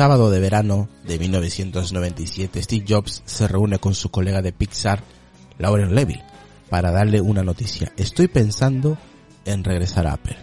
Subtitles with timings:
[0.00, 5.02] sábado de verano de 1997, Steve Jobs se reúne con su colega de Pixar,
[5.58, 6.18] Lauren Levy,
[6.70, 7.92] para darle una noticia.
[7.98, 8.96] Estoy pensando
[9.44, 10.38] en regresar a Apple.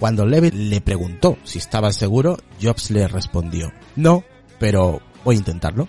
[0.00, 4.24] Cuando Levy le preguntó si estaba seguro, Jobs le respondió, no,
[4.58, 5.86] pero voy a intentarlo.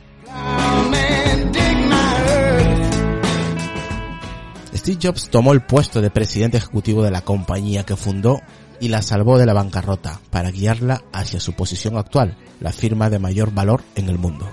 [4.75, 8.41] Steve Jobs tomó el puesto de presidente ejecutivo de la compañía que fundó
[8.79, 13.20] y la salvó de la bancarrota para guiarla hacia su posición actual, la firma de
[13.20, 14.49] mayor valor en el mundo.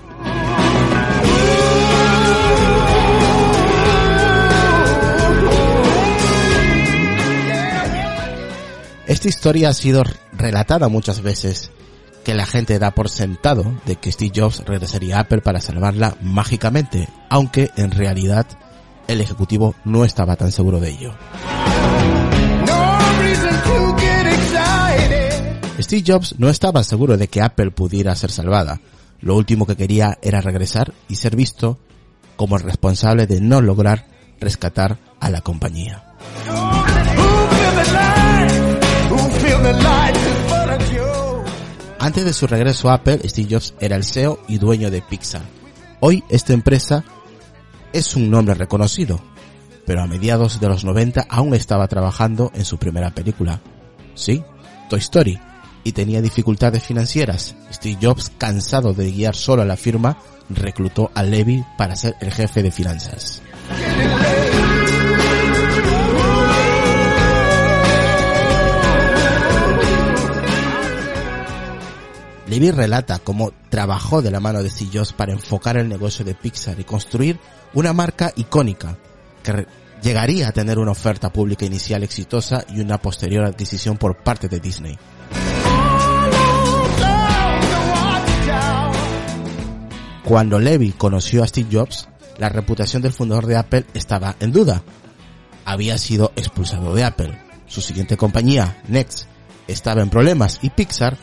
[9.05, 11.71] Esta historia ha sido relatada muchas veces,
[12.23, 16.15] que la gente da por sentado de que Steve Jobs regresaría a Apple para salvarla
[16.21, 18.47] mágicamente, aunque en realidad
[19.07, 21.13] el ejecutivo no estaba tan seguro de ello.
[25.83, 28.79] Steve Jobs no estaba seguro de que Apple pudiera ser salvada.
[29.19, 31.77] Lo último que quería era regresar y ser visto
[32.35, 34.07] como el responsable de no lograr
[34.39, 36.03] rescatar a la compañía.
[41.99, 45.41] Antes de su regreso a Apple, Steve Jobs era el CEO y dueño de Pixar.
[45.99, 47.03] Hoy esta empresa
[47.93, 49.21] es un nombre reconocido,
[49.85, 53.61] pero a mediados de los 90 aún estaba trabajando en su primera película.
[54.15, 54.43] Sí,
[54.89, 55.39] Toy Story,
[55.83, 57.55] y tenía dificultades financieras.
[57.71, 60.17] Steve Jobs, cansado de guiar solo a la firma,
[60.49, 63.41] reclutó a Levy para ser el jefe de finanzas.
[72.47, 76.35] Levy relata cómo trabajó de la mano de Steve Jobs para enfocar el negocio de
[76.35, 77.39] Pixar y construir
[77.73, 78.97] una marca icónica
[79.41, 79.65] que
[80.03, 84.59] llegaría a tener una oferta pública inicial exitosa y una posterior adquisición por parte de
[84.59, 84.99] Disney.
[90.23, 92.07] Cuando Levy conoció a Steve Jobs,
[92.37, 94.81] la reputación del fundador de Apple estaba en duda.
[95.65, 97.37] Había sido expulsado de Apple.
[97.67, 99.27] Su siguiente compañía, Next,
[99.67, 101.17] estaba en problemas y Pixar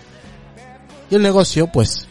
[1.10, 2.08] y el negocio, pues,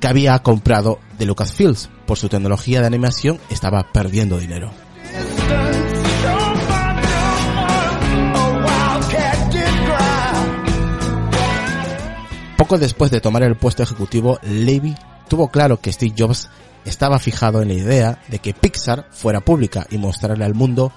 [0.00, 4.70] que había comprado de Lucasfilms por su tecnología de animación estaba perdiendo dinero.
[12.56, 14.94] Poco después de tomar el puesto ejecutivo, Levy
[15.28, 16.50] tuvo claro que Steve Jobs
[16.84, 20.92] estaba fijado en la idea de que Pixar fuera pública y mostrarle al mundo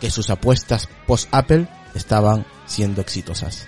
[0.00, 3.66] que sus apuestas post-Apple estaban siendo exitosas.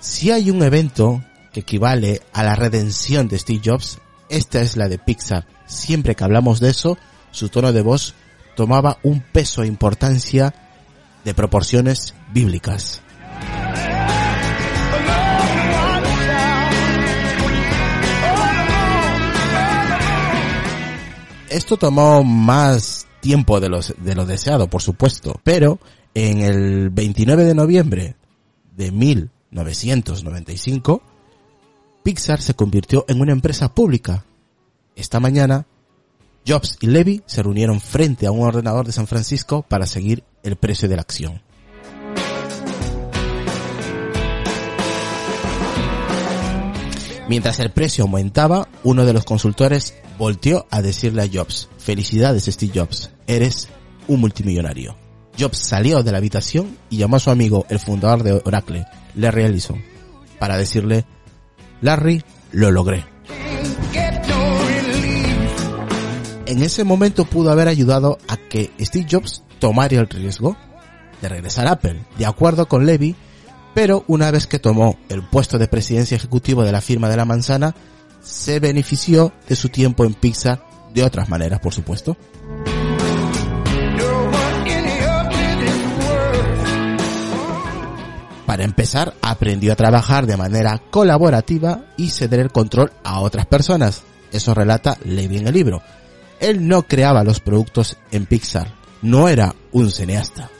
[0.00, 1.22] Si hay un evento
[1.52, 5.46] que equivale a la redención de Steve Jobs, esta es la de Pixar.
[5.66, 6.96] Siempre que hablamos de eso,
[7.30, 8.14] su tono de voz
[8.56, 10.54] tomaba un peso e importancia
[11.26, 13.02] de proporciones bíblicas.
[21.50, 25.80] Esto tomó más tiempo de, los, de lo deseado, por supuesto, pero
[26.14, 28.14] en el 29 de noviembre
[28.76, 31.02] de 1995,
[32.04, 34.24] Pixar se convirtió en una empresa pública.
[34.94, 35.66] Esta mañana,
[36.46, 40.56] Jobs y Levy se reunieron frente a un ordenador de San Francisco para seguir el
[40.56, 41.42] precio de la acción.
[47.28, 52.72] Mientras el precio aumentaba, uno de los consultores volteó a decirle a Jobs, felicidades Steve
[52.72, 53.68] Jobs, eres
[54.06, 54.96] un multimillonario.
[55.38, 59.42] Jobs salió de la habitación y llamó a su amigo, el fundador de Oracle, Larry
[59.42, 59.82] Ellison,
[60.38, 61.04] para decirle,
[61.80, 62.22] Larry,
[62.52, 63.04] lo logré.
[66.46, 70.56] En ese momento pudo haber ayudado a que Steve Jobs tomara el riesgo
[71.20, 73.16] de regresar a Apple, de acuerdo con Levy,
[73.74, 77.24] pero una vez que tomó el puesto de presidencia ejecutivo de la firma de la
[77.24, 77.74] manzana,
[78.22, 80.64] se benefició de su tiempo en Pixar
[80.94, 82.16] de otras maneras, por supuesto.
[88.46, 94.02] Para empezar, aprendió a trabajar de manera colaborativa y ceder el control a otras personas.
[94.32, 95.82] Eso relata Levy en el libro.
[96.40, 98.72] Él no creaba los productos en Pixar,
[99.06, 100.50] no era un cineasta.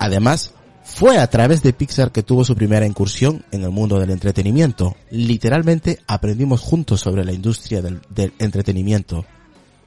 [0.00, 4.10] Además, fue a través de Pixar que tuvo su primera incursión en el mundo del
[4.10, 4.96] entretenimiento.
[5.10, 9.24] Literalmente aprendimos juntos sobre la industria del, del entretenimiento.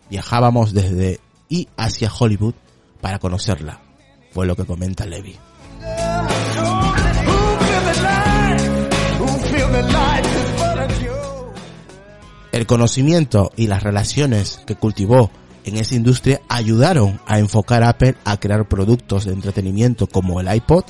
[0.10, 1.20] Viajábamos desde
[1.50, 2.54] y hacia Hollywood
[3.02, 3.82] para conocerla.
[4.32, 5.38] Fue lo que comenta Levy.
[12.54, 15.32] El conocimiento y las relaciones que cultivó
[15.66, 20.54] en esa industria ayudaron a enfocar a Apple a crear productos de entretenimiento como el
[20.54, 20.84] iPod,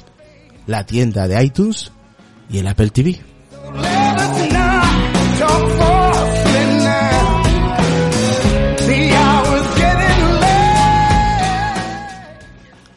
[0.67, 1.93] la tienda de iTunes
[2.49, 3.21] y el Apple TV.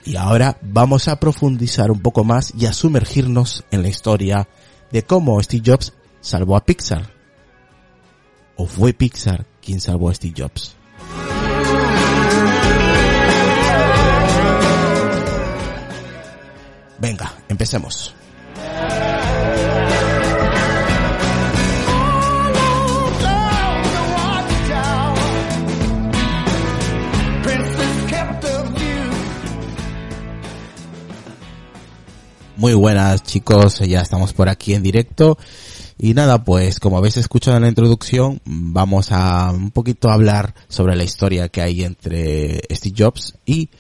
[0.04, 4.48] Y ahora vamos a profundizar un poco más y a sumergirnos en la historia
[4.90, 7.15] de cómo Steve Jobs salvó a Pixar.
[8.56, 10.76] ¿O fue Pixar quien salvó a Steve Jobs?
[16.98, 18.14] Venga, empecemos.
[32.56, 35.36] Muy buenas chicos, ya estamos por aquí en directo.
[35.98, 40.94] Y nada, pues como habéis escuchado en la introducción, vamos a un poquito hablar sobre
[40.94, 43.70] la historia que hay entre Steve Jobs y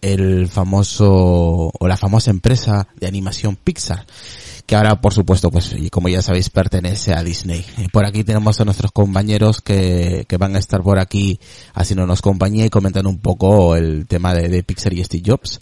[0.00, 4.06] el famoso o la famosa empresa de animación Pixar
[4.70, 7.66] que ahora por supuesto pues como ya sabéis pertenece a Disney.
[7.92, 11.40] Por aquí tenemos a nuestros compañeros que, que van a estar por aquí
[11.74, 15.60] haciéndonos compañía y comentando un poco el tema de, de Pixar y Steve Jobs.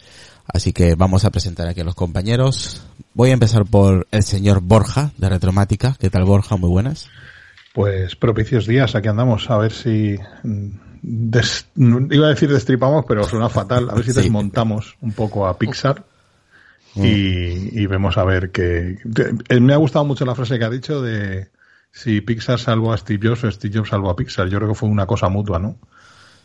[0.53, 2.83] Así que vamos a presentar aquí a los compañeros.
[3.15, 5.95] Voy a empezar por el señor Borja de Retromática.
[6.01, 6.57] ¿Qué tal Borja?
[6.57, 7.09] Muy buenas.
[7.75, 10.17] Pues propicios días, aquí andamos a ver si
[11.03, 13.91] iba a decir destripamos, pero suena fatal.
[13.91, 16.05] A ver si desmontamos un poco a Pixar
[16.95, 17.05] mm.
[17.05, 18.99] y, vemos a ver qué.
[19.61, 21.51] Me ha gustado mucho la frase que ha dicho de
[21.93, 24.49] si Pixar salvó a Steve Jobs o Steve Jobs salvó a Pixar.
[24.49, 25.77] Yo creo que fue una cosa mutua, ¿no?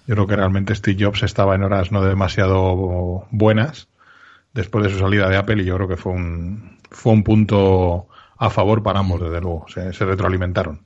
[0.06, 3.88] Yo creo que realmente Steve Jobs estaba en horas no demasiado buenas
[4.54, 8.08] después de su salida de Apple y yo creo que fue un, fue un punto
[8.38, 9.66] a favor para ambos, desde luego.
[9.68, 10.82] Se, retroalimentaron.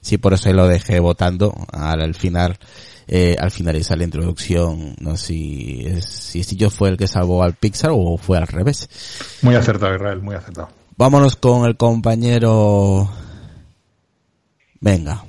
[0.00, 2.58] Sí, por eso lo dejé votando al, final.
[3.06, 7.54] Eh, al finalizar la introducción, no sé si, si yo fue el que salvó al
[7.54, 8.88] Pixar o fue al revés.
[9.42, 10.68] Muy acertado, Israel, muy acertado.
[10.96, 13.08] Vámonos con el compañero.
[14.80, 15.24] Venga,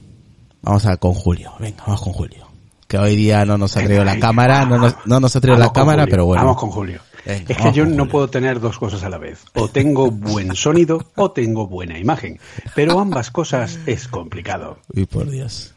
[0.61, 1.53] vamos a con Julio.
[1.59, 2.47] Venga, vamos con Julio.
[2.87, 5.59] Que hoy día no nos ha traído la cámara, no nos, no nos ha traído
[5.59, 6.43] la cámara, pero bueno.
[6.43, 9.43] Vamos con Julio es que yo no puedo tener dos cosas a la vez.
[9.53, 12.39] O tengo buen sonido o tengo buena imagen.
[12.75, 14.79] Pero ambas cosas es complicado.
[14.93, 15.73] Uy, por Dios.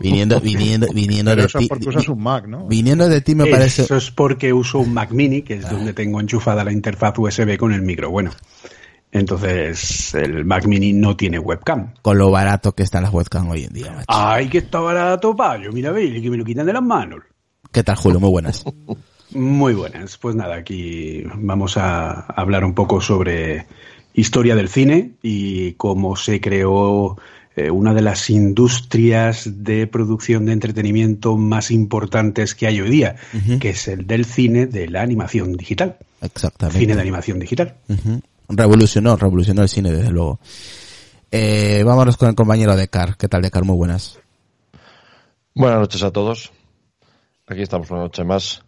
[0.00, 1.68] Viniendo, viniendo, viniendo de ti.
[2.08, 2.66] un Mac, ¿no?
[2.66, 3.82] Viniendo de ti me parece.
[3.82, 7.56] Eso es porque uso un Mac Mini, que es donde tengo enchufada la interfaz USB
[7.56, 8.10] con el micro.
[8.10, 8.30] Bueno.
[9.12, 11.94] Entonces, el Mac Mini no tiene webcam.
[12.02, 14.06] Con lo barato que están las webcams hoy en día, macho.
[14.08, 15.70] Ay, que está barato, payo.
[15.70, 17.20] Mira, ve, que me lo quitan de las manos.
[17.70, 18.18] ¿Qué tal, Julio?
[18.18, 18.64] Muy buenas.
[19.30, 20.16] Muy buenas.
[20.18, 23.66] Pues nada, aquí vamos a hablar un poco sobre
[24.14, 27.16] historia del cine y cómo se creó
[27.56, 33.16] eh, una de las industrias de producción de entretenimiento más importantes que hay hoy día,
[33.60, 35.96] que es el del cine de la animación digital.
[36.20, 36.80] Exactamente.
[36.80, 37.76] Cine de animación digital.
[38.48, 40.38] Revolucionó, revolucionó el cine, desde luego.
[41.30, 43.16] Eh, vámonos con el compañero Decar.
[43.16, 43.64] ¿Qué tal, Decar?
[43.64, 44.18] Muy buenas.
[45.54, 46.52] Buenas noches a todos.
[47.46, 48.64] Aquí estamos una noche más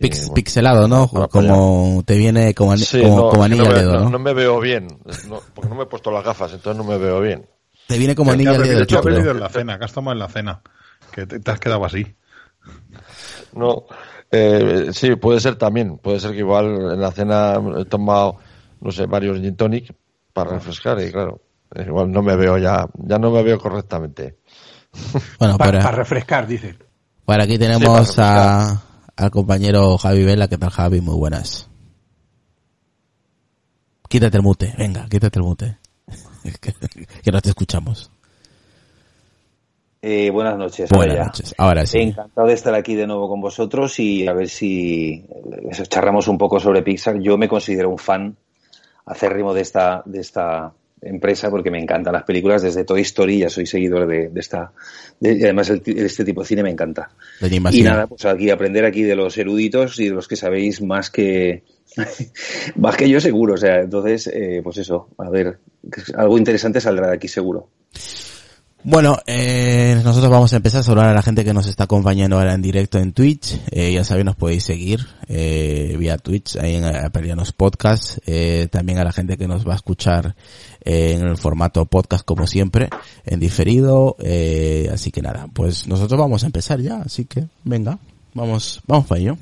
[0.00, 1.08] pixelado, ¿no?
[1.08, 2.74] como te viene como,
[3.30, 4.10] como, anillo al dedo, ¿no?
[4.10, 4.18] ¿no?
[4.18, 4.88] me veo bien,
[5.54, 7.46] porque no me he puesto las gafas, entonces no me veo bien.
[7.86, 8.78] Te viene como anillo al dedo.
[8.78, 10.62] De hecho, perdido en la cena, acá estamos en la cena,
[11.12, 12.06] que te, has quedado así.
[13.52, 13.84] No,
[14.30, 18.36] eh, sí, puede ser también, puede ser que igual en la cena he tomado,
[18.80, 19.94] no sé, varios gin tonic
[20.32, 21.42] para refrescar y claro,
[21.74, 24.38] igual no me veo ya, ya no me veo correctamente.
[25.38, 26.76] Bueno, para, para refrescar, dice.
[27.26, 28.89] Bueno, aquí tenemos a
[29.20, 30.48] al compañero Javi Vela.
[30.48, 31.00] ¿Qué tal, Javi?
[31.00, 31.68] Muy buenas.
[34.08, 35.78] Quítate el mute, venga, quítate el mute.
[37.22, 38.10] que no te escuchamos.
[40.02, 40.88] Eh, buenas noches.
[40.90, 41.98] Buenas noches, ahora sí.
[41.98, 45.26] Encantado de estar aquí de nuevo con vosotros y a ver si
[45.88, 47.20] charramos un poco sobre Pixar.
[47.20, 48.36] Yo me considero un fan
[49.04, 53.48] acérrimo de esta, de esta empresa porque me encantan las películas desde Toy Story, ya
[53.48, 54.72] soy seguidor de, esta,
[55.20, 57.10] y además este tipo de cine me encanta.
[57.72, 61.10] y nada, pues aquí aprender aquí de los eruditos y de los que sabéis más
[61.10, 61.64] que
[62.76, 65.58] más que yo seguro, o sea, entonces, eh, pues eso, a ver,
[66.14, 67.68] algo interesante saldrá de aquí seguro.
[68.82, 72.38] Bueno, eh, nosotros vamos a empezar a saludar a la gente que nos está acompañando
[72.38, 73.60] ahora en directo en Twitch.
[73.70, 78.18] Eh, ya sabéis, nos podéis seguir eh, vía Twitch, ahí en Apelianos Podcast.
[78.24, 80.34] Eh, también a la gente que nos va a escuchar
[80.82, 82.88] eh, en el formato podcast como siempre,
[83.26, 84.16] en diferido.
[84.18, 87.02] Eh, así que nada, pues nosotros vamos a empezar ya.
[87.02, 87.98] Así que venga,
[88.32, 89.36] vamos, vamos para ello.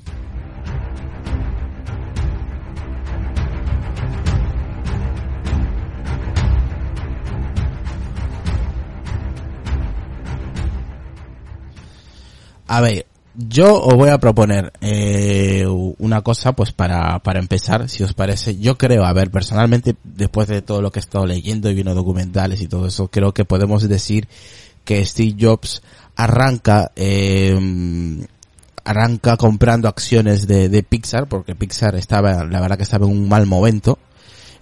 [12.69, 15.65] A ver, yo os voy a proponer eh,
[15.99, 18.59] una cosa, pues para, para empezar, si os parece.
[18.59, 21.95] Yo creo, a ver, personalmente, después de todo lo que he estado leyendo y viendo
[21.95, 24.29] documentales y todo eso, creo que podemos decir
[24.85, 25.83] que Steve Jobs
[26.17, 27.57] arranca, eh,
[28.85, 33.29] arranca comprando acciones de, de Pixar, porque Pixar estaba, la verdad que estaba en un
[33.29, 33.99] mal momento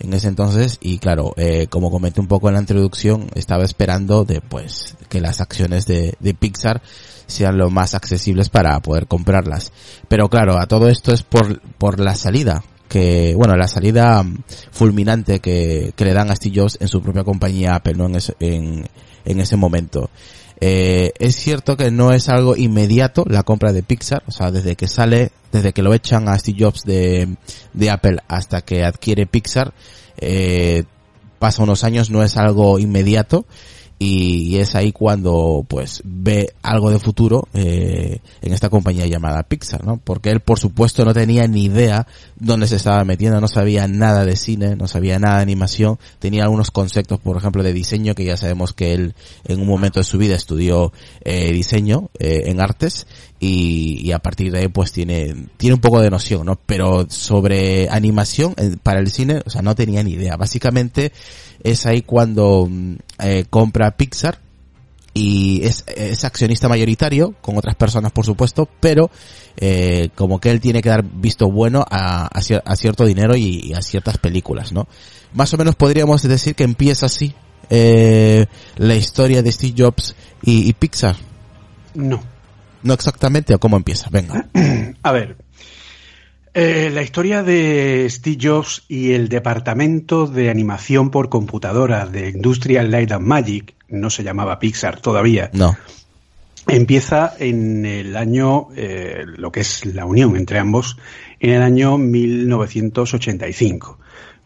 [0.01, 4.25] en ese entonces y claro, eh, como comenté un poco en la introducción, estaba esperando
[4.25, 6.83] de pues que las acciones de, de Pixar
[7.27, 9.73] sean lo más accesibles para poder comprarlas.
[10.09, 14.25] Pero claro, a todo esto es por, por la salida que, bueno, la salida
[14.71, 18.07] fulminante que, que le dan a Steve Jobs en su propia compañía Apple, ¿no?
[18.07, 18.89] En ese, en,
[19.25, 20.11] en ese momento.
[20.61, 24.75] Eh, es cierto que no es algo inmediato la compra de Pixar, o sea, desde
[24.75, 27.37] que sale, desde que lo echan a Steve Jobs de,
[27.75, 29.75] de Apple hasta que adquiere Pixar,
[30.19, 30.85] eh,
[31.39, 33.45] pasa unos años, no es algo inmediato
[33.99, 39.85] y es ahí cuando pues ve algo de futuro eh, en esta compañía llamada Pixar,
[39.87, 39.97] ¿no?
[39.97, 42.07] Porque él por supuesto no tenía ni idea
[42.39, 46.45] dónde se estaba metiendo, no sabía nada de cine, no sabía nada de animación, tenía
[46.45, 50.05] algunos conceptos, por ejemplo, de diseño que ya sabemos que él en un momento de
[50.05, 50.93] su vida estudió
[51.25, 53.07] eh, diseño eh, en artes
[53.41, 56.59] y, y, a partir de ahí pues tiene tiene un poco de noción, ¿no?
[56.67, 60.37] Pero sobre animación eh, para el cine, o sea, no tenía ni idea.
[60.37, 61.13] Básicamente
[61.67, 64.39] es ahí cuando mm, eh, compra Pixar
[65.13, 69.11] y es, es, accionista mayoritario, con otras personas por supuesto, pero
[69.57, 73.61] eh, como que él tiene que dar visto bueno a, a, a cierto dinero y,
[73.69, 74.87] y, a ciertas películas, ¿no?
[75.33, 77.35] Más o menos podríamos decir que empieza así
[77.71, 78.47] eh,
[78.77, 81.17] la historia de Steve Jobs y, y Pixar.
[81.95, 82.23] No.
[82.83, 84.49] No exactamente, o cómo empieza, venga.
[85.03, 85.39] A ver,
[86.59, 92.91] eh, la historia de Steve Jobs y el departamento de animación por computadora de Industrial
[92.91, 95.51] Light and Magic, no se llamaba Pixar todavía.
[95.53, 95.77] No.
[96.67, 100.97] Empieza en el año, eh, lo que es la unión entre ambos,
[101.41, 103.99] en el año 1985,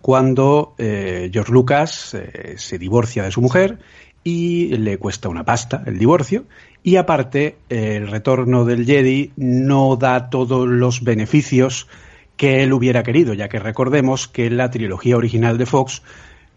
[0.03, 3.79] cuando eh, George Lucas eh, se divorcia de su mujer
[4.25, 6.47] y le cuesta una pasta el divorcio
[6.83, 11.89] y aparte el retorno del Jedi no da todos los beneficios
[12.37, 16.03] que él hubiera querido, ya que recordemos que en la trilogía original de Fox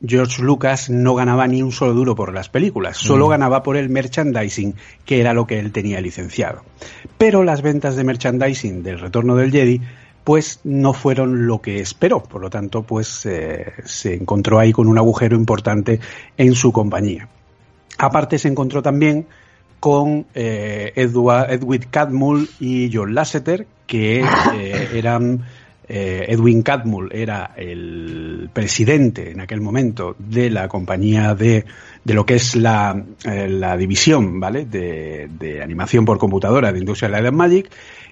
[0.06, 3.30] George Lucas no ganaba ni un solo duro por las películas, solo mm.
[3.30, 4.76] ganaba por el merchandising,
[5.06, 6.64] que era lo que él tenía licenciado.
[7.18, 9.82] Pero las ventas de merchandising del Retorno del Jedi
[10.24, 14.88] pues no fueron lo que esperó, por lo tanto pues eh, se encontró ahí con
[14.88, 16.00] un agujero importante
[16.38, 17.28] en su compañía.
[17.98, 19.28] Aparte se encontró también
[19.84, 25.42] con eh, Edwin Catmull y John Lasseter, que eh, eran
[25.90, 31.66] eh, Edwin Catmull era el presidente en aquel momento de la compañía de,
[32.02, 34.66] de lo que es la, la división, ¿vale?
[34.66, 37.70] De, de, animación por computadora de Industrial Light and Magic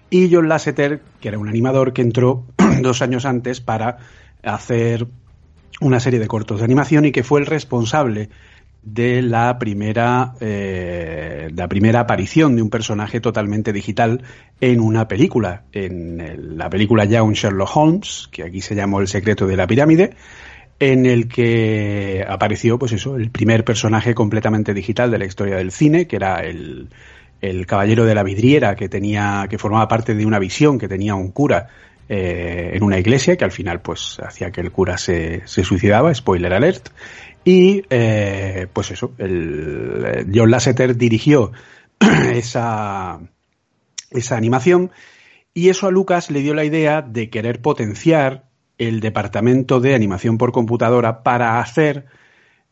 [0.10, 2.44] y John Lasseter, que era un animador que entró
[2.82, 3.98] dos años antes para
[4.44, 5.08] hacer
[5.80, 8.30] una serie de cortos de animación y que fue el responsable
[8.84, 14.24] de la primera eh, la primera aparición de un personaje totalmente digital
[14.60, 19.08] en una película en la película ya un Sherlock Holmes que aquí se llamó El
[19.08, 20.16] secreto de la pirámide
[20.80, 25.72] en el que apareció pues eso el primer personaje completamente digital de la historia del
[25.72, 26.90] cine que era el
[27.40, 31.14] el caballero de la vidriera que tenía que formaba parte de una visión que tenía
[31.14, 31.68] un cura
[32.10, 36.14] eh, en una iglesia que al final pues hacía que el cura se, se suicidaba
[36.14, 36.90] spoiler alert
[37.44, 41.52] y eh, pues eso, el, John Lasseter dirigió
[42.34, 43.20] esa,
[44.12, 44.92] esa animación
[45.54, 48.46] y eso a Lucas le dio la idea de querer potenciar
[48.78, 52.06] el departamento de animación por computadora para hacer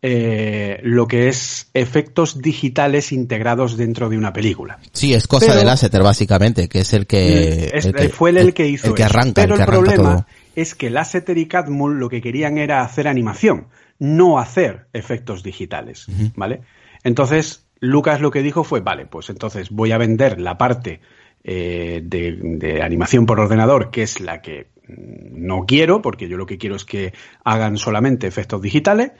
[0.01, 4.79] eh, lo que es efectos digitales integrados dentro de una película.
[4.93, 8.29] Sí, es cosa pero, de Lasseter básicamente, que es el que, es, el que fue
[8.29, 10.25] el, el, que hizo el que arranca, Pero el, que el arranca problema todo.
[10.55, 13.67] es que Lasseter y Catmull lo que querían era hacer animación
[13.99, 16.31] no hacer efectos digitales, uh -huh.
[16.35, 16.61] ¿vale?
[17.03, 21.01] Entonces, Lucas lo que dijo fue, vale, pues entonces voy a vender la parte
[21.43, 26.45] eh, de, de, animación por ordenador, que es la que no quiero, porque yo lo
[26.45, 27.13] que quiero es que
[27.43, 29.11] hagan solamente efectos digitales,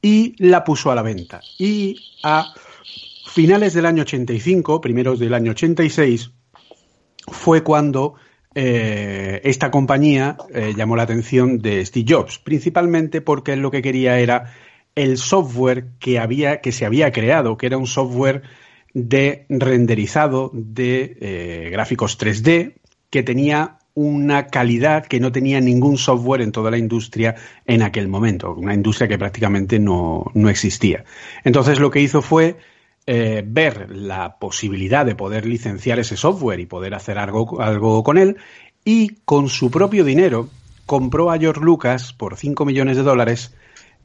[0.00, 1.40] y la puso a la venta.
[1.58, 2.54] Y a
[3.26, 6.30] finales del año 85, primeros del año 86,
[7.28, 8.14] fue cuando
[8.58, 13.82] eh, esta compañía eh, llamó la atención de Steve Jobs, principalmente porque él lo que
[13.82, 14.54] quería era
[14.94, 18.44] el software que había que se había creado, que era un software
[18.94, 22.76] de renderizado de eh, gráficos 3D
[23.10, 27.34] que tenía una calidad que no tenía ningún software en toda la industria
[27.66, 31.04] en aquel momento, una industria que prácticamente no, no existía.
[31.44, 32.56] Entonces lo que hizo fue
[33.06, 38.18] eh, ver la posibilidad de poder licenciar ese software y poder hacer algo, algo con
[38.18, 38.36] él,
[38.84, 40.48] y con su propio dinero
[40.86, 43.54] compró a George Lucas por 5 millones de dólares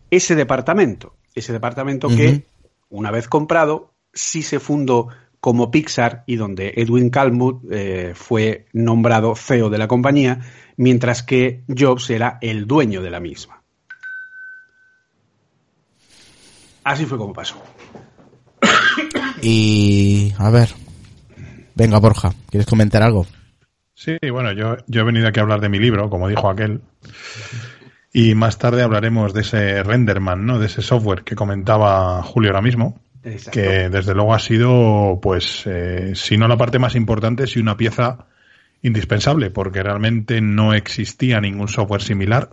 [0.10, 1.14] ese departamento.
[1.34, 2.44] Ese departamento que,
[2.90, 5.08] una vez comprado, sí se fundó
[5.40, 10.42] como Pixar y donde Edwin Calmuth eh, fue nombrado CEO de la compañía,
[10.78, 13.64] mientras que Jobs era el dueño de la misma.
[16.84, 17.62] Así fue como pasó.
[19.42, 20.70] Y a ver,
[21.76, 23.26] venga Borja, ¿quieres comentar algo?
[23.94, 26.82] Sí, bueno, yo, yo he venido aquí a hablar de mi libro, como dijo aquel,
[28.14, 30.60] y más tarde hablaremos de ese Renderman, ¿no?
[30.60, 33.00] De ese software que comentaba Julio ahora mismo,
[33.52, 37.78] que desde luego ha sido, pues, eh, si no la parte más importante, si una
[37.78, 38.28] pieza
[38.82, 42.50] indispensable, porque realmente no existía ningún software similar.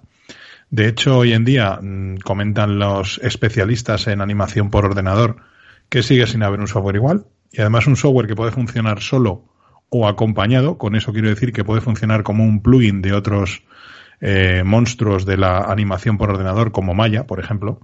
[0.70, 5.36] De hecho, hoy en día mm, comentan los especialistas en animación por ordenador
[5.88, 9.44] que sigue sin haber un software igual y además un software que puede funcionar solo
[9.90, 13.62] o acompañado, con eso quiero decir que puede funcionar como un plugin de otros
[14.20, 17.80] eh, monstruos de la animación por ordenador como Maya, por ejemplo.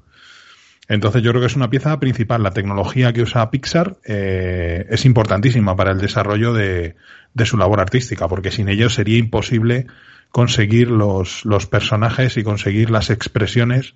[0.86, 2.42] Entonces yo creo que es una pieza principal.
[2.42, 6.96] La tecnología que usa Pixar eh, es importantísima para el desarrollo de,
[7.32, 9.86] de, su labor artística, porque sin ello sería imposible
[10.30, 13.94] conseguir los, los personajes y conseguir las expresiones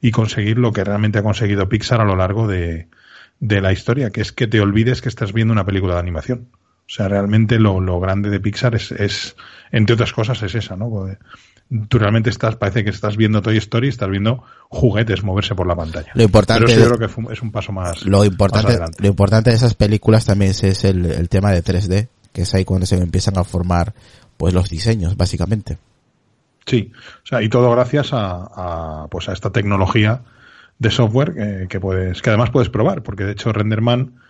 [0.00, 2.88] y conseguir lo que realmente ha conseguido Pixar a lo largo de,
[3.44, 6.48] de la historia, que es que te olvides que estás viendo una película de animación.
[6.86, 9.36] O sea, realmente lo, lo grande de Pixar es, es,
[9.70, 11.06] entre otras cosas, es esa, ¿no?
[11.88, 15.76] Tú realmente estás, parece que estás viendo Toy Story, estás viendo juguetes moverse por la
[15.76, 16.10] pantalla.
[16.14, 18.04] Lo importante Pero yo creo que es un paso más.
[18.04, 22.42] Lo importante, lo importante de esas películas también es el, el tema de 3D, que
[22.42, 23.92] es ahí cuando se empiezan a formar
[24.38, 25.78] pues los diseños, básicamente.
[26.66, 26.90] Sí,
[27.22, 30.22] o sea, y todo gracias a, a pues a esta tecnología
[30.78, 34.20] de software eh, que puedes, que además puedes probar, porque de hecho Renderman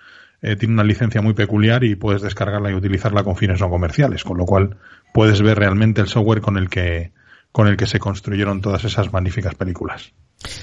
[0.42, 4.24] eh, tiene una licencia muy peculiar y puedes descargarla y utilizarla con fines no comerciales,
[4.24, 4.76] con lo cual
[5.12, 7.12] puedes ver realmente el software con el que
[7.50, 10.12] con el que se construyeron todas esas magníficas películas.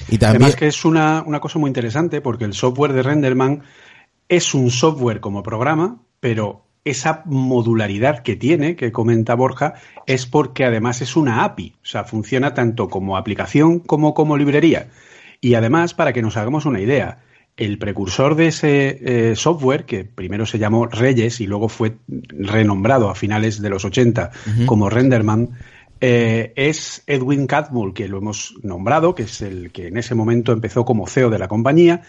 [0.08, 3.62] Y también Además que es una, una cosa muy interesante porque el software de Renderman
[4.28, 9.74] es un software como programa, pero esa modularidad que tiene, que comenta Borja,
[10.06, 14.88] es porque además es una API, o sea, funciona tanto como aplicación como como librería.
[15.42, 17.18] Y además, para que nos hagamos una idea,
[17.56, 23.10] el precursor de ese eh, software, que primero se llamó Reyes y luego fue renombrado
[23.10, 24.30] a finales de los 80
[24.66, 25.50] como Renderman,
[26.00, 30.52] eh, es Edwin Catmull, que lo hemos nombrado, que es el que en ese momento
[30.52, 32.02] empezó como CEO de la compañía,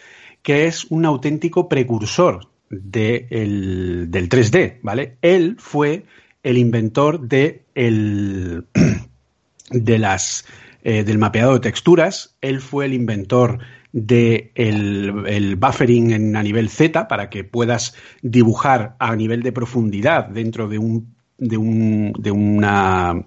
[0.43, 5.17] que es un auténtico precursor de el, del 3D, ¿vale?
[5.23, 6.05] Él fue
[6.43, 8.67] el inventor de, el,
[9.71, 10.45] de las
[10.85, 12.35] eh, del mapeado de texturas.
[12.41, 13.59] Él fue el inventor
[13.93, 20.67] de el, buffering a nivel Z para que puedas dibujar a nivel de profundidad dentro
[20.67, 23.25] de un de un de una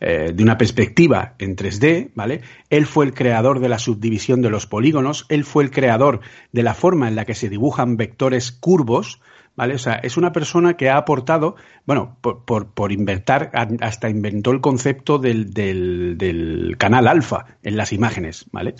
[0.00, 2.40] eh, de una perspectiva en 3D, ¿vale?
[2.70, 6.20] Él fue el creador de la subdivisión de los polígonos, él fue el creador
[6.52, 9.20] de la forma en la que se dibujan vectores curvos,
[9.60, 9.74] ¿vale?
[9.74, 13.50] O sea, es una persona que ha aportado, bueno, por, por, por inventar,
[13.82, 18.74] hasta inventó el concepto del, del, canal alfa en las imágenes, ¿vale?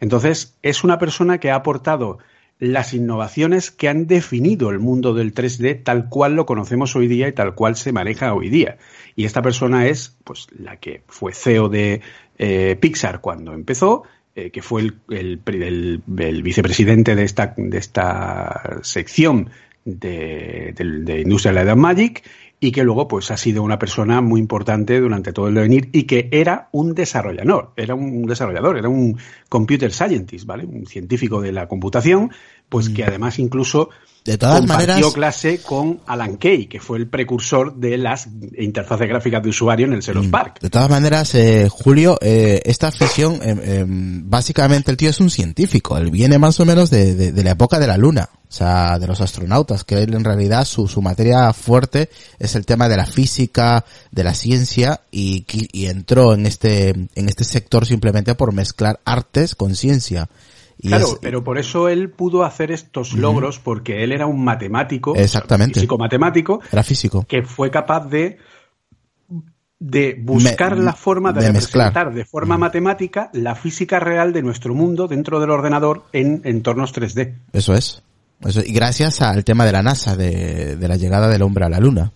[0.00, 2.18] Entonces, es una persona que ha aportado
[2.58, 7.28] las innovaciones que han definido el mundo del 3D tal cual lo conocemos hoy día
[7.28, 8.78] y tal cual se maneja hoy día.
[9.14, 12.00] Y esta persona es, pues, la que fue CEO de
[12.38, 14.02] eh, Pixar cuando empezó,
[14.34, 19.50] eh, que fue el, el, el, el, vicepresidente de esta, de esta sección
[19.84, 22.24] de, de, de Industrial Light and Magic
[22.60, 26.04] y que luego pues ha sido una persona muy importante durante todo el devenir y
[26.04, 29.18] que era un desarrollador, era un desarrollador, era un
[29.48, 30.64] computer scientist, ¿vale?
[30.64, 32.30] Un científico de la computación,
[32.68, 33.08] pues que mm.
[33.08, 33.90] además incluso
[34.24, 39.08] de todas compartió maneras clase con Alan Kay, que fue el precursor de las interfaces
[39.08, 40.60] gráficas de usuario en el Xerox Park.
[40.60, 45.98] De todas maneras, eh, Julio, eh, esta afición, eh, básicamente el tío es un científico,
[45.98, 49.00] él viene más o menos de, de, de la época de la Luna o sea,
[49.00, 52.08] de los astronautas, que él en realidad su, su materia fuerte
[52.38, 57.28] es el tema de la física, de la ciencia, y, y entró en este, en
[57.28, 60.28] este sector simplemente por mezclar artes con ciencia.
[60.84, 63.64] Y claro, es, pero por eso él pudo hacer estos logros, uh -huh.
[63.64, 68.38] porque él era un matemático, exactamente, físico matemático, era físico, que fue capaz de
[69.80, 72.14] de buscar Me, la forma de, de representar mezclar.
[72.14, 72.60] de forma mm.
[72.60, 77.34] matemática la física real de nuestro mundo dentro del ordenador en entornos 3D.
[77.52, 78.02] Eso es.
[78.42, 81.70] Eso, y gracias al tema de la NASA, de, de, la llegada del hombre a
[81.70, 82.12] la Luna.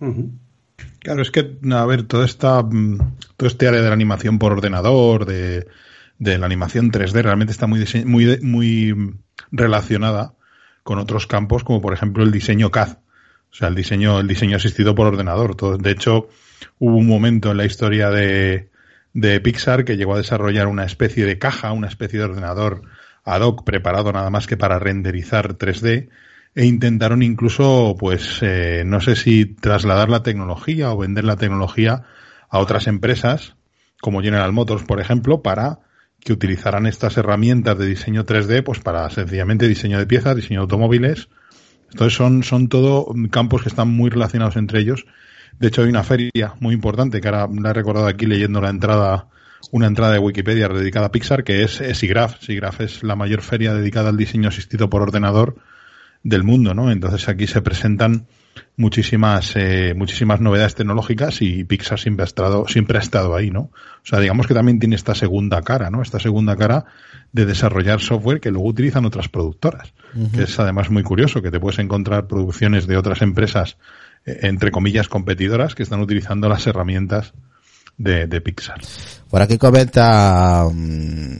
[0.00, 0.30] Uh -huh.
[0.98, 5.26] Claro, es que, a ver, toda esta, todo este área de la animación por ordenador,
[5.26, 5.66] de,
[6.20, 9.14] de la animación 3D, realmente está muy, muy, muy
[9.50, 10.34] relacionada
[10.84, 12.98] con otros campos como por ejemplo el diseño CAD,
[13.50, 15.56] o sea, el diseño, el diseño asistido por ordenador.
[15.80, 16.28] de hecho,
[16.78, 18.70] hubo un momento en la historia de,
[19.14, 22.82] de Pixar que llegó a desarrollar una especie de caja, una especie de ordenador
[23.24, 26.10] ad hoc preparado nada más que para renderizar 3D
[26.54, 32.02] e intentaron incluso, pues, eh, no sé si trasladar la tecnología o vender la tecnología
[32.50, 33.54] a otras empresas,
[34.02, 35.78] como General Motors, por ejemplo, para
[36.24, 40.64] que utilizaran estas herramientas de diseño 3D, pues para sencillamente diseño de piezas, diseño de
[40.64, 41.28] automóviles.
[41.90, 45.06] Entonces son, son todo campos que están muy relacionados entre ellos.
[45.58, 48.70] De hecho, hay una feria muy importante que ahora la he recordado aquí leyendo la
[48.70, 49.28] entrada,
[49.72, 52.40] una entrada de Wikipedia dedicada a Pixar, que es SIGGRAPH.
[52.42, 55.56] SIGGRAPH es la mayor feria dedicada al diseño asistido por ordenador
[56.22, 56.90] del mundo, ¿no?
[56.90, 58.26] Entonces aquí se presentan
[58.76, 63.70] muchísimas eh, muchísimas novedades tecnológicas y Pixar siempre ha estado siempre ha estado ahí, ¿no?
[64.02, 66.02] O sea, digamos que también tiene esta segunda cara, ¿no?
[66.02, 66.86] Esta segunda cara
[67.32, 69.92] de desarrollar software que luego utilizan otras productoras,
[70.34, 73.76] que es además muy curioso que te puedes encontrar producciones de otras empresas
[74.26, 77.32] eh, entre comillas competidoras que están utilizando las herramientas
[77.96, 78.80] de, de Pixar.
[79.28, 81.38] Por aquí comenta mm,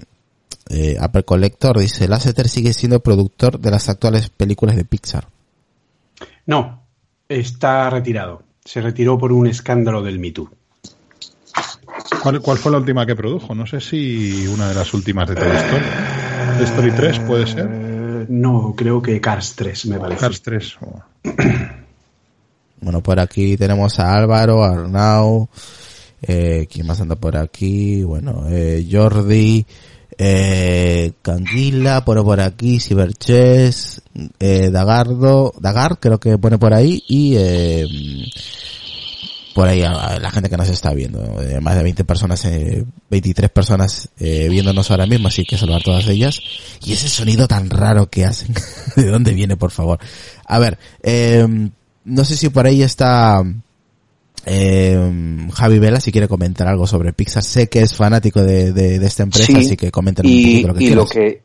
[0.71, 5.27] eh, Apple Collector dice, Lasseter sigue siendo productor de las actuales películas de Pixar.
[6.47, 6.80] No,
[7.31, 8.43] está retirado.
[8.65, 10.51] Se retiró por un escándalo del Me Too.
[12.23, 13.55] ¿Cuál, fue la última que produjo?
[13.55, 15.85] No sé si una de las últimas de Toy Story.
[16.59, 17.69] ¿De Story 3 puede ser?
[17.71, 20.21] Eh, no, creo que Cars 3, me parece.
[20.21, 20.79] Cars 3.
[22.83, 25.51] Bueno, por aquí tenemos a Álvaro, Arnau,
[26.23, 28.03] eh, ¿quién más anda por aquí?
[28.05, 29.67] Bueno, eh, Jordi,
[30.23, 34.03] eh, Canguila, por, por aquí, Ciberchess,
[34.39, 37.87] eh, Dagardo, Dagard creo que pone por ahí y eh,
[39.55, 43.51] por ahí la gente que nos está viendo, eh, más de 20 personas, eh, 23
[43.51, 46.39] personas eh, viéndonos ahora mismo, así que saludar todas ellas.
[46.85, 48.55] Y ese sonido tan raro que hacen,
[48.97, 50.01] ¿de dónde viene, por favor?
[50.45, 51.47] A ver, eh,
[52.05, 53.43] no sé si por ahí está
[54.47, 58.97] eh, Javi Vela, si quiere comentar algo sobre Pixar, sé que es fanático de, de,
[59.05, 61.43] esta empresa, así que comenten un poquito lo que y lo que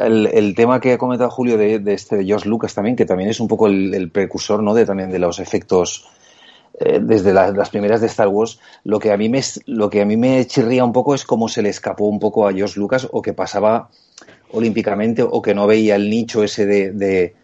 [0.00, 3.30] el, el, tema que ha comentado Julio de, de este George Lucas también, que también
[3.30, 4.74] es un poco el, el precursor, ¿no?
[4.74, 6.06] De también de los efectos
[6.78, 8.58] eh, desde la, las primeras de Star Wars.
[8.84, 11.48] Lo que a mí me lo que a mí me chirría un poco es cómo
[11.48, 13.90] se le escapó un poco a George Lucas o que pasaba
[14.52, 17.34] olímpicamente o que no veía el nicho ese de, de,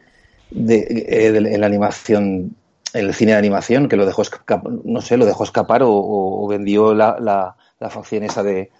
[0.50, 2.56] de, eh, de en la animación
[2.94, 6.46] el cine de animación, que lo dejó escapar, no sé, lo dejó escapar o, o
[6.48, 8.70] vendió la, la, la, facción esa de,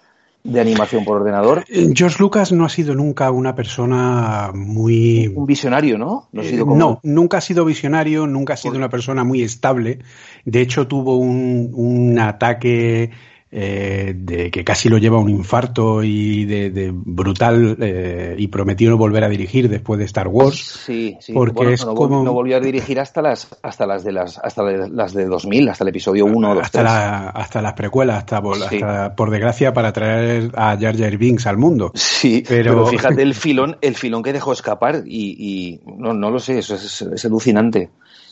[0.45, 1.65] de, animación por ordenador.
[1.69, 5.29] Eh, George Lucas no ha sido nunca una persona muy...
[5.29, 6.29] Un visionario, ¿no?
[6.33, 6.77] No, como...
[6.77, 9.99] no nunca ha sido visionario, nunca ha sido una persona muy estable.
[10.45, 13.11] De hecho, tuvo un, un ataque
[13.51, 18.49] eh, de que casi lo lleva a un infarto y de, de brutal eh, y
[18.49, 20.59] prometió no volver a dirigir después de Star Wars.
[20.85, 21.33] Sí, sí.
[21.33, 24.37] Porque bueno, es no, como no volvió a dirigir hasta las hasta las de las
[24.39, 28.43] hasta las de 2000, hasta el episodio 1 2 hasta, la, hasta las precuelas, hasta,
[28.43, 28.77] por, sí.
[28.77, 31.93] hasta, por desgracia para traer a Jar Jar Binks al mundo.
[31.95, 36.31] Sí, pero, pero fíjate el filón el filón que dejó escapar y, y no no
[36.31, 37.89] lo sé, eso es, es alucinante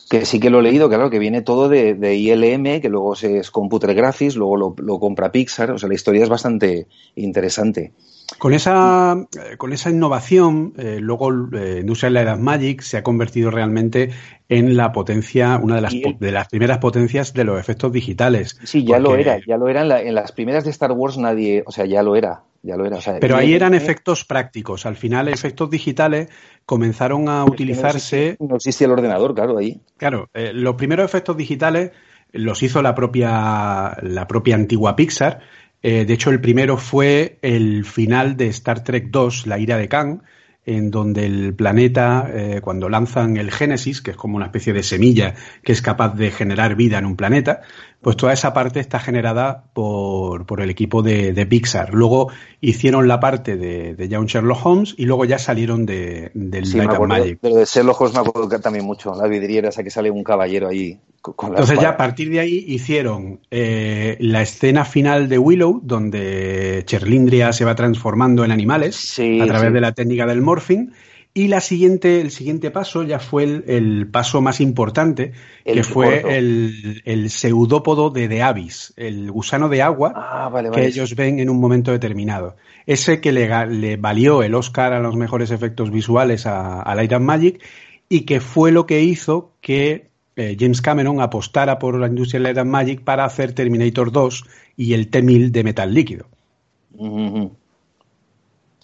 [0.09, 3.13] que sí que lo he leído, claro, que viene todo de, de ILM, que luego
[3.13, 7.93] es Computer Graphics, luego lo, lo, compra Pixar, o sea, la historia es bastante interesante.
[8.39, 9.15] Con esa,
[9.57, 14.11] con esa innovación, eh, luego eh, Industrial Light and Magic se ha convertido realmente
[14.49, 18.59] en la potencia, una de las, el, de las primeras potencias de los efectos digitales.
[18.63, 19.81] Sí, ya porque, lo era, ya lo era.
[19.81, 22.43] En, la, en, las primeras de Star Wars nadie, o sea, ya lo era.
[22.67, 24.85] Ya lo era o sea, pero ahí eran efectos prácticos.
[24.85, 26.27] Al final, efectos digitales
[26.65, 28.35] comenzaron a utilizarse.
[28.41, 29.79] No existía, el ordenador, claro, ahí.
[29.95, 31.91] Claro, eh, los primeros efectos digitales
[32.33, 35.39] los hizo la propia, la propia antigua Pixar.
[35.81, 39.87] Eh, de hecho, el primero fue el final de Star Trek 2, La ira de
[39.87, 40.23] Khan,
[40.65, 44.83] en donde el planeta, eh, cuando lanzan el Génesis, que es como una especie de
[44.83, 47.61] semilla que es capaz de generar vida en un planeta,
[48.01, 51.93] pues toda esa parte está generada por, por el equipo de, de, Pixar.
[51.93, 52.31] Luego
[52.61, 56.77] hicieron la parte de, de Young Sherlock Holmes y luego ya salieron de, del sí,
[56.77, 57.39] Light and Magic.
[57.41, 60.67] Pero de Sherlock Holmes me acuerdo también mucho, la vidriera esa que sale un caballero
[60.67, 60.99] ahí.
[61.21, 61.89] Con la Entonces espada.
[61.89, 67.65] ya a partir de ahí hicieron eh, la escena final de Willow, donde Cherlindria se
[67.65, 69.73] va transformando en animales sí, a través sí.
[69.73, 70.91] de la técnica del morphing.
[71.37, 75.33] Y la siguiente, el siguiente paso ya fue el, el paso más importante,
[75.65, 80.71] El que fue el, el seudópodo de The Abyss, el gusano de agua Ah, vale,
[80.71, 82.55] que ellos ven en un momento determinado.
[82.87, 87.25] Ese que le, valió el Oscar a los mejores efectos visuales a, a Light and
[87.25, 87.63] Magic
[88.09, 92.43] y que fue lo que hizo que eh, James Cameron apostara por la industria de
[92.45, 94.43] Light and Magic para hacer Terminator 2
[94.75, 96.25] y el T-1000 de metal líquido.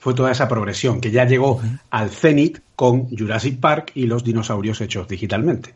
[0.03, 4.81] Fue toda esa progresión que ya llegó al cenit con Jurassic Park y los dinosaurios
[4.81, 5.73] hechos digitalmente.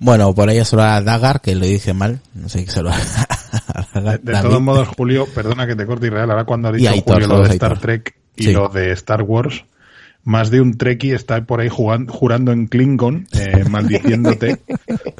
[0.00, 2.90] Bueno, por ahí solo a Dagar, que lo dije mal, no sé qué se lo
[3.94, 6.90] De, de todos modos, Julio, perdona que te corte y real, ahora cuando ha dicho
[7.06, 9.64] Julio lo de Star Trek y lo de Star Wars,
[10.24, 14.60] más de un Trekkie está por ahí jugando, jurando en Klingon, eh, maldiciéndote,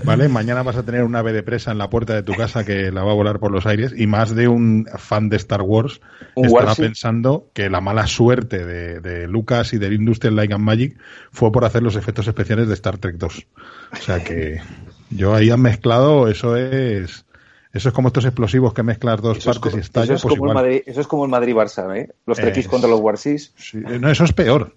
[0.05, 0.29] ¿vale?
[0.29, 2.91] Mañana vas a tener una ave de presa en la puerta de tu casa que
[2.91, 6.01] la va a volar por los aires y más de un fan de Star Wars
[6.37, 10.99] estará pensando que la mala suerte de, de, Lucas y del Industrial Light and Magic
[11.31, 13.47] fue por hacer los efectos especiales de Star Trek 2.
[13.93, 14.61] O sea que
[15.11, 17.25] yo ahí han mezclado, eso es...
[17.71, 20.05] Eso es como estos explosivos que mezclas dos partes y estallan.
[20.05, 22.09] Eso, es pues como el Madrid, eso es como el Madrid-Barça, ¿eh?
[22.25, 23.53] Los Trekkies contra los Warsis.
[23.57, 24.75] Sí, no, eso es peor.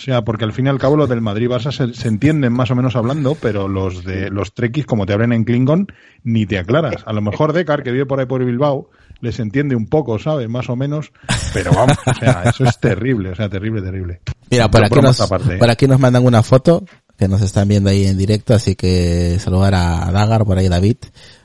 [0.00, 2.74] O sea, porque al fin y al cabo los del Madrid-Barça se, entienden más o
[2.74, 5.88] menos hablando, pero los de los trekkies, como te abren en Klingon,
[6.24, 7.02] ni te aclaras.
[7.04, 8.88] A lo mejor Dekar, que vive por ahí por Bilbao,
[9.20, 10.48] les entiende un poco, ¿sabes?
[10.48, 11.12] Más o menos,
[11.52, 14.22] pero vamos, o sea, eso es terrible, o sea, terrible, terrible.
[14.50, 15.58] Mira, por aquí, nos, ¿eh?
[15.58, 16.82] por aquí nos mandan una foto
[17.18, 20.96] que nos están viendo ahí en directo, así que saludar a Dagar, por ahí David.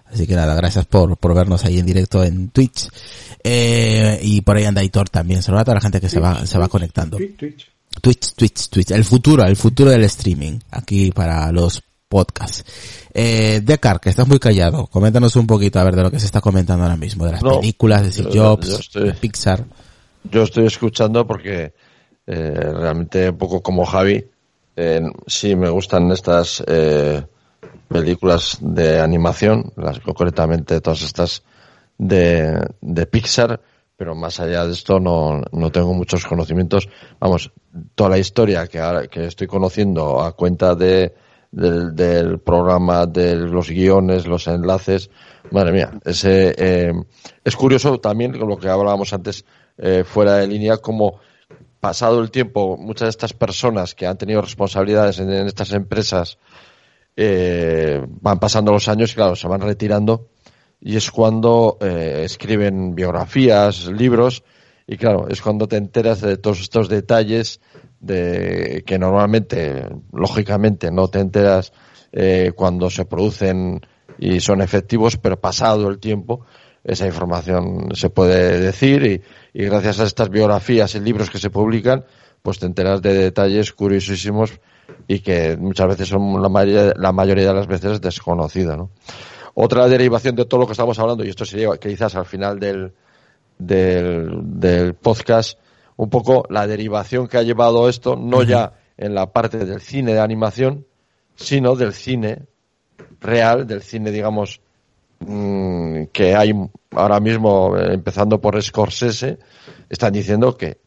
[0.05, 2.87] Así que nada, gracias por, por vernos ahí en directo en Twitch.
[3.43, 5.41] Eh, y por ahí anda Aitor también.
[5.41, 7.17] Saludar a toda la gente que se va, se va conectando.
[7.17, 7.74] Twitch.
[8.01, 12.63] Twitch, Twitch, Twitch, el futuro, el futuro del streaming, aquí para los podcasts.
[13.13, 16.25] Eh, Decar, que estás muy callado, coméntanos un poquito a ver de lo que se
[16.25, 19.65] está comentando ahora mismo, de las películas, de Steve Jobs, de Pixar.
[20.23, 21.73] Yo estoy escuchando porque
[22.27, 24.25] eh, realmente un poco como Javi,
[24.75, 27.23] eh, sí me gustan estas eh,
[27.87, 31.43] películas de animación, las concretamente todas estas
[31.97, 33.61] de, de Pixar,
[33.97, 36.89] pero más allá de esto no, no tengo muchos conocimientos.
[37.19, 37.51] Vamos,
[37.95, 41.13] toda la historia que, ahora, que estoy conociendo a cuenta de,
[41.51, 45.09] del, programa, de los guiones, los enlaces,
[45.51, 46.93] madre mía, ese, eh,
[47.43, 49.45] es curioso también lo que hablábamos antes
[49.77, 51.19] eh, fuera de línea, como
[51.79, 56.37] pasado el tiempo, muchas de estas personas que han tenido responsabilidades en, en estas empresas
[57.15, 60.27] eh, van pasando los años y claro, se van retirando
[60.79, 64.43] y es cuando eh, escriben biografías, libros,
[64.87, 67.59] y claro, es cuando te enteras de todos estos detalles
[67.99, 71.73] de que normalmente, lógicamente, no te enteras
[72.11, 73.81] eh, cuando se producen
[74.19, 76.45] y son efectivos, pero pasado el tiempo,
[76.83, 81.49] esa información se puede decir y, y gracias a estas biografías y libros que se
[81.49, 82.05] publican,
[82.43, 84.59] pues te enteras de detalles curiosísimos
[85.07, 88.91] y que muchas veces son la mayoría, la mayoría de las veces desconocidos, ¿no?
[89.55, 92.93] Otra derivación de todo lo que estamos hablando, y esto sería quizás al final del,
[93.57, 95.57] del, del podcast,
[95.95, 100.13] un poco la derivación que ha llevado esto, no ya en la parte del cine
[100.13, 100.85] de animación,
[101.35, 102.47] sino del cine
[103.21, 104.59] real, del cine, digamos,
[105.19, 106.51] mm, que hay
[106.91, 109.39] ahora mismo, eh, empezando por Scorsese,
[109.89, 110.79] están diciendo que,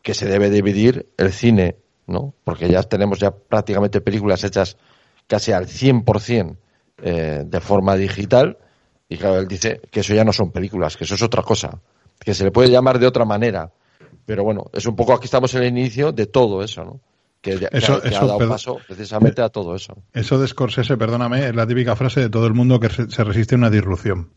[0.00, 2.32] que se debe dividir el cine, ¿no?
[2.42, 4.78] Porque ya tenemos ya prácticamente películas hechas
[5.26, 6.56] casi al 100%
[7.02, 8.58] eh, de forma digital.
[9.08, 11.80] Y claro, él dice que eso ya no son películas, que eso es otra cosa,
[12.18, 13.72] que se le puede llamar de otra manera.
[14.26, 17.00] Pero bueno, es un poco aquí estamos en el inicio de todo eso, ¿no?
[17.40, 19.94] Que, eso, ha dado paso precisamente a todo eso.
[20.14, 23.54] Eso de Scorsese, perdóname, es la típica frase de todo el mundo que se resiste
[23.54, 24.32] a una disrupción.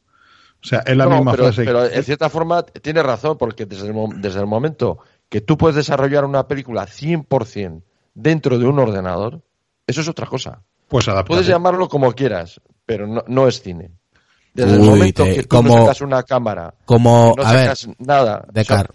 [0.61, 1.63] O sea, es la misma pero, frase.
[1.63, 5.77] Pero en cierta forma tiene razón, porque desde el, desde el momento que tú puedes
[5.77, 9.41] desarrollar una película 100% dentro de un ordenador,
[9.85, 10.63] eso es otra cosa.
[10.87, 13.91] Pues Puedes llamarlo como quieras, pero no, no es cine.
[14.53, 18.45] Desde el momento que tú como, sacas una cámara, como, no a sacas ver, nada,
[18.51, 18.87] de o sea,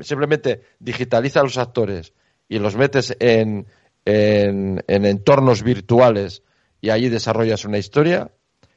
[0.00, 2.14] simplemente digitaliza a los actores
[2.48, 3.66] y los metes en,
[4.06, 6.42] en, en entornos virtuales
[6.80, 8.30] y ahí desarrollas una historia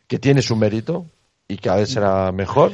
[0.07, 1.05] que tiene su mérito
[1.47, 2.73] y cada vez será mejor.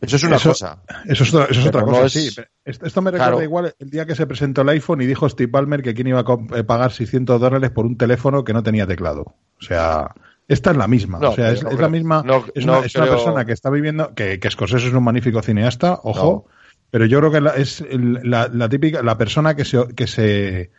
[0.00, 0.82] Eso es una eso, cosa.
[1.04, 2.30] Eso es, eso es otra cosa, es, sí.
[2.64, 3.42] Esto me recuerda claro.
[3.42, 6.20] igual el día que se presentó el iPhone y dijo Steve Ballmer que quién iba
[6.20, 9.34] a eh, pagar 600 dólares por un teléfono que no tenía teclado.
[9.58, 10.14] O sea,
[10.48, 11.18] esta es la misma.
[11.18, 12.22] No, o sea, es, no, es, la misma.
[12.24, 13.16] No, es, una, es, una, creo...
[13.16, 16.46] persona que está viviendo, que, que Scorsese es un magnífico cineasta, ojo,
[16.90, 20.70] pero yo creo que la, es la, la, típica, la persona que se, que se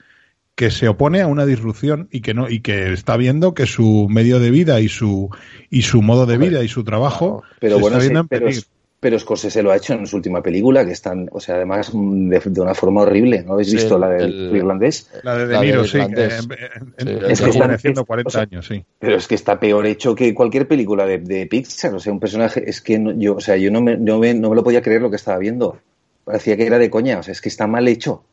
[0.56, 4.08] que se opone a una disrupción y que no y que está viendo que su
[4.10, 5.30] medio de vida y su
[5.70, 8.40] y su modo de vida y su trabajo pero se bueno, está viendo sí, en
[8.40, 8.62] peligro.
[9.02, 12.40] Pero Scorsese lo ha hecho en su última película, que están, o sea, además de,
[12.46, 13.44] de una forma horrible.
[13.44, 15.10] ¿No habéis Sí, visto la del el- irlandés?
[15.24, 15.98] La de De Niro, sí.
[15.98, 16.48] irlandés.
[16.48, 16.56] que,
[17.04, 18.86] Sí, Es que están- es- 40 o sea, años, sí.
[19.00, 21.94] Pero es que está peor hecho que cualquier película de, de Pixar.
[21.96, 24.34] O sea, un personaje, es que no- yo, o sea, yo no me, no, me,
[24.36, 25.80] no me lo podía creer lo que estaba viendo.
[26.24, 28.24] Parecía que era de coña, o sea, es que está mal hecho.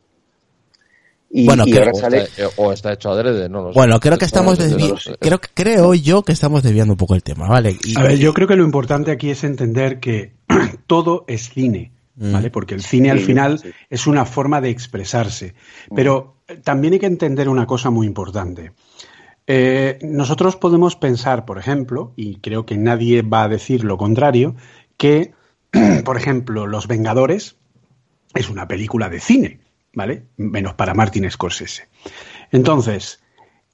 [1.31, 2.17] Y, Bueno, y ahora o, sale.
[2.23, 3.79] está, eh, o está hecho adrede, no lo sé.
[3.79, 7.47] Bueno, creo que estamos desvi- creo, creo yo que estamos desviando un poco el tema,
[7.47, 7.75] ¿vale?
[7.83, 10.31] Y- A ver, yo creo que lo importante aquí es entender que
[10.87, 11.93] todo es cine.
[12.15, 12.33] Mm.
[12.33, 12.51] ¿Vale?
[12.51, 15.55] Porque el cine al final es una forma de expresarse.
[15.89, 15.95] Mm.
[15.95, 18.73] Pero también hay que entender una cosa muy importante.
[19.47, 24.55] Eh, nosotros podemos pensar, por ejemplo, y creo que nadie va a decir lo contrario,
[24.97, 25.33] que,
[26.05, 27.55] por ejemplo, Los Vengadores
[28.35, 29.59] es una película de cine,
[29.93, 30.25] ¿vale?
[30.37, 31.87] Menos para Martin Scorsese.
[32.51, 33.23] Entonces,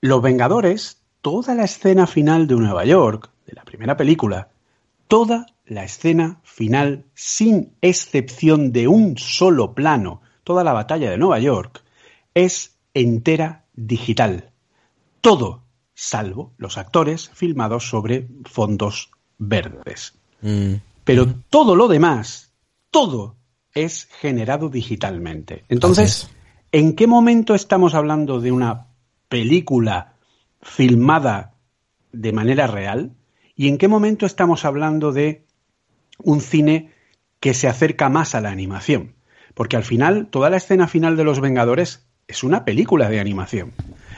[0.01, 4.49] Los Vengadores, toda la escena final de Nueva York, de la primera película,
[5.07, 11.39] toda la escena final, sin excepción de un solo plano, toda la batalla de Nueva
[11.39, 11.83] York,
[12.33, 14.51] es entera digital.
[15.21, 20.13] Todo salvo los actores filmados sobre fondos verdes.
[20.41, 20.75] Mm.
[21.03, 22.51] Pero todo lo demás,
[22.91, 23.35] todo
[23.73, 25.63] es generado digitalmente.
[25.69, 26.29] Entonces,
[26.71, 28.87] ¿en qué momento estamos hablando de una
[29.27, 30.15] película
[30.61, 31.53] filmada
[32.11, 33.11] de manera real?
[33.55, 35.44] ¿Y en qué momento estamos hablando de
[36.17, 36.91] un cine
[37.39, 39.15] que se acerca más a la animación?
[39.53, 43.73] Porque al final, toda la escena final de Los Vengadores es una película de animación.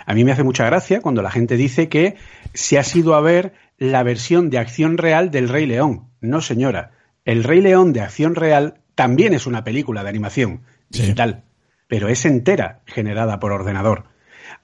[0.06, 2.16] A mí me hace mucha gracia cuando la gente dice que
[2.54, 6.10] se ha sido a ver la versión de acción real del Rey León.
[6.22, 6.92] No, señora.
[7.26, 11.44] El Rey León de acción real también es una película de animación digital,
[11.88, 14.06] pero es entera generada por ordenador.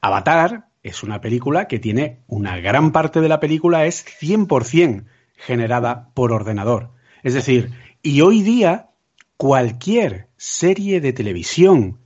[0.01, 6.09] Avatar es una película que tiene una gran parte de la película es 100% generada
[6.13, 6.92] por ordenador.
[7.23, 8.89] Es decir, y hoy día
[9.37, 11.99] cualquier serie de televisión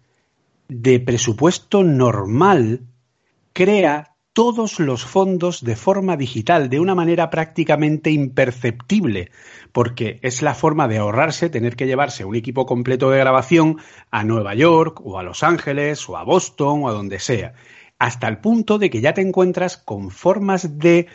[0.69, 2.81] de presupuesto normal
[3.53, 9.31] crea todos los fondos de forma digital, de una manera prácticamente imperceptible,
[9.71, 13.77] porque es la forma de ahorrarse tener que llevarse un equipo completo de grabación
[14.11, 17.53] a Nueva York o a Los Ángeles o a Boston o a donde sea,
[17.97, 21.07] hasta el punto de que ya te encuentras con formas de,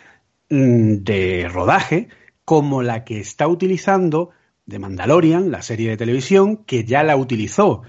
[0.50, 2.08] mm, de rodaje
[2.52, 4.28] como la que está utilizando
[4.66, 7.80] de Mandalorian, la serie de televisión, que ya la utilizó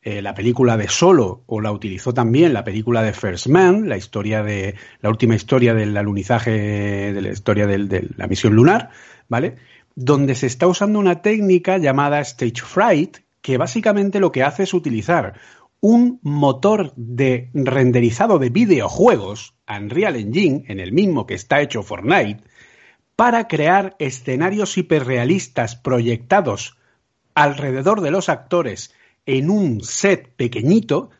[0.00, 3.96] eh, la película de Solo o la utilizó también la película de First Man, la
[3.96, 6.52] historia de la última historia del alunizaje
[7.12, 8.90] de la historia de la misión lunar,
[9.28, 9.56] ¿vale?
[9.96, 14.72] Donde se está usando una técnica llamada stage fright que básicamente lo que hace es
[14.72, 15.34] utilizar
[15.80, 22.44] un motor de renderizado de videojuegos, Unreal Engine, en el mismo que está hecho Fortnite,
[23.16, 26.76] para crear escenarios hiperrealistas proyectados
[27.34, 28.94] alrededor de los actores
[29.26, 31.10] en un set pequeñito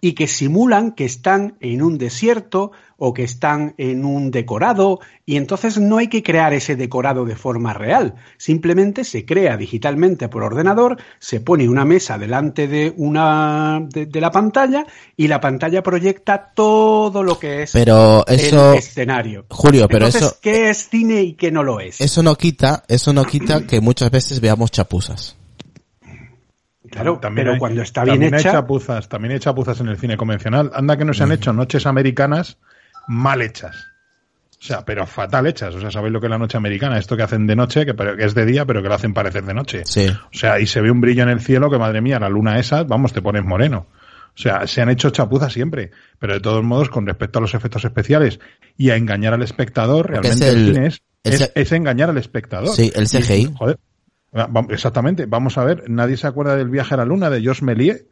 [0.00, 5.36] y que simulan que están en un desierto o que están en un decorado y
[5.36, 10.42] entonces no hay que crear ese decorado de forma real, simplemente se crea digitalmente por
[10.42, 16.52] ordenador, se pone una mesa delante de una de, la pantalla y la pantalla proyecta
[16.54, 19.46] todo lo que es pero eso, el escenario.
[19.50, 22.00] Julio, pero eso ¿qué es cine y qué no lo es?
[22.00, 25.36] Eso no quita, eso no quita que muchas veces veamos chapuzas.
[26.90, 28.50] Claro, también pero cuando está bien también hecha...
[28.50, 30.70] Hay chapuzas, también hay chapuzas en el cine convencional.
[30.72, 32.58] Anda que no se han hecho noches americanas
[33.06, 33.76] mal hechas.
[34.58, 35.74] O sea, pero fatal hechas.
[35.74, 37.94] O sea, sabéis lo que es la noche americana, esto que hacen de noche, que,
[38.18, 39.82] es de día, pero que lo hacen parecer de noche.
[39.84, 40.08] Sí.
[40.08, 42.58] O sea, y se ve un brillo en el cielo que, madre mía, la luna
[42.58, 43.86] esa, vamos, te pones moreno.
[44.36, 47.54] O sea, se han hecho chapuzas siempre, pero de todos modos, con respecto a los
[47.54, 48.38] efectos especiales
[48.76, 50.86] y a engañar al espectador, realmente el, cine
[51.22, 52.74] es, es, engañar al espectador.
[52.74, 53.54] Sí, el CGI.
[53.56, 53.78] joder,
[54.70, 55.26] exactamente.
[55.26, 58.04] Vamos a ver, nadie se acuerda del viaje a la luna de Josh Méliès.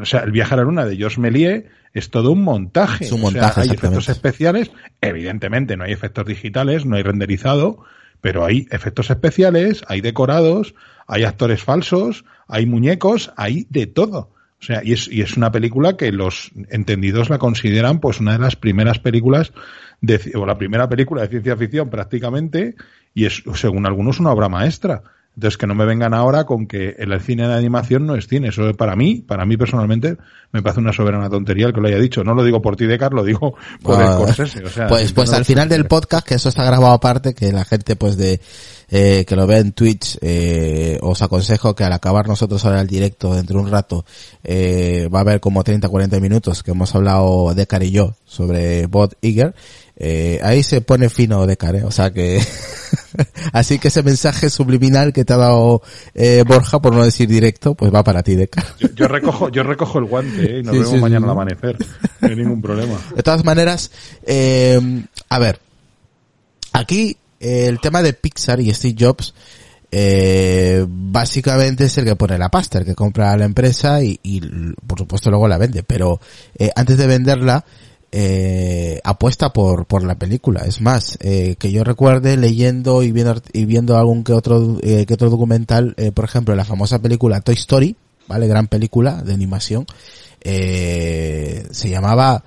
[0.00, 1.64] O sea, el viaje a la luna de Josh Méliès
[1.94, 3.04] es todo un montaje.
[3.04, 4.70] Es un montaje, hay efectos especiales.
[5.00, 7.84] Evidentemente no hay efectos digitales, no hay renderizado,
[8.20, 10.74] pero hay efectos especiales, hay decorados,
[11.06, 14.30] hay actores falsos, hay muñecos, hay de todo.
[14.60, 18.32] O sea, y es, y es una película que los entendidos la consideran pues una
[18.32, 19.52] de las primeras películas
[20.00, 22.74] de, o la primera película de ciencia ficción prácticamente
[23.14, 25.02] y es, según algunos, una obra maestra.
[25.38, 28.48] Entonces, que no me vengan ahora con que el cine de animación no es cine.
[28.48, 30.16] Eso para mí, para mí personalmente,
[30.50, 32.24] me parece una soberana tontería el que lo haya dicho.
[32.24, 34.64] No lo digo por ti, Decar, lo digo por el Corsese.
[34.64, 37.64] O sea, pues, pues al final del podcast, que eso está grabado aparte, que la
[37.64, 38.40] gente pues de,
[38.88, 42.88] eh, que lo ve en Twitch, eh, os aconsejo que al acabar nosotros ahora el
[42.88, 44.04] directo dentro de un rato,
[44.42, 48.86] eh, va a haber como 30, 40 minutos que hemos hablado Decar y yo sobre
[48.86, 49.54] Bot Eager
[50.00, 52.40] eh, ahí se pone fino de cara, o sea que
[53.52, 55.82] así que ese mensaje subliminal que te ha dado
[56.14, 58.48] eh, Borja, por no decir directo, pues va para ti, de
[58.78, 60.60] Yo, yo recojo, yo recojo el guante ¿eh?
[60.60, 61.76] y nos vemos mañana al amanecer,
[62.20, 62.98] no hay ningún problema.
[63.14, 63.90] De todas maneras,
[64.26, 64.80] eh,
[65.28, 65.60] a ver,
[66.72, 69.34] aquí el tema de Pixar y Steve Jobs,
[69.90, 74.40] eh, básicamente es el que pone la pasta, el que compra la empresa y, y
[74.86, 76.20] por supuesto luego la vende, pero
[76.58, 77.64] eh, antes de venderla
[78.12, 80.62] eh, apuesta por, por la película.
[80.66, 85.04] Es más, eh, que yo recuerde leyendo y viendo, y viendo algún que otro, eh,
[85.06, 87.96] que otro documental, eh, por ejemplo, la famosa película Toy Story,
[88.26, 88.46] ¿vale?
[88.48, 89.86] Gran película de animación,
[90.40, 92.42] eh, se llamaba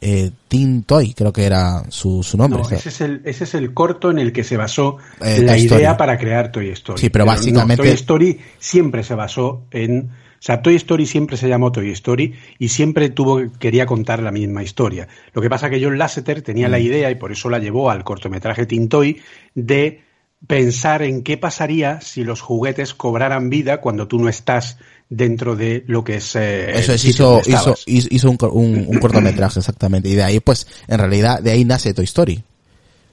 [0.00, 2.60] eh, Teen Toy, creo que era su, su nombre.
[2.62, 5.52] No, ese, es el, ese es el corto en el que se basó Eh, la
[5.52, 5.98] Toy idea Story.
[5.98, 7.00] para crear Toy Story.
[7.00, 10.10] Sí, pero básicamente- Toy Story siempre se basó en.
[10.42, 14.32] O sea, Toy Story siempre se llamó Toy Story y siempre tuvo quería contar la
[14.32, 15.06] misma historia.
[15.34, 16.70] Lo que pasa que John Lasseter tenía Mm.
[16.72, 19.20] la idea, y por eso la llevó al cortometraje Teen Toy,
[19.54, 20.02] de
[20.48, 24.78] pensar en qué pasaría si los juguetes cobraran vida cuando tú no estás
[25.08, 26.34] dentro de lo que es.
[26.34, 30.08] eh, Eso es, hizo, hizo, hizo un, un, un cortometraje, exactamente.
[30.08, 32.42] Y de ahí, pues, en realidad, de ahí nace Toy Story.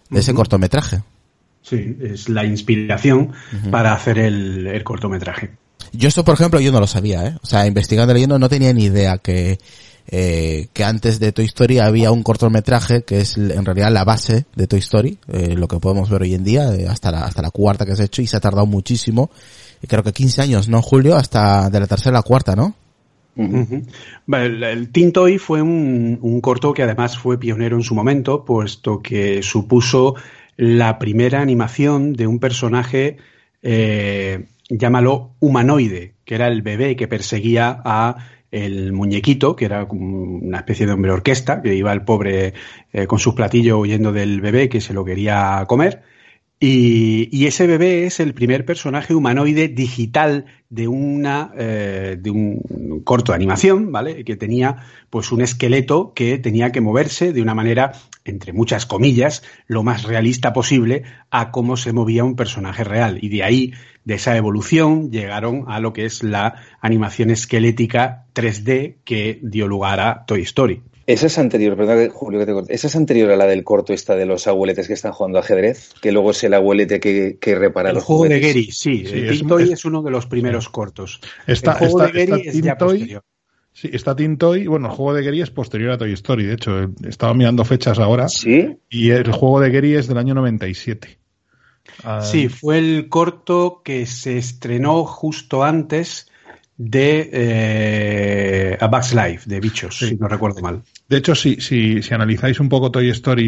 [0.09, 1.03] De ese cortometraje.
[1.61, 3.33] Sí, es la inspiración
[3.69, 5.51] para hacer el, el cortometraje.
[5.93, 7.37] Yo esto, por ejemplo, yo no lo sabía, ¿eh?
[7.41, 9.59] O sea, investigando, leyendo, no tenía ni idea que,
[10.07, 14.45] eh, que antes de Toy Story había un cortometraje que es en realidad la base
[14.55, 17.41] de Toy Story, eh, lo que podemos ver hoy en día, eh, hasta la, hasta
[17.41, 19.29] la cuarta que se ha hecho y se ha tardado muchísimo.
[19.81, 21.15] Y creo que 15 años, ¿no, Julio?
[21.15, 22.75] Hasta de la tercera a la cuarta, ¿no?
[24.25, 27.95] Vale, el, el Teen Toy fue un, un corto que además fue pionero en su
[27.95, 30.15] momento, puesto que supuso
[30.59, 33.15] la primera animación de un personaje,
[33.61, 38.17] eh, llámalo humanoide, que era el bebé que perseguía a
[38.51, 42.53] el muñequito, que era una especie de hombre orquesta, que iba el pobre
[42.91, 46.01] eh, con sus platillos huyendo del bebé que se lo quería comer.
[46.59, 53.01] Y, y ese bebé es el primer personaje humanoide digital de una eh, de un
[53.05, 54.25] corto de animación, ¿vale?
[54.25, 54.77] Que tenía
[55.09, 57.93] pues un esqueleto que tenía que moverse de una manera,
[58.25, 63.19] entre muchas comillas, lo más realista posible a cómo se movía un personaje real.
[63.21, 63.73] Y de ahí,
[64.09, 69.99] de esa evolución, llegaron a lo que es la animación esquelética 3D que dio lugar
[69.99, 70.81] a Toy Story.
[71.05, 72.73] Esa es anterior, perdón, Julio, que te corte.
[72.73, 75.91] Esa es anterior a la del corto esta de los abueletes que están jugando ajedrez,
[76.01, 78.39] que luego es el abuelete que, que repara El los juego de.
[78.39, 79.05] Gary, sí.
[79.05, 81.19] Sí, el es- Teen Toy es- es, uno de los primeros cortos.
[81.47, 83.23] Está, el juego está, de Gary está es ya posterior.
[83.73, 84.67] Sí, está Teen Toy.
[84.67, 86.45] Bueno, el juego de Gary es posterior a Toy Story.
[86.45, 88.27] De hecho, eh, estaba mirando fechas ahora.
[88.27, 91.17] Sí, Y el juego de Gary es del año 97.
[92.03, 96.27] Ah, Sí, fue el corto que se estrenó justo antes
[96.77, 100.07] de eh, A Bug's Life, de Bichos, Sí.
[100.09, 100.81] si no recuerdo mal.
[101.09, 103.43] De hecho, si, si, si analizáis un poco Toy Story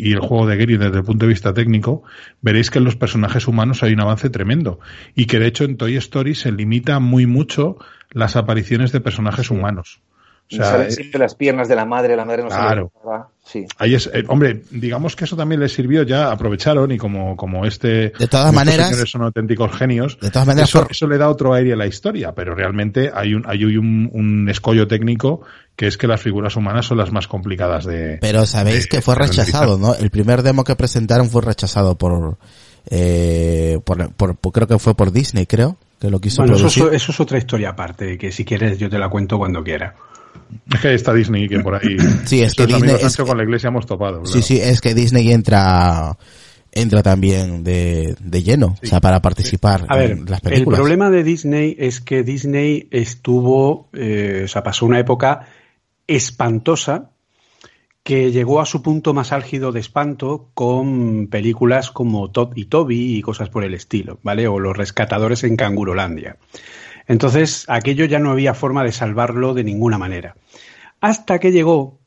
[0.00, 2.02] y, y el juego de Gary desde el punto de vista técnico,
[2.40, 4.80] veréis que en los personajes humanos hay un avance tremendo.
[5.14, 7.76] Y que de hecho en Toy Story se limita muy mucho
[8.10, 10.00] las apariciones de personajes humanos.
[10.50, 12.92] O sea, salen siempre las piernas de la madre, la madre no Claro.
[13.02, 13.24] sabe.
[13.48, 13.64] Sí.
[13.78, 17.64] ahí es, eh, hombre, digamos que eso también les sirvió ya, aprovecharon y como, como
[17.64, 21.16] este, De todas maneras- señores son auténticos genios, De todas maneras, eso, por- eso le
[21.16, 25.42] da otro aire a la historia, pero realmente hay un, hay un, un escollo técnico
[25.76, 28.18] que es que las figuras humanas son las más complicadas de.
[28.20, 29.94] Pero sabéis de- que fue rechazado, ¿no?
[29.94, 32.38] El primer demo que presentaron fue rechazado por,
[32.90, 36.62] eh, por, por- por- creo que fue por Disney, creo, que lo quiso Bueno, eso,
[36.64, 36.84] producir.
[36.94, 39.94] es- eso es otra historia aparte, que si quieres yo te la cuento cuando quiera.
[40.72, 41.96] Es que está Disney que por ahí.
[42.24, 44.24] Sí, es que Disney- es que- con la iglesia hemos topado.
[44.26, 44.46] Sí, claro.
[44.46, 46.16] sí, es que Disney entra,
[46.72, 50.78] entra también de, de lleno, o sea, para participar A ver, en las el películas.
[50.78, 55.46] problema de Disney es que Disney estuvo, eh, o sea, pasó una época
[56.06, 57.10] espantosa
[58.02, 63.16] que llegó a su punto más álgido de espanto con películas como Todd y Toby
[63.16, 64.46] y cosas por el estilo, ¿vale?
[64.46, 66.36] O Los Rescatadores en Cangurolandia.
[67.08, 70.36] Entonces, aquello ya no había forma de salvarlo de ninguna manera.
[71.00, 72.00] Hasta que llegó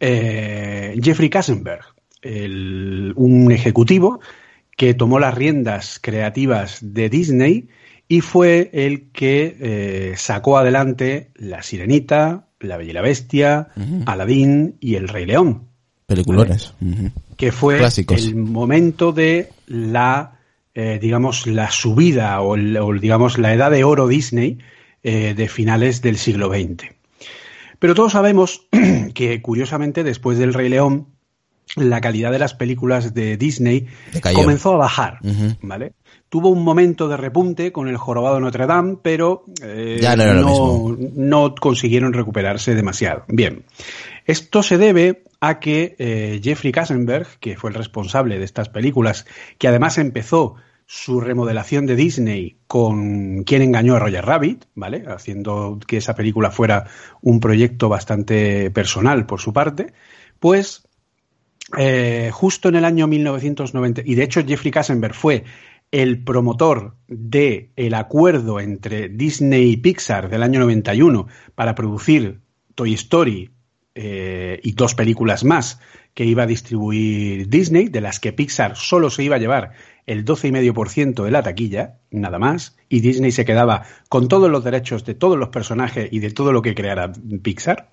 [0.00, 1.84] eh, Jeffrey Katzenberg,
[2.22, 4.20] el- un ejecutivo
[4.76, 7.68] que tomó las riendas creativas de Disney
[8.08, 14.02] y fue el que eh, sacó adelante La Sirenita, La Bella y la Bestia, Ujú.
[14.06, 15.68] Aladín y El Rey León,
[16.06, 16.74] Peliculones.
[17.36, 18.22] Que fue Clásicos.
[18.26, 20.38] el momento de la,
[20.74, 24.58] eh, digamos, la subida o, el- o, digamos, la edad de oro Disney
[25.02, 26.90] eh, de finales del siglo XX.
[27.78, 28.66] Pero todos sabemos
[29.14, 31.08] que, curiosamente, después del Rey León,
[31.76, 34.36] la calidad de las películas de Disney Decayó.
[34.38, 35.18] comenzó a bajar.
[35.62, 35.92] ¿vale?
[36.28, 40.96] Tuvo un momento de repunte con el jorobado de Notre Dame, pero eh, Ya no,
[41.14, 43.24] no consiguieron recuperarse demasiado.
[43.28, 43.64] Bien,
[44.24, 49.26] esto se debe a que eh, Jeffrey Katzenberg, que fue el responsable de estas películas,
[49.58, 50.56] que además empezó
[50.86, 55.04] su remodelación de Disney con Quién engañó a Roger Rabbit, ¿vale?
[55.06, 56.86] Haciendo que esa película fuera
[57.20, 59.92] un proyecto bastante personal por su parte,
[60.38, 60.86] pues
[61.78, 65.44] eh, justo en el año 1990, y de hecho Jeffrey Katzenberg fue
[65.90, 72.40] el promotor de el acuerdo entre Disney y Pixar del año 91 para producir
[72.74, 73.53] Toy Story
[73.94, 75.80] eh, y dos películas más
[76.14, 79.72] que iba a distribuir Disney, de las que Pixar solo se iba a llevar
[80.06, 85.04] el 12,5% de la taquilla, nada más, y Disney se quedaba con todos los derechos
[85.04, 87.88] de todos los personajes y de todo lo que creara Pixar.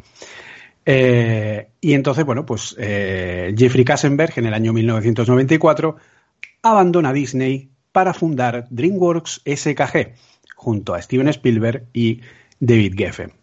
[0.86, 5.96] Eh, y entonces, bueno, pues eh, Jeffrey Kassenberg en el año 1994
[6.64, 10.14] abandona Disney para fundar DreamWorks SKG
[10.56, 12.22] junto a Steven Spielberg y
[12.60, 13.41] David Geffen.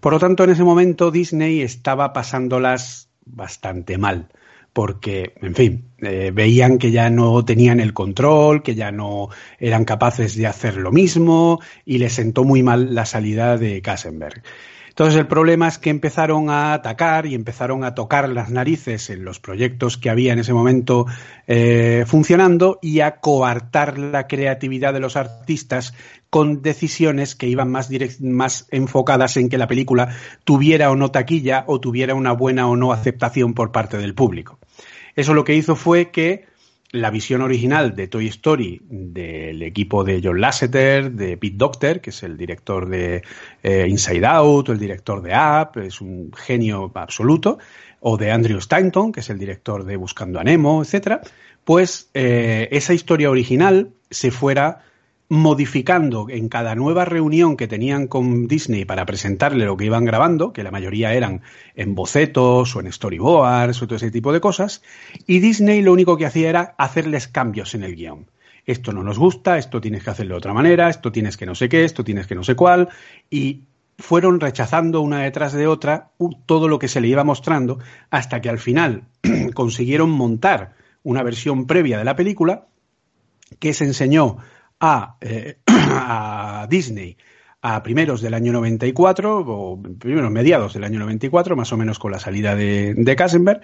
[0.00, 4.28] Por lo tanto, en ese momento Disney estaba pasándolas bastante mal,
[4.72, 9.28] porque, en fin, eh, veían que ya no tenían el control, que ya no
[9.58, 14.42] eran capaces de hacer lo mismo y les sentó muy mal la salida de Kassenberg.
[14.90, 19.24] Entonces el problema es que empezaron a atacar y empezaron a tocar las narices en
[19.24, 21.06] los proyectos que había en ese momento
[21.46, 25.94] eh, funcionando y a coartar la creatividad de los artistas
[26.28, 27.88] con decisiones que iban más,
[28.20, 32.76] más enfocadas en que la película tuviera o no taquilla o tuviera una buena o
[32.76, 34.58] no aceptación por parte del público.
[35.14, 36.49] Eso lo que hizo fue que
[36.92, 42.10] la visión original de Toy Story del equipo de John Lasseter, de Pete Docter, que
[42.10, 43.22] es el director de
[43.62, 47.58] eh, Inside Out, el director de App, es un genio absoluto,
[48.00, 51.20] o de Andrew Stanton, que es el director de Buscando a Nemo, etcétera,
[51.64, 54.84] pues eh, esa historia original se fuera
[55.30, 60.52] modificando en cada nueva reunión que tenían con Disney para presentarle lo que iban grabando,
[60.52, 61.42] que la mayoría eran
[61.76, 64.82] en bocetos o en storyboards o todo ese tipo de cosas,
[65.28, 68.26] y Disney lo único que hacía era hacerles cambios en el guion.
[68.66, 71.54] Esto no nos gusta, esto tienes que hacerlo de otra manera, esto tienes que no
[71.54, 72.88] sé qué, esto tienes que no sé cuál,
[73.30, 73.62] y
[73.98, 76.10] fueron rechazando una detrás de otra
[76.44, 77.78] todo lo que se le iba mostrando
[78.10, 79.04] hasta que al final
[79.54, 80.74] consiguieron montar
[81.04, 82.66] una versión previa de la película
[83.60, 84.38] que se enseñó
[85.20, 87.16] eh, a, Disney
[87.62, 92.10] a primeros del año 94, o primeros mediados del año 94, más o menos con
[92.10, 93.60] la salida de, de Kassenberg,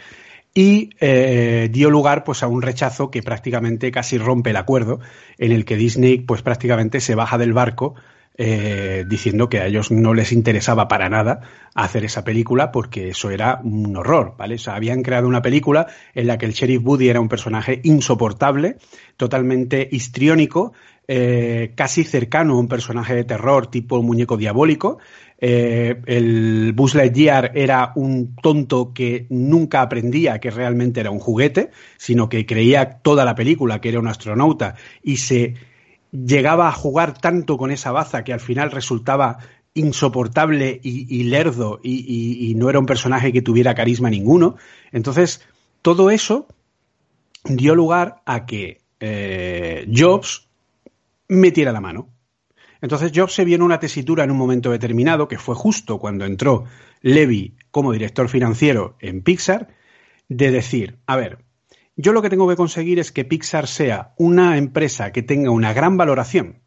[0.56, 5.00] y eh, dio lugar pues a un rechazo que prácticamente casi rompe el acuerdo,
[5.38, 7.94] en el que Disney pues prácticamente se baja del barco
[8.38, 11.40] eh, diciendo que a ellos no les interesaba para nada
[11.74, 14.56] hacer esa película porque eso era un horror, ¿vale?
[14.56, 17.80] O sea, habían creado una película en la que el sheriff Woody era un personaje
[17.84, 18.76] insoportable,
[19.16, 20.74] totalmente histriónico,
[21.09, 24.98] eh, casi cercano a un personaje de terror tipo muñeco diabólico.
[25.38, 31.70] Eh, el Buzz Lightyear era un tonto que nunca aprendía que realmente era un juguete,
[31.96, 35.54] sino que creía toda la película que era un astronauta y se
[36.11, 39.38] llegaba a jugar tanto con esa baza que al final resultaba
[39.74, 44.57] insoportable y, lerdo y, no era un personaje que tuviera carisma ninguno.
[44.90, 45.42] Entonces,
[45.82, 46.46] todo eso
[47.44, 50.45] dio lugar a que eh, Jobs
[51.29, 52.12] metiera la mano.
[52.81, 56.24] Entonces Jobs se vio en una tesitura en un momento determinado, que fue justo cuando
[56.24, 56.64] entró
[57.01, 59.68] Levy como director financiero en Pixar,
[60.29, 61.39] de decir, a ver,
[61.97, 65.72] yo lo que tengo que conseguir es que Pixar sea una empresa que tenga una
[65.72, 66.61] gran valoración.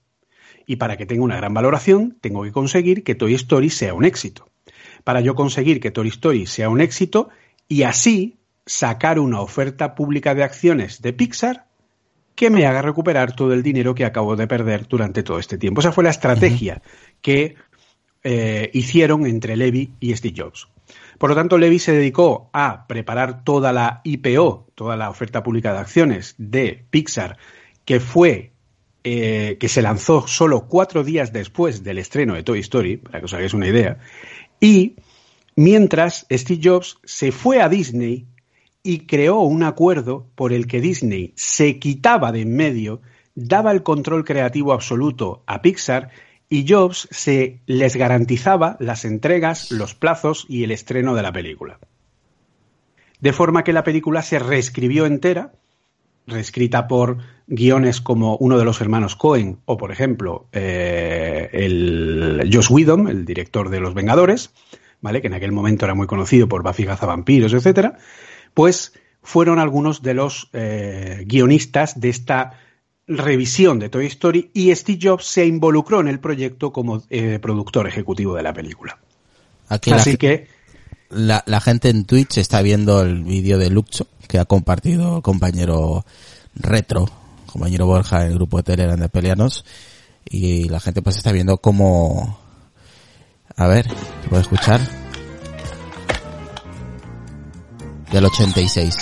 [0.66, 4.06] Y para que tenga una gran valoración, tengo que conseguir que Toy Story sea un
[4.06, 4.50] éxito.
[5.04, 7.30] Para yo conseguir que Toy Story sea un éxito
[7.68, 11.69] y así sacar una oferta pública de acciones de Pixar
[12.40, 15.82] que me haga recuperar todo el dinero que acabo de perder durante todo este tiempo.
[15.82, 16.82] Esa fue la estrategia
[17.22, 17.56] que
[18.24, 20.70] eh, hicieron entre Levy y Steve Jobs.
[21.18, 25.74] Por lo tanto, Levy se dedicó a preparar toda la IPO, toda la oferta pública
[25.74, 27.36] de acciones de Pixar,
[27.84, 28.54] que fue
[29.04, 33.26] eh, que se lanzó solo cuatro días después del estreno de Toy Story, para que
[33.26, 33.98] os hagáis una idea,
[34.62, 34.96] y
[35.58, 38.28] mientras Steve Jobs se fue a Disney
[38.84, 43.02] y creó un acuerdo por el que Disney se quitaba de en medio,
[43.36, 46.10] daba el control creativo absoluto a Pixar
[46.50, 51.80] y Jobs se les garantizaba las entregas, los plazos y el estreno de la película.
[53.20, 55.54] De forma que la película se reescribió entera,
[56.26, 57.18] reescrita por
[57.48, 63.26] guiones como uno de los hermanos Cohen o, por ejemplo, eh, el Josh Whedon, el
[63.26, 64.54] director de Los Vengadores,
[65.02, 65.22] ¿vale?
[65.22, 67.98] que en aquel momento era muy conocido por Buffy Vampiros, etcétera,
[68.54, 72.60] pues fueron algunos de los eh, guionistas de esta
[73.08, 77.88] revisión de Toy Story y Steve Jobs se involucró en el proyecto como eh, productor
[77.88, 78.98] ejecutivo de la película.
[79.68, 80.48] Aquí Así que
[81.10, 86.06] la, gente en Twitch está viendo el vídeo de Luxo que ha compartido el compañero
[86.56, 87.10] Retro,
[87.48, 89.66] compañero Borja en el grupo de Telegram de Peleanos
[90.26, 92.40] y la gente pues está viendo cómo
[93.56, 95.09] a ver, ¿se puede escuchar?
[98.12, 98.96] Del 86.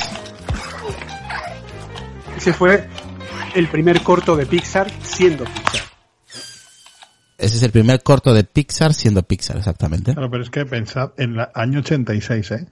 [2.37, 2.87] Ese fue
[3.55, 5.81] el primer corto de Pixar siendo Pixar.
[7.37, 10.13] ese es el primer corto de Pixar siendo Pixar, exactamente.
[10.13, 12.67] Claro, pero es que pensad en el año 86, ¿eh?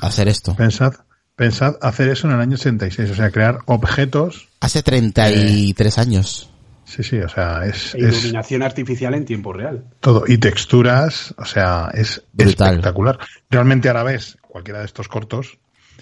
[0.00, 0.54] Hacer esto.
[0.56, 0.92] Pensad,
[1.36, 4.48] pensad hacer eso en el año 86, o sea, crear objetos.
[4.60, 6.50] Hace 33 años.
[6.84, 9.84] Sí, sí, o sea, es, E iluminación artificial en tiempo real.
[10.00, 10.24] todo.
[10.26, 12.68] Y texturas, o sea, es Brutal.
[12.68, 13.18] espectacular.
[13.50, 15.58] Realmente ahora ves cualquiera de estos cortos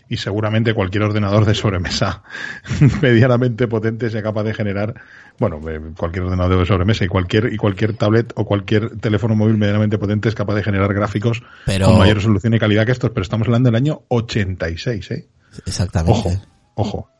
[0.09, 2.23] y seguramente cualquier ordenador de sobremesa
[3.03, 4.95] medianamente potente sea capaz de generar,
[5.39, 9.57] bueno, eh, cualquier ordenador de sobremesa y cualquier y cualquier tablet o cualquier teléfono móvil
[9.57, 13.11] medianamente potente es capaz de generar gráficos Pero- con mayor resolución y calidad que estos,
[13.11, 15.29] pero estamos hablando del año 86, ¿eh?
[15.67, 16.19] Exactamente.
[16.19, 16.43] Ojo,
[16.75, 17.11] ojo.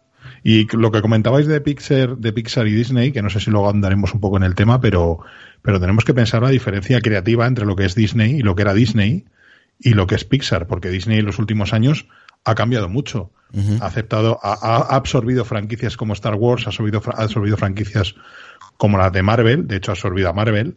[0.43, 3.71] Y lo que comentabais de Pixar, de Pixar y Disney, que no sé si luego
[3.71, 5.21] andaremos un poco en el tema, pero,
[5.63, 8.63] pero tenemos que pensar la diferencia creativa entre lo que es Disney y lo que
[8.63, 9.25] era Disney
[9.79, 12.07] y lo que es Pixar, porque Disney en los últimos años
[12.45, 13.31] ha cambiado mucho.
[13.81, 18.17] Ha aceptado, ha, ha absorbido franquicias como Star Wars, ha absorbido, ha absorbido franquicias
[18.77, 20.75] como las de Marvel, de hecho ha absorbido a Marvel,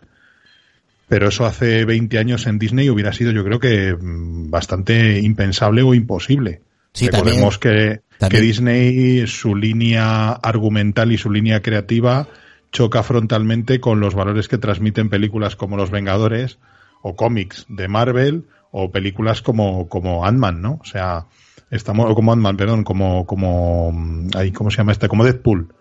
[1.07, 5.82] pero eso hace 20 años en Disney hubiera sido yo creo que mm, bastante impensable
[5.82, 6.61] o imposible.
[6.93, 12.28] Sí, Recordemos que, también- que Disney, su línea argumental y su línea creativa
[12.72, 16.59] choca frontalmente con los valores que transmiten películas como Los Vengadores
[17.01, 20.80] o cómics de Marvel o películas como, como Ant-Man, ¿no?
[20.82, 21.26] O sea,
[21.72, 25.07] estamos, o como Ant-Man, perdón, como, como, mm, ay, ¿cómo se llama este?
[25.07, 25.74] Como Deadpool,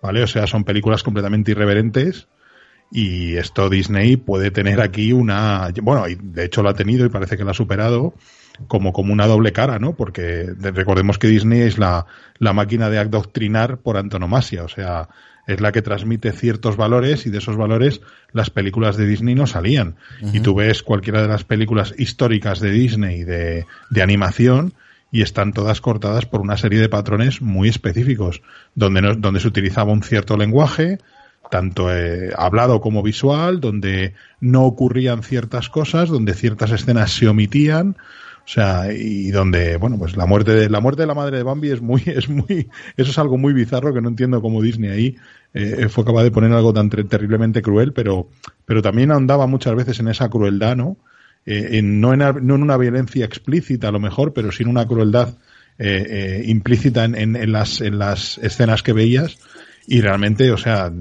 [0.00, 0.22] ¿vale?
[0.22, 2.28] O sea, son películas completamente irreverentes
[2.90, 7.08] y esto Disney puede tener aquí una, bueno, y de hecho lo ha tenido y
[7.08, 8.14] parece que lo ha superado
[8.68, 9.94] como, como una doble cara, ¿no?
[9.94, 12.06] Porque de- recordemos que Disney es la,
[12.38, 15.08] la máquina de adoctrinar por antonomasia, o sea,
[15.46, 18.00] es la que transmite ciertos valores y de esos valores
[18.32, 19.96] las películas de Disney no salían.
[20.32, 24.74] Y tú ves cualquiera de las películas históricas de Disney de, de animación
[25.12, 28.42] y están todas cortadas por una serie de patrones muy específicos,
[28.74, 30.98] donde, no- donde se utilizaba un cierto lenguaje,
[31.50, 37.96] tanto eh, hablado como visual, donde no ocurrían ciertas cosas, donde ciertas escenas se omitían,
[38.44, 41.42] o sea, y donde, bueno, pues la muerte de la muerte de la madre de
[41.44, 44.90] Bambi es muy, es muy, eso es algo muy bizarro que no entiendo cómo Disney
[44.90, 45.16] ahí
[45.54, 48.28] eh, fue capaz de poner algo tan ter- terriblemente cruel, pero,
[48.64, 50.96] pero también ahondaba muchas veces en esa crueldad, ¿no?
[51.44, 55.36] Eh, en, no, en, una violencia explícita a lo mejor, pero sí en una crueldad
[55.78, 59.38] eh, eh, implícita en, en, las, en las escenas que veías
[59.86, 60.92] y realmente, o sea,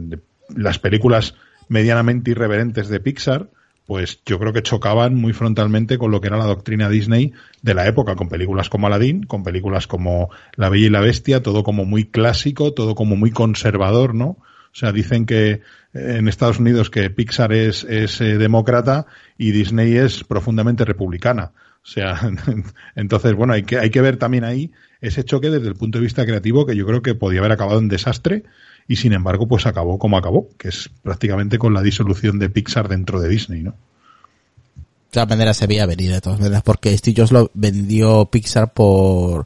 [0.55, 1.35] las películas
[1.67, 3.49] medianamente irreverentes de Pixar,
[3.85, 7.73] pues yo creo que chocaban muy frontalmente con lo que era la doctrina Disney de
[7.73, 11.63] la época, con películas como Aladdin, con películas como La Bella y la Bestia, todo
[11.63, 14.37] como muy clásico, todo como muy conservador, ¿no?
[14.74, 15.59] O sea, dicen que eh,
[15.93, 19.05] en Estados Unidos que Pixar es, es eh, demócrata
[19.38, 21.51] y Disney es profundamente republicana.
[21.84, 22.19] O sea,
[22.95, 26.03] entonces, bueno, hay que, hay que ver también ahí ese choque desde el punto de
[26.03, 28.43] vista creativo que yo creo que podía haber acabado en desastre
[28.88, 32.88] y sin embargo, pues acabó como acabó, que es prácticamente con la disolución de Pixar
[32.88, 33.72] dentro de Disney, ¿no?
[33.72, 38.74] De todas maneras se veía venir, de todas maneras, porque Steve Jobs lo vendió Pixar
[38.74, 39.45] por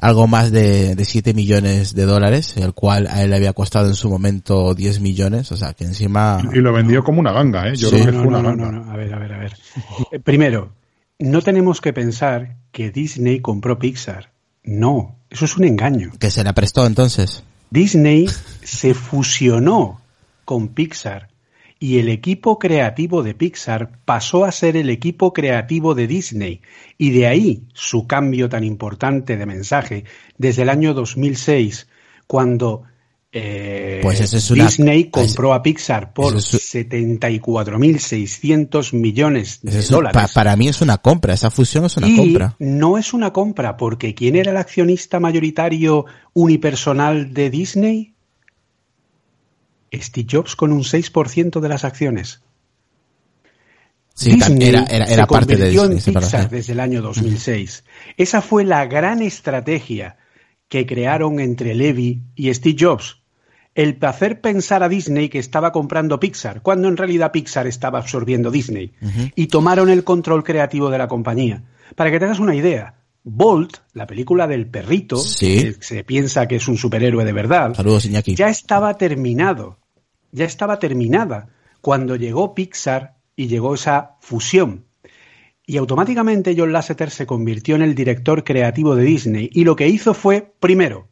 [0.00, 3.86] algo más de, de 7 millones de dólares, el cual a él le había costado
[3.88, 6.40] en su momento 10 millones, o sea que encima...
[6.52, 7.76] Y lo vendió como una ganga, ¿eh?
[7.76, 7.96] Yo Sí.
[7.96, 8.72] creo que No, fue una no, no, ganga.
[8.78, 8.92] no, no.
[8.92, 9.56] A ver, a ver, a ver.
[10.12, 10.72] Eh, Primero,
[11.18, 14.30] no tenemos que pensar que Disney compró Pixar.
[14.64, 16.12] No, eso es un engaño.
[16.18, 17.42] Que se la prestó entonces.
[17.70, 18.26] Disney
[18.62, 20.00] se fusionó
[20.44, 21.29] con Pixar
[21.82, 26.60] y el equipo creativo de Pixar pasó a ser el equipo creativo de Disney
[26.98, 30.04] y de ahí su cambio tan importante de mensaje
[30.36, 31.88] desde el año 2006
[32.26, 32.82] cuando
[33.32, 39.96] eh, Pues eso es una- Disney compró a Pixar por es- 74.600 millones de Eso
[39.96, 40.20] dólares.
[40.20, 42.56] pa- para mí es una compra, esa fusión es una y compra.
[42.58, 48.09] no es una compra, porque ¿quién era el accionista mayoritario unipersonal de Disney?
[49.92, 52.42] Steve Jobs con un 6% de las acciones.
[54.14, 57.84] Sí, Disney era, era, se era parte de convirtió en Pixar desde el año 2006.
[58.16, 60.18] Esa fue la gran estrategia
[60.68, 63.22] que crearon entre Levy y Steve Jobs.
[63.74, 68.50] El hacer pensar a Disney que estaba comprando Pixar, cuando en realidad Pixar estaba absorbiendo
[68.50, 68.92] Disney.
[69.36, 71.64] Y tomaron el control creativo de la compañía.
[71.96, 75.58] Para que te hagas una idea, Bolt, la película del perrito, Sí.
[75.62, 79.78] que se piensa que es un superhéroe de verdad, Saludos, ya estaba terminado,
[80.32, 81.48] ya estaba terminada
[81.80, 84.86] cuando llegó Pixar y llegó esa fusión.
[85.66, 89.88] Y automáticamente John Lasseter se convirtió en el director creativo de Disney y lo que
[89.88, 91.08] hizo fue, primero,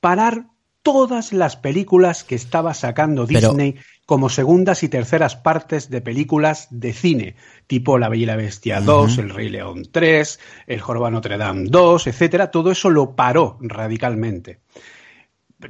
[0.00, 0.46] parar
[0.82, 6.68] todas las películas que estaba sacando Pero- Disney como segundas y terceras partes de películas
[6.70, 7.34] de cine,
[7.66, 10.38] tipo La Bella y la Bestia 2, El Rey León 3,
[10.68, 14.60] El Jorobado de Notre Dame 2, etcétera, todo eso lo paró radicalmente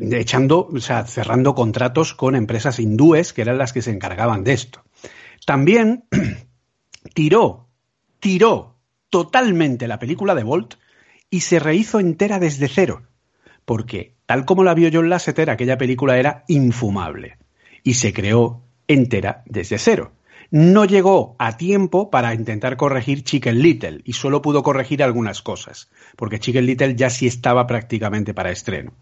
[0.01, 4.53] echando, o sea, cerrando contratos con empresas hindúes que eran las que se encargaban de
[4.53, 4.83] esto.
[5.47, 6.05] también
[7.15, 7.69] tiró,
[8.21, 8.77] tiró
[9.11, 10.75] totalmente la película de Bolt
[11.31, 13.03] y se rehizo entera desde cero.
[13.65, 17.37] Porque, tal como la vio John Lasseter, aquella película era infumable.
[17.83, 20.13] Y se creó entera desde cero.
[20.51, 25.91] No llegó a tiempo para intentar corregir Chicken Little y solo pudo corregir algunas cosas,
[26.15, 28.93] porque Chicken Little ya sí estaba prácticamente para estreno.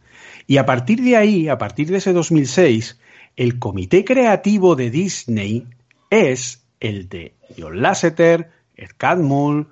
[0.46, 2.98] Y a partir de ahí, a partir de ese 2006,
[3.36, 5.66] el comité creativo de Disney
[6.10, 9.68] es el de John Lasseter, Ed Catmull,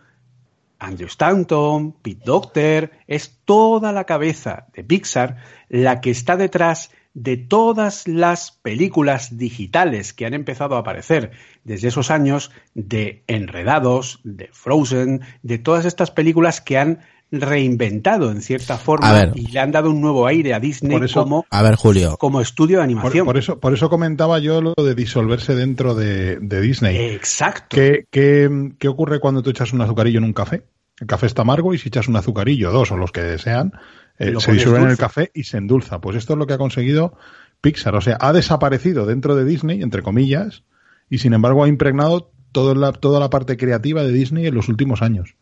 [0.78, 5.36] Andrew Stanton, Pete Docter, es toda la cabeza de Pixar
[5.68, 11.88] la que está detrás de todas las películas digitales que han empezado a aparecer desde
[11.88, 17.00] esos años, de Enredados, de Frozen, de todas estas películas que han
[17.32, 21.62] reinventado en cierta forma y le han dado un nuevo aire a Disney como, a
[21.62, 22.16] ver, Julio.
[22.18, 23.24] como estudio de animación.
[23.24, 26.96] Por, eso, por eso comentaba yo lo de disolverse dentro de, Disney.
[27.14, 27.76] Exacto.
[27.76, 30.64] ¿Qué, qué, qué ocurre cuando tú echas un azucarillo en un café?
[31.00, 33.72] El café está amargo y si echas un azucarillo, dos o los que desean,
[34.18, 36.00] eh, se disuelven en el café y se endulza.
[36.00, 37.16] Pues esto es lo que ha conseguido
[37.60, 37.96] Pixar.
[37.96, 40.64] O sea, ha desaparecido dentro de Disney, entre comillas,
[41.08, 44.68] y sin embargo ha impregnado toda la, toda la parte creativa de Disney en los
[44.68, 45.34] últimos años.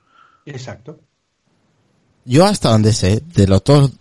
[0.47, 1.01] Exacto.
[2.25, 3.93] Yo hasta donde sé, de los todos,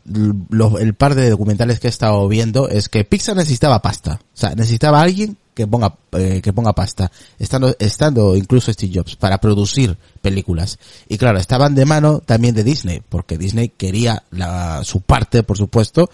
[0.79, 4.19] el par de documentales que he estado viendo, es que Pixar necesitaba pasta.
[4.21, 7.11] O sea, necesitaba alguien que ponga, eh, que ponga pasta.
[7.37, 10.79] Estando, estando incluso Steve Jobs para producir películas.
[11.07, 15.57] Y claro, estaban de mano también de Disney, porque Disney quería la, su parte, por
[15.57, 16.09] supuesto,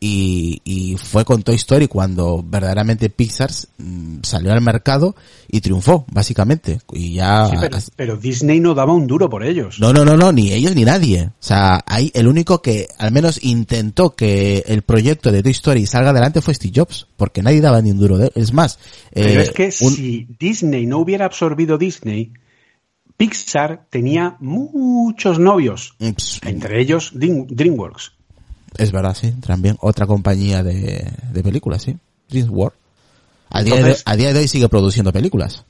[0.00, 5.14] y, fue con Toy Story cuando verdaderamente Pixar mm, salió al mercado
[5.48, 6.80] y triunfó, básicamente.
[6.92, 7.50] Y ya...
[7.96, 9.80] pero, Disney no daba un duro por ellos.
[9.80, 11.26] No, no, no, no, ni ellos ni nadie.
[11.26, 15.86] O sea, ahí el único que al menos intentó que el proyecto de Toy Story
[15.86, 18.32] salga adelante fue Steve Jobs, porque nadie daba ni un duro de él.
[18.34, 18.78] Es más...
[19.12, 22.32] Pero es eh, que si Disney no hubiera absorbido Disney,
[23.16, 28.12] Pixar tenía muchos novios, entre ellos DreamWorks.
[28.76, 29.32] Es verdad, sí.
[29.32, 31.96] También otra compañía de, de películas, sí.
[32.28, 32.76] DreamWorks.
[33.50, 35.64] A, día de, a día de hoy sigue produciendo películas.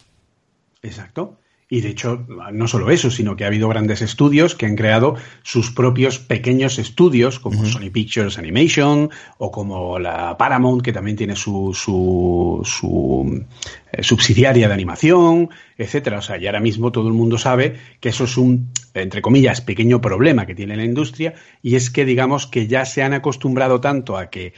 [0.82, 1.36] Exacto.
[1.74, 5.16] Y de hecho, no solo eso, sino que ha habido grandes estudios que han creado
[5.42, 11.34] sus propios pequeños estudios, como Sony Pictures Animation o como la Paramount, que también tiene
[11.34, 13.44] su, su, su
[13.90, 16.18] eh, subsidiaria de animación, etcétera.
[16.18, 19.60] O sea, y ahora mismo todo el mundo sabe que eso es un, entre comillas,
[19.60, 23.80] pequeño problema que tiene la industria, y es que digamos que ya se han acostumbrado
[23.80, 24.54] tanto a que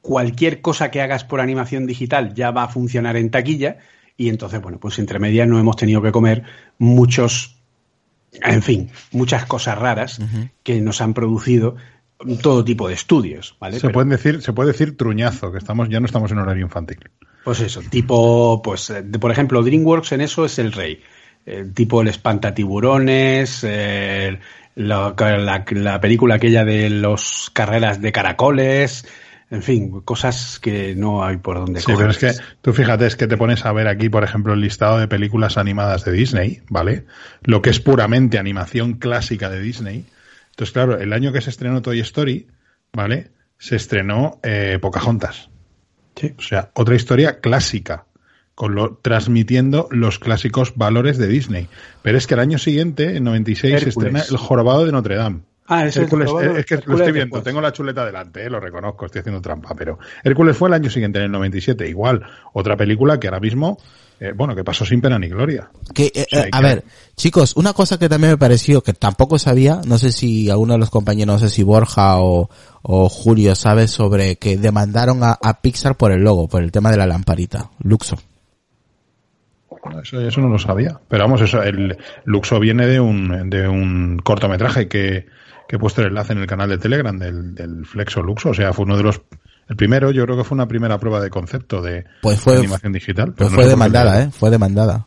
[0.00, 3.78] cualquier cosa que hagas por animación digital ya va a funcionar en taquilla
[4.18, 6.42] y entonces, bueno, pues entre medias no hemos tenido que comer
[6.76, 7.56] muchos,
[8.32, 10.20] en fin, muchas cosas raras
[10.64, 11.76] que nos han producido
[12.42, 13.78] todo tipo de estudios, ¿vale?
[13.78, 16.98] Se, pueden decir, se puede decir truñazo, que estamos, ya no estamos en horario infantil.
[17.44, 21.00] Pues eso, tipo, pues, eh, por ejemplo, DreamWorks en eso es el rey.
[21.46, 24.36] Eh, tipo el espantatiburones, eh,
[24.74, 29.06] la, la, película aquella de los carreras de caracoles,
[29.50, 33.16] en fin, cosas que no hay por donde Sí, pero es que tú fíjate, es
[33.16, 36.62] que te pones a ver aquí, por ejemplo, el listado de películas animadas de Disney,
[36.68, 37.06] ¿vale?
[37.42, 40.04] Lo que es puramente animación clásica de Disney.
[40.50, 42.46] Entonces, claro, el año que se estrenó Toy Story,
[42.92, 43.30] ¿vale?
[43.58, 45.48] Se estrenó eh, Pocahontas.
[46.16, 46.34] Sí.
[46.36, 48.04] O sea, otra historia clásica,
[48.54, 51.68] con lo, transmitiendo los clásicos valores de Disney.
[52.02, 55.40] Pero es que el año siguiente, en 96, se estrena El Jorobado de Notre Dame.
[55.70, 59.04] Ah, es Hércules, es, que lo estoy viendo, tengo la chuleta delante, eh, lo reconozco,
[59.04, 63.20] estoy haciendo trampa, pero Hércules fue el año siguiente, en el 97, igual, otra película
[63.20, 63.76] que ahora mismo,
[64.18, 65.68] eh, bueno, que pasó sin pena ni gloria.
[65.94, 66.84] Que, eh, a ver,
[67.16, 70.78] chicos, una cosa que también me pareció, que tampoco sabía, no sé si alguno de
[70.78, 72.48] los compañeros, no sé si Borja o,
[72.82, 77.06] Julio sabe sobre que demandaron a, Pixar por el logo, por el tema de la
[77.06, 78.16] lamparita, Luxo.
[80.02, 80.98] Eso, eso no lo sabía.
[81.08, 85.26] Pero vamos, eso, el Luxo viene de un, de un cortometraje que,
[85.68, 88.50] que he puesto el enlace en el canal de Telegram del, del Flexo Luxo.
[88.50, 89.20] O sea, fue uno de los
[89.68, 92.92] el primero, yo creo que fue una primera prueba de concepto de, pues fue, animación
[92.92, 93.34] digital.
[93.34, 94.30] Pues fue demandada, ¿eh?
[94.32, 95.06] Fue demandada.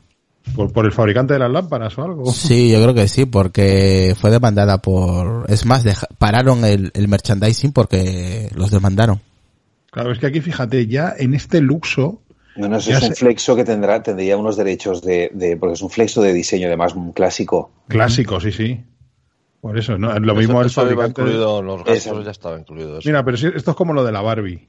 [0.55, 2.31] ¿Por, ¿Por el fabricante de las lámparas o algo?
[2.31, 5.49] Sí, yo creo que sí, porque fue demandada por...
[5.49, 5.83] Es más,
[6.19, 9.19] pararon el, el merchandising porque los demandaron.
[9.91, 12.21] Claro, es que aquí fíjate, ya en este Luxo...
[12.55, 15.57] No, no, eso es un flexo que tendrá, tendría unos derechos de, de...
[15.57, 17.71] Porque es un flexo de diseño, además, un clásico.
[17.87, 18.83] Clásico, sí, sí.
[19.61, 20.17] Por eso, ¿no?
[20.19, 21.21] Lo mismo el fabricante.
[21.21, 22.99] Incluido, los gastos ya estaba incluido.
[23.05, 24.67] Mira, pero esto es como lo de la Barbie.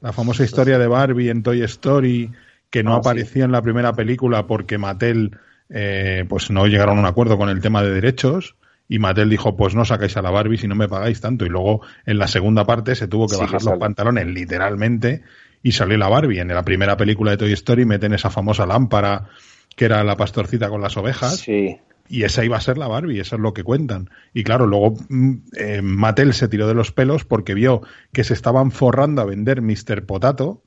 [0.00, 2.30] La famosa historia de Barbie en Toy Story,
[2.68, 5.38] que no ah, apareció en la primera película porque Mattel
[5.70, 8.56] eh, pues no llegaron a un acuerdo con el tema de derechos.
[8.88, 11.46] Y Mattel dijo, pues no sacáis a la Barbie si no me pagáis tanto.
[11.46, 15.22] Y luego en la segunda parte se tuvo que bajar los pantalones literalmente
[15.62, 16.40] y salió la Barbie.
[16.40, 19.28] En la primera película de Toy Story meten esa famosa lámpara
[19.76, 21.38] que era la pastorcita con las ovejas.
[21.38, 21.78] Sí.
[22.12, 24.10] Y esa iba a ser la Barbie, eso es lo que cuentan.
[24.34, 27.82] Y claro, luego mm, eh, Mattel se tiró de los pelos porque vio
[28.12, 30.04] que se estaban forrando a vender Mr.
[30.06, 30.64] Potato.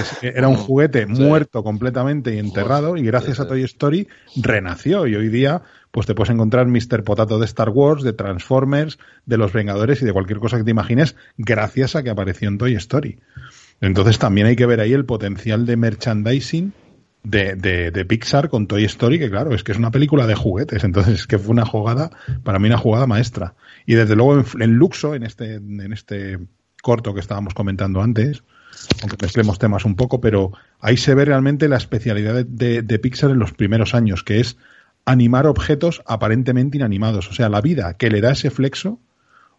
[0.00, 4.08] Es- era un juguete muerto completamente y enterrado y gracias a Toy Story
[4.42, 5.60] renació y hoy día
[5.90, 7.04] pues te puedes encontrar Mr.
[7.04, 10.70] Potato de Star Wars, de Transformers, de los Vengadores y de cualquier cosa que te
[10.70, 13.18] imagines gracias a que apareció en Toy Story.
[13.82, 16.72] Entonces también hay que ver ahí el potencial de merchandising
[17.22, 20.34] de, de, de Pixar con Toy Story, que claro, es que es una película de
[20.34, 22.10] juguetes, entonces es que fue una jugada,
[22.42, 23.54] para mí una jugada maestra.
[23.86, 26.38] Y desde luego en, en Luxo, en este, en este
[26.82, 28.42] corto que estábamos comentando antes,
[29.02, 32.98] aunque mezclemos temas un poco, pero ahí se ve realmente la especialidad de, de- de
[32.98, 34.56] Pixar en los primeros años, que es
[35.04, 37.28] animar objetos aparentemente inanimados.
[37.30, 39.00] O sea, la vida que le da ese flexo,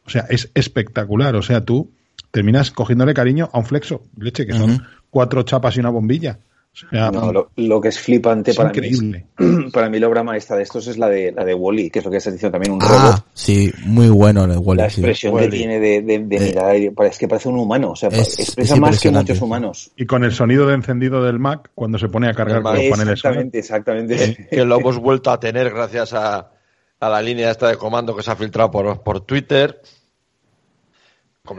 [0.06, 1.36] o sea, es espectacular.
[1.36, 1.92] O sea, tú
[2.32, 6.40] terminas cogiéndole cariño a un flexo, leche, que son cuatro chapas y una bombilla.
[6.84, 9.26] O sea, No, lo, lo que es flipante es para increíble.
[9.38, 12.00] mí, para mí la obra maestra de estos es la de la de Wally, que
[12.00, 12.98] es lo que has dicho también un robot.
[12.98, 14.82] Ah, sí, muy bueno el La Wally.
[14.90, 15.02] sí.
[15.02, 18.40] expresión que tiene de, de, de Eh, es que parece un humano, o sea, es-
[18.40, 19.92] expresa es más que muchos humanos.
[19.96, 22.84] Y con el sonido de encendido del Mac cuando se pone a cargar con los
[22.90, 23.14] paneles.
[23.14, 24.48] Exactamente, exactamente.
[24.52, 26.52] que lo hemos vuelto a tener gracias a,
[27.00, 29.82] a la línea esta de comando que se ha filtrado por, por Twitter.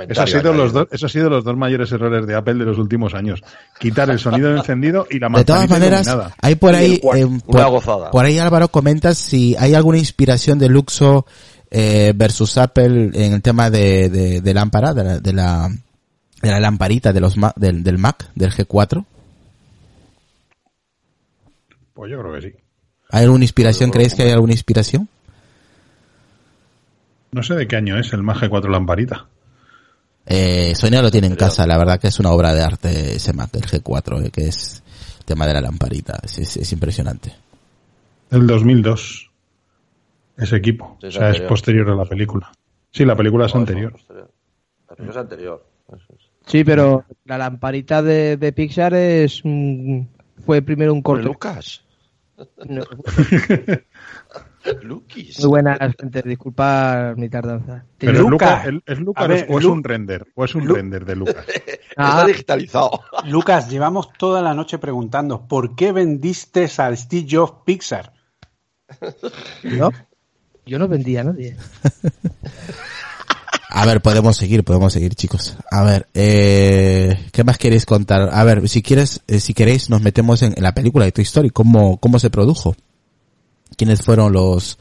[0.08, 2.64] Eso ha, sido los dos, eso ha sido los dos mayores errores de Apple de
[2.64, 3.42] los últimos años.
[3.78, 6.34] Quitar el sonido encendido y la De todas maneras, iluminada.
[6.40, 8.10] hay por ahí, eh, Una por, gozada.
[8.10, 11.26] por ahí Álvaro comenta si hay alguna inspiración de Luxo
[11.70, 15.68] eh, versus Apple en el tema de, de, de lámpara, de la, de la,
[16.42, 19.04] de la lamparita de los Ma- del, del Mac, del G4.
[21.94, 22.54] Pues yo creo que sí.
[23.10, 23.90] ¿Hay alguna inspiración?
[23.90, 25.08] ¿Creéis que hay alguna inspiración?
[27.32, 29.26] No sé de qué año es el Mac G4 lamparita.
[30.32, 33.32] Eh, Sonia lo tiene en casa, la verdad que es una obra de arte ese
[33.32, 34.80] Mac, el G4, eh, que es
[35.18, 37.34] el tema de la lamparita, es, es- es impresionante.
[38.30, 39.28] Del 2002.
[40.36, 40.96] Ese equipo.
[41.00, 42.50] Sí, o es sea, es posterior a la película.
[42.92, 43.90] Sí, la película es No, anterior.
[43.92, 44.30] posterior.
[44.88, 45.66] La película es anterior.
[46.46, 50.08] Sí, pero la lamparita de, de Pixar es un-
[50.46, 51.24] fue primero un corto.
[51.24, 51.82] Lucas.
[52.68, 52.84] No,
[54.82, 55.38] Lukis.
[55.40, 56.22] muy buenas, gente.
[56.22, 57.84] Disculpad mi tardanza.
[57.98, 58.66] Pero es Lucas.
[58.66, 60.26] Lucas, ¿es Lucas A ver, o es Lu- un render?
[60.34, 61.44] ¿O es un Lu- render de Lucas?
[61.96, 62.10] Ah.
[62.20, 63.00] Está digitalizado.
[63.26, 68.12] Lucas, llevamos toda la noche preguntando ¿por qué vendiste al Steve Jobs Pixar?
[69.64, 69.90] ¿No?
[70.64, 71.56] Yo no vendía a nadie.
[73.72, 75.56] A ver, podemos seguir, podemos seguir, chicos.
[75.70, 78.28] A ver, eh, ¿qué más queréis contar?
[78.32, 81.22] A ver, si quieres, eh, si queréis, nos metemos en, en la película de Toy
[81.22, 81.50] Story.
[81.50, 82.74] ¿Cómo, cómo se produjo?
[83.80, 84.78] ¿Quiénes fueron los,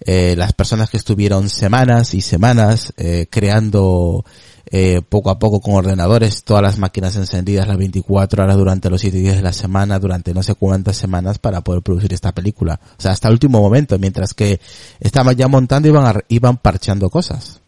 [0.00, 4.24] eh, las personas que estuvieron semanas y semanas eh, creando
[4.66, 9.00] eh, poco a poco con ordenadores todas las máquinas encendidas las 24 horas durante los
[9.02, 12.80] 7 días de la semana, durante no sé cuántas semanas para poder producir esta película?
[12.98, 14.60] O sea, hasta el último momento, mientras que
[14.98, 17.60] estaban ya montando iban, a- iban parchando cosas.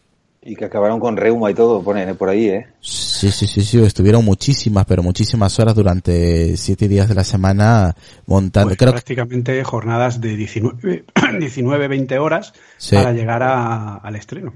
[0.49, 2.67] Y que acabaron con reuma y todo, ponen por ahí, ¿eh?
[2.79, 7.93] Sí, sí, sí, sí, estuvieron muchísimas, pero muchísimas horas durante siete días de la semana
[8.27, 8.69] montando.
[8.69, 11.03] Pues Creo que prácticamente jornadas de 19,
[11.39, 12.95] 19 20 horas Sí.
[12.95, 14.53] para llegar a- al estreno.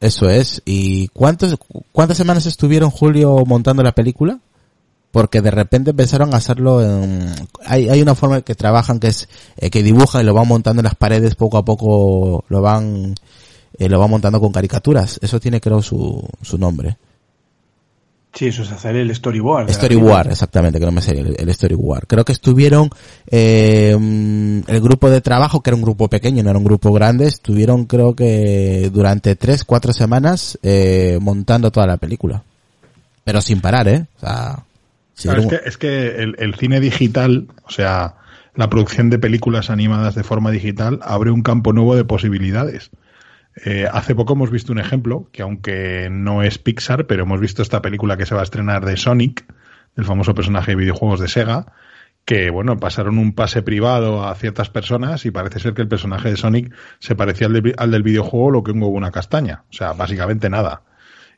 [0.00, 0.60] eso es.
[0.64, 1.56] ¿Y cuántos,
[1.92, 4.40] cuántas semanas estuvieron Julio montando la película?
[5.12, 7.32] Porque de repente empezaron a hacerlo en...
[7.64, 10.80] Hay, hay una forma que trabajan que es eh, que dibujan y lo van montando
[10.80, 13.14] en las paredes poco a poco, lo van,
[13.78, 15.18] eh, lo van montando con caricaturas.
[15.22, 16.96] Eso tiene creo su, su nombre.
[18.34, 19.70] Sí, eso es hacer el storyboard.
[19.72, 22.06] Storyboard, exactamente, que no me sé el, el Storyboard.
[22.06, 22.90] Creo que estuvieron
[23.26, 26.92] eh, mm, el grupo de trabajo, que era un grupo pequeño, no era un grupo
[26.92, 32.42] grande, estuvieron creo que durante tres, cuatro semanas eh, montando toda la película.
[33.24, 34.06] Pero sin parar, ¿eh?
[34.18, 34.62] O sea,
[35.14, 38.14] sí, Claro, era es, un- que, es que el, el cine digital, o sea,
[38.54, 42.90] la producción de películas animadas de forma digital abre un campo nuevo de posibilidades.
[43.64, 47.62] Eh, hace poco hemos visto un ejemplo, que aunque no es Pixar, pero hemos visto
[47.62, 49.44] esta película que se va a estrenar de Sonic,
[49.96, 51.72] el famoso personaje de videojuegos de Sega,
[52.24, 56.28] que bueno, pasaron un pase privado a ciertas personas y parece ser que el personaje
[56.30, 59.64] de Sonic se parecía al, de- al del videojuego lo que un huevo una castaña.
[59.70, 60.82] O sea, básicamente nada.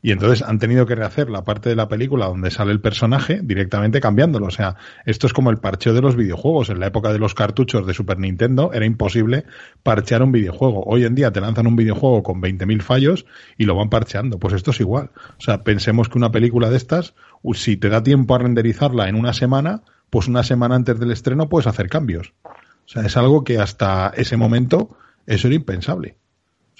[0.02, 3.40] Y entonces han tenido que rehacer la parte de la película donde sale el personaje
[3.42, 4.46] directamente cambiándolo.
[4.46, 6.70] O sea, esto es como el parcheo de los videojuegos.
[6.70, 9.44] En la época de los cartuchos de Super Nintendo era imposible
[9.82, 10.84] parchear un videojuego.
[10.84, 13.26] Hoy en día te lanzan un videojuego con 20.000 fallos
[13.58, 14.38] y lo van parcheando.
[14.38, 15.10] Pues esto es igual.
[15.38, 17.14] O sea, pensemos que una película de estas,
[17.52, 21.50] si te da tiempo a renderizarla en una semana, pues una semana antes del estreno
[21.50, 22.32] puedes hacer cambios.
[22.44, 24.96] O sea, es algo que hasta ese momento
[25.26, 26.16] eso era impensable.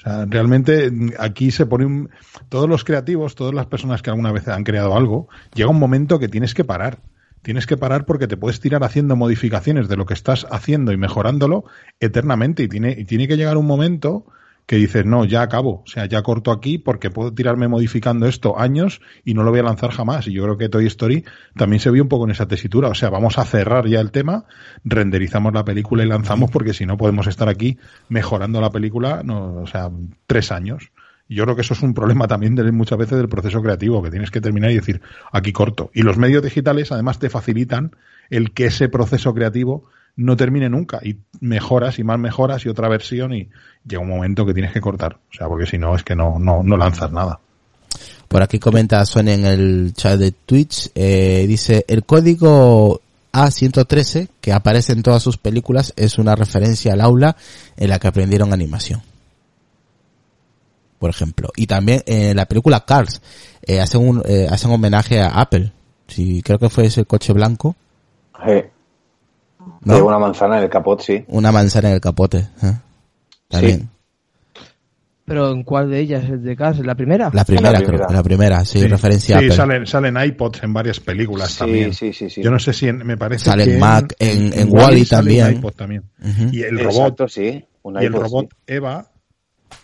[0.01, 2.11] O sea, realmente aquí se pone un...
[2.49, 6.19] Todos los creativos, todas las personas que alguna vez han creado algo, llega un momento
[6.19, 7.01] que tienes que parar.
[7.43, 10.97] Tienes que parar porque te puedes tirar haciendo modificaciones de lo que estás haciendo y
[10.97, 11.65] mejorándolo
[12.01, 12.63] eternamente.
[12.63, 14.25] Y tiene, y tiene que llegar un momento
[14.67, 18.59] que dices, no, ya acabo, o sea, ya corto aquí porque puedo tirarme modificando esto
[18.59, 20.29] años y no lo voy a lanzar jamás.
[20.29, 21.25] Y yo creo que Toy Story
[21.57, 24.11] también se vio un poco en esa tesitura, o sea, vamos a cerrar ya el
[24.13, 24.45] tema,
[24.85, 29.67] renderizamos la película y lanzamos porque si no podemos estar aquí mejorando la película, o
[29.67, 29.91] sea,
[30.27, 30.93] tres años.
[31.29, 34.33] Yo creo que eso es un problema también muchas veces del proceso creativo, que tienes
[34.33, 35.01] que terminar y decir,
[35.31, 35.91] aquí corto.
[35.95, 37.93] Y los medios digitales además te facilitan
[38.31, 39.85] el que ese proceso creativo
[40.17, 43.49] no termine nunca y mejoras y más mejoras y otra versión y
[43.87, 46.39] llega un momento que tienes que cortar, o sea, porque si no es que no,
[46.39, 47.41] no, no lanzas nada.
[48.29, 53.01] Por aquí comenta Sonia en el chat de Twitch, eh, dice, el código
[53.33, 57.37] A113 que aparece en todas sus películas es una referencia al aula
[57.77, 59.03] en la que aprendieron animación.
[61.01, 61.49] Por ejemplo.
[61.57, 63.23] Y también en la película Cars,
[63.63, 65.73] eh, hacen un, eh, hacen homenaje a Apple.
[66.07, 67.75] Sí, creo que fue ese coche blanco.
[69.83, 70.07] ¿No?
[70.07, 71.25] una manzana en el capot, sí.
[71.29, 72.39] Una manzana en el capote.
[72.63, 72.75] ¿eh?
[73.51, 73.89] Sí.
[75.31, 76.25] ¿Pero en cuál de ellas?
[76.43, 76.83] ¿De casa?
[76.83, 77.31] ¿La primera?
[77.33, 78.07] La primera, la primera.
[78.07, 78.17] creo.
[78.17, 81.95] La primera, sí, referencia sí, salen, salen iPods en varias películas también.
[81.95, 82.43] Sí, sí, sí.
[82.43, 85.53] Yo no sé si me parece sale que Mac, en, en, Wally también.
[85.53, 86.03] iPod también.
[86.51, 87.65] Y el robot, sí.
[88.01, 89.07] y el robot Eva,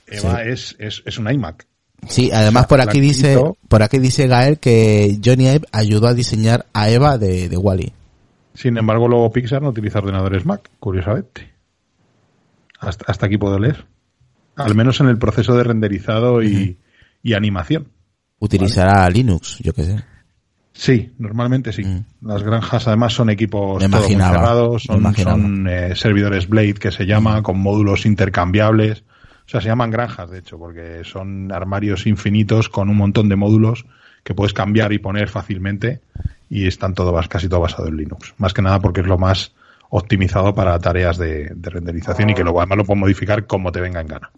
[0.09, 1.65] Eva es, es, es un iMac.
[2.09, 3.39] Sí, además o sea, por aquí dice,
[3.69, 7.93] por aquí dice Gael que Johnny Ive ayudó a diseñar a Eva de, de Wally.
[8.57, 11.53] Sin embargo, luego Pixar no utiliza ordenadores Mac, curiosamente.
[12.81, 13.87] Hasta, hasta aquí puedo leer.
[14.57, 16.79] Al menos en el proceso de renderizado y,
[17.23, 17.89] y animación.
[18.39, 19.17] Utilizará ¿vale?
[19.17, 20.05] Linux, yo qué sé.
[20.73, 21.85] Sí, normalmente sí.
[21.85, 22.05] Mm.
[22.23, 26.93] Las granjas además son equipos me todo muy cerrados, son, son eh, servidores Blade que
[26.93, 27.43] se llama, mm.
[27.43, 29.05] con módulos intercambiables.
[29.47, 33.37] O sea, se llaman granjas, de hecho, porque son armarios infinitos con un montón de
[33.37, 33.85] módulos
[34.25, 36.01] que puedes cambiar y poner fácilmente
[36.49, 38.35] y están todo casi todo basado en Linux.
[38.39, 39.53] Más que nada porque es lo más
[39.91, 43.81] optimizado para tareas de, de renderización y que luego además lo puedes modificar como te
[43.81, 44.31] venga en gana.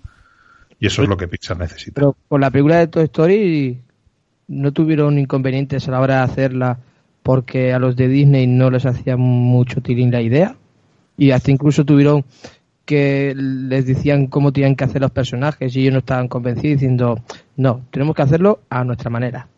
[0.80, 1.94] Y eso es lo que Pixar necesita.
[1.94, 3.82] Pero con la película de Toy Story
[4.48, 6.78] no tuvieron inconvenientes a la hora de hacerla
[7.22, 10.56] porque a los de Disney no les hacía mucho tirín la idea
[11.16, 12.24] y hasta incluso tuvieron
[12.84, 17.20] que les decían cómo tenían que hacer los personajes y ellos no estaban convencidos diciendo
[17.56, 19.48] no, tenemos que hacerlo a nuestra manera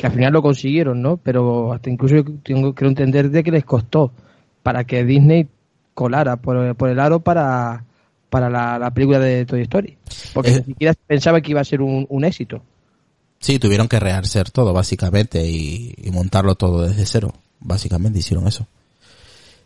[0.00, 1.18] que al final lo consiguieron, ¿no?
[1.18, 4.10] Pero hasta incluso yo tengo, quiero entender de que les costó
[4.62, 5.46] para que Disney
[5.92, 7.84] colara por, por el aro para,
[8.30, 9.98] para la, la, película de Toy Story.
[10.32, 12.62] Porque eh, ni siquiera pensaba que iba a ser un, un éxito.
[13.40, 17.34] Sí, tuvieron que rehacer todo, básicamente, y, y, montarlo todo desde cero.
[17.58, 18.66] Básicamente hicieron eso.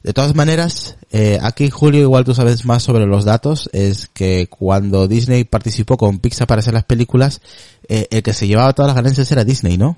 [0.03, 4.49] De todas maneras, eh, aquí Julio, igual tú sabes más sobre los datos, es que
[4.49, 7.41] cuando Disney participó con Pixar para hacer las películas,
[7.89, 9.97] eh, el que se llevaba todas las ganancias era Disney, ¿no?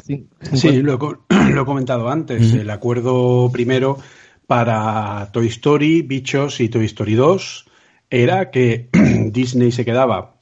[0.00, 2.52] Sí, lo he, lo he comentado antes.
[2.54, 3.98] El acuerdo primero
[4.46, 7.66] para Toy Story, Bichos y Toy Story 2
[8.10, 8.88] era que
[9.32, 10.36] Disney se quedaba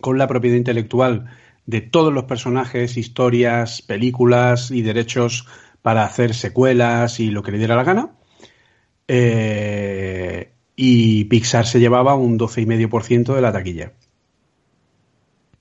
[0.00, 1.26] con la propiedad intelectual
[1.66, 5.46] de todos los personajes, historias, películas y derechos
[5.82, 8.10] para hacer secuelas y lo que le diera la gana.
[9.06, 13.92] Eh, y Pixar se llevaba un 12,5% de la taquilla.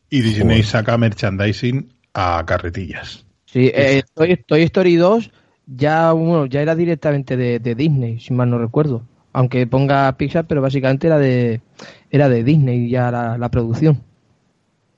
[0.10, 3.26] Y Disney saca merchandising a carretillas.
[3.46, 5.32] Sí, eh, Toy, Toy, Story 2
[5.68, 9.04] ya, bueno, ya era directamente de, de, Disney, si mal no recuerdo.
[9.34, 11.62] Aunque ponga Pixar, pero básicamente era de,
[12.10, 14.02] era de Disney ya la, la producción.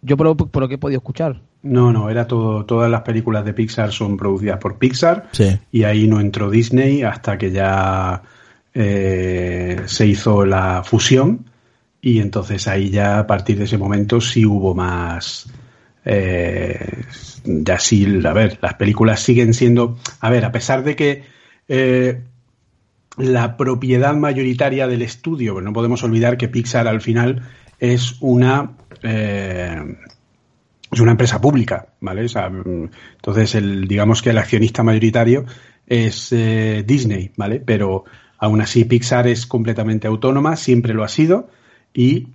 [0.01, 1.41] Yo por, por, lo que he podido escuchar.
[1.61, 5.59] No, no, era todo, todas las películas de Pixar son producidas por Pixar sí.
[5.73, 8.21] y ahí no entró Disney hasta que ya
[8.73, 11.45] eh, se hizo la fusión
[12.01, 15.51] y entonces ahí ya a partir de ese momento sí hubo más,
[16.05, 17.03] eh,
[17.43, 21.23] ya sí, a ver, las películas siguen siendo, a ver, a pesar de que
[21.67, 22.21] eh,
[23.17, 27.43] la propiedad mayoritaria del estudio, pero no podemos olvidar que Pixar al final
[27.79, 29.95] es una eh,
[30.91, 32.25] es una empresa pública, ¿vale?
[32.25, 35.45] O sea, entonces el digamos que el accionista mayoritario
[35.85, 37.59] es Disney, ¿vale?
[37.59, 38.05] Pero
[38.37, 41.49] aún así Pixar es completamente autónoma, siempre lo ha sido
[41.93, 42.27] y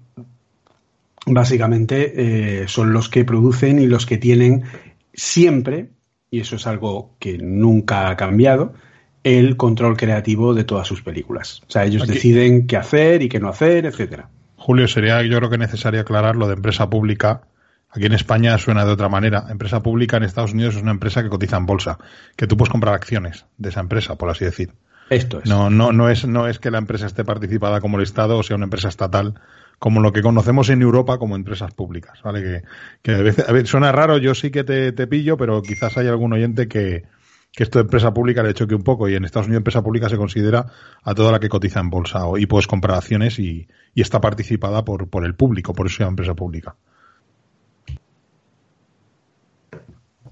[1.26, 4.64] básicamente eh, son los que producen y los que tienen
[5.12, 5.90] siempre,
[6.30, 8.74] y eso es algo que nunca ha cambiado,
[9.22, 11.62] el control creativo de todas sus películas.
[11.66, 12.12] O sea, ellos Aquí.
[12.12, 14.28] deciden qué hacer y qué no hacer, etcétera.
[14.56, 17.42] Julio, sería yo creo que necesario aclarar lo de empresa pública.
[17.90, 19.46] Aquí en España suena de otra manera.
[19.48, 21.98] Empresa pública en Estados Unidos es una empresa que cotiza en bolsa,
[22.36, 24.72] que tú puedes comprar acciones de esa empresa, por así decir.
[25.10, 25.48] Esto es.
[25.48, 28.42] No, no, no es, no es que la empresa esté participada como el Estado o
[28.42, 29.34] sea una empresa estatal
[29.78, 32.42] como lo que conocemos en Europa como empresas públicas, ¿vale?
[32.42, 32.62] Que,
[33.02, 36.06] que a veces, a suena raro, yo sí que te, te pillo, pero quizás hay
[36.08, 37.04] algún oyente que,
[37.52, 40.08] que esto de empresa pública le choque un poco y en Estados Unidos empresa pública
[40.08, 40.66] se considera
[41.02, 44.20] a toda la que cotiza en bolsa o, y puedes comprar acciones y, y está
[44.20, 46.74] participada por, por el público, por eso se llama empresa pública.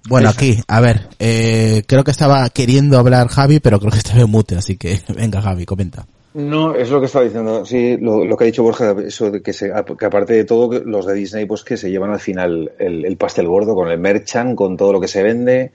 [0.08, 4.20] Bueno, aquí, a ver, eh, creo que estaba queriendo hablar Javi, pero creo que estaba
[4.20, 6.06] en mute, así que venga Javi, comenta.
[6.34, 9.52] No, es lo que estaba diciendo, sí, lo, que ha dicho Borja, eso de que,
[9.52, 13.04] se, que aparte de todo, los de Disney, pues que se llevan al final el,
[13.04, 15.72] el pastel gordo con el merchant, con todo lo que se vende,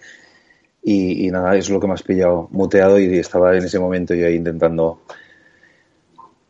[0.81, 4.15] y, y, nada, es lo que me has pillado muteado y estaba en ese momento
[4.15, 5.01] yo ahí intentando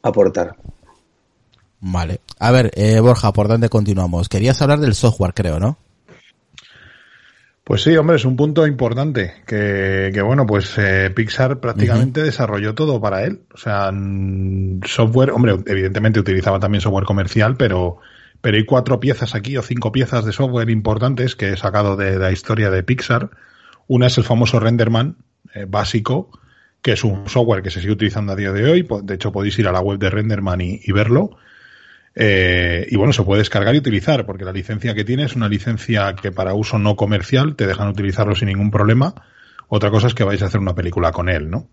[0.01, 0.55] aportar.
[1.79, 2.21] Vale.
[2.39, 4.29] A ver, eh, Borja, ¿por dónde continuamos?
[4.29, 5.77] Querías hablar del software, creo, ¿no?
[7.67, 12.23] Pues sí, hombre, es un punto importante que, que bueno, pues eh, Pixar prácticamente uh
[12.23, 12.27] -huh.
[12.27, 13.41] desarrolló todo para él.
[13.53, 13.91] O sea,
[14.85, 17.97] software, hombre, evidentemente utilizaba también software comercial, pero,
[18.39, 22.11] pero hay cuatro piezas aquí o cinco piezas de software importantes que he sacado de,
[22.11, 23.31] de la historia de Pixar.
[23.87, 25.17] Una es el famoso Renderman
[25.53, 26.29] eh, básico,
[26.81, 28.87] que es un software que se sigue utilizando a día de hoy.
[29.03, 31.31] De hecho, podéis ir a la web de Renderman y, y verlo.
[32.15, 35.47] Eh, y bueno, se puede descargar y utilizar, porque la licencia que tiene es una
[35.47, 39.13] licencia que para uso no comercial te dejan utilizarlo sin ningún problema.
[39.67, 41.69] Otra cosa es que vais a hacer una película con él, ¿no?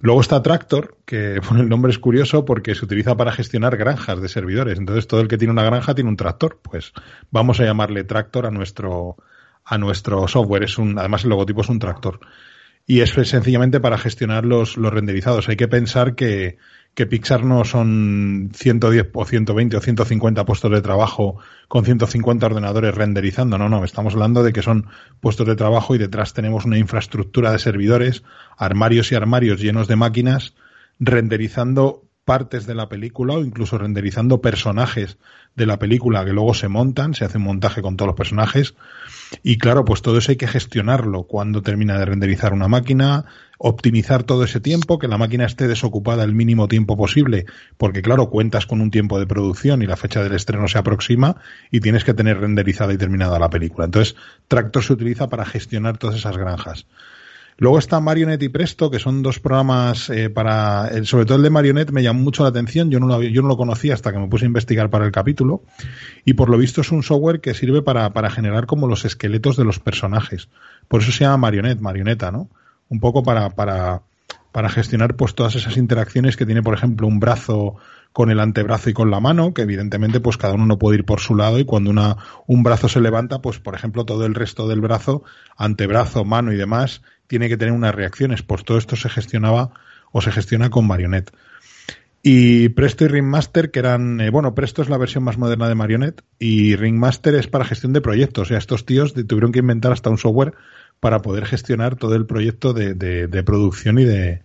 [0.00, 4.28] Luego está Tractor, que el nombre es curioso porque se utiliza para gestionar granjas de
[4.28, 4.78] servidores.
[4.78, 6.60] Entonces, todo el que tiene una granja tiene un tractor.
[6.62, 6.92] Pues
[7.30, 9.16] vamos a llamarle Tractor a nuestro,
[9.64, 10.64] a nuestro software.
[10.64, 12.20] Es un, además el logotipo es un tractor.
[12.86, 15.48] Y es sencillamente para gestionar los, los renderizados.
[15.48, 16.58] Hay que pensar que,
[16.96, 21.36] que Pixar no son 110 o 120 o 150 puestos de trabajo
[21.68, 24.86] con 150 ordenadores renderizando, no, no, estamos hablando de que son
[25.20, 28.24] puestos de trabajo y detrás tenemos una infraestructura de servidores,
[28.56, 30.54] armarios y armarios llenos de máquinas
[30.98, 35.16] renderizando partes de la película o incluso renderizando personajes
[35.54, 38.74] de la película que luego se montan, se hace un montaje con todos los personajes
[39.44, 43.26] y claro, pues todo eso hay que gestionarlo cuando termina de renderizar una máquina,
[43.58, 47.46] optimizar todo ese tiempo, que la máquina esté desocupada el mínimo tiempo posible,
[47.76, 51.36] porque claro, cuentas con un tiempo de producción y la fecha del estreno se aproxima
[51.70, 53.84] y tienes que tener renderizada y terminada la película.
[53.84, 54.16] Entonces,
[54.48, 56.86] Tractor se utiliza para gestionar todas esas granjas.
[57.58, 61.42] Luego está Marionette y Presto, que son dos programas eh, para, el, sobre todo el
[61.42, 64.12] de Marionette me llamó mucho la atención, yo no, lo, yo no lo conocía hasta
[64.12, 65.62] que me puse a investigar para el capítulo,
[66.26, 69.56] y por lo visto es un software que sirve para, para generar como los esqueletos
[69.56, 70.50] de los personajes.
[70.88, 72.50] Por eso se llama Marionette, marioneta, ¿no?
[72.88, 74.02] Un poco para, para,
[74.52, 77.76] para gestionar pues todas esas interacciones que tiene, por ejemplo, un brazo
[78.16, 81.04] con el antebrazo y con la mano, que evidentemente pues cada uno no puede ir
[81.04, 84.34] por su lado y cuando una, un brazo se levanta, pues por ejemplo todo el
[84.34, 85.22] resto del brazo,
[85.58, 88.42] antebrazo, mano y demás, tiene que tener unas reacciones.
[88.42, 89.70] Pues todo esto se gestionaba
[90.12, 91.32] o se gestiona con Marionette.
[92.28, 95.76] Y Presto y Ringmaster, que eran, eh, bueno, Presto es la versión más moderna de
[95.76, 98.42] Marionette y Ringmaster es para gestión de proyectos.
[98.42, 100.54] O sea, estos tíos tuvieron que inventar hasta un software
[100.98, 104.42] para poder gestionar todo el proyecto de, producción y de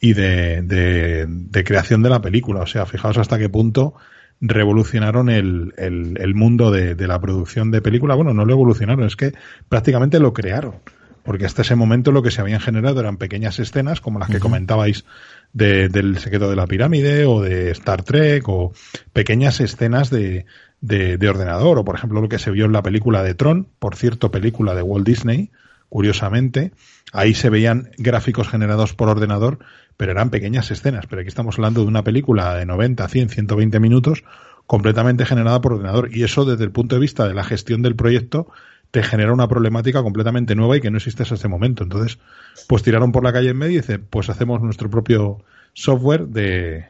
[0.00, 2.62] y de, creación de la película.
[2.62, 3.94] O sea, fijaos hasta qué punto
[4.40, 8.16] revolucionaron el, el, el mundo de la producción de película.
[8.16, 9.34] Bueno, no lo evolucionaron, es que
[9.68, 10.80] prácticamente lo crearon
[11.22, 14.36] porque hasta ese momento lo que se habían generado eran pequeñas escenas como las que
[14.36, 14.42] uh -huh.
[14.42, 15.04] comentabais
[15.52, 18.72] de, del secreto de la pirámide o de Star Trek o
[19.12, 20.46] pequeñas escenas de,
[20.80, 23.66] de, de, ordenador o por ejemplo lo que se vio en la película de Tron,
[23.78, 25.50] por cierto película de Walt Disney,
[25.88, 26.72] curiosamente,
[27.12, 29.58] ahí se veían gráficos generados por ordenador,
[29.96, 33.80] pero eran pequeñas escenas, pero aquí estamos hablando de una película de 90, 100, 120
[33.80, 34.24] minutos
[34.66, 37.96] completamente generada por ordenador y eso desde el punto de vista de la gestión del
[37.96, 38.46] proyecto
[38.90, 41.82] te genera una problemática completamente nueva y que no existe hasta ese momento.
[41.84, 42.18] Entonces,
[42.66, 46.88] pues tiraron por la calle en medio y dice, pues hacemos nuestro propio software de,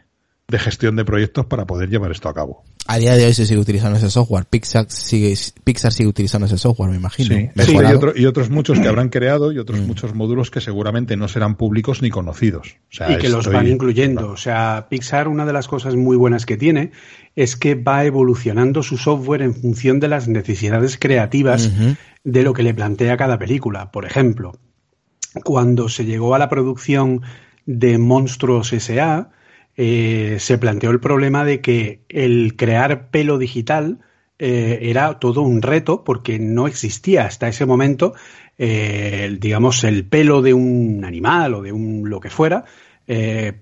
[0.51, 2.65] de gestión de proyectos para poder llevar esto a cabo.
[2.87, 4.47] A día de hoy se sigue utilizando ese software.
[4.47, 7.37] Pixar sigue, Pixar sigue utilizando ese software, me imagino.
[7.37, 9.87] Sí, sí y, otro, y, otros muchos que habrán creado y otros mm.
[9.87, 12.77] muchos módulos que seguramente no serán públicos ni conocidos.
[12.91, 13.31] O sea, y que estoy...
[13.31, 14.31] los van incluyendo.
[14.31, 16.91] O sea, Pixar, una de las cosas muy buenas que tiene
[17.37, 21.97] es que va evolucionando su software en función de las necesidades creativas uh -huh.
[22.25, 23.93] de lo que le plantea cada película.
[23.93, 24.53] Por ejemplo,
[25.45, 27.23] cuando se llegó a la producción
[27.67, 29.31] de Monstruos S.A.,
[29.77, 33.99] eh, se planteó el problema de que el crear pelo digital
[34.39, 38.15] eh, era todo un reto porque no existía hasta ese momento,
[38.59, 42.65] eh, digamos, el pelo de un animal o de un lo que fuera,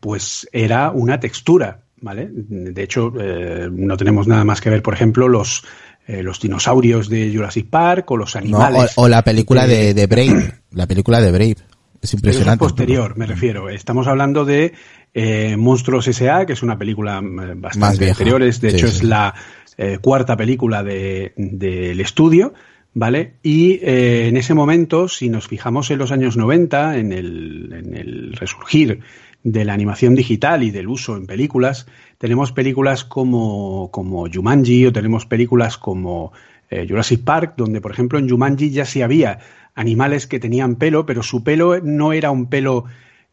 [0.00, 2.28] pues era una textura, ¿vale?
[2.30, 5.64] De hecho, no tenemos nada más que ver, por ejemplo, los
[6.06, 8.92] los dinosaurios de Jurassic Park o los animales.
[8.96, 11.56] No, o, o, la película de, de Brave, la película de Brave.
[12.00, 12.64] Es impresionante.
[12.64, 13.68] Es posterior, me refiero.
[13.68, 14.72] Estamos hablando de
[15.14, 19.34] eh, Monstruos S.A., que es una película mm, bastante anterior, de hecho es la
[19.76, 22.54] eh, cuarta película del de, estudio,
[22.94, 23.34] ¿vale?
[23.42, 28.32] Y en ese momento, si nos fijamos en los años 90, en el, en el
[28.34, 29.00] resurgir
[29.42, 31.86] de la animación digital y del uso en películas,
[32.18, 36.32] tenemos películas como, como Jumanji o tenemos películas como
[36.70, 39.38] eh, Jurassic Park, donde por ejemplo en Jumanji ya sí había
[39.74, 42.84] animales que tenían pelo, pero su pelo no era un pelo,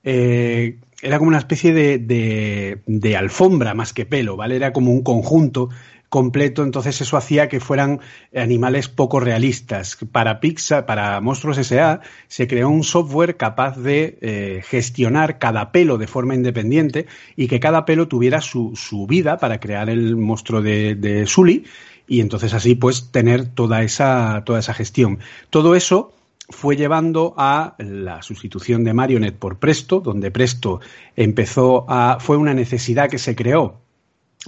[0.06, 4.56] eh, era como una especie de, de, de, alfombra más que pelo, ¿vale?
[4.56, 5.70] Era como un conjunto
[6.10, 8.00] completo, entonces eso hacía que fueran
[8.34, 9.98] animales poco realistas.
[10.12, 15.98] Para Pixar, para Monstruos S.A., se creó un software capaz de eh, gestionar cada pelo
[15.98, 20.62] de forma independiente y que cada pelo tuviera su, su vida para crear el monstruo
[20.62, 21.66] de, de Sully
[22.08, 25.20] y entonces así pues tener toda esa, toda esa gestión.
[25.50, 26.15] Todo eso
[26.50, 30.80] fue llevando a la sustitución de Marionette por Presto, donde Presto
[31.16, 33.82] empezó a, fue una necesidad que se creó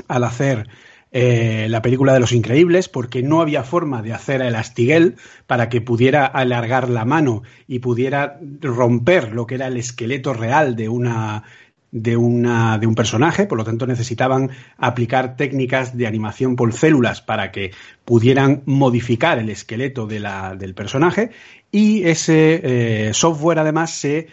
[0.07, 0.67] al hacer
[1.11, 5.15] eh, la película de Los Increíbles, porque no había forma de hacer a Elastiguel
[5.47, 10.75] para que pudiera alargar la mano y pudiera romper lo que era el esqueleto real
[10.75, 11.43] de una
[11.91, 17.21] de, una, de un personaje, por lo tanto necesitaban aplicar técnicas de animación por células
[17.21, 17.71] para que
[18.05, 21.31] pudieran modificar el esqueleto de la, del personaje.
[21.71, 24.27] Y ese eh, software además se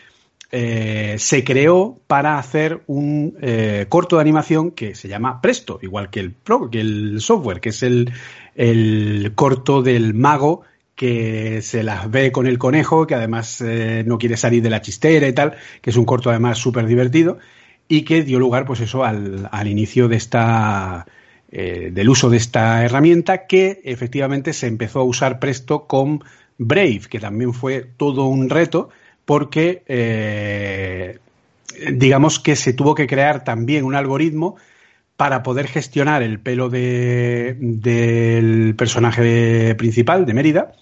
[0.57, 6.11] eh, se creó para hacer un eh, corto de animación que se llama Presto, igual
[6.11, 6.37] que el,
[6.71, 8.13] que el software, que es el,
[8.55, 10.63] el, corto del mago
[10.95, 14.81] que se las ve con el conejo, que además eh, no quiere salir de la
[14.81, 17.39] chistera y tal, que es un corto además súper divertido
[17.89, 21.07] y que dio lugar, pues eso, al, al inicio de esta,
[21.51, 26.25] eh, del uso de esta herramienta que efectivamente se empezó a usar Presto con
[26.59, 28.91] Brave, que también fue todo un reto
[29.25, 31.19] porque eh,
[31.93, 34.57] digamos que se tuvo que crear también un algoritmo
[35.17, 40.73] para poder gestionar el pelo de, del personaje principal, de Mérida,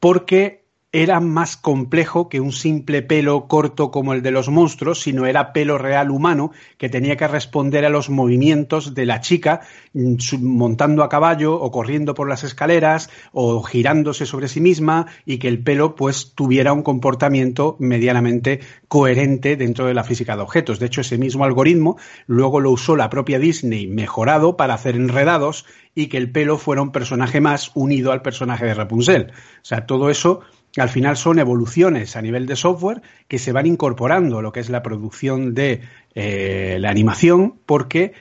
[0.00, 5.26] porque era más complejo que un simple pelo corto como el de los monstruos, sino
[5.26, 9.60] era pelo real humano que tenía que responder a los movimientos de la chica
[9.92, 15.38] mm, montando a caballo o corriendo por las escaleras o girándose sobre sí misma y
[15.38, 20.78] que el pelo pues tuviera un comportamiento medianamente coherente dentro de la física de objetos.
[20.78, 25.66] De hecho, ese mismo algoritmo luego lo usó la propia Disney mejorado para hacer enredados
[25.94, 29.32] y que el pelo fuera un personaje más unido al personaje de Rapunzel.
[29.32, 30.42] O sea, todo eso
[30.80, 34.60] al final son evoluciones a nivel de software que se van incorporando a lo que
[34.60, 35.80] es la producción de
[36.14, 38.12] eh, la animación, porque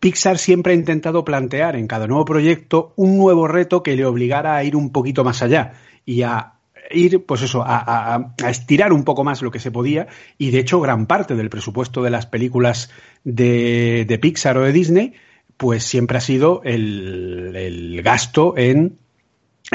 [0.00, 4.56] Pixar siempre ha intentado plantear en cada nuevo proyecto un nuevo reto que le obligara
[4.56, 5.74] a ir un poquito más allá
[6.04, 6.54] y a
[6.90, 10.08] ir, pues eso, a, estirar un poco más lo que se podía.
[10.38, 12.90] Y de hecho, gran parte del presupuesto de las películas
[13.24, 15.14] de, Pixar o de Disney,
[15.56, 18.98] pues siempre ha sido el, gasto en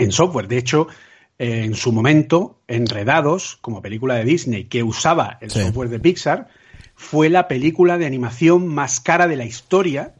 [0.10, 0.48] software.
[0.48, 0.90] De hecho,
[1.39, 6.47] en su momento, Enredados, como película de Disney que usaba el software de Pixar,
[6.95, 10.15] fue la película de animación más cara de la historia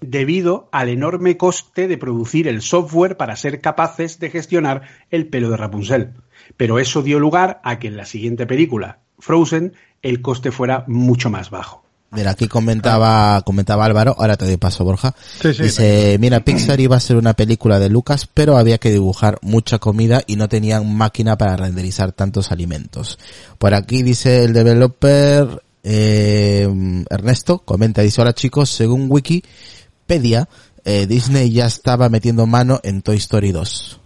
[0.00, 5.50] debido al enorme coste de producir el software para ser capaces de gestionar el pelo
[5.50, 6.14] de Rapunzel.
[6.56, 11.30] Pero eso dio lugar a que en la siguiente película, Frozen, el coste fuera mucho
[11.30, 11.87] más bajo.
[12.10, 15.14] Mira, aquí comentaba, comentaba Álvaro, ahora te doy paso Borja.
[15.42, 19.78] Dice, mira, Pixar iba a ser una película de Lucas, pero había que dibujar mucha
[19.78, 23.18] comida y no tenían máquina para renderizar tantos alimentos.
[23.58, 26.66] Por aquí dice el developer, eh,
[27.10, 30.48] Ernesto, comenta, dice, hola chicos, según Wikipedia,
[30.86, 34.00] eh, Disney ya estaba metiendo mano en Toy Story 2.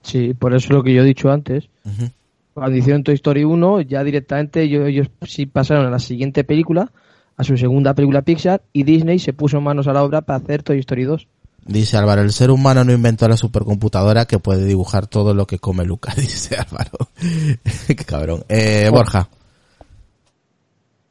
[0.00, 1.68] Sí, por eso lo que yo he dicho antes.
[2.54, 6.90] Cuando hicieron Toy Story 1, ya directamente ellos, ellos sí pasaron a la siguiente película,
[7.42, 10.62] a su segunda película Pixar y Disney se puso manos a la obra para hacer
[10.62, 11.28] Toy Story 2.
[11.66, 15.58] Dice Álvaro, el ser humano no inventó la supercomputadora que puede dibujar todo lo que
[15.58, 17.10] come Lucas, dice Álvaro.
[17.86, 18.44] Qué cabrón.
[18.48, 19.28] Eh, Borja.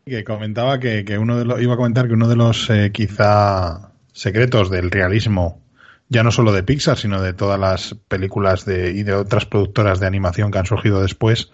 [0.06, 2.92] Que comentaba que, que, uno de los, iba a comentar que uno de los eh,
[2.92, 5.62] quizá secretos del realismo,
[6.10, 10.00] ya no solo de Pixar, sino de todas las películas de, y de otras productoras
[10.00, 11.52] de animación que han surgido después,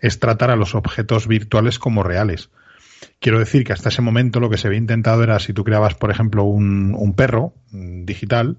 [0.00, 2.48] es tratar a los objetos virtuales como reales.
[3.20, 5.94] Quiero decir que hasta ese momento lo que se había intentado era, si tú creabas,
[5.94, 8.56] por ejemplo, un, perro digital,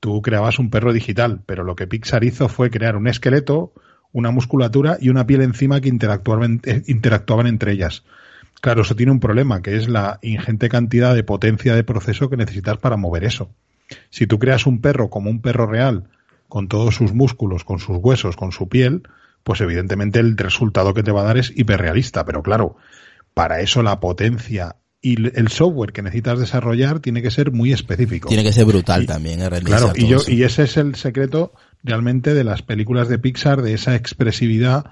[0.00, 3.74] tú creabas un perro digital, pero lo que Pixar hizo fue crear un esqueleto,
[4.10, 8.04] una musculatura y una piel encima que interactuaban, eh, interactuaban entre ellas.
[8.62, 12.38] Claro, eso tiene un problema, que es la ingente cantidad de potencia de proceso que
[12.38, 13.50] necesitas para mover eso.
[14.08, 16.08] Si tú creas un perro como un perro real,
[16.48, 19.02] con todos sus músculos, con sus huesos, con su piel,
[19.42, 22.24] pues evidentemente el resultado que te va a dar es hiperrealista.
[22.24, 22.76] Pero claro,
[23.34, 28.28] para eso la potencia y el software que necesitas desarrollar tiene que ser muy específico.
[28.28, 29.50] Tiene que ser brutal también, ¿eh?
[29.62, 31.52] Claro, y, yo, y ese es el secreto
[31.82, 34.86] realmente de las películas de Pixar, de esa expresividad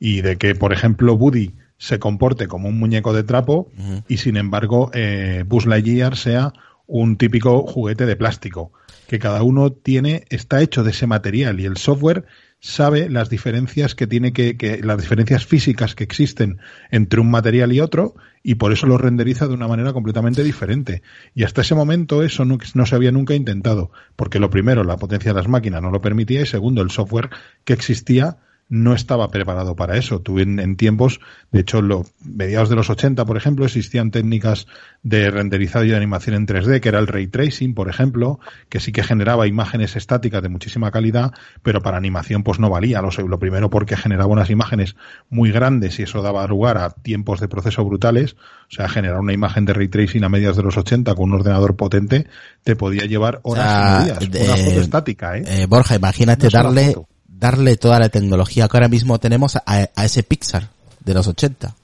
[0.00, 3.70] y de que, por ejemplo, Woody se comporte como un muñeco de trapo
[4.08, 6.54] y, sin embargo, eh, Buzz Lightyear sea
[6.86, 8.72] un típico juguete de plástico.
[9.06, 12.24] Que cada uno tiene, está hecho de ese material y el software
[12.60, 16.58] sabe las diferencias que tiene que, que, las diferencias físicas que existen
[16.90, 21.02] entre un material y otro y por eso lo renderiza de una manera completamente diferente.
[21.34, 24.96] Y hasta ese momento eso no, no se había nunca intentado, porque lo primero, la
[24.96, 27.30] potencia de las máquinas no lo permitía y segundo, el software
[27.64, 30.20] que existía no estaba preparado para eso.
[30.20, 31.20] Tuve en, tiempos,
[31.50, 34.66] de hecho, en los mediados de los 80, por ejemplo, existían técnicas
[35.02, 38.80] de renderizado y de animación en 3D, que era el ray tracing, por ejemplo, que
[38.80, 41.32] sí que generaba imágenes estáticas de muchísima calidad,
[41.62, 43.00] pero para animación pues no valía.
[43.00, 44.96] Lo, lo primero porque generaba unas imágenes
[45.30, 48.36] muy grandes y eso daba lugar a tiempos de proceso brutales.
[48.70, 51.40] O sea, generar una imagen de ray tracing a mediados de los 80 con un
[51.40, 52.26] ordenador potente
[52.64, 54.46] te podía llevar horas y días.
[54.46, 55.44] una foto estática, ¿eh?
[55.46, 56.94] eh Borja, imagínate darle
[57.28, 60.70] darle toda la tecnología que ahora mismo tenemos a, ese Pixar
[61.04, 61.74] de los 80.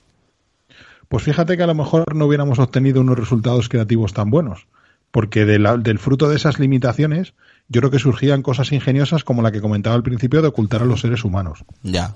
[1.09, 4.67] Pues fíjate que a lo mejor no hubiéramos obtenido unos resultados creativos tan buenos,
[5.11, 7.35] porque del fruto de esas limitaciones
[7.69, 10.87] yo creo que surgían cosas ingeniosas como la que comentaba al principio de ocultar a
[10.87, 11.65] los seres humanos.
[11.83, 12.15] Ya.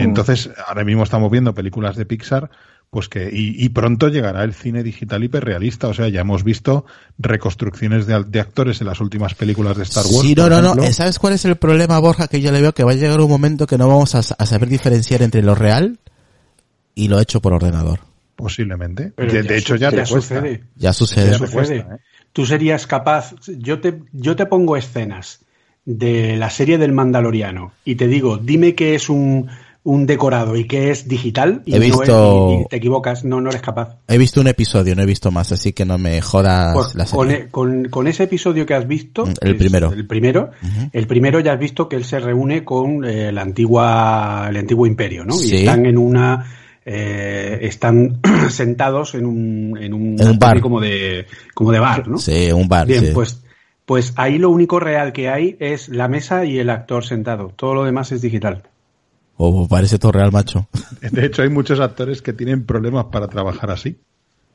[0.00, 2.50] Entonces, ahora mismo estamos viendo películas de Pixar
[2.92, 5.88] pues que y, pronto llegará el cine digital hiperrealista.
[5.88, 6.84] O sea, ya hemos visto
[7.16, 10.20] reconstrucciones de, actores en las últimas películas de Star Wars.
[10.20, 10.92] Sí, no, no, no.
[10.92, 12.28] ¿Sabes cuál es el problema, Borja?
[12.28, 14.68] Que yo le veo que va a llegar un momento que no vamos a, saber
[14.68, 16.00] diferenciar entre lo real
[16.94, 18.00] y lo hecho por ordenador.
[18.36, 19.14] Posiblemente.
[19.16, 20.64] De, hecho, ya, te sucede.
[20.76, 21.78] Ya sucede.
[21.78, 21.84] ¿eh?
[22.34, 23.34] Tú serías capaz.
[23.56, 25.40] Yo te, yo te pongo escenas
[25.86, 29.48] de la serie del Mandaloriano y te digo, dime que es un
[29.84, 32.66] un decorado y que es digital y, he visto...
[32.70, 33.96] te equivocas, no, no eres capaz.
[34.06, 37.06] He visto un episodio, no he visto más, así que no me jodas pues la
[37.06, 37.48] serie.
[37.50, 40.50] Con, con, ese episodio que has visto, mm, el primero, el primero,
[40.92, 44.86] el primero ya has visto que él se reúne con eh, la antigua, el antiguo
[44.86, 45.34] imperio, ¿no?
[45.42, 46.46] Y están en una,
[46.84, 52.18] eh, están sentados en un, en un, bar como de, como de bar, ¿no?
[52.18, 52.86] Sí, un bar.
[52.86, 53.42] Bien, pues,
[53.84, 57.52] pues ahí lo único real que hay es la mesa y el actor sentado.
[57.56, 58.62] Todo lo demás es digital.
[59.44, 60.68] O parece todo real, macho.
[61.00, 63.98] De hecho, hay muchos actores que tienen problemas para trabajar así.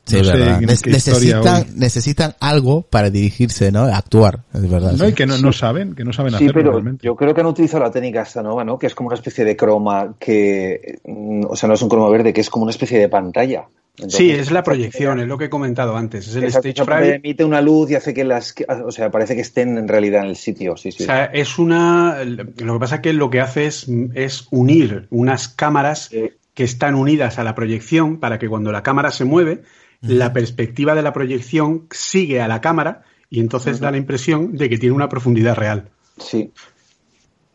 [0.07, 0.59] Sí, verdad.
[0.61, 3.83] necesitan, necesitan algo para dirigirse, ¿no?
[3.83, 4.93] Actuar, es verdad.
[4.93, 7.83] No, y que no, saben, que no saben sí, pero Yo creo que han utilizado
[7.83, 8.79] la técnica esta nueva, ¿no?
[8.79, 12.09] Que es como una especie de croma que, mm, o sea, no es un croma
[12.09, 13.67] verde, que es como una especie de pantalla
[14.07, 16.27] sí, es la proyección, es lo que he comentado antes.
[16.27, 17.15] Es el stage fright.
[17.15, 18.53] Emite una luz y hace que las.
[18.85, 20.77] O sea, parece que estén en realidad en el sitio.
[20.77, 21.03] Sí, sí.
[21.03, 22.23] O sea, es una.
[22.23, 26.95] Lo que pasa es que lo que hace es, es unir unas cámaras que están
[26.95, 29.61] unidas a la proyección para que cuando la cámara se mueve,
[30.01, 34.69] la perspectiva de la proyección sigue a la cámara y entonces da la impresión de
[34.69, 35.89] que tiene una profundidad real.
[36.17, 36.51] Sí.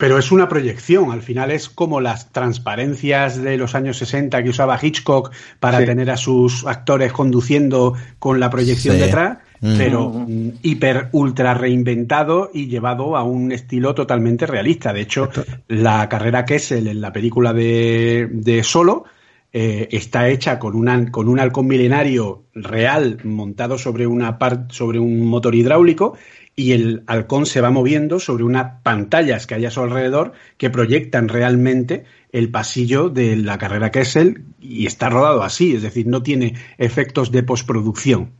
[0.03, 4.49] Pero es una proyección, al final es como las transparencias de los años 60 que
[4.49, 11.09] usaba Hitchcock para tener a sus actores conduciendo con la proyección detrás, pero mm, hiper
[11.13, 14.93] ultra reinventado y llevado a un estilo totalmente realista.
[14.93, 15.31] De hecho,
[15.69, 19.05] la carrera Kessel en la película de, Solo
[19.53, 24.39] eh, está hecha con, una, con un halcón milenario real montado sobre, una
[24.71, 26.17] sobre un motor hidráulico
[26.55, 30.71] y el halcón se va moviendo sobre unas pantallas que hay a su alrededor que
[30.71, 36.23] proyectan realmente el pasillo de la carrera Kessel y está rodado así, es decir, no
[36.23, 38.31] tiene efectos de postproducción.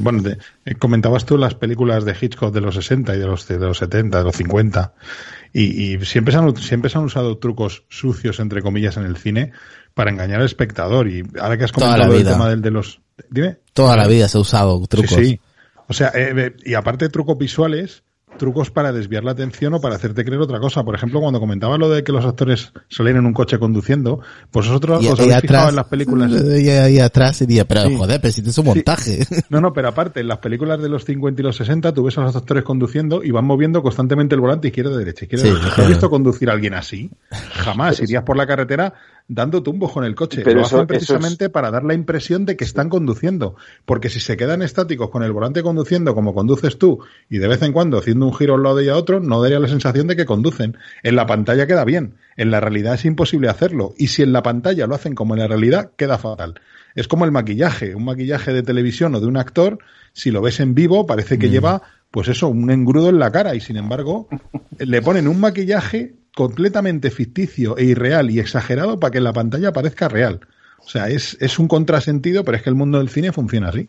[0.00, 0.22] bueno,
[0.64, 3.78] eh, comentabas tú las películas de Hitchcock de los 60 y de los, de los
[3.78, 4.92] 70, de los 50,
[5.52, 9.52] y, siempre, se han, siempre se han usado trucos sucios, entre comillas, en el cine
[9.96, 11.08] para engañar al espectador.
[11.08, 13.00] Y ahora que has comentado el tema del de los...
[13.30, 13.56] Dime.
[13.72, 15.10] Toda la vida se ha usado trucos.
[15.10, 15.40] sí.
[15.88, 18.02] O sea, eh, y aparte de trucos visuales,
[18.36, 20.84] trucos para desviar la atención o para hacerte creer otra cosa.
[20.84, 24.20] Por ejemplo, cuando comentaba lo de que los actores salían en un coche conduciendo,
[24.50, 26.30] pues vosotros os habéis fijado en las películas.
[26.56, 29.26] Y ahí atrás y pero joder, pero si te es un montaje.
[29.48, 32.18] No, no, pero aparte, en las películas de los 50 y los 60, tú ves
[32.18, 35.24] a los actores conduciendo y van moviendo constantemente el volante izquierda y derecha.
[35.24, 35.72] Izquierda.
[35.76, 37.10] ¿Has visto conducir a alguien así?
[37.30, 38.00] Jamás.
[38.00, 38.94] Irías por la carretera
[39.28, 40.42] dando tumbos con el coche.
[40.44, 43.56] Pero lo hacen precisamente para dar la impresión de que están conduciendo.
[43.84, 47.62] Porque si se quedan estáticos con el volante conduciendo como conduces tú y de vez
[47.62, 50.06] en cuando haciendo un giro a un lado y a otro, no daría la sensación
[50.06, 50.76] de que conducen.
[51.02, 52.14] En la pantalla queda bien.
[52.36, 53.94] En la realidad es imposible hacerlo.
[53.98, 56.60] Y si en la pantalla lo hacen como en la realidad, queda fatal.
[56.94, 57.94] Es como el maquillaje.
[57.94, 59.78] Un maquillaje de televisión o de un actor,
[60.12, 61.50] si lo ves en vivo, parece que mm.
[61.50, 63.54] lleva, pues eso, un engrudo en la cara.
[63.54, 64.28] Y sin embargo,
[64.78, 69.72] le ponen un maquillaje completamente ficticio e irreal y exagerado para que en la pantalla
[69.72, 70.40] parezca real.
[70.84, 73.88] O sea, es, es un contrasentido, pero es que el mundo del cine funciona así.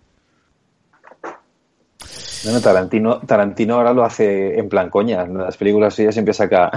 [2.45, 5.23] No, Tarantino, Tarantino ahora lo hace en plan coña.
[5.23, 6.71] En las películas suyas siempre saca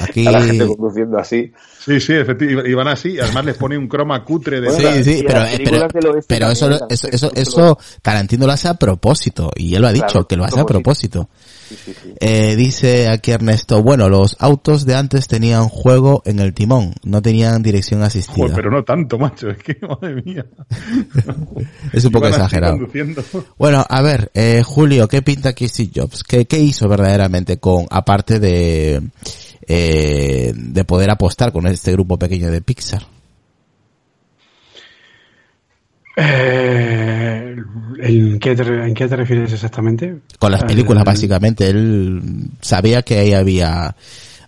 [0.00, 0.26] Aquí...
[0.28, 1.52] a la gente conduciendo así.
[1.80, 2.70] Sí, sí, efectivamente.
[2.70, 3.18] Y van así.
[3.18, 4.70] Además les pone un croma cutre de...
[4.70, 9.50] Sí, sí, pero, pero, pero eso, eso, eso, eso, Tarantino lo hace a propósito.
[9.56, 11.28] Y él lo ha dicho, Claro, que lo hace a propósito.
[11.76, 12.14] Sí, sí, sí.
[12.20, 17.22] Eh, dice aquí Ernesto, bueno, los autos de antes tenían juego en el timón, no
[17.22, 18.36] tenían dirección asistida.
[18.36, 19.50] Joder, pero no tanto, macho.
[19.50, 20.46] Es que, madre mía.
[21.92, 22.78] Es un poco exagerado.
[23.58, 26.22] Bueno, a ver, eh, Julio, ¿qué pinta aquí Steve Jobs?
[26.22, 29.02] ¿Qué, qué hizo verdaderamente con, aparte de,
[29.66, 33.02] eh, de poder apostar con este grupo pequeño de Pixar?
[36.16, 37.56] Eh,
[38.00, 40.16] ¿en, qué te, ¿En qué te refieres exactamente?
[40.38, 41.68] Con las películas, básicamente.
[41.68, 42.20] Él
[42.60, 43.94] sabía que ahí había,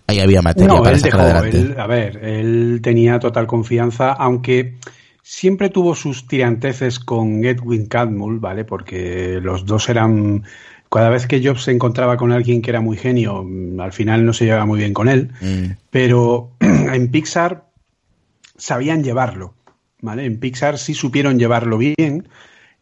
[0.07, 1.57] ahí había materia No, para él sacar dejó, adelante.
[1.59, 4.75] él- a ver, él tenía total confianza, aunque
[5.21, 8.63] siempre tuvo sus tiranteces con Edwin Catmull, ¿vale?
[8.65, 10.43] Porque los dos eran...
[10.89, 14.25] Cada vez que Jobs se encontraba con alguien que era muy genio, mm, al final
[14.25, 17.65] no se llevaba muy bien con él, Mm, pero en Pixar
[18.57, 19.53] sabían llevarlo,
[20.07, 20.25] ¿vale?
[20.25, 22.27] En Pixar sí supieron llevarlo bien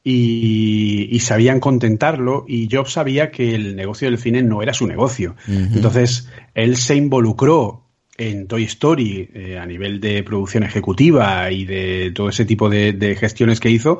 [0.04, 4.88] y, y sabían contentarlo y Jobs sabía que el negocio del cine no era su
[4.88, 5.36] negocio.
[5.48, 7.86] Entonces, él se involucró
[8.18, 12.94] en Toy Story eh, a nivel de producción ejecutiva y de todo ese tipo de,
[12.94, 14.00] de gestiones que hizo,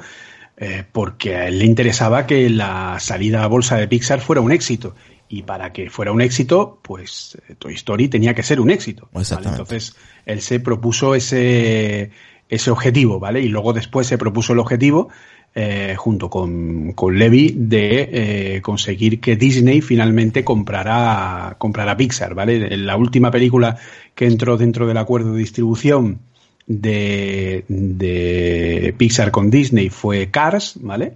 [0.58, 4.52] eh, porque a él le interesaba que la salida a bolsa de Pixar fuera un
[4.52, 4.96] éxito.
[5.28, 9.10] Y para que fuera un éxito, pues eh, Toy Story tenía que ser un éxito.
[9.14, 9.96] Entonces,
[10.26, 12.12] él se propuso ese,
[12.50, 13.42] ese objetivo, ¿vale?
[13.42, 15.10] Y luego después se propuso el objetivo,
[15.56, 18.10] eh, junto con, con Levy, de
[18.58, 21.58] eh, conseguir que Disney finalmente comprara,
[21.98, 22.78] Pixar, ¿vale?
[22.78, 23.78] La última película
[24.14, 26.20] que entró dentro del acuerdo de distribución
[26.68, 31.14] de, de Pixar con Disney fue Cars, ¿vale?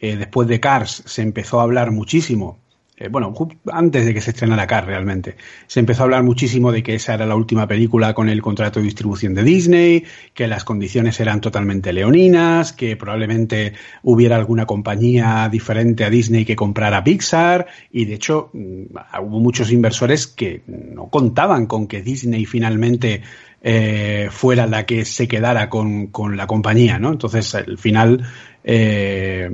[0.00, 2.58] Eh, después de Cars se empezó a hablar muchísimo,
[2.96, 3.34] eh, bueno,
[3.72, 7.14] antes de que se estrenara Cars realmente, se empezó a hablar muchísimo de que esa
[7.14, 11.40] era la última película con el contrato de distribución de Disney, que las condiciones eran
[11.40, 13.72] totalmente leoninas, que probablemente
[14.04, 18.82] hubiera alguna compañía diferente a Disney que comprara Pixar, y de hecho mm,
[19.22, 23.22] hubo muchos inversores que no contaban con que Disney finalmente
[23.60, 27.10] eh, fuera la que se quedara con, con la compañía, ¿no?
[27.10, 28.24] Entonces, al final,
[28.62, 29.50] eh,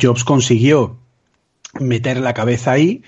[0.00, 0.96] Jobs consiguió
[1.78, 3.02] meter la cabeza ahí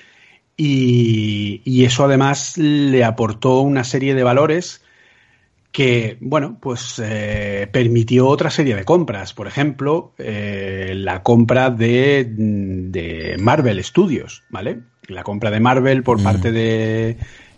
[0.57, 4.83] y, y eso además le aportó una serie de valores
[5.73, 9.33] que, bueno, pues eh, permitió otra serie de compras.
[9.33, 14.81] Por ejemplo, eh, la compra de, de Marvel Studios, ¿vale?
[15.07, 16.25] La compra de Marvel por Mm.
[16.25, 17.17] parte de,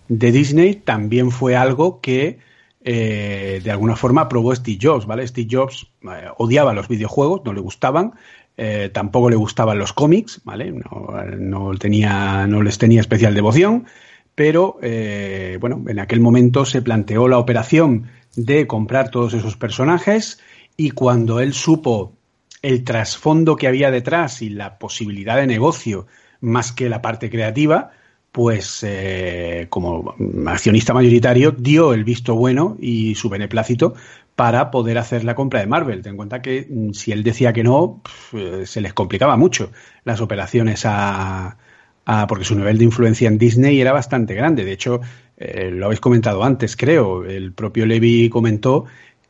[0.09, 2.39] de Disney también fue algo que
[2.85, 5.27] eh, de alguna forma probó Steve Jobs, ¿vale?
[5.27, 5.89] Steve Jobs
[6.37, 8.13] odiaba los videojuegos, no le gustaban,
[8.57, 10.73] eh, tampoco le gustaban los cómics, ¿vale?
[10.73, 13.87] No, no tenía, no les tenía especial devoción,
[14.35, 20.41] pero eh, bueno, en aquel momento se planteó la operación de comprar todos esos personajes
[20.77, 22.15] y cuando él supo
[22.63, 26.07] el trasfondo que había detrás y la posibilidad de negocio
[26.41, 27.91] más que la parte creativa,
[28.33, 30.15] pues eh, como
[30.47, 33.95] accionista mayoritario dio el visto bueno y su beneplácito
[34.43, 36.03] para poder hacer la compra de Marvel.
[36.03, 38.03] Ten en cuenta que mm, si él decía que no,
[38.33, 39.71] eh, se les complicaba mucho
[40.03, 41.57] las operaciones a,
[42.05, 44.65] a- porque su nivel de influencia en Disney era bastante grande.
[44.65, 45.01] De hecho,
[45.37, 47.25] eh, lo habéis comentado antes, creo.
[47.25, 48.87] El propio Levy comentó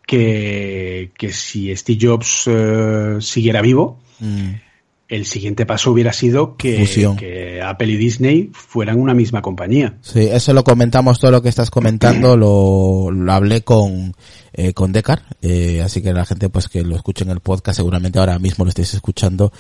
[0.06, 4.52] que, que si Steve Jobs eh, siguiera vivo, Mm.
[5.12, 9.98] El siguiente paso hubiera sido que, Apple y Disney fueran una misma compañía.
[10.00, 14.14] Sí, eso lo comentamos, todo lo que estás comentando lo, lo hablé con,
[14.54, 17.76] eh, con Decar, eh, así que la gente pues que lo escuche en el podcast,
[17.76, 19.52] seguramente ahora mismo lo estáis escuchando,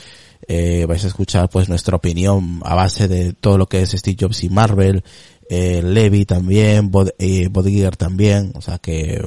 [0.48, 4.16] eh, vais a escuchar pues nuestra opinión a base de todo lo que es Steve
[4.18, 5.04] Jobs y Marvel,
[5.52, 9.22] eh, Levy también, Bod, eh, Bob Iger también, o sea que,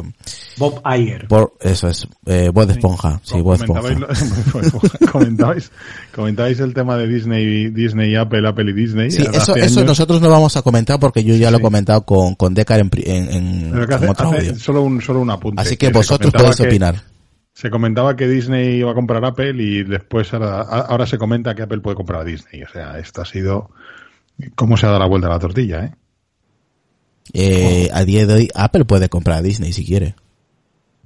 [0.57, 0.81] Bob
[1.30, 3.65] por, eso es, eh, Bob Esponja, sí, Esponja.
[3.65, 5.72] comentabais, lo- comentabais,
[6.14, 9.11] comentabais el tema de Disney, Disney, Apple, Apple y Disney.
[9.11, 12.02] Sí, eso, eso años- nosotros no vamos a comentar porque yo ya lo he comentado
[12.06, 14.56] con, con Decar en, en, en- hace- otro hace audio.
[14.56, 15.61] solo un, solo un apunte.
[15.61, 16.95] Así que vosotros podéis que- opinar.
[17.53, 21.61] Se comentaba que Disney iba a comprar Apple y después ahora, ahora se comenta que
[21.61, 22.64] Apple puede comprar a Disney.
[22.64, 23.69] O sea, esto ha sido
[24.56, 25.91] cómo se ha dado la vuelta a la tortilla, ¿eh?
[27.34, 30.15] Eh, a día de hoy Apple puede comprar a Disney si quiere.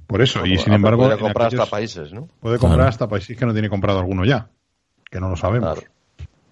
[0.06, 2.28] Por eso, y Apple sin embargo, en comprar aquellos- hasta países, ¿no?
[2.40, 2.88] puede comprar Claro.
[2.90, 4.48] hasta países que no tiene comprado alguno ya,
[5.10, 5.74] que no lo sabemos.
[5.74, 5.90] Claro.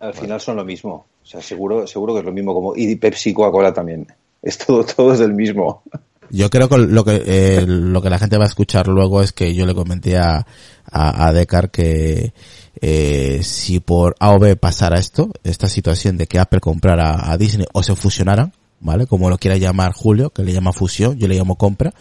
[0.00, 1.06] Al final son lo mismo.
[1.22, 2.74] O sea, seguro, seguro que es lo mismo como.
[2.76, 4.06] Y Pepsi y Coca-Cola también.
[4.40, 5.82] Es todo, todo es del mismo.
[6.30, 9.32] Yo creo que lo que eh, lo que la gente va a escuchar luego es
[9.32, 10.46] que yo le comenté a,
[10.90, 12.32] a, a Decar que
[12.80, 17.36] eh, si por A o B pasara esto, esta situación de que Apple comprara a
[17.36, 19.06] Disney o se fusionaran, ¿vale?
[19.06, 21.92] Como lo quiera llamar Julio, que le llama fusión, yo le llamo compra,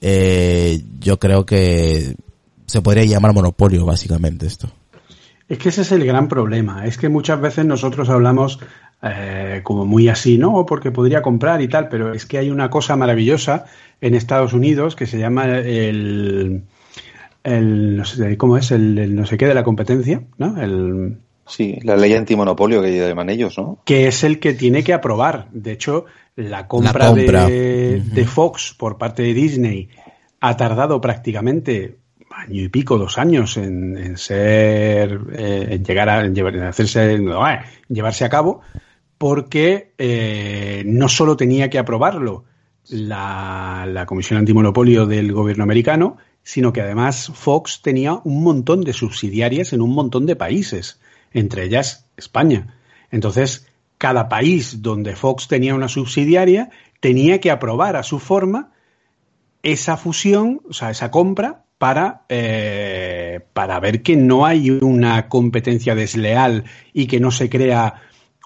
[0.00, 2.16] eh, yo creo que
[2.66, 4.68] se podría llamar monopolio básicamente esto.
[5.48, 6.86] Es que ese es el gran problema.
[6.86, 8.58] Es que muchas veces nosotros hablamos
[9.02, 10.64] eh, como muy así, ¿no?
[10.64, 13.66] Porque podría comprar y tal, pero es que hay una cosa maravillosa
[14.00, 16.62] en Estados Unidos que se llama el,
[17.44, 20.60] el no sé cómo es, el, el no sé qué de la competencia, ¿no?
[20.60, 21.18] El,
[21.54, 23.78] Sí, la ley antimonopolio que llaman ellos, ¿no?
[23.84, 25.48] que es el que tiene que aprobar.
[25.52, 27.46] De hecho, la compra, La compra.
[27.46, 29.90] De, Fox por parte de Disney
[30.40, 31.98] ha tardado prácticamente
[32.30, 36.62] año y pico, dos años en, en ser, eh, en llegar a en llevar- en
[36.62, 38.62] hacerse, eh, en llevarse a cabo,
[39.18, 42.44] porque eh, no solo tenía que aprobarlo
[42.88, 48.94] la, la Comisión Antimonopolio del gobierno americano, sino que además Fox tenía un montón de
[48.94, 50.98] subsidiarias en un montón de países,
[51.32, 52.78] entre ellas España.
[53.10, 53.66] Entonces,
[53.98, 58.72] cada país donde Fox tenía una subsidiaria tenía que aprobar a su forma
[59.62, 65.96] esa fusión, o sea, esa compra, para, eh, para ver que no hay una competencia
[65.96, 67.94] desleal y que no se crea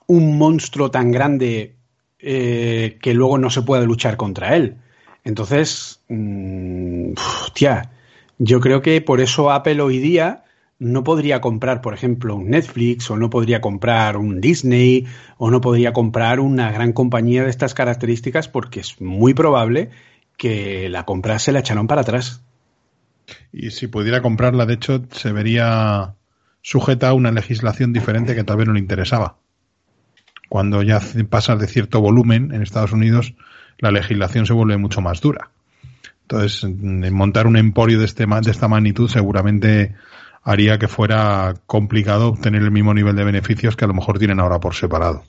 [0.07, 1.77] un monstruo tan grande
[2.19, 4.77] eh, que luego no se pueda luchar contra él.
[5.23, 7.91] Entonces, mm, hostia,
[8.39, 10.45] yo creo que por eso Apple hoy día
[10.79, 15.07] no podría comprar, por ejemplo, un Netflix o no podría comprar un Disney
[15.39, 19.91] o no podría comprar una gran compañía de estas características porque es muy probable
[20.37, 22.43] que la compra se la echaron para atrás.
[23.53, 26.15] Y si pudiera comprarla, de hecho, se vería
[26.61, 29.37] sujeta a una legislación diferente que tal vez no le interesaba.
[30.49, 33.35] Cuando ya pasas de cierto volumen en Estados Unidos,
[33.79, 35.51] la legislación se vuelve mucho más dura.
[36.23, 36.65] Entonces,
[37.13, 39.95] montar un emporio de, este, de esta magnitud seguramente
[40.47, 44.39] haría que fuera complicado obtener el mismo nivel de beneficios que a lo mejor tienen
[44.39, 45.25] ahora por separado.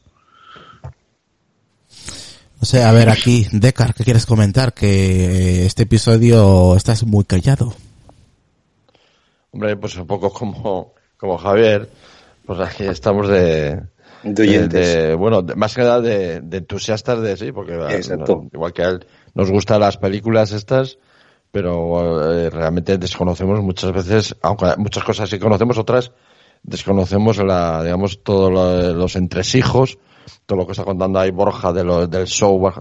[2.60, 4.74] O sea, a ver aquí, Decar, ¿qué quieres comentar?
[4.74, 7.74] Que eh, este episodio estás muy callado.
[9.52, 11.90] Hombre, pues un poco como, como Javier,
[12.46, 13.82] pues aquí estamos de,
[14.24, 18.48] De bueno, de- más que nada de, de entusiastas de sí, porque Exacto.
[18.54, 20.98] igual que a él nos gustan las películas estas,
[21.58, 26.12] pero eh, realmente desconocemos muchas veces, aunque muchas cosas sí conocemos, otras
[26.62, 29.98] desconocemos la, digamos, todos lo- los entresijos,
[30.46, 32.72] todo lo que está contando ahí Borja de lo, del show,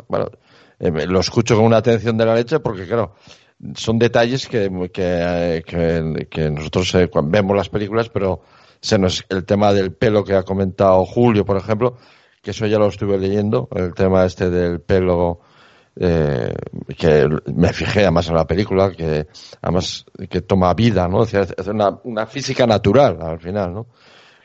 [0.78, 3.14] eh, lo escucho con una atención de la leche porque claro,
[3.74, 8.42] son detalles que, que, que, que nosotros eh, vemos las películas, pero
[8.80, 11.96] se nos, el tema del pelo que ha comentado Julio, por ejemplo,
[12.42, 15.40] que eso ya lo estuve leyendo, el tema este del pelo,
[15.98, 16.54] eh,
[16.96, 19.26] que me fijé además en la película, que
[19.62, 21.22] además que toma vida, ¿no?
[21.24, 21.34] Es
[21.66, 23.86] una, una física natural al final, ¿no?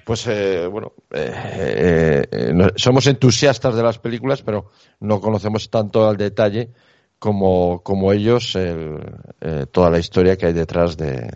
[0.05, 4.71] Pues eh, bueno, eh, eh, eh, somos entusiastas de las películas, pero
[5.01, 6.69] no conocemos tanto al detalle
[7.19, 8.97] como, como ellos el,
[9.41, 11.29] eh, toda la historia que hay detrás de,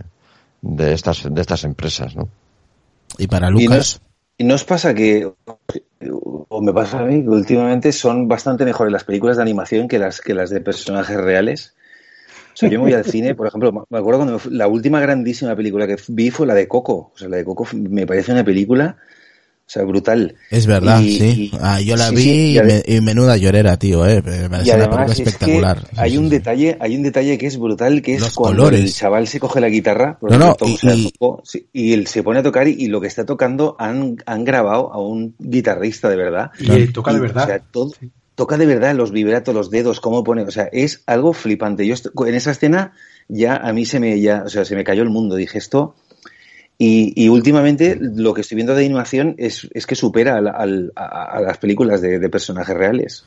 [0.61, 2.27] de estas de estas empresas, ¿no?
[3.19, 5.31] Y para Lucas, es- y no os pasa que,
[6.49, 9.99] o me pasa a mí, que últimamente son bastante mejores las películas de animación que
[9.99, 11.75] las, que las de personajes reales.
[12.53, 15.55] O sea, yo me voy al cine, por ejemplo, me acuerdo cuando la última grandísima
[15.55, 17.11] película que vi fue la de Coco.
[17.13, 18.97] O sea, la de Coco me parece una película,
[19.67, 20.35] o sea, brutal.
[20.51, 21.25] es verdad, y- sí.
[21.51, 24.21] y- Ah, yo la sí, vi sí, y, me- y menuda llorera, tío, eh.
[24.21, 25.79] Me parece Y una además película es que espectacular.
[25.81, 26.29] Sí, hay sí, un sí.
[26.29, 28.81] detalle, hay un detalle que es brutal, que es Los cuando colores.
[28.83, 31.93] el chaval se coge la guitarra, por No, no, ejemplo, y- y- tocó, sí, y
[31.93, 34.99] él se pone a tocar y, y lo que está tocando han, han grabado a
[35.01, 36.51] un guitarrista de verdad.
[36.59, 37.43] Y eh, toca de Y, verdad.
[37.43, 37.91] O sea, todo-
[38.35, 41.87] toca de verdad los vibratos, los dedos, cómo pone, o sea, es algo flipante.
[41.87, 41.95] Yo
[42.27, 42.93] en esa escena
[43.29, 45.35] ya a mí se me ya, o sea, se me cayó el mundo.
[45.37, 45.95] Dije esto
[46.77, 50.91] y, y últimamente lo que estoy viendo de animación es, es que supera al- al-
[50.95, 53.23] a, a las películas de, de personajes reales.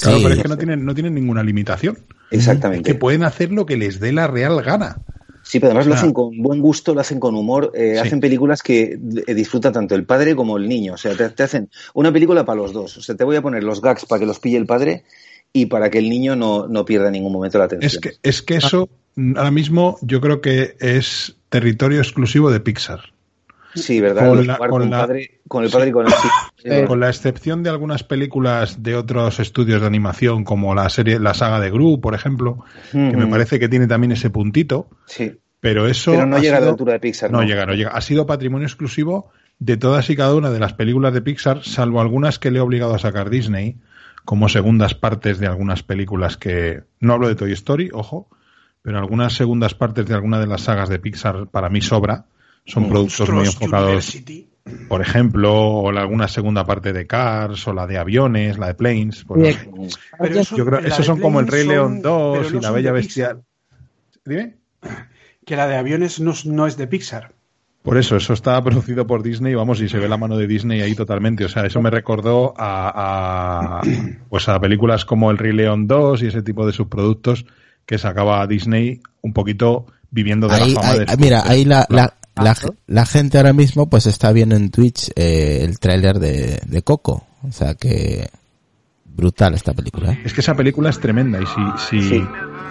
[0.00, 0.22] Claro, Sí.
[0.24, 1.98] pero es que no tienen, no tienen ninguna limitación.
[2.30, 2.90] Exactamente.
[2.90, 4.96] Que pueden hacer lo que les dé la real gana.
[5.42, 5.98] Sí, pero además lo Ah.
[5.98, 7.98] hacen con buen gusto, lo hacen con humor, eh, Sí.
[8.08, 10.94] hacen películas que eh, disfruta tanto el padre como el niño.
[10.94, 12.96] O sea, te, te hacen una película para los dos.
[12.96, 15.04] O sea, te voy a poner los gags para que los pille el padre
[15.52, 17.88] y para que el niño no, no pierda en ningún momento la atención.
[17.92, 22.60] Es que, es que eso mm, ahora mismo yo creo que es territorio exclusivo de
[22.60, 23.00] Pixar.
[23.74, 24.28] Sí, ¿verdad?
[24.28, 26.12] con la- jugar con con, la- padre, con el padre y con el.
[26.64, 31.18] Eh, Con la excepción de algunas películas de otros estudios de animación, como la serie,
[31.20, 35.38] la saga de Gru, por ejemplo, que me parece que tiene también ese puntito, Sí.
[35.60, 36.12] pero eso.
[36.12, 37.30] Pero no llega a la altura de Pixar.
[37.30, 37.90] No llega, no llega.
[37.90, 42.00] Ha sido patrimonio exclusivo de todas y cada una de las películas de Pixar, salvo
[42.00, 43.76] algunas que le he obligado a sacar Disney,
[44.24, 48.28] como segundas partes de algunas películas que, no hablo de Toy Story, ojo,
[48.86, 52.26] pero algunas segundas partes de alguna de las sagas de Pixar para mí sobra.
[52.64, 54.16] Son productos muy enfocados,
[54.88, 58.74] por ejemplo, o la, alguna segunda parte de Cars, o la de aviones, la de
[58.74, 59.24] Planes.
[59.26, 59.58] Pues,
[60.20, 63.42] pero yo creo, esos son como el Rey León 2 y la Bella Bestial.
[64.24, 64.54] Dime.
[65.44, 67.32] Que la de aviones no, no es de Pixar.
[67.82, 70.80] Por eso, eso está producido por Disney, vamos, y se ve la mano de Disney
[70.80, 71.44] ahí totalmente.
[71.44, 73.82] O sea, eso me recordó a, a
[74.28, 77.46] pues a películas como El Rey León 2 y ese tipo de subproductos
[77.86, 82.12] que sacaba Disney un poquito viviendo de la fama de Mira, ahí la, la,
[82.86, 87.26] la, gente ahora mismo pues está viendo en Twitch eh, el tráiler de, de Coco.
[87.42, 88.28] O sea que
[89.16, 90.12] brutal esta película.
[90.12, 90.20] ¿eh?
[90.24, 92.24] Es que esa película es tremenda y si, si,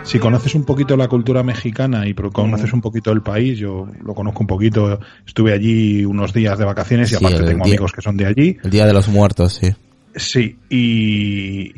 [0.03, 4.13] si conoces un poquito la cultura mexicana y conoces un poquito el país, yo lo
[4.13, 8.15] conozco un poquito, estuve allí unos días de vacaciones y aparte tengo amigos que son
[8.15, 8.57] de allí.
[8.63, 9.73] El Día de los Muertos, sí.
[10.15, 11.73] Sí, y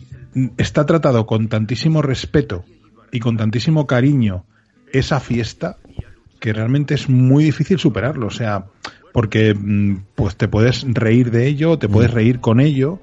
[0.58, 2.66] está tratado con tantísimo respeto
[3.12, 4.44] y con tantísimo cariño
[4.92, 5.78] esa fiesta
[6.40, 8.66] que realmente es muy difícil superarlo, o sea,
[9.12, 12.16] porque mm, pues te puedes reír de ello, te puedes mm.
[12.16, 13.00] reír con ello,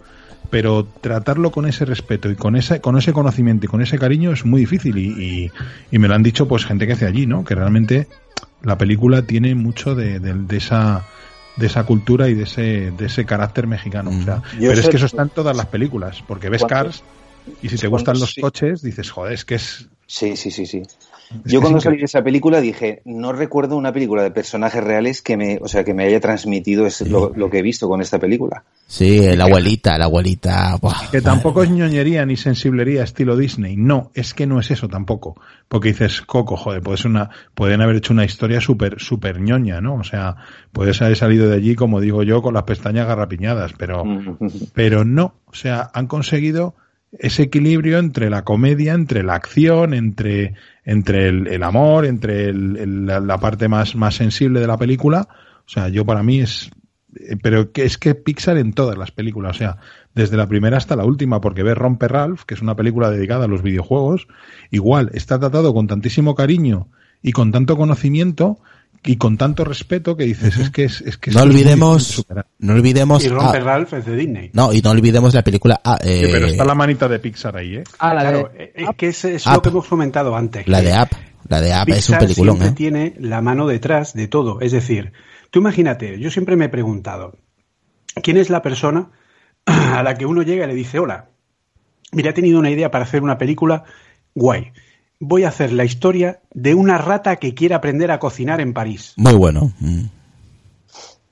[0.51, 4.33] pero tratarlo con ese respeto y con ese, con ese conocimiento y con ese cariño
[4.33, 5.51] es muy difícil y,
[5.91, 7.45] y, me lo han dicho pues gente que hace allí, ¿no?
[7.45, 8.07] Que realmente
[8.63, 11.05] la película tiene mucho de, de, esa
[11.57, 14.11] de esa cultura y de ese, de ese carácter mexicano.
[14.11, 14.59] O sea, mm.
[14.61, 17.03] pero es que eso está en todas las películas, porque ves Cars
[17.63, 19.89] y si te gustan los coches, dices, joder, es que es...
[20.07, 20.83] Sí, sí, sí, sí.
[21.45, 25.37] Yo cuando salí de esa película dije, no recuerdo una película de personajes reales que
[25.37, 28.65] me, o sea, que me haya transmitido lo, que he visto con esta película.
[28.87, 30.79] Sí, la abuelita, la abuelita.
[31.11, 33.77] que tampoco es ñoñería ni sensiblería estilo Disney.
[33.77, 35.41] No, es que no es eso tampoco.
[35.69, 39.95] Porque dices, Coco, joder, puedes una, pueden haber hecho una historia súper, súper ñoña, ¿no?
[39.95, 40.37] O sea,
[40.73, 44.05] puedes haber salido de allí, como digo yo, con las pestañas garrapiñadas, pero,
[44.75, 45.35] pero no.
[45.47, 46.75] O sea, han conseguido
[47.19, 50.55] ese equilibrio entre la comedia, entre la acción, entre,
[50.85, 55.29] entre el, amor, entre la, parte más, más sensible de la película.
[55.67, 56.71] O sea, yo para mí es,
[57.17, 59.77] eh, pero es que Pixar en todas las películas, o sea,
[60.15, 63.45] desde la primera hasta la última, porque ves Romper Ralph, que es una película dedicada
[63.45, 64.27] a los videojuegos,
[64.71, 66.89] igual está tratado con tantísimo cariño
[67.23, 68.59] y con tanto conocimiento
[69.05, 72.25] y con tanto respeto que dices es que es, es que no olvidemos
[72.59, 74.51] no olvidemos y Romper Ralph es de Disney.
[74.53, 77.77] No y no olvidemos la película ah, eh, pero está la manita de Pixar ahí
[77.77, 80.81] eh ah, la claro, de, eh, que es, es lo que hemos comentado antes la
[80.81, 81.13] de App
[81.49, 82.77] la de App es un peliculón siempre ¿eh?
[82.77, 84.61] tiene la mano detrás de todo.
[84.63, 85.13] Es decir
[85.51, 87.37] tú imagínate yo siempre me he preguntado
[88.23, 89.11] quién es la persona
[89.67, 91.29] a la que uno llega y le dice hola
[92.13, 93.85] mira he tenido una idea para hacer una película
[94.35, 94.73] guay
[95.27, 99.15] voy a hacer la historia de una rata que quiere aprender a cocinar en París.
[99.17, 99.73] Muy bueno.
[99.81, 100.05] Mm.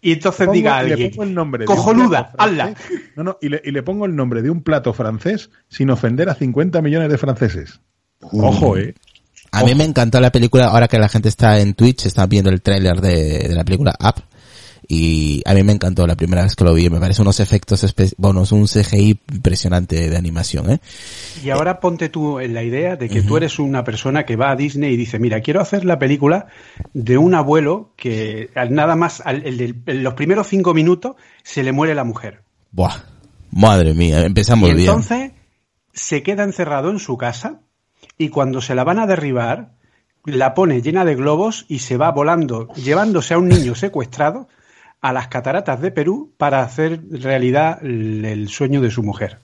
[0.04, 2.74] Y entonces diga alguien, el nombre cojonuda, hazla.
[3.14, 6.28] No, no, y le, y le, pongo el nombre de un plato francés sin ofender
[6.28, 7.80] a 50 millones de franceses.
[8.20, 8.44] Mm.
[8.44, 8.94] Ojo, eh.
[9.52, 12.50] A mí me encantó la película, ahora que la gente está en Twitch, está viendo
[12.50, 14.24] el tráiler de, de, la película Up,
[14.88, 17.84] y a mí me encantó la primera vez que lo vi, me parece unos efectos,
[18.16, 20.80] bueno, un CGI impresionante de animación, ¿eh?
[21.42, 24.50] Y ahora ponte tú en la idea de que tú eres una persona que va
[24.50, 26.46] a Disney y dice, mira, quiero hacer la película
[26.92, 32.04] de un abuelo que nada más, en los primeros cinco minutos se le muere la
[32.04, 32.42] mujer.
[32.70, 32.96] Buah,
[33.50, 34.88] madre mía, empezamos y bien.
[34.88, 35.32] Entonces
[35.92, 37.60] se queda encerrado en su casa
[38.18, 39.74] y cuando se la van a derribar,
[40.24, 44.48] la pone llena de globos y se va volando, llevándose a un niño secuestrado
[45.02, 49.38] a las cataratas de Perú para hacer realidad el, sueño de su mujer.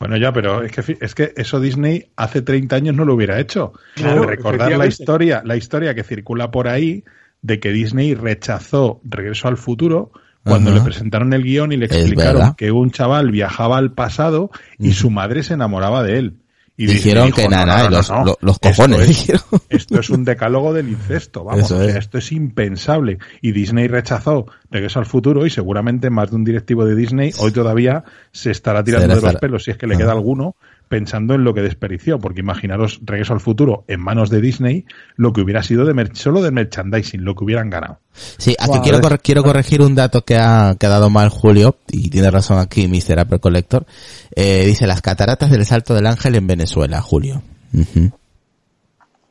[0.00, 3.40] Bueno, ya, pero es que, es que eso Disney hace 30 años no lo hubiera
[3.40, 3.72] hecho.
[3.96, 7.04] recordar la historia, la historia que circula por ahí
[7.40, 10.10] de que Disney rechazó Regreso al Futuro
[10.44, 14.92] cuando le presentaron el guion y le explicaron que un chaval viajaba al pasado y
[14.92, 16.36] su madre se enamoraba de él.
[16.80, 18.08] Y dijeron que nada, los,
[18.40, 19.28] los, cojones.
[19.68, 23.18] Esto es, un decálogo del incesto, vamos, esto es impensable.
[23.42, 27.50] Y Disney rechazó Regreso al Futuro y seguramente más de un directivo de Disney hoy
[27.50, 30.54] todavía se estará tirando de los pelos, si es que le queda alguno,
[30.88, 34.86] pensando en lo que desperdició, porque imaginaros Regreso al Futuro en manos de Disney,
[35.16, 38.00] lo que hubiera sido de solo de merchandising, lo que hubieran ganado.
[38.12, 42.58] Sí, aquí quiero, quiero corregir un dato que ha quedado mal Julio, y tiene razón
[42.58, 43.20] aquí Mr.
[43.20, 43.86] Apple Collector.
[44.34, 47.42] Eh, dice las cataratas del Salto del Ángel en Venezuela, Julio.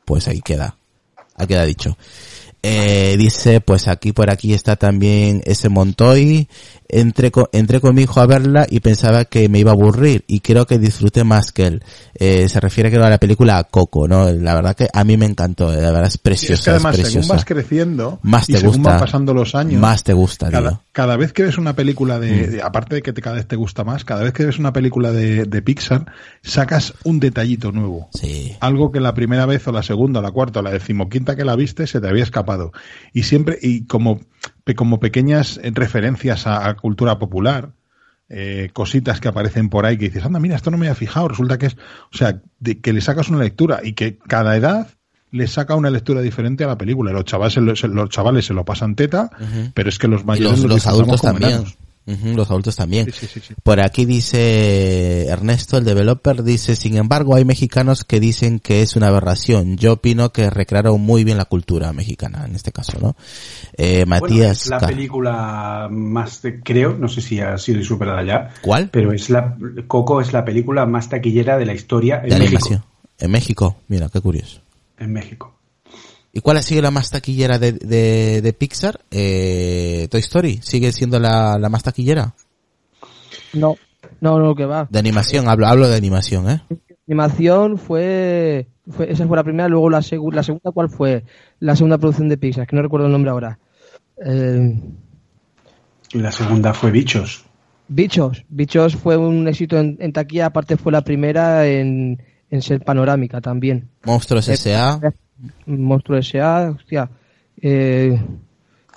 [0.04, 0.76] Pues ahí queda.
[1.34, 1.96] Ahí queda dicho.
[2.62, 6.48] Eh, dice, pues aquí por aquí está también ese Montoy.
[6.90, 10.24] Entré con, entré con mi hijo a verla y pensaba que me iba a aburrir
[10.26, 11.82] y creo que disfruté más que él.
[12.14, 14.32] Eh, se refiere creo a la película Coco, ¿no?
[14.32, 16.54] La verdad que a mí me encantó, la verdad es preciosa.
[16.54, 17.22] es que además, es preciosa.
[17.26, 18.90] según vas creciendo Más te y según gusta.
[18.90, 20.82] van pasando los años, Más te gusta, cada, tío.
[20.92, 22.50] cada vez que ves una película de, Mm.
[22.52, 24.72] de- aparte de que te, cada vez te gusta más, cada vez que ves una
[24.72, 26.06] película de, de Pixar,
[26.42, 28.08] sacas un detallito nuevo.
[28.14, 28.56] Sí.
[28.60, 31.44] Algo que la primera vez o la segunda o la cuarta o la decimoquinta que
[31.44, 32.47] la viste se te había escapado.
[33.12, 34.20] Y siempre, y como,
[34.76, 37.72] como pequeñas referencias a, a cultura popular,
[38.30, 41.28] eh, cositas que aparecen por ahí que dices, anda, mira, esto no me había fijado,
[41.28, 41.76] resulta que es,
[42.12, 44.88] o sea, de, que le sacas una lectura y que cada edad
[45.30, 47.12] le saca una lectura diferente a la película.
[47.12, 49.30] Los chavales los chavales se lo pasan teta,
[49.74, 51.50] pero es que los Y mayores los, los disfrutamos adultos también.
[51.52, 51.76] enanos.
[52.34, 53.06] Los adultos también.
[53.12, 53.54] Sí, sí, sí, sí.
[53.62, 58.96] Por aquí dice Ernesto, el developer, dice, sin embargo, hay mexicanos que dicen que es
[58.96, 59.76] una aberración.
[59.76, 63.16] Yo opino que recrearon muy bien la cultura mexicana, en este caso, ¿no?
[63.76, 68.50] Eh, Bueno, Matías, es la película más, creo, no sé si ha sido superada ya,
[68.62, 68.88] ¿cuál?
[68.90, 69.56] pero es la
[69.86, 72.84] Coco es la película más taquillera de la historia en De México.
[73.18, 74.60] En México, mira, qué curioso.
[74.98, 75.57] En México.
[76.38, 79.00] ¿Y cuál ha sido la más taquillera de, de, de Pixar?
[79.10, 82.32] Eh, Toy Story, ¿sigue siendo la, la más taquillera?
[83.54, 83.74] No,
[84.20, 84.86] no, no, que va.
[84.88, 86.62] De animación, hablo, hablo de animación, ¿eh?
[87.08, 91.24] Animación fue, fue esa fue la primera, luego la, segu- la segunda, ¿cuál fue?
[91.58, 93.58] La segunda producción de Pixar, que no recuerdo el nombre ahora.
[94.24, 94.80] Eh,
[96.12, 97.46] la segunda fue Bichos.
[97.88, 98.44] Bichos.
[98.48, 103.40] Bichos fue un éxito en, en taquilla, aparte fue la primera en, en ser panorámica
[103.40, 103.88] también.
[104.04, 105.00] Monstruos Eh, S.A.
[105.66, 107.08] Monstruo S.A., hostia.
[107.60, 108.18] Eh,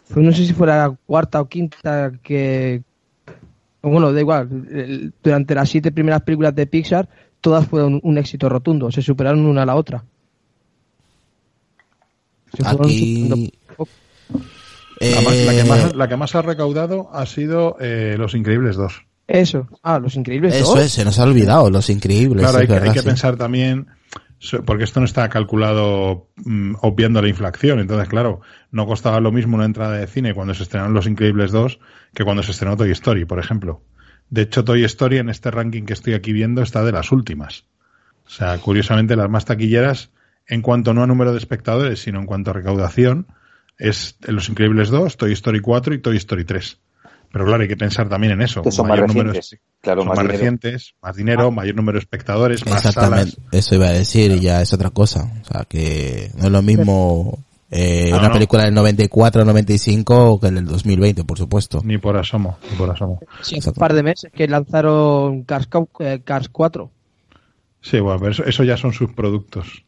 [0.06, 2.82] fue, no sé si fuera la cuarta o quinta que...
[3.82, 4.48] Bueno, da igual.
[4.72, 7.08] el- Durante las siete primeras películas de Pixar,
[7.42, 8.92] todas fueron un éxito rotundo.
[8.92, 10.04] Se superaron una a la otra.
[12.54, 13.52] Se Aquí...
[15.00, 18.76] Además, la, que Eh, más, la que más ha recaudado ha sido eh, Los Increíbles
[18.76, 19.02] 2.
[19.28, 19.68] Eso.
[19.82, 20.82] Ah, Los Increíbles Eso dos.
[20.86, 22.44] es, se nos ha olvidado, los increíbles.
[22.44, 23.06] Claro, hay que, hay verdad, que sí.
[23.08, 23.88] pensar también,
[24.66, 27.80] porque esto no está calculado mm, obviando la inflación.
[27.80, 28.42] Entonces, claro,
[28.72, 31.80] no costaba lo mismo una entrada de cine cuando se estrenaron Los Increíbles 2
[32.14, 33.84] que cuando se estrenó Toy Story, por ejemplo.
[34.30, 37.66] De hecho, Toy Story en este ranking que estoy aquí viendo está de las últimas.
[38.26, 40.10] O sea, curiosamente, las más taquilleras,
[40.48, 43.28] en cuanto no a número de espectadores, sino en cuanto a recaudación,
[43.78, 46.80] es Los Increíbles 2, Toy Story 4 y Toy Story 3.
[47.32, 48.62] Pero claro, hay que pensar también en eso.
[48.62, 49.68] Que son más Mayor número de recientes.
[49.82, 50.38] Claro, son más más, dinero.
[50.40, 53.48] recientes, más dinero, mayor número de espectadores, más Exactamente, salas.
[53.54, 55.32] eso iba a decir y ya es otra cosa.
[55.42, 57.40] O sea, que no es lo mismo
[57.72, 58.34] eh, No, una no.
[58.34, 61.82] película del 94 95 que en el 2020, por supuesto.
[61.86, 63.20] Ni por asomo, ni por asomo.
[63.42, 66.92] Sí, hace un par de meses que lanzaron Cars, eh, Cars 4.
[67.80, 69.86] Sí, bueno, pero eso, eso ya son sus productos.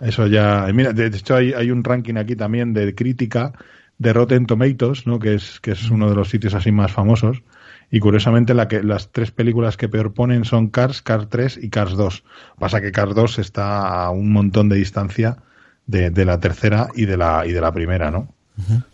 [0.00, 0.66] Eso ya.
[0.68, 3.52] y Mira, de hecho hay, hay un ranking aquí también de crítica
[3.98, 5.18] de Rotten Tomatoes, ¿no?
[5.18, 7.42] Que es, que es uno de los sitios así más famosos.
[7.90, 11.70] Y curiosamente la que, las tres películas que peor ponen son Cars, Cars 3 y
[11.70, 12.22] Cars 2.
[12.58, 15.38] Pasa que Cars 2 está a un montón de distancia
[15.86, 18.34] de, de la tercera y de la, y de la primera, ¿no?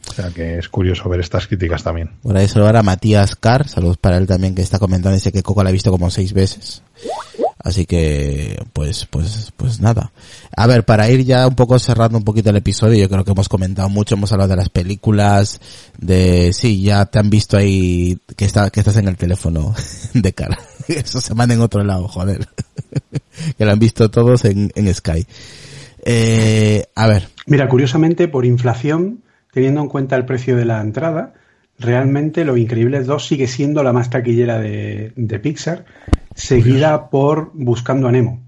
[0.08, 2.10] O sea que es curioso ver estas críticas también.
[2.22, 5.42] Por ahí saludar a Matías Carr, saludos para él también que está comentando, dice que
[5.42, 6.82] Coco la ha visto como seis veces.
[7.64, 10.12] Así que, pues, pues, pues nada.
[10.56, 13.32] A ver, para ir ya un poco cerrando un poquito el episodio, yo creo que
[13.32, 15.60] hemos comentado mucho, hemos hablado de las películas,
[15.98, 19.74] de, sí, ya te han visto ahí que está, que estás en el teléfono
[20.14, 20.58] de cara.
[20.88, 22.46] Eso se manda en otro lado, joder.
[23.58, 25.26] que lo han visto todos en, en Sky.
[26.06, 29.22] Eh, a ver, Mira, curiosamente, por inflación,
[29.52, 31.34] teniendo en cuenta el precio de la entrada,
[31.78, 35.84] realmente Los Increíbles 2 sigue siendo la más taquillera de, de Pixar,
[36.34, 38.42] seguida por Buscando a Nemo.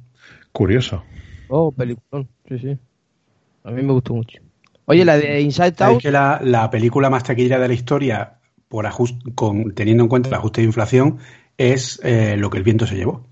[0.52, 1.02] Curioso.
[1.48, 2.28] Oh, peliculón.
[2.48, 2.78] Sí, sí.
[3.64, 4.38] A mí me gustó mucho.
[4.86, 6.00] Oye, la de Inside Out.
[6.02, 8.38] que la, la película más taquillera de la historia,
[8.68, 11.18] por ajust- con, teniendo en cuenta el ajuste de inflación,
[11.58, 13.26] es eh, Lo que el viento se llevó.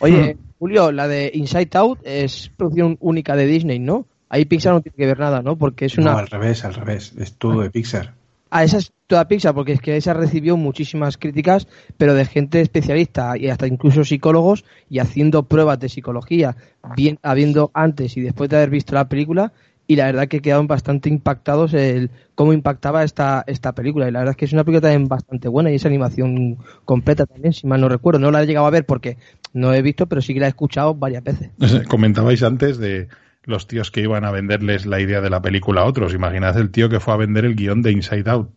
[0.00, 4.06] Oye, Julio, la de Inside Out es producción única de Disney, ¿no?
[4.28, 5.56] Ahí Pixar no tiene que ver nada, ¿no?
[5.56, 6.12] Porque es una...
[6.12, 7.14] No, al revés, al revés.
[7.18, 8.14] Es todo de Pixar.
[8.50, 12.60] Ah, esa es toda Pixar, porque es que esa recibió muchísimas críticas, pero de gente
[12.60, 16.56] especialista y hasta incluso psicólogos y haciendo pruebas de psicología,
[16.96, 19.52] bien, habiendo antes y después de haber visto la película,
[19.90, 24.06] y la verdad que quedaron bastante impactados el cómo impactaba esta, esta película.
[24.06, 27.24] Y la verdad es que es una película también bastante buena y es animación completa
[27.24, 28.20] también, si mal no recuerdo.
[28.20, 29.16] No la he llegado a ver porque
[29.54, 31.50] no he visto, pero sí que la he escuchado varias veces.
[31.88, 33.08] Comentabais antes de
[33.48, 36.14] los tíos que iban a venderles la idea de la película a otros.
[36.14, 38.50] Imaginad el tío que fue a vender el guion de Inside Out.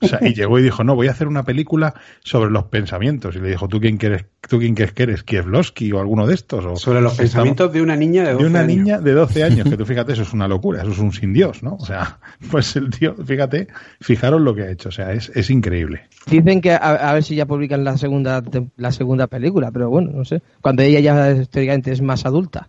[0.00, 3.34] O sea, y llegó y dijo, no, voy a hacer una película sobre los pensamientos.
[3.34, 5.24] Y le dijo, ¿tú quién quieres, tú quién crees que eres?
[5.24, 6.64] ¿Kievlowski o alguno de estos?
[6.64, 8.76] O, sobre los pensamientos de una niña de 12 De una años.
[8.76, 11.32] niña de 12 años, que tú fíjate, eso es una locura, eso es un sin
[11.32, 11.74] Dios, ¿no?
[11.74, 12.20] O sea,
[12.50, 13.66] pues el tío, fíjate,
[14.00, 16.02] fijaros lo que ha hecho, o sea, es, es increíble.
[16.26, 18.42] Dicen que a, a ver si ya publican la segunda
[18.76, 20.42] la segunda película, pero bueno, no sé.
[20.60, 22.68] Cuando ella ya teóricamente es más adulta.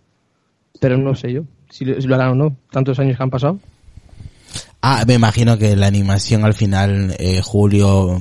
[0.78, 2.56] Pero no sé yo si lo, si lo harán o no.
[2.70, 3.58] Tantos años que han pasado.
[4.82, 8.20] Ah, me imagino que la animación al final, eh, Julio,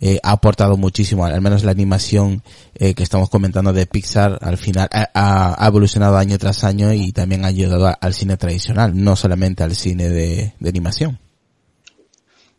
[0.00, 2.42] eh, ha aportado muchísimo, al menos la animación
[2.74, 7.44] eh, que estamos comentando de Pixar, al final ha, evolucionado año tras año y también
[7.44, 11.18] ha ayudado a- al cine tradicional, no solamente al cine de, de animación.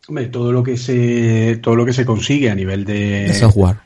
[0.06, 3.78] Hombre, todo lo que se todo lo que se consigue a nivel de, De software.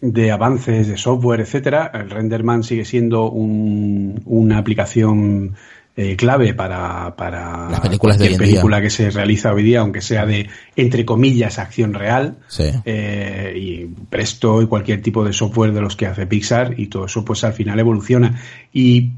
[0.00, 5.54] De avances de software, etcétera, el Renderman sigue siendo un- una aplicación
[5.96, 8.48] eh, clave para, para Las películas de cualquier hoy en día.
[8.60, 12.38] película que se realiza hoy día, aunque sea de entre comillas acción real.
[12.48, 12.64] Sí.
[12.84, 17.06] eh, y Presto y cualquier tipo de software de los que hace Pixar y todo
[17.06, 18.40] eso pues al final evoluciona
[18.72, 19.12] y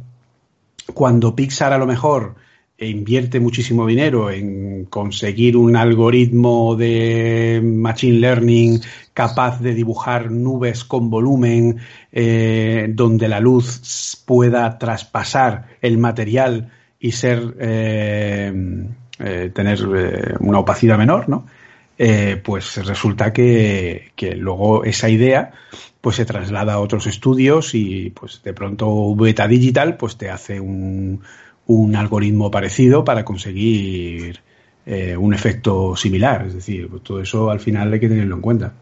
[0.93, 2.35] cuando Pixar a lo mejor
[2.79, 8.81] e invierte muchísimo dinero en conseguir un algoritmo de machine learning
[9.15, 11.79] capaz de dibujar nubes con volumen,
[12.13, 16.71] eh, donde la luz pueda traspasar el material
[17.01, 18.53] y ser eh,
[19.21, 19.87] eh, tener
[20.41, 21.47] una opacidad menor, ¿no?
[22.45, 25.53] Pues resulta que, que luego esa idea
[26.03, 30.61] pues se traslada a otros estudios y pues de pronto Beta Digital pues te hace
[30.61, 31.23] un,
[31.67, 34.41] un algoritmo parecido para conseguir
[34.85, 36.47] eh, un efecto similar.
[36.47, 38.73] Es decir, pues todo eso al final hay que tenerlo en cuenta.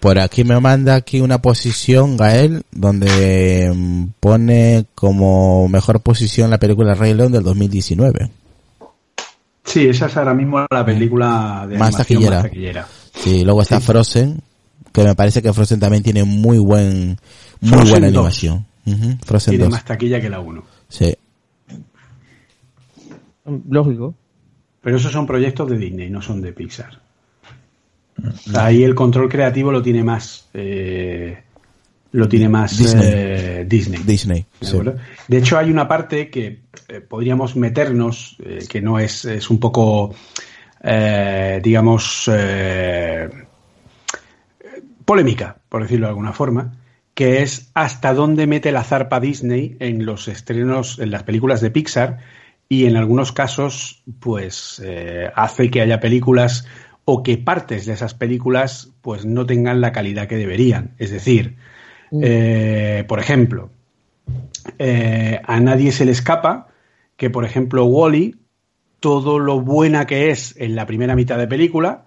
[0.00, 6.58] Por aquí me manda aquí una posición, Gael, donde mm, pone como mejor posición la
[6.58, 8.30] película Rey León del 2019.
[9.64, 12.36] Sí, esa es ahora mismo la película de Más taquillera.
[12.36, 12.86] más taquillera.
[13.14, 13.86] Sí, luego está Sí.
[13.86, 14.40] Frozen,
[14.90, 17.18] que me parece que Frozen también tiene muy buen,
[17.60, 18.16] muy Frozen buena 2.
[18.16, 18.66] animación.
[18.86, 19.72] Ujú, Frozen Tiene 2.
[19.72, 20.64] más taquilla que la 1.
[20.90, 21.16] Sí.
[23.68, 24.14] Lógico.
[24.82, 27.00] Pero esos son proyectos de Disney, no son de Pixar.
[28.22, 30.48] O sea, ahí el control creativo lo tiene más.
[30.54, 31.42] eh,
[32.12, 33.06] lo tiene más Disney.
[33.08, 34.02] eh, Disney.
[34.02, 34.44] Disney.
[34.60, 34.76] ¿De sí.
[34.76, 35.00] acuerdo?
[35.28, 39.60] De hecho, hay una parte que eh, podríamos meternos, eh, que no es, es un
[39.60, 40.12] poco,
[40.82, 43.28] eh, digamos, eh,
[45.04, 46.72] polémica, por decirlo de alguna forma,
[47.20, 51.70] que es hasta dónde mete la zarpa Disney en los estrenos, en las películas de
[51.70, 52.16] Pixar,
[52.66, 56.66] y en algunos casos, pues, eh, hace que haya películas
[57.04, 60.94] o que partes de esas películas, pues, no tengan la calidad que deberían.
[60.96, 61.56] Es decir,
[62.22, 63.68] eh, por ejemplo,
[64.78, 66.68] eh, a nadie se le escapa
[67.18, 68.36] que, por ejemplo, Wally,
[68.98, 72.06] todo lo buena que es en la primera mitad de película,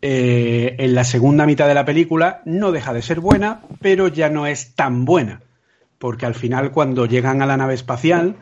[0.00, 4.28] eh, en la segunda mitad de la película no deja de ser buena, pero ya
[4.28, 5.40] no es tan buena.
[5.98, 8.36] Porque al final, cuando llegan a la nave espacial,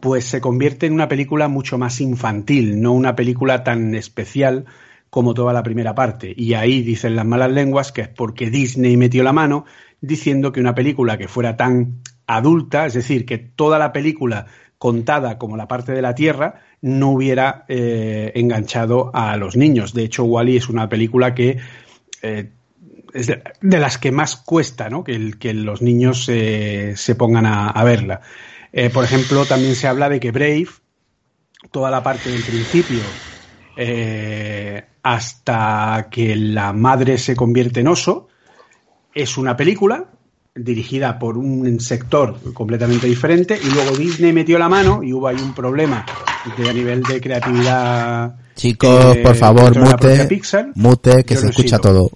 [0.00, 4.66] pues se convierte en una película mucho más infantil, no una película tan especial
[5.10, 6.34] como toda la primera parte.
[6.36, 9.64] Y ahí dicen las malas lenguas que es porque Disney metió la mano
[10.00, 14.46] diciendo que una película que fuera tan adulta, es decir, que toda la película
[14.78, 19.92] contada como la parte de la Tierra, no hubiera eh, enganchado a los niños.
[19.92, 21.58] De hecho, Wally es una película que
[22.22, 22.50] eh,
[23.12, 25.02] es de, las que más cuesta ¿no?
[25.02, 25.18] que,
[25.52, 28.20] los niños eh, se pongan a, a verla.
[28.92, 30.68] Por ejemplo, también se habla de que Brave,
[31.70, 33.00] toda la parte del principio,
[35.02, 38.28] hasta que la madre se convierte en oso,
[39.14, 40.10] es una película
[40.56, 45.36] dirigida por un sector completamente diferente y luego Disney metió la mano y hubo ahí
[45.36, 46.04] un problema
[46.56, 48.34] de, a nivel de creatividad.
[48.54, 50.70] Chicos, eh, por favor, mute, Pixar.
[50.74, 52.10] mute, que se escucha todo.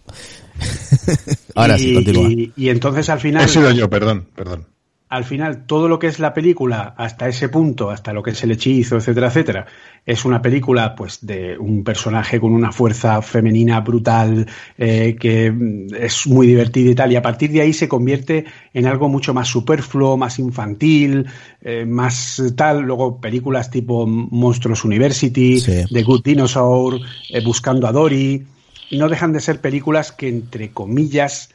[1.54, 2.28] Ahora y, sí, continúa.
[2.30, 3.44] Y, y, entonces al final...
[3.44, 4.66] He sido yo, perdón, perdón.
[5.10, 8.44] Al final, todo lo que es la película, hasta ese punto, hasta lo que es
[8.44, 9.66] el hechizo, etcétera, etcétera,
[10.06, 14.46] es una película, pues, de un personaje con una fuerza femenina brutal,
[14.78, 15.52] eh, que
[15.98, 19.34] es muy divertida y tal, y a partir de ahí se convierte en algo mucho
[19.34, 21.26] más superfluo, más infantil,
[21.60, 22.82] eh, más tal.
[22.82, 25.82] Luego, películas tipo Monstruos University, Sí.
[25.92, 27.00] The Good Dinosaur,
[27.30, 28.46] eh, Buscando a Dory,
[28.92, 31.50] no dejan de ser películas que, entre comillas,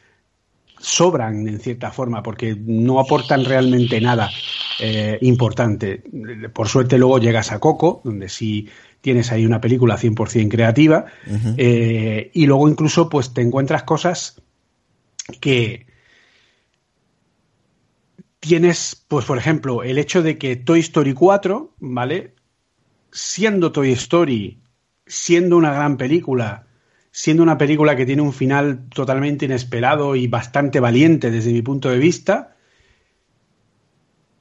[0.85, 4.29] sobran en cierta forma porque no aportan realmente nada
[4.79, 6.03] eh, importante.
[6.53, 8.69] Por suerte luego llegas a Coco, donde sí
[9.01, 11.55] tienes ahí una película 100% creativa uh -huh.
[11.57, 14.41] eh, y luego incluso pues te encuentras cosas
[15.41, 15.87] que
[18.39, 22.35] tienes, pues por ejemplo, el hecho de que Toy Story 4, ¿vale?
[23.11, 24.59] Siendo Toy Story
[25.07, 26.64] siendo una gran película,
[27.17, 31.89] siendo una película que tiene un final totalmente inesperado y bastante valiente desde mi punto
[31.89, 32.57] de vista,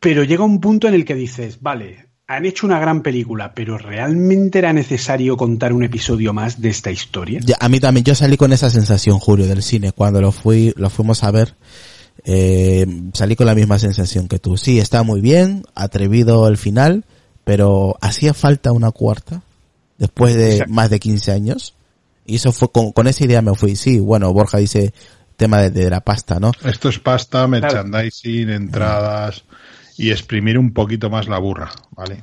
[0.00, 3.78] pero llega un punto en el que dices, vale, han hecho una gran película, pero
[3.78, 7.40] ¿realmente era necesario contar un episodio más de esta historia?
[7.60, 10.90] a mí también, yo salí con esa sensación, Julio, del cine, cuando lo fui, lo
[10.90, 11.54] fuimos a ver,
[12.24, 14.56] eh, salí con la misma sensación que tú.
[14.56, 17.04] Sí, está muy bien, atrevido el final,
[17.44, 19.42] pero hacía falta una cuarta,
[19.96, 21.74] después de más de 15 años.
[22.26, 23.76] Y eso fue, con, con esa idea me fui.
[23.76, 24.92] Sí, bueno, Borja dice
[25.36, 26.52] tema de, la pasta, ¿no?
[26.64, 29.44] Esto es pasta, merchandising, entradas
[29.96, 32.22] y exprimir un poquito más la burra, ¿vale?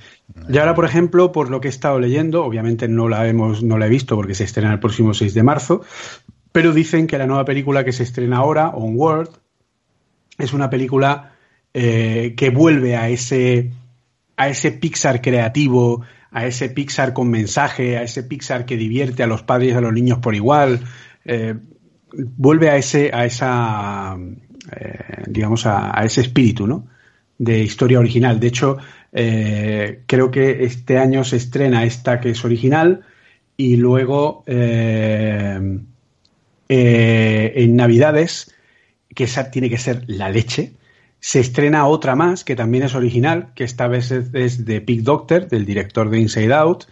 [0.49, 3.77] Y ahora, por ejemplo, por lo que he estado leyendo, obviamente no la hemos, no
[3.77, 5.81] la he visto porque se estrena el próximo 6 de marzo,
[6.51, 9.29] pero dicen que la nueva película que se estrena ahora, Onward,
[10.37, 11.33] es una película
[11.73, 13.71] eh, que vuelve a ese,
[14.35, 16.01] a ese Pixar creativo,
[16.31, 19.81] a ese Pixar con mensaje, a ese Pixar que divierte a los padres y a
[19.81, 20.79] los niños por igual.
[21.25, 21.55] Eh,
[22.13, 24.17] vuelve a ese, a esa,
[24.75, 26.87] eh, digamos, a, ese espíritu, ¿no?
[27.37, 28.39] de historia original.
[28.39, 28.77] De hecho,
[29.11, 33.01] eh, creo que este año se estrena esta que es original
[33.57, 35.85] y luego en
[37.75, 38.55] Navidades,
[39.13, 40.73] que esa tiene que ser la leche,
[41.21, 45.47] se estrena otra más que también es original, que esta vez es, de Pig Doctor,
[45.47, 46.85] del director de Inside Out,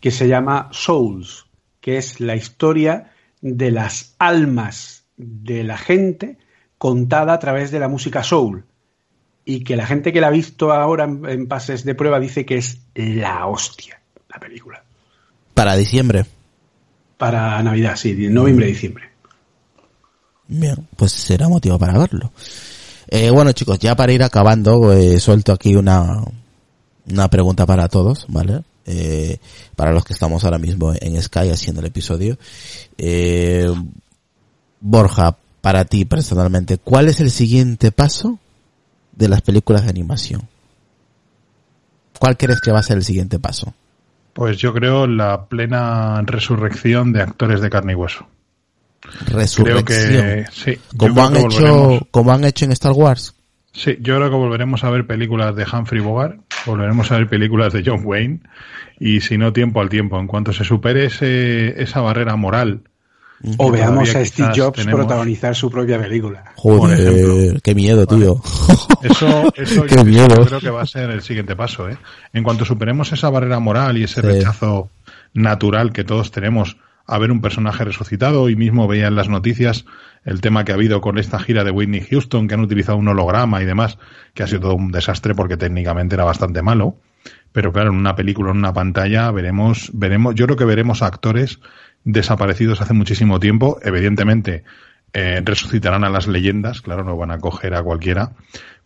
[0.00, 1.46] que se llama Souls,
[1.80, 3.12] que es la historia
[3.42, 6.38] de las almas de la gente
[6.78, 8.64] contada a través de la música soul
[9.44, 12.56] y que la gente que la ha visto ahora en, pases de prueba dice que
[12.56, 14.00] es la hostia
[14.30, 14.82] la película.
[15.52, 16.24] Para diciembre.
[17.18, 19.10] Para Navidad, sí, noviembre, diciembre.
[20.48, 22.32] Bien, pues será motivo para verlo.
[23.08, 26.24] Eh, bueno chicos, ya para ir acabando, eh, suelto aquí una,
[27.10, 28.62] una pregunta para todos, ¿vale?
[28.86, 29.38] Eh,
[29.76, 32.38] para los que estamos ahora mismo en Sky haciendo el episodio.
[32.98, 33.66] Eh,
[34.80, 38.38] Borja, para ti personalmente, ¿cuál es el siguiente paso
[39.12, 40.42] de las películas de animación?
[42.18, 43.74] ¿Cuál crees que va a ser el siguiente paso?
[44.34, 48.26] Pues yo creo la plena resurrección de actores de carne y hueso.
[49.26, 49.84] Resurrección.
[49.84, 50.78] Creo que sí.
[50.96, 53.34] Como han hecho, como han hecho en Star Wars.
[53.72, 57.72] Sí, yo creo que volveremos a ver películas de Humphrey Bogart, volveremos a ver películas
[57.72, 58.40] de John Wayne
[59.00, 62.82] y si no tiempo al tiempo, en cuanto se supere ese, esa barrera moral
[63.58, 66.44] o veamos a Steve Jobs protagonizar su propia película.
[66.56, 68.40] Joder, qué miedo, tío.
[69.02, 71.88] Eso, eso yo, creo que va a ser el siguiente paso.
[71.88, 71.98] ¿eh?
[72.32, 74.88] En cuanto superemos esa barrera moral y ese rechazo
[75.34, 76.76] natural que todos tenemos
[77.06, 79.84] a ver un personaje resucitado, y mismo veía en las noticias
[80.24, 83.08] el tema que ha habido con esta gira de Whitney Houston, que han utilizado un
[83.08, 83.98] holograma y demás,
[84.32, 86.96] que ha sido todo un desastre porque técnicamente era bastante malo.
[87.52, 91.60] Pero claro, en una película, en una pantalla, veremos, veremos, yo creo que veremos actores
[92.04, 93.78] desaparecidos hace muchísimo tiempo.
[93.82, 94.64] Evidentemente,
[95.12, 98.32] eh, resucitarán a las leyendas, claro, no van a coger a cualquiera,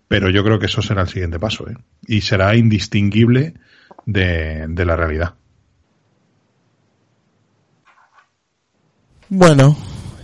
[0.08, 1.76] pero yo creo que eso será el siguiente paso, ¿eh?
[2.06, 3.54] Y será indistinguible
[4.04, 5.34] de la realidad.
[9.30, 9.76] Bueno,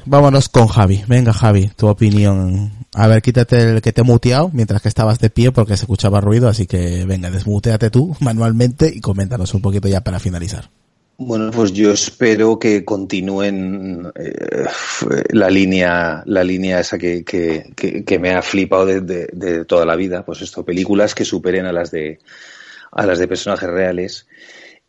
[0.06, 1.05] vámonos con Javi.
[1.06, 2.72] Venga, Javi, tu opinión.
[2.94, 5.82] A ver, quítate el que te he muteado mientras que estabas de pie porque se
[5.82, 10.70] escuchaba ruido, así que venga, desmuteate tú manualmente y coméntanos un poquito ya para finalizar.
[11.16, 14.66] Bueno, pues yo espero que continúen eh,
[15.31, 20.43] la línea, la línea esa que, que, me ha flipado de, toda la vida, pues
[20.43, 22.18] esto, películas que superen a las de
[22.90, 24.26] a las de personajes reales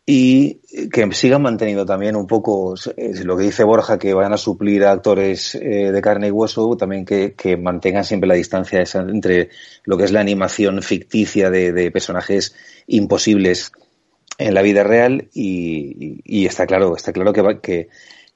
[0.08, 0.60] y
[0.92, 2.76] que sigan manteniendo también un poco
[3.24, 6.76] lo que dice Borja, que vayan a suplir a actores eh, de carne y hueso,
[6.76, 9.50] también que, que, mantengan siempre la distancia esa entre
[9.82, 12.54] lo que es la animación ficticia de, personajes
[12.86, 13.72] imposibles
[14.38, 17.88] en la vida real y, está claro, está claro que, que,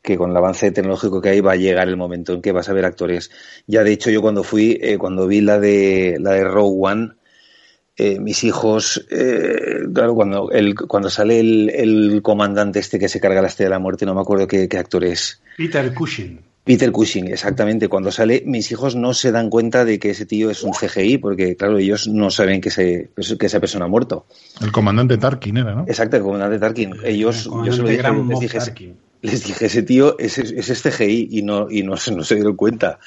[0.03, 2.69] que, con el avance tecnológico que hay va a llegar el momento en que vas
[2.69, 3.31] a ver actores.
[3.69, 7.11] Ya de hecho yo cuando fui, eh, cuando vi la de la de Rogue One,
[8.03, 13.21] eh, mis hijos, eh, claro, cuando, el, cuando sale el, el, comandante este que se
[13.21, 15.43] carga la estrella de la muerte, no me acuerdo qué, qué actor es.
[15.59, 16.41] Peter Cushing.
[16.65, 17.89] Peter Cushing, exactamente.
[17.89, 21.19] Cuando sale, mis hijos no se dan cuenta de que ese tío es un CGI,
[21.19, 24.25] porque, claro, ellos no saben que, ese, que esa persona ha muerto.
[24.63, 25.85] El comandante Tarkin era, ¿no?
[25.87, 26.95] Exacto, el comandante Tarkin.
[27.05, 31.43] Ellos, yo se lo dije, les dije, les dije, ese tío es, es, CGI y
[31.43, 32.99] no, y no, no se dieron cuenta.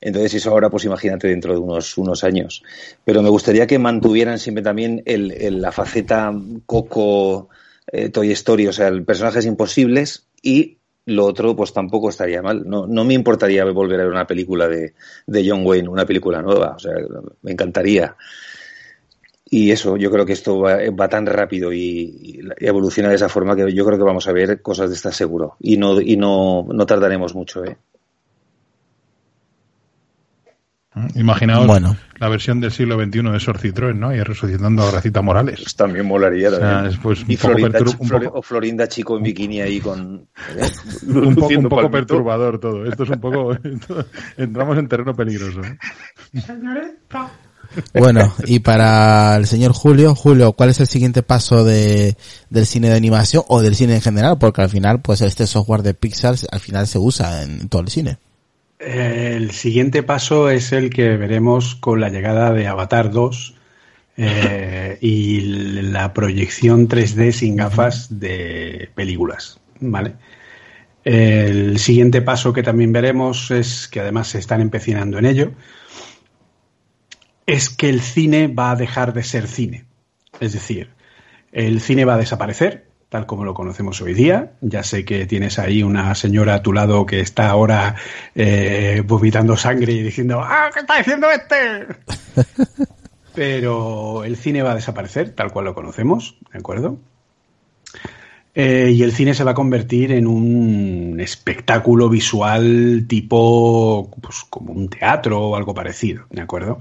[0.00, 2.62] Entonces, eso ahora, pues imagínate dentro de unos, unos años.
[3.04, 6.32] Pero me gustaría que mantuvieran siempre también el, la faceta
[6.66, 7.48] Coco
[7.90, 12.68] eh, Toy Story, o sea, el personajes imposibles y lo otro pues tampoco estaría mal.
[12.68, 14.94] No, no me importaría volver a ver una película de,
[15.26, 16.92] de John Wayne, una película nueva, o sea,
[17.42, 18.14] me encantaría.
[19.50, 23.72] y eso, yo creo que esto va, tan rápido y, evoluciona de esa forma que
[23.72, 25.56] yo creo que vamos a ver cosas de estas seguro.
[25.60, 27.78] Y no, y no, no tardaremos mucho, ¿eh?
[31.14, 34.14] Imaginaos la versión del siglo XXI de Sor Citroën, ¿no?
[34.14, 35.60] Y resucitando a Gracita Morales.
[35.60, 36.50] Pues también molaría.
[37.28, 37.38] y
[38.32, 40.26] o Florinda Chico en bikini ahí con...
[40.56, 40.70] ¿eh?
[41.06, 42.84] un poco, un poco perturbador todo.
[42.86, 43.56] Esto es un poco...
[44.36, 45.60] entramos en terreno peligroso.
[45.62, 45.76] ¿eh?
[47.94, 52.16] Bueno, y para el señor Julio, Julio, ¿cuál es el siguiente paso de,
[52.48, 54.38] del cine de animación o del cine en general?
[54.38, 57.88] Porque al final, pues este software de Pixar al final se usa en todo el
[57.88, 58.18] cine.
[58.78, 63.54] El siguiente paso es el que veremos con la llegada de Avatar 2
[64.16, 65.40] eh, y
[65.82, 70.14] la proyección 3D sin gafas de películas, ¿vale?
[71.04, 75.52] El siguiente paso que también veremos es que además se están empecinando en ello,
[77.46, 79.86] es que el cine va a dejar de ser cine.
[80.38, 80.90] Es decir,
[81.50, 84.52] el cine va a desaparecer, tal como lo conocemos hoy día.
[84.60, 87.94] Ya sé que tienes ahí una señora a tu lado que está ahora
[88.34, 91.86] eh, vomitando sangre y diciendo, ¡ah, qué está diciendo este!
[93.34, 96.98] Pero el cine va a desaparecer, tal cual lo conocemos, ¿de acuerdo?
[98.54, 104.72] Eh, y el cine se va a convertir en un espectáculo visual tipo, pues como
[104.72, 106.80] un teatro o algo parecido, ¿de acuerdo?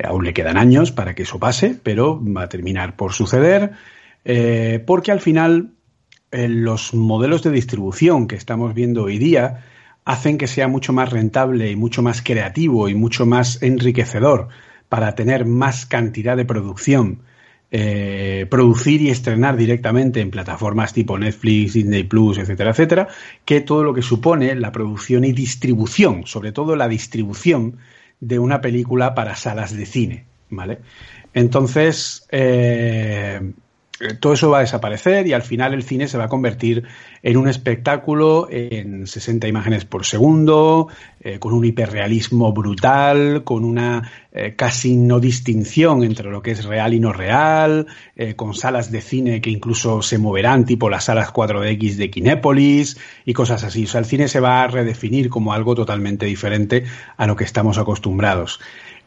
[0.00, 3.72] Aún le quedan años para que eso pase, pero va a terminar por suceder,
[4.24, 5.72] eh, porque al final
[6.30, 9.64] eh, los modelos de distribución que estamos viendo hoy día
[10.04, 14.48] hacen que sea mucho más rentable y mucho más creativo y mucho más enriquecedor
[14.88, 17.20] para tener más cantidad de producción,
[17.70, 23.08] eh, producir y estrenar directamente en plataformas tipo Netflix, Disney Plus, etcétera, etcétera,
[23.44, 27.76] que todo lo que supone la producción y distribución, sobre todo la distribución
[28.20, 30.78] de una película para salas de cine, ¿vale?
[31.34, 33.52] Entonces, eh,
[34.20, 36.84] todo eso va a desaparecer y al final el cine se va a convertir
[37.22, 40.88] en un espectáculo en 60 imágenes por segundo,
[41.20, 46.64] eh, con un hiperrealismo brutal, con una eh, casi no distinción entre lo que es
[46.64, 47.86] real y no real,
[48.36, 53.32] con salas de cine que incluso se moverán, tipo las salas 4DX de Kinépolis y
[53.32, 53.84] cosas así.
[53.84, 56.84] O sea, el cine se va a redefinir como algo totalmente diferente
[57.16, 58.60] a lo que estamos acostumbrados.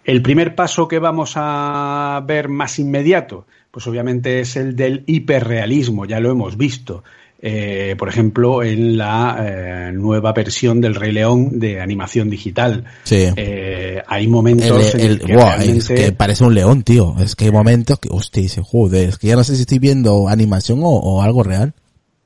[0.03, 6.05] El primer paso que vamos a ver más inmediato, pues obviamente es el del hiperrealismo,
[6.05, 7.03] ya lo hemos visto.
[7.43, 12.85] Eh, por ejemplo, en la eh, nueva versión del Rey León de animación digital.
[13.03, 13.29] Sí.
[13.35, 17.15] Eh, hay momentos en que, es que parece un león, tío.
[17.19, 19.79] Es que hay momentos que, hostia, se joder, es que ya no sé si estoy
[19.79, 21.73] viendo animación o, algo real.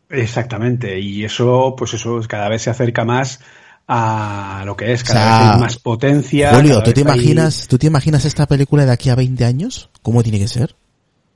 [0.09, 3.39] Exactamente, y eso, pues eso cada vez se acerca más
[3.87, 6.53] a lo que es, cada vez hay más potencia.
[6.53, 9.89] Julio, ¿tú te imaginas, tú te imaginas esta película de aquí a 20 años?
[10.01, 10.75] ¿Cómo tiene que ser?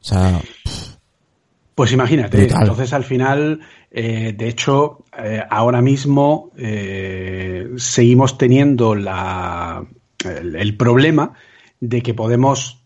[0.01, 0.41] O sea,
[1.79, 9.85] pues imagínate, entonces al final, eh, de hecho, eh, ahora mismo eh, seguimos teniendo la,
[10.25, 11.31] el, problema
[11.79, 12.83] de que podemos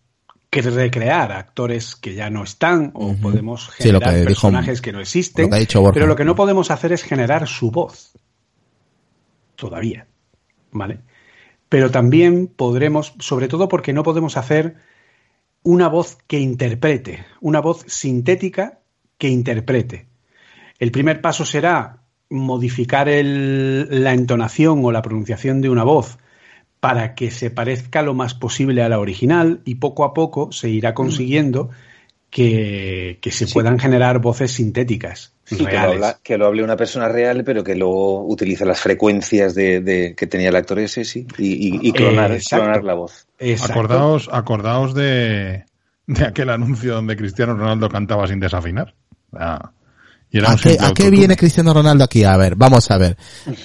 [0.51, 5.49] recrear actores que ya no están o podemos generar personajes que no existen,
[5.91, 8.11] pero lo que no podemos hacer es generar su voz.
[9.55, 10.05] Todavía.
[10.71, 10.99] ¿Vale?
[11.67, 14.75] Pero también podremos, sobre todo porque no podemos hacer
[15.63, 18.79] una voz que interprete, una voz sintética
[19.17, 20.07] que interprete.
[20.79, 26.17] El primer paso será modificar la entonación o la pronunciación de una voz
[26.79, 30.69] para que se parezca lo más posible a la original y poco a poco se
[30.69, 31.69] irá consiguiendo
[32.33, 35.33] que, se puedan generar voces sintéticas.
[35.49, 36.15] reales.
[36.23, 40.49] Que, lo hable una persona real, pero que luego utilice las frecuencias de, que tenía
[40.49, 43.27] el actor ese, sí, y, clonar, la voz.
[43.61, 45.65] Acordaos, acordaos de,
[46.25, 48.95] aquel anuncio donde Cristiano Ronaldo cantaba sin desafinar.
[49.33, 49.71] ¿A,
[50.95, 52.23] qué, viene Cristiano Ronaldo aquí?
[52.23, 53.15] A ver, vamos a ver.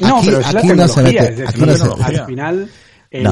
[0.00, 2.68] no, pero es la al final
[3.10, 3.26] el,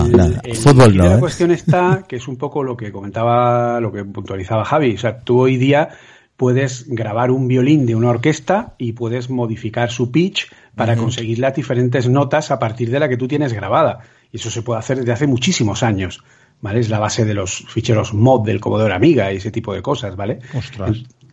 [0.55, 4.95] Fútbol La cuestión está, que es un poco lo que comentaba, lo que puntualizaba Javi.
[4.95, 5.91] O sea, tú hoy día
[6.37, 11.55] puedes grabar un violín de una orquesta y puedes modificar su pitch para conseguir las
[11.55, 14.01] diferentes notas a partir de la que tú tienes grabada.
[14.31, 16.23] Y eso se puede hacer desde hace muchísimos años.
[16.61, 16.81] ¿Vale?
[16.81, 20.17] Es la base de los ficheros mod del Commodore Amiga y ese tipo de cosas,
[20.17, 20.39] ¿vale?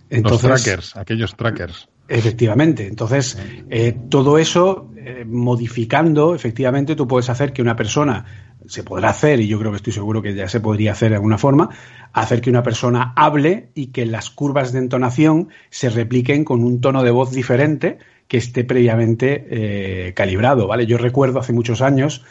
[0.09, 1.87] Entonces, los trackers, aquellos trackers.
[2.07, 2.87] Efectivamente.
[2.87, 3.37] Entonces,
[3.69, 8.25] eh, todo eso, eh, modificando, efectivamente, tú puedes hacer que una persona,
[8.67, 11.15] se podrá hacer, y yo creo que estoy seguro que ya se podría hacer de
[11.15, 11.69] alguna forma,
[12.13, 16.79] hacer que una persona hable y que las curvas de entonación se repliquen con un
[16.79, 17.97] tono de voz diferente
[18.27, 20.85] que esté previamente eh, calibrado, ¿vale?
[20.85, 22.23] Yo recuerdo hace muchos años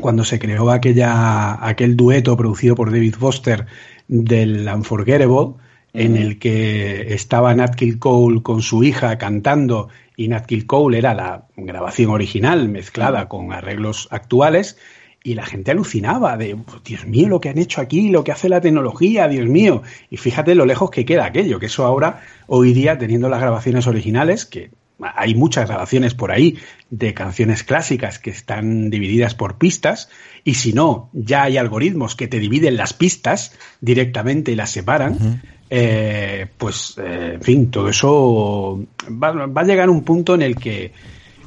[0.00, 3.66] cuando se creó aquella, aquel dueto producido por David Foster
[4.06, 5.54] del Unforgettable,
[5.92, 10.98] en el que estaba Nat King Cole con su hija cantando y Nat King Cole
[10.98, 14.76] era la grabación original mezclada con arreglos actuales
[15.22, 18.48] y la gente alucinaba de, Dios mío, lo que han hecho aquí, lo que hace
[18.48, 19.82] la tecnología, Dios mío.
[20.10, 23.86] Y fíjate lo lejos que queda aquello, que eso ahora, hoy día, teniendo las grabaciones
[23.86, 24.70] originales, que
[25.00, 26.58] hay muchas grabaciones por ahí
[26.90, 30.08] de canciones clásicas que están divididas por pistas,
[30.44, 35.42] y si no, ya hay algoritmos que te dividen las pistas directamente y las separan.
[35.70, 40.92] Eh, pues, eh, en fin, todo eso va, a llegar un punto en el que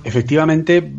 [0.04, 0.92] efectivamente,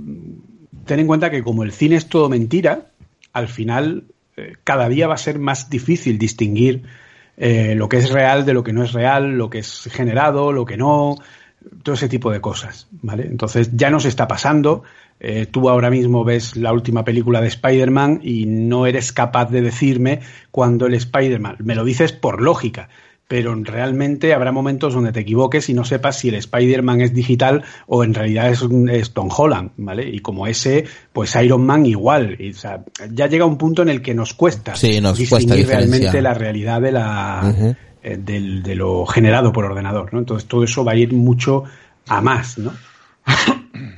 [0.85, 2.87] ten en cuenta que como el cine es todo mentira,
[3.33, 4.05] al final
[4.37, 6.83] eh, cada día va a ser más difícil distinguir
[7.37, 10.53] eh, lo que es real de lo que no es real, lo que es generado,
[10.53, 11.17] lo que no,
[11.83, 13.25] todo ese tipo de cosas, ¿vale?
[13.25, 14.83] Entonces ya nos está pasando.
[15.53, 20.19] Tú ahora mismo ves la última película de Spider-Man y no eres capaz de decirme
[20.51, 22.89] cuando el Spider-Man, me lo dices por lógica,
[23.33, 27.65] pero realmente habrá momentos donde te equivoques y no sepas si el Spider-Man es digital
[27.87, 28.61] o en realidad es,
[28.91, 30.07] es, Tom Holland, ¿vale?
[30.07, 30.85] Y como ese,
[31.15, 32.37] pues Iron Man igual.
[32.39, 35.65] Y, o sea, ya llega un punto en el que nos cuesta sí, nos distinguir
[35.65, 37.77] cuesta realmente la realidad de la uh -huh.
[38.03, 40.19] eh, del, de lo generado por ordenador, ¿no?
[40.19, 41.65] Entonces todo eso va a ir mucho
[42.09, 42.75] a más, ¿no?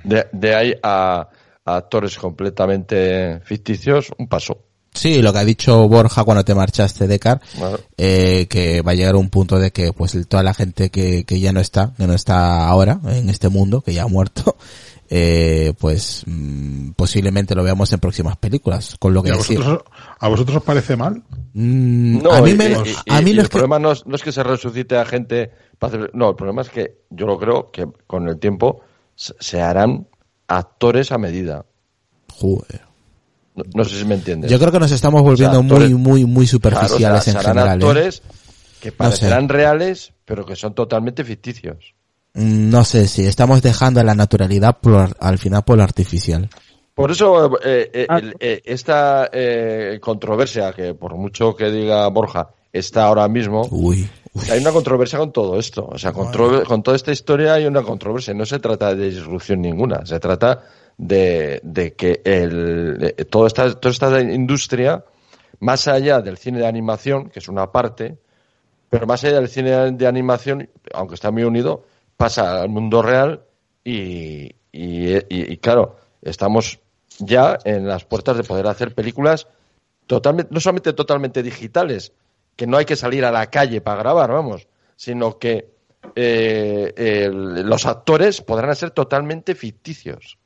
[0.04, 1.28] De, de ahí a,
[1.64, 4.60] a actores completamente ficticios, un paso.
[4.94, 7.78] Sí, lo que ha dicho Borja cuando te marchaste de Car, bueno.
[7.98, 11.40] eh, que va a llegar un punto de que pues toda la gente que, que
[11.40, 14.56] ya no está, que no está ahora en este mundo, que ya ha muerto,
[15.10, 19.82] eh, pues mmm, posiblemente lo veamos en próximas películas, con lo que ¿A vosotros,
[20.20, 21.24] ¿A vosotros os parece mal?
[21.54, 23.58] Mm, no, a mí, me, y, a mí y lo el es que...
[23.58, 25.50] problema no es, no es, que se resucite a gente,
[26.12, 28.82] no, el problema es que yo lo creo que con el tiempo
[29.16, 30.06] se harán
[30.46, 31.64] actores a medida.
[32.32, 32.93] Joder.
[33.54, 34.50] No, no, sé si me entiendes.
[34.50, 37.20] Yo creo que nos estamos volviendo o sea, actores, muy, muy, muy superficiales claro, o
[37.20, 37.68] sea, en general.
[37.68, 38.34] actores ¿eh?
[38.80, 39.54] que parecerán no sé.
[39.54, 41.94] reales, pero que son totalmente ficticios.
[42.34, 46.50] Mm, No sé si estamos dejando la naturalidad por, al final por lo artificial.
[46.94, 48.18] Por eso eh, eh, ah.
[48.18, 49.28] el, eh, esta
[50.00, 54.42] controversia, que por mucho que diga Borja, está ahora mismo, uy, uy.
[54.50, 55.88] hay una controversia con todo esto.
[55.90, 58.34] O sea, con, con toda esta historia hay una controversia.
[58.34, 60.62] No se trata de disrupción ninguna, se trata
[60.98, 65.04] de, que el, toda, esta, toda esta industria,
[65.60, 68.18] más allá del cine de animación, que es una parte,
[68.90, 71.84] pero más allá del cine de animación, aunque está muy unido,
[72.16, 73.42] pasa al mundo real
[73.82, 76.80] y, y, y, y claro, estamos
[77.18, 79.48] ya en las puertas de poder hacer películas
[80.06, 82.12] totalmente, no solamente totalmente digitales,
[82.56, 85.74] que no hay que salir a la calle para grabar, vamos, sino que
[86.14, 90.38] eh, el, los actores podrán ser totalmente ficticios.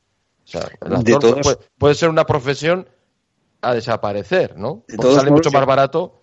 [0.48, 1.40] O sea, el actor todos...
[1.42, 2.88] puede, puede, ser una profesión
[3.60, 4.84] a desaparecer, ¿no?
[4.96, 6.14] Porque sale mucho más barato.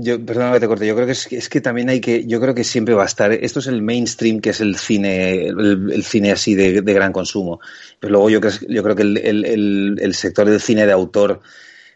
[0.00, 2.40] Yo, perdona que te corte, yo creo que es, es, que también hay que, yo
[2.40, 5.90] creo que siempre va a estar, esto es el mainstream que es el cine, el,
[5.92, 7.58] el cine así de, de, gran consumo.
[7.98, 11.40] Pero luego yo creo, yo creo que el, el, el sector del cine de autor,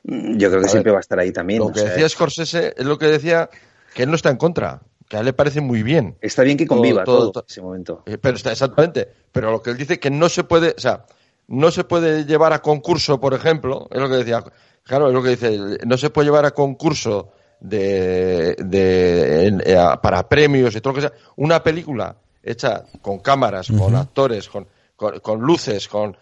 [0.02, 1.60] mm, yo creo que a siempre ver, va a estar ahí también.
[1.60, 3.48] Lo que sea, decía Scorsese es lo que decía
[3.94, 6.16] que él no está en contra, que a él le parece muy bien.
[6.20, 8.02] Está bien que conviva todo, todo, todo ese momento.
[8.06, 11.04] Eh, pero está exactamente, pero lo que él dice que no se puede, o sea,
[11.48, 14.42] no se puede llevar a concurso, por ejemplo, es lo que decía,
[14.84, 20.28] claro, es lo que dice, no se puede llevar a concurso de, de, de para
[20.28, 23.78] premios y todo lo que sea, una película hecha con cámaras, uh -huh.
[23.78, 24.66] con actores, con,
[24.96, 26.16] con, con, luces, con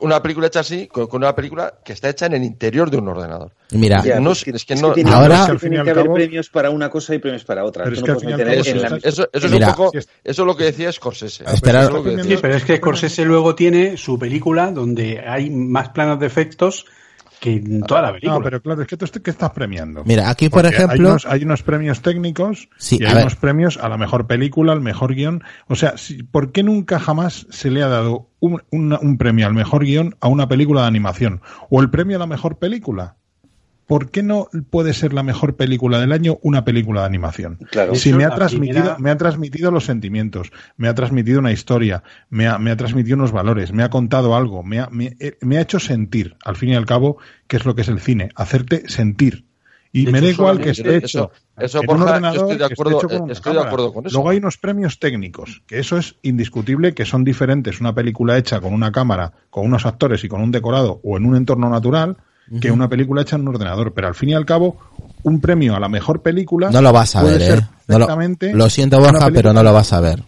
[0.00, 2.98] una película hecha así, con, con, una película que está hecha en el interior de
[2.98, 3.52] un ordenador.
[3.70, 6.90] Mira, no, es, es que no, tiene, ahora que tiene que haber premios para una
[6.90, 7.84] cosa y premios para otra.
[7.84, 8.96] Pero es que eso, la...
[8.96, 11.44] eso, eso, es un poco, eso es lo que decía Scorsese.
[11.44, 11.92] Esperar,
[12.22, 16.86] sí, pero es que Scorsese luego tiene su película donde hay más planos de efectos
[17.40, 18.34] que en toda la película.
[18.34, 20.04] No, pero claro, es que tú ¿qué estás premiando?
[20.04, 20.94] Mira, aquí por Porque ejemplo...
[20.94, 24.72] Hay unos, hay unos, premios técnicos sí, y hay unos premios a la mejor película,
[24.72, 25.42] al mejor guion.
[25.68, 29.46] O sea, si, ¿por qué nunca jamás se le ha dado un, un, un premio
[29.46, 31.40] al mejor guion a una película de animación?
[31.70, 33.16] ¿O el premio a la mejor película?
[33.86, 37.58] ¿por qué no puede ser la mejor película del año una película de animación?
[37.70, 37.94] Claro.
[37.94, 38.98] Si me ha transmitido, primera...
[38.98, 43.16] me ha transmitido los sentimientos, me ha transmitido una historia, me ha, me ha transmitido
[43.16, 46.56] unos valores, me ha contado algo, me ha, me, eh, me ha, hecho sentir, al
[46.56, 49.45] fin y al cabo, qué es lo que es el cine, hacerte sentir.
[49.96, 51.30] Y de me da igual que esté hecho.
[51.56, 53.00] Eso, eso Borja, yo estoy de acuerdo,
[53.30, 54.14] estoy de acuerdo con eso.
[54.14, 57.80] Luego hay unos premios técnicos, que eso es indiscutible, que son diferentes.
[57.80, 61.24] Una película hecha con una cámara, con unos actores y con un decorado o en
[61.24, 62.18] un entorno natural,
[62.60, 63.92] que una película hecha en un ordenador.
[63.94, 64.76] Pero al fin y al cabo,
[65.22, 66.70] un premio a la mejor película.
[66.70, 67.60] No lo vas a ver, ¿eh?
[67.88, 68.06] No lo,
[68.52, 70.22] lo, siento, Borja, pero no lo vas a ver.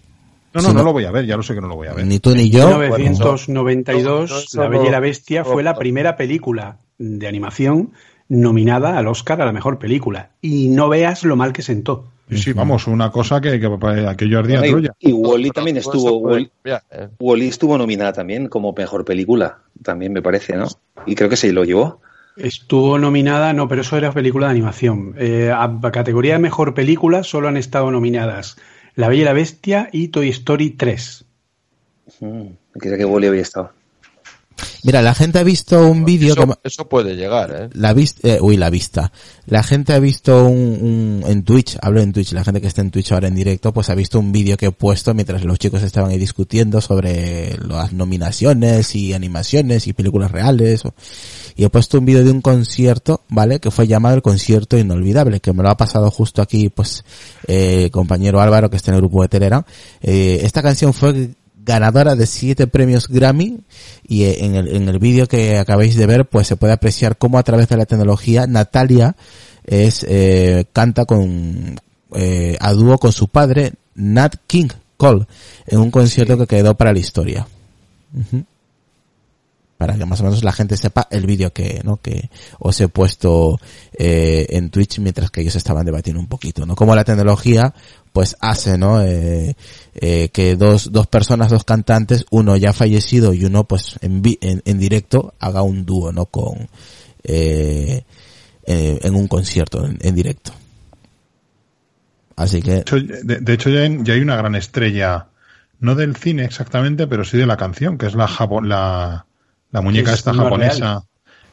[0.54, 1.92] No, no, no, lo voy a ver, ya lo sé que no lo voy a
[1.92, 2.06] ver.
[2.06, 2.82] Ni tú ni yo.
[2.82, 7.92] En 1992, La Bella y la Bestia fue la primera película de animación
[8.28, 10.30] nominada al Oscar a la mejor película.
[10.40, 12.06] Y no veas lo mal que sentó.
[12.30, 14.94] Sí, sí, vamos, una cosa que, que, que aquello ardía y, Troya.
[14.98, 16.18] Y Wally también estuvo.
[16.18, 16.50] Wally,
[17.18, 20.68] Wally estuvo nominada también como mejor película, también me parece, ¿no?
[21.06, 22.02] Y creo que se lo llevó.
[22.36, 25.14] Estuvo nominada, no, pero eso era película de animación.
[25.18, 28.56] Eh, a categoría de mejor película solo han estado nominadas
[28.94, 31.24] La Bella y la Bestia y Toy Story 3.
[32.20, 32.46] Mm,
[32.80, 33.72] quería que Wally había estado.
[34.82, 36.54] Mira, la gente ha visto un vídeo eso, que...
[36.64, 37.68] Eso puede llegar, ¿eh?
[37.74, 38.28] La vista...
[38.28, 39.12] Eh, uy, la vista.
[39.46, 42.80] La gente ha visto un, un, En Twitch, hablo en Twitch, la gente que está
[42.80, 45.58] en Twitch ahora en directo, pues ha visto un vídeo que he puesto mientras los
[45.58, 50.84] chicos estaban ahí discutiendo sobre las nominaciones y animaciones y películas reales.
[50.84, 50.94] O,
[51.56, 53.58] y he puesto un vídeo de un concierto, ¿vale?
[53.58, 57.04] Que fue llamado el concierto inolvidable, que me lo ha pasado justo aquí, pues,
[57.46, 59.64] eh, compañero Álvaro, que está en el grupo de Telegram.
[60.00, 61.30] Eh, esta canción fue
[61.68, 63.60] ganadora de siete premios Grammy
[64.06, 67.38] y en el, en el vídeo que acabáis de ver pues se puede apreciar cómo
[67.38, 69.14] a través de la tecnología Natalia
[69.64, 71.78] es eh, canta con
[72.14, 75.26] eh, a dúo con su padre Nat King Cole
[75.66, 77.46] en un concierto que quedó para la historia
[78.14, 78.44] uh -huh.
[79.78, 82.28] Para que más o menos la gente sepa el vídeo que no que
[82.58, 83.58] os he puesto
[83.96, 87.72] eh, en Twitch mientras que ellos estaban debatiendo un poquito no como la tecnología
[88.12, 89.00] pues hace, ¿no?
[89.02, 89.54] Eh,
[89.94, 94.60] eh, que dos, dos personas, dos cantantes, uno ya fallecido y uno pues en, en,
[94.64, 96.26] en directo haga un dúo, ¿no?
[96.26, 96.68] Con,
[97.22, 98.04] eh,
[98.66, 100.52] en un concierto en, directo.
[102.36, 102.72] Así que...
[102.72, 105.28] De hecho, de, de hecho ya, hay, ya, hay, una gran estrella,
[105.80, 109.26] no del cine exactamente, pero sí de la canción, que es la, Japón, la,
[109.70, 111.04] la muñeca esta no japonesa,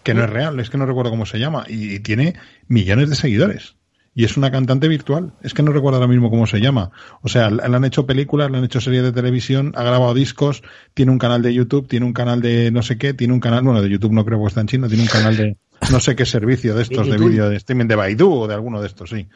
[0.04, 2.36] que no es real, es que no recuerdo cómo se llama, y, y tiene
[2.68, 3.76] millones de seguidores
[4.18, 5.34] y es una cantante virtual.
[5.44, 6.92] Es que no recuerdo ahora mismo cómo se llama.
[7.22, 10.64] O sea, le han hecho películas, le han hecho series de televisión, ha grabado discos,
[10.94, 13.64] tiene un canal de YouTube, tiene un canal de no sé qué, tiene un canal,
[13.64, 15.58] bueno, de YouTube no creo que está en China, tiene un canal de
[15.92, 18.80] no sé qué servicio de estos de vídeo de streaming de Baidu o de alguno
[18.80, 19.28] de estos, sí.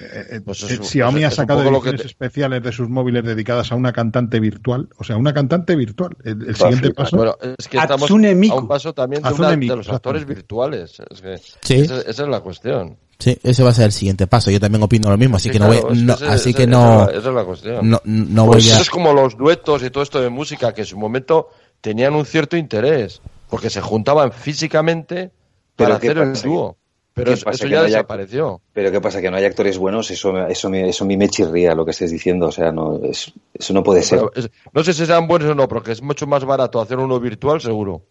[0.00, 2.06] Eh, pues es, Xiaomi pues ha sacado ediciones que...
[2.06, 6.16] especiales de sus móviles dedicadas a una cantante virtual, o sea, una cantante virtual.
[6.24, 7.16] El, el siguiente paso.
[7.16, 11.02] Bueno, es que estamos a un paso también de, una, de los actores virtuales.
[11.10, 11.74] Es que sí.
[11.74, 12.96] esa, esa es la cuestión.
[13.18, 14.50] Sí, ese va a ser el siguiente paso.
[14.50, 16.66] Yo también opino lo mismo, así sí, que claro, no voy, no, así ese, que
[16.66, 17.90] no, esa, es la cuestión.
[17.90, 18.74] no, no pues voy a.
[18.74, 21.50] Eso es como los duetos y todo esto de música que en su momento
[21.82, 23.20] tenían un cierto interés,
[23.50, 25.32] porque se juntaban físicamente
[25.76, 26.78] para hacer el dúo.
[27.20, 28.60] Pero eso, eso ya no haya, desapareció.
[28.72, 29.20] Pero ¿qué pasa?
[29.20, 31.92] Que no hay actores buenos, eso, eso, me, eso a mí me chirría lo que
[31.92, 32.46] estés diciendo.
[32.46, 34.20] O sea, no, es, eso no puede ser.
[34.34, 37.20] Es, no sé si sean buenos o no, porque es mucho más barato hacer uno
[37.20, 38.02] virtual, seguro.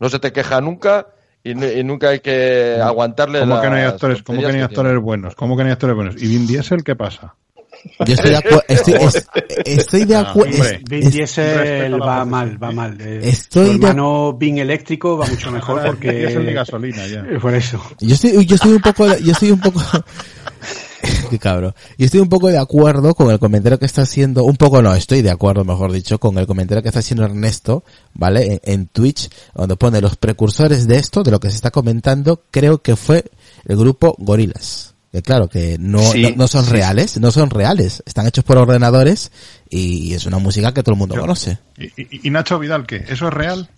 [0.00, 1.08] No se te queja nunca
[1.42, 4.60] y, y, nunca hay que aguantarle ¿Cómo que no hay actores, ¿cómo que no hay
[4.60, 5.34] actores buenos?
[5.34, 6.22] ¿Cómo que no hay actores buenos?
[6.22, 7.34] ¿Y Vin Diesel qué pasa?
[8.06, 8.62] Yo estoy de acuerdo.
[8.68, 9.26] Estoy, es,
[9.64, 10.64] estoy de acuerdo.
[10.88, 13.00] Vin Diesel va mal, va mal.
[13.00, 14.38] Estoy tu hermano de...
[14.38, 16.24] Bing eléctrico va mucho mejor porque.
[16.24, 17.24] Es el de gasolina ya.
[17.40, 17.80] Por eso.
[18.00, 19.80] Yo estoy, yo estoy un poco, yo estoy un poco.
[21.30, 21.74] Qué cabrón.
[21.96, 24.94] Y estoy un poco de acuerdo con el comentario que está haciendo, un poco no,
[24.94, 27.84] estoy de acuerdo, mejor dicho, con el comentario que está haciendo Ernesto,
[28.14, 28.54] ¿vale?
[28.54, 32.42] En, en Twitch, donde pone los precursores de esto, de lo que se está comentando,
[32.50, 33.24] creo que fue
[33.66, 34.94] el grupo Gorilas.
[35.10, 38.44] Que claro, que no, sí, no, no, son sí, reales, no son reales, están hechos
[38.44, 39.32] por ordenadores
[39.70, 41.58] y es una música que todo el mundo Yo, conoce.
[41.78, 43.04] Y, y, ¿Y, Nacho Vidal qué?
[43.08, 43.70] ¿Eso es real?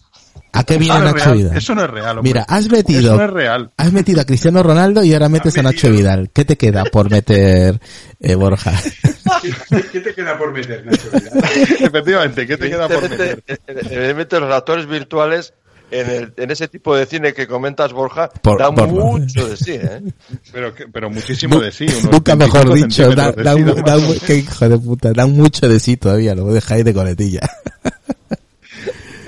[0.52, 1.36] ¿A qué viene Nacho real.
[1.36, 1.56] Vidal?
[1.56, 2.18] Eso no es real.
[2.18, 2.22] Hombre.
[2.32, 3.70] Mira, has metido, Eso no es real.
[3.76, 6.30] has metido a Cristiano Ronaldo y ahora metes a Nacho Vidal.
[6.32, 7.80] ¿Qué te queda por meter,
[8.18, 8.72] eh, Borja?
[9.92, 11.44] ¿Qué te queda por meter, Nacho Vidal?
[11.80, 13.44] Efectivamente, ¿qué te queda por meter?
[13.46, 15.54] Evidentemente los actores virtuales
[15.90, 19.56] en, el, en, ese tipo de cine que comentas, Borja, por, da por, mucho de
[19.56, 20.02] sí, ¿eh?
[20.52, 21.84] Pero, pero muchísimo de sí.
[21.84, 23.96] Unos Nunca mejor dicho, da, da, da, da,
[24.26, 27.40] qué hijo de puta, da mucho de sí todavía, lo dejáis de coletilla.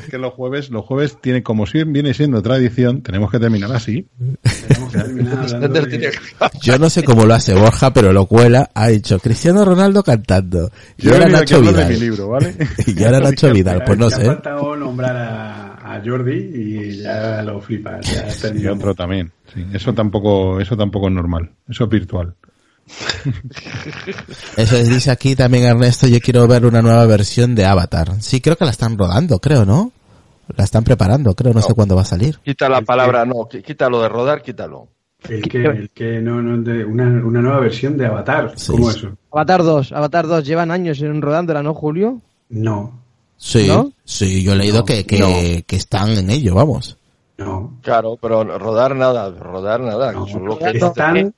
[0.00, 3.72] Es que los jueves, los jueves tiene, como si viene siendo tradición, tenemos que terminar
[3.72, 4.06] así.
[6.60, 10.70] Yo no sé cómo lo hace Borja, pero lo cuela, ha dicho Cristiano Ronaldo cantando.
[10.98, 11.88] Y Yo ahora Nacho Vidal.
[11.88, 12.54] Mi libro, ¿vale?
[12.86, 14.22] y ahora Nacho Vidal, pues no sé.
[14.22, 18.06] Ha faltado nombrar a, a, Jordi y ya lo flipas.
[18.10, 19.32] Ya y otro también.
[19.52, 21.50] Sí, eso tampoco, eso tampoco es normal.
[21.68, 22.34] Eso es virtual.
[24.56, 28.20] Eso es, dice aquí también Ernesto, yo quiero ver una nueva versión de Avatar.
[28.20, 29.92] Sí, creo que la están rodando, creo, ¿no?
[30.56, 31.66] La están preparando, creo, no, no.
[31.66, 32.38] sé cuándo va a salir.
[32.44, 34.88] Quita la palabra, no, quítalo de rodar, quítalo.
[35.28, 38.52] El que, el que no, no de una, una, nueva versión de Avatar.
[38.56, 38.72] Sí.
[38.72, 39.16] ¿Cómo eso?
[39.30, 42.20] Avatar 2, Avatar 2, llevan años en rodándola, ¿no, Julio?
[42.48, 43.01] No.
[43.44, 43.92] Sí, ¿No?
[44.04, 45.26] sí, yo he leído no, que, que, no.
[45.66, 46.96] que, están en ello, vamos.
[47.38, 47.76] No.
[47.82, 50.12] Claro, pero rodar nada, rodar nada.
[50.12, 51.34] No, solo que están,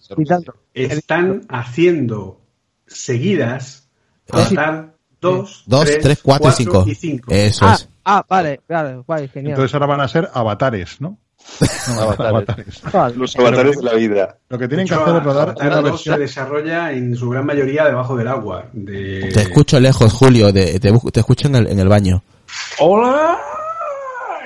[0.74, 2.43] están haciendo
[2.86, 3.89] seguidas
[4.31, 6.85] Avatar 2, 2, 3, 4 y 5.
[6.89, 7.32] y 5.
[7.32, 7.89] Eso Ah, es.
[8.05, 9.52] ah, vale, vale, vale, genial.
[9.52, 11.16] Entonces ahora van a ser avatares, ¿no?
[11.94, 12.82] No, Avatares.
[12.92, 13.14] Vale.
[13.16, 14.38] Los avatares de la vida.
[14.48, 16.20] Lo que tienen que hacer es rodar Avatar una 2 se versión.
[16.20, 18.66] desarrolla en su gran mayoría debajo del agua.
[18.72, 19.30] De...
[19.32, 22.22] Te escucho lejos, Julio, de- te, escucho en el, en el baño.
[22.80, 23.38] ¡Hola!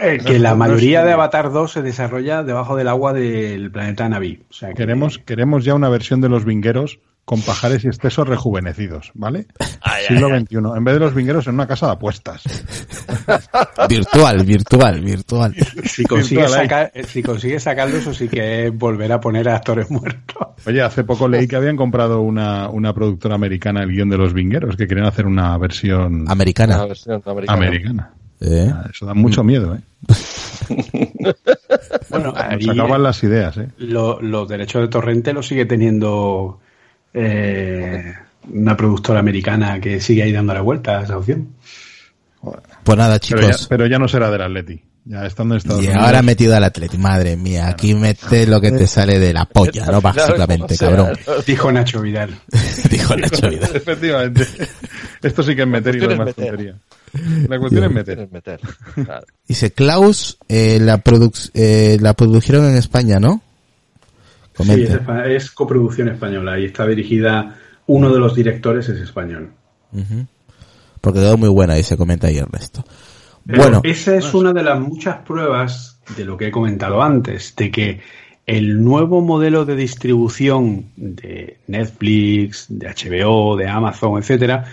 [0.00, 4.42] Eh, que la mayoría de Avatar 2 se desarrolla debajo del agua del planeta Navi.
[4.48, 8.26] O sea, que- Queremos, queremos ya una versión de los vingueros con pajares y excesos
[8.26, 9.48] rejuvenecidos, ¿vale?
[10.08, 10.56] Siglo XXI.
[10.78, 12.42] En vez de los vingueros en una casa de apuestas.
[13.86, 15.54] Virtual, virtual, virtual.
[15.84, 16.66] Si consigue, Virtual ahí.
[16.66, 20.48] sacar, eh, si consigue sacarlo, eso sí que es volver a poner a actores muertos.
[20.66, 24.32] Oye, hace poco leí que habían comprado una, una productora americana el guion de los
[24.32, 26.86] vingueros, que querían hacer una versión Una Americana.
[26.86, 27.58] versión americana.
[27.58, 28.10] americana.
[28.40, 28.72] ¿Eh?
[28.72, 29.80] Ah, Eso da mucho miedo, ¿eh?
[32.08, 33.68] Bueno, Nos acaban las ideas, ¿eh?
[33.78, 36.60] lo- los derechos de Torrente los sigue teniendo
[37.14, 38.14] eh,
[38.52, 41.48] una productora americana que sigue ahí dándole vuelta a esa opción.
[42.84, 43.66] Pues nada, Pero ya, chicos.
[43.68, 44.82] pero ya no será del Atleti.
[45.04, 46.04] Ya estando en Estados Y Unidos.
[46.04, 49.86] ahora metido al Atleti, madre mía, aquí mete lo que te sale de la polla,
[49.86, 50.00] ¿no?
[50.02, 51.16] Básicamente, cabrón.
[51.46, 52.38] Dijo Nacho Vidal.
[52.90, 53.70] Dijo Nacho Vidal.
[53.74, 54.46] Efectivamente.
[55.22, 56.46] Esto sí que es meter y lo demás meter.
[56.48, 56.76] tontería.
[57.48, 58.14] La cuestión es meter.
[58.16, 58.60] Quieres meter.
[59.04, 59.26] Claro.
[59.46, 63.40] Dice Klaus, eh, la, produc- eh, la produjeron en España, ¿no?
[64.60, 64.86] Sí,
[65.26, 67.56] es, coproducción española y está dirigida,
[67.86, 69.52] uno de los directores es español.
[69.92, 70.26] Ujú.
[71.00, 72.84] Porque quedó muy buena, dice, comenta ahí Ernesto.
[73.46, 77.54] Pero Bueno, esa es una de las muchas pruebas de lo que he comentado antes,
[77.56, 78.00] de que
[78.46, 84.64] el nuevo modelo de distribución de Netflix, de HBO, de Amazon, etcétera,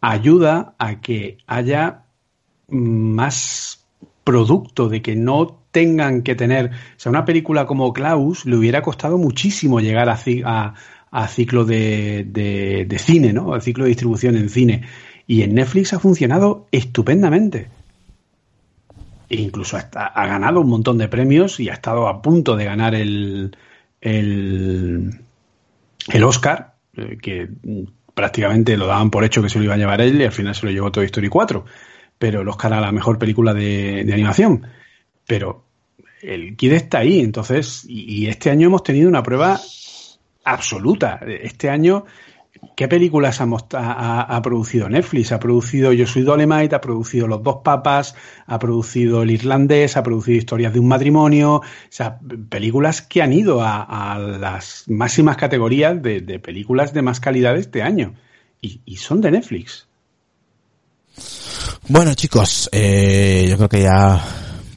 [0.00, 2.04] ayuda a que haya
[2.68, 3.81] más
[4.24, 6.66] producto, de que no tengan que tener.
[6.66, 10.74] O sea, una película como Klaus le hubiera costado muchísimo llegar a, a-
[11.10, 13.52] a ciclo de, de- de cine, ¿no?
[13.54, 14.82] Al ciclo de distribución en cine.
[15.26, 17.68] Y en Netflix ha funcionado estupendamente.
[19.28, 22.94] E incluso ha ganado un montón de premios y ha estado a punto de ganar
[22.94, 23.56] el,
[24.02, 25.20] el,
[26.12, 27.84] el Oscar, eh, que mm,
[28.14, 30.54] prácticamente lo daban por hecho que se lo iba a llevar él y al final
[30.54, 31.64] se lo llevó Toy Story 4.
[32.22, 34.64] Pero el Oscar a la mejor película de, animación.
[35.26, 35.64] Pero
[36.22, 39.58] el Kid está ahí, entonces, y, este año hemos tenido una prueba
[40.44, 41.18] absoluta.
[41.26, 42.04] Este año,
[42.76, 43.48] ¿qué películas ha,
[44.36, 45.32] ha- producido Netflix?
[45.32, 48.14] Ha producido Yo soy Dolemite, ha producido Los dos papas,
[48.46, 53.32] ha producido El irlandés, ha producido Historias de un matrimonio, o sea, películas que han
[53.32, 58.14] ido a, las máximas categorías de, películas de más calidad este año.
[58.60, 59.88] Y son de Netflix.
[61.88, 64.24] Bueno chicos, eh, yo creo que ya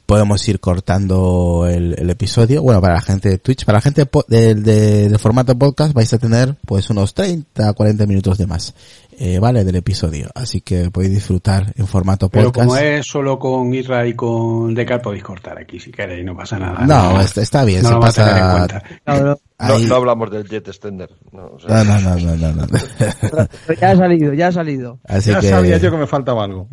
[0.06, 2.62] podemos ir cortando el, episodio.
[2.62, 6.18] Bueno, para la gente de Twitch, para la gente de, de formato podcast vais a
[6.18, 8.74] tener pues unos 30, 40 minutos de más,
[9.18, 9.64] eh, ¿vale?
[9.64, 10.28] Del episodio.
[10.34, 12.68] Así que podéis disfrutar en formato Pero podcast.
[12.68, 16.58] como es solo con Isra y con Decar, podéis cortar aquí si queréis, no pasa
[16.58, 16.86] nada.
[16.86, 18.80] No, está, está bien, no se lo va a tener en pasa...
[19.02, 19.38] cuenta.
[19.58, 21.08] No, no hablamos del jet extender.
[21.32, 22.66] No, o sea, No, no, no, no, no, no.
[23.66, 24.98] pero ya ha salido, ya ha salido.
[25.08, 25.48] Así ya que...
[25.48, 26.68] sabía yo que me faltaba algo.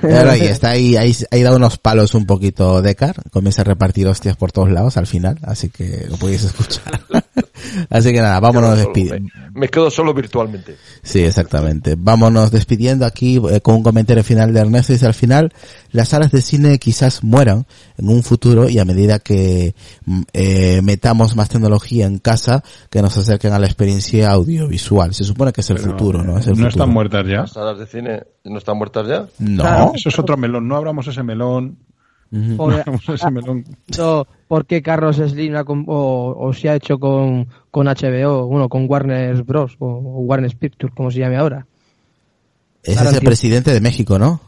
[0.00, 4.06] Claro, ahí está ahí, ahí, ahí da unos palos un poquito Decar, comienza a repartir
[4.08, 7.00] hostias por todos lados al final, así que lo podéis escuchar.
[7.90, 9.30] así que nada, vámonos despidiendo.
[9.52, 10.76] me, me quedo solo virtualmente.
[11.02, 11.94] Sí, exactamente.
[11.98, 14.92] Vámonos despidiendo aquí eh, con un comentario final de Ernesto.
[14.92, 15.52] Dice al final,
[15.90, 17.66] las salas de cine quizás mueran
[17.98, 19.74] en un futuro y a medida que
[20.04, 25.14] mm, eh, metamos más tecnología en casa que nos acerquen a la experiencia audiovisual.
[25.14, 26.38] Se supone que es el Pero, futuro, ¿no?
[26.38, 26.68] Es el ¿No futuro.
[26.68, 27.40] están muertas ya?
[27.42, 29.26] Las salas de cine no están muertas ya.
[29.38, 29.62] No.
[29.62, 29.92] Claro.
[29.94, 30.66] Eso es otro melón.
[30.68, 31.78] No abramos ese melón.
[32.58, 32.70] O,
[33.98, 35.54] No ¿Por qué Carlos Slim
[35.86, 39.76] o, o se ha hecho con, con HBO, bueno, con Warner Bros.
[39.78, 41.66] o, o Warner Pictures, como se llame ahora?
[42.82, 44.40] Ese es el presidente de México, ¿no?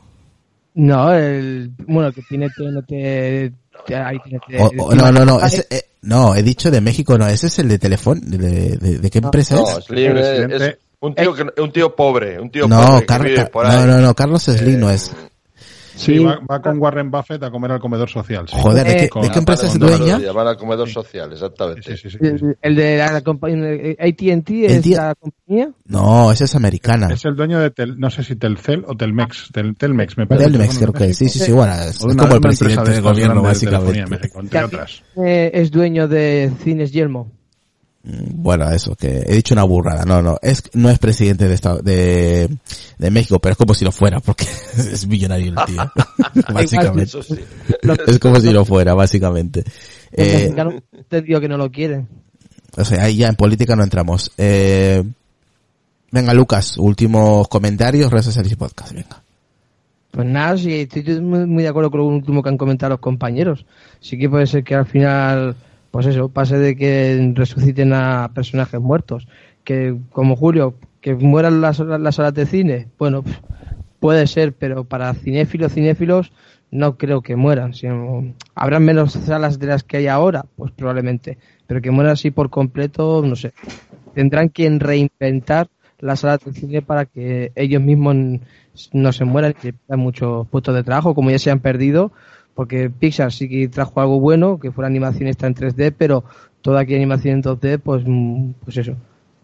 [0.74, 3.54] No, el, bueno, el que tiene TNT,
[3.94, 7.26] ahí TNT, O- o- no, no, no, ese, eh, no, he dicho de México, no,
[7.28, 9.84] ese es el de teléfono, de, de, de qué empresa No, es?
[9.84, 13.36] Slim es, un tío que, un tío pobre, un tío No, pobre que Car- vive
[13.36, 13.76] Car- por ahí.
[13.78, 15.14] no, no, no, Carlos Slim no es.
[15.96, 16.24] Sí, Sí.
[16.24, 18.48] va, va con Warren Buffett a comer al comedor social.
[18.48, 18.56] sí.
[18.60, 20.32] Joder, ¿de qué, Eh, con de qué la empresa es dueña?
[20.32, 21.82] Van al comedor social, exactamente.
[21.82, 22.44] Sí, sí, sí, sí, sí.
[22.44, 25.70] el, el de la compañía, AT&T es tío- la compañía.
[25.86, 27.08] No, esa es americana.
[27.12, 29.50] Es el dueño de, Tel- no sé si Telcel o Telmex.
[29.52, 30.50] Tel- Telmex, me parece.
[30.50, 33.40] Telmex, creo que sí, sí, sí, bueno, es, es como el presidente de del gobierno,
[33.42, 34.00] de básicamente.
[34.00, 35.02] en México, entre otras.
[35.16, 37.30] Eh, es dueño de Cines Yelmo.
[38.04, 40.04] Mm, Bueno, eso, que he dicho una burrada.
[40.04, 42.48] No, no, es, no es presidente de, esta, de,
[42.98, 44.44] de México, pero es como si lo fuera, porque
[44.76, 45.82] es millonario el tío.
[46.52, 47.04] básicamente.
[47.04, 47.38] Eso sí.
[48.06, 49.64] Es como si lo fuera, básicamente.
[50.12, 50.54] Eh,
[51.08, 52.08] te digo que no lo quieren.
[52.76, 54.30] o sea, ahí ya en política no entramos.
[54.38, 55.02] Eh,
[56.14, 59.20] Venga, Lucas, últimos comentarios, redes sociales y podcast, venga.
[60.12, 63.00] Pues nada, sí, estoy muy, muy de acuerdo con lo último que han comentado los
[63.00, 63.66] compañeros.
[63.98, 65.56] Sí que puede ser que al final,
[65.94, 69.28] pues eso, pase de que resuciten a personajes muertos.
[69.62, 73.22] Que, como Julio, que mueran las, las salas de cine, bueno,
[74.00, 76.32] puede ser, pero para cinéfilos, cinéfilos,
[76.72, 77.74] no creo que mueran.
[77.74, 80.46] Sino, ¿Habrán menos salas de las que hay ahora?
[80.56, 81.38] Pues probablemente.
[81.68, 83.52] Pero que mueran así por completo, no sé.
[84.14, 85.68] Tendrán que reinventar
[86.00, 88.40] las salas de cine para que ellos mismos
[88.92, 92.10] no se mueran que pierdan muchos puestos de trabajo, como ya se han perdido,
[92.54, 96.24] porque Pixar sí que trajo algo bueno, que fue la animación esta en 3D, pero
[96.62, 98.94] toda aquella animación en 2D, pues, mm, pues eso,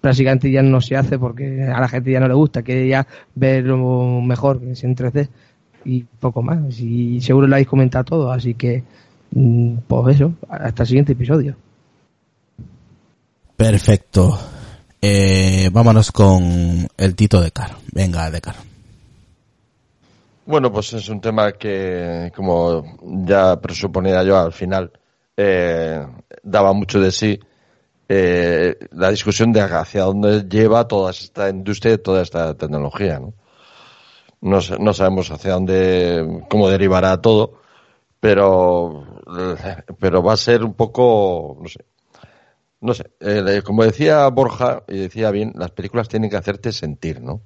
[0.00, 3.06] prácticamente ya no se hace porque a la gente ya no le gusta, que ya
[3.34, 5.28] ver lo mejor que es en 3D
[5.84, 6.78] y poco más.
[6.80, 8.82] Y seguro lo habéis comentado todo, así que,
[9.32, 11.56] mm, pues eso, hasta el siguiente episodio.
[13.56, 14.38] Perfecto.
[15.02, 17.72] Eh, vámonos con el Tito de Car.
[17.92, 18.69] Venga, de Car.
[20.46, 24.90] Bueno, pues es un tema que, como ya presuponía yo al final,
[25.36, 26.04] eh,
[26.42, 27.38] daba mucho de sí
[28.08, 33.20] eh, la discusión de hacia dónde lleva toda esta industria y toda esta tecnología.
[33.20, 33.34] ¿no?
[34.40, 37.60] No, no sabemos hacia dónde, cómo derivará todo,
[38.18, 39.22] pero,
[40.00, 41.84] pero va a ser un poco, no sé,
[42.80, 47.20] no sé, eh, como decía Borja, y decía bien, las películas tienen que hacerte sentir,
[47.20, 47.42] ¿no?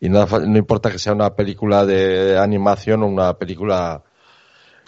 [0.00, 4.02] Y no, no importa que sea una película de animación o una película...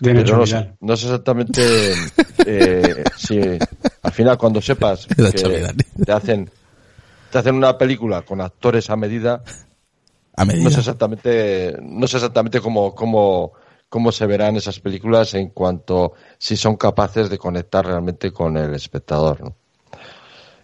[0.00, 0.76] De Nacho no, sé, Vidal.
[0.80, 1.62] no sé exactamente
[2.46, 3.38] eh, si
[4.02, 5.76] al final cuando sepas que Vidal.
[6.04, 6.50] te hacen,
[7.30, 9.44] te hacen una película con actores a medida,
[10.34, 10.64] A medida.
[10.64, 13.52] no sé exactamente, no sé exactamente cómo, cómo,
[13.88, 18.74] cómo se verán esas películas en cuanto si son capaces de conectar realmente con el
[18.74, 19.56] espectador, ¿no?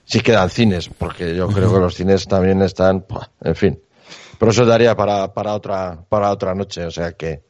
[0.04, 3.04] Si quedan cines, porque yo creo que los cines también están,
[3.42, 3.80] en fin.
[4.38, 7.42] Pero eso daría para, para otra, para otra noche, o sea que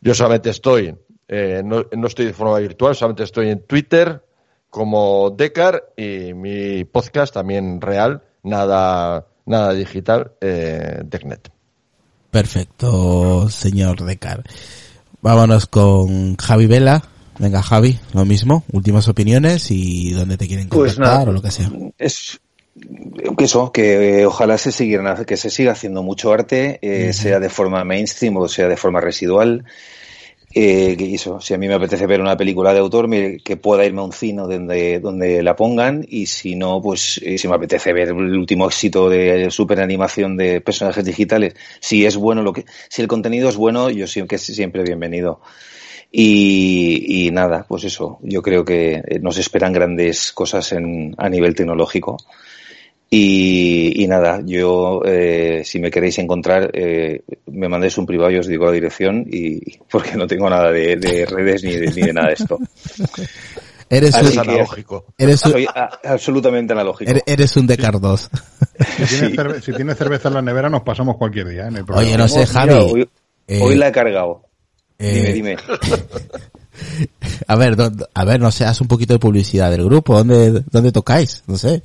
[0.00, 0.94] yo solamente estoy,
[1.28, 4.22] eh, no, no estoy de forma virtual, solamente estoy en Twitter
[4.70, 11.50] como Decar y mi podcast también real, nada, nada digital, eh, Decnet.
[12.30, 14.42] Perfecto, señor Decar.
[15.22, 17.02] Vámonos con Javi Vela.
[17.38, 18.64] Venga, Javi, lo mismo.
[18.72, 21.70] Últimas opiniones y dónde te quieren Pues contactar nada, o lo que sea.
[21.98, 22.40] es
[23.36, 27.40] que eso, que eh, ojalá se siguieran, que se siga haciendo mucho arte, eh, sea
[27.40, 29.64] de forma mainstream o sea de forma residual.
[30.58, 33.10] Eh, que eso, si a mí me apetece ver una película de autor,
[33.44, 37.36] que pueda irme a un cine donde, donde la pongan y si no, pues eh,
[37.36, 42.16] si me apetece ver el último éxito de super animación de personajes digitales, si es
[42.16, 45.40] bueno lo que, si el contenido es bueno, yo siempre, siempre bienvenido.
[46.10, 51.28] Y, y nada, pues eso, yo creo que eh, nos esperan grandes cosas en, a
[51.28, 52.16] nivel tecnológico.
[53.08, 58.38] Y, y nada, yo, eh, si me queréis encontrar, eh, me mandéis un privado y
[58.38, 59.60] os digo la dirección, y
[59.90, 62.58] porque no tengo nada de, de redes ni de, ni de nada de esto.
[63.88, 65.04] Eres Así un, analógico.
[65.16, 67.12] eres un, Soy a- absolutamente analógico.
[67.24, 68.30] eres- un Decar 2.
[69.06, 71.68] Si tienes, cerve- si tienes cerveza en la nevera, nos pasamos cualquier día.
[71.68, 71.70] ¿eh?
[71.70, 72.08] No hay problema.
[72.08, 72.74] Oye, no sé, Mira, Javi.
[72.74, 73.08] hoy,
[73.46, 74.42] eh, hoy la he cargado.
[74.98, 75.56] eh, Dime, dime.
[77.46, 80.16] A ver, do- a ver, no sé, haz un poquito de publicidad del grupo.
[80.16, 81.42] ¿Dónde, dónde tocáis?
[81.46, 81.80] No sé.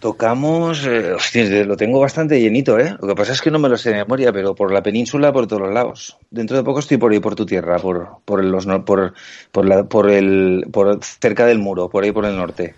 [0.00, 2.96] Tocamos, eh, hostia, lo tengo bastante llenito, ¿eh?
[3.02, 5.30] Lo que pasa es que no me lo sé de memoria, pero por la península,
[5.30, 6.16] por todos los lados.
[6.30, 9.12] Dentro de poco estoy por ahí, por tu tierra, por, por los, por,
[9.52, 12.74] por la, por el, por cerca del muro, por ahí por el norte.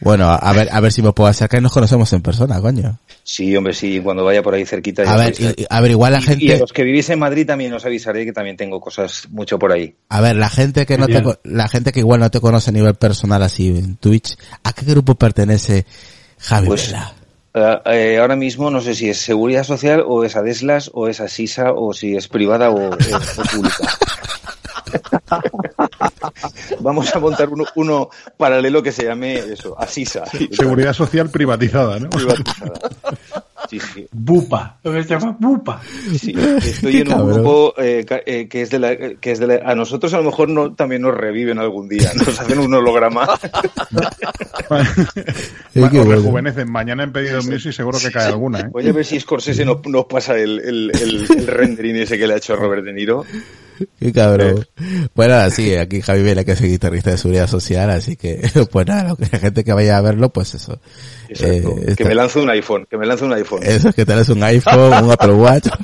[0.00, 2.98] Bueno, a- ver, a ver si me puedo acercar y nos conocemos en persona, coño.
[3.22, 5.02] Sí, hombre, sí, cuando vaya por ahí cerquita.
[5.02, 7.18] A ver, y- a ver, igual la Y- y a gente, los que vivís en
[7.18, 9.94] Madrid también os avisaré que también tengo cosas mucho por ahí.
[10.08, 12.72] a ver, la gente que no te, la gente que igual no te conoce a
[12.72, 15.84] nivel personal así en Twitch, ¿a qué grupo pertenece
[16.40, 17.14] Javi Pues- Vela?
[17.52, 21.20] Eh, eh, ahora mismo no sé si es seguridad social o es Adeslas o es
[21.20, 22.96] Asisa o si es privada o, o
[23.52, 23.88] pública.
[26.80, 30.24] Vamos a montar uno, uno paralelo que se llame eso, Asisa.
[30.52, 32.08] Seguridad social privatizada, ¿no?
[32.10, 32.72] Privatizada.
[33.70, 34.78] Sí, sí, Bupa.
[34.82, 35.80] Lo que se llama Bupa.
[36.18, 36.34] sí.
[36.36, 39.76] Estoy en un grupo eh, eh, que es de la, que es de la, a
[39.76, 43.28] nosotros a lo mejor no, también nos reviven algún día, nos hacen un holograma.
[45.74, 46.04] Bueno.
[46.04, 46.70] rejuvenecen.
[46.70, 48.68] Mañana en pedido music seguro que cae alguna, ¿eh?
[48.70, 52.26] Voy a ver si Scorsese nos, nos pasa el, el, el, el rendering ese que
[52.26, 53.24] le ha hecho Robert De Niro.
[53.98, 54.66] Qué cabrón.
[55.14, 58.40] Bueno, nada, sí, aquí Javi Vela que es el guitarrista de Seguridad Social, así que,
[58.70, 60.80] pues nada, lo que la gente que vaya a verlo, pues eso.
[61.28, 61.76] Exacto.
[61.78, 63.60] Eh, que está- me lance un iPhone, que me lance un iPhone.
[63.62, 65.68] Eso, que tal es un iPhone, un Apple Watch.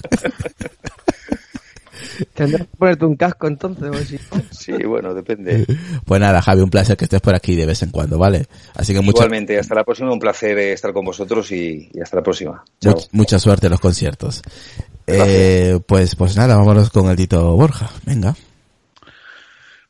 [2.35, 4.21] Tendrás que ponerte un casco entonces.
[4.51, 5.67] Sí, bueno, depende.
[6.05, 8.47] Pues nada, Javi, un placer que estés por aquí de vez en cuando, ¿vale?
[8.75, 9.19] Así que mucha...
[9.19, 12.65] Igualmente, hasta la próxima, un placer estar con vosotros y, hasta la próxima.
[13.13, 14.43] mucha suerte en los conciertos.
[15.07, 17.91] Eh, pues, pues nada, vámonos con el Tito Borja.
[18.05, 18.35] Venga.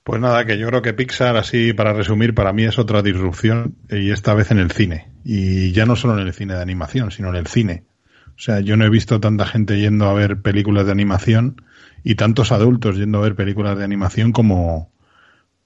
[0.05, 3.75] Pues nada, que yo creo que Pixar, así para resumir, para mí es otra disrupción
[3.91, 5.09] y esta vez en el cine.
[5.25, 7.83] Y ya no solo en el cine de animación, sino en el cine.
[8.29, 11.63] O sea, yo no he visto tanta gente yendo a ver películas de animación
[12.05, 14.93] y tantos adultos yendo a ver películas de animación como,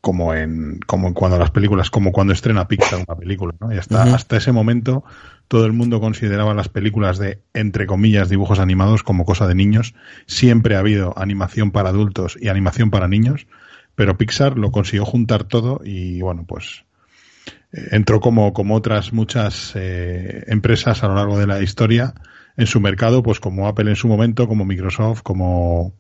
[0.01, 3.74] como en, como cuando las películas, como cuando estrena Pixar una película, ¿no?
[3.74, 5.05] Y hasta, hasta ese momento
[5.51, 9.94] todo el mundo consideraba las películas de, entre comillas, dibujos animados como cosa de niños.
[10.27, 13.47] Siempre ha habido animación para adultos y animación para niños
[14.01, 16.86] pero Pixar lo consiguió juntar todo y bueno, pues
[17.70, 22.14] eh, entró como, como otras muchas eh, empresas a lo largo de la historia
[22.56, 25.93] en su mercado, pues como Apple en su momento, como Microsoft, como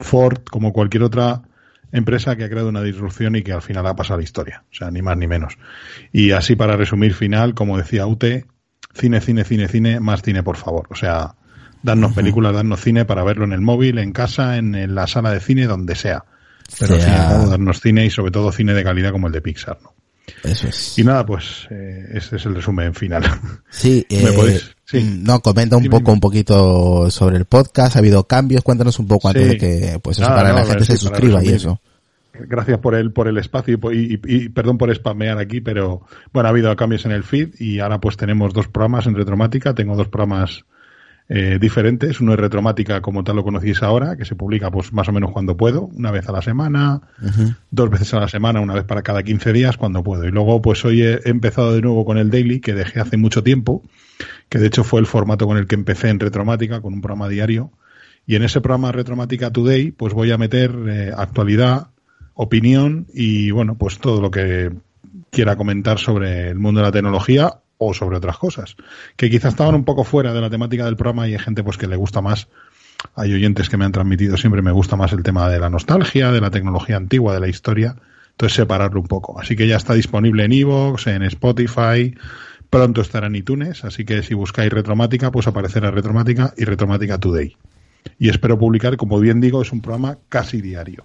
[0.00, 1.42] Ford, como cualquier otra
[1.92, 4.64] empresa que ha creado una disrupción y que al final ha pasado la historia.
[4.72, 5.58] O sea, ni más ni menos.
[6.12, 8.46] Y así para resumir final, como decía Ute,
[8.98, 10.86] cine, cine, cine, cine, más cine, por favor.
[10.90, 11.34] O sea,
[11.82, 15.40] darnos películas, darnos cine para verlo en el móvil, en casa, en la sala de
[15.40, 16.24] cine, donde sea
[16.78, 19.78] pero al fin darnos cine y sobre todo cine de calidad como el de Pixar,
[19.82, 19.94] ¿no?
[20.44, 20.98] Eso es.
[20.98, 23.24] Y nada, pues eh, este es el resumen final.
[23.70, 24.60] Sí, eh,
[24.92, 29.06] mm, no, comenta un poco, un poquito sobre el podcast, ha habido cambios, cuéntanos un
[29.06, 31.80] poco antes de que, pues eso, para que la gente se suscriba y eso.
[32.46, 36.02] Gracias por el, por el espacio y, y, perdón por spamear aquí, pero
[36.32, 39.74] bueno, ha habido cambios en el feed y ahora pues tenemos dos programas en Retromática,
[39.74, 40.64] tengo dos programas
[41.30, 42.20] eh, diferentes.
[42.20, 45.30] Uno es retromática como tal lo conocéis ahora, que se publica pues más o menos
[45.30, 47.02] cuando puedo, una vez a la semana,
[47.70, 50.24] dos veces a la semana, una vez para cada 15 días cuando puedo.
[50.24, 53.42] Y luego pues hoy he empezado de nuevo con el daily, que dejé hace mucho
[53.42, 53.82] tiempo,
[54.48, 57.28] que de hecho fue el formato con el que empecé en retromática, con un programa
[57.28, 57.72] diario.
[58.26, 61.88] Y en ese programa Retromática Today pues voy a meter eh, actualidad,
[62.40, 64.70] opinión y bueno, pues todo lo que
[65.30, 68.76] quiera comentar sobre el mundo de la tecnología o sobre otras cosas,
[69.16, 71.76] que quizás estaban un poco fuera de la temática del programa y hay gente pues
[71.76, 72.46] que le gusta más,
[73.16, 76.30] hay oyentes que me han transmitido siempre me gusta más el tema de la nostalgia,
[76.30, 77.96] de la tecnología antigua, de la historia,
[78.30, 79.40] entonces separarlo un poco.
[79.40, 82.14] Así que ya está disponible en Evox, en Spotify,
[82.70, 87.56] pronto estará en iTunes, así que si buscáis Retromática, pues aparecerá Retromática y Retromática Today.
[88.20, 91.04] Y espero publicar, como bien digo, es un programa casi diario.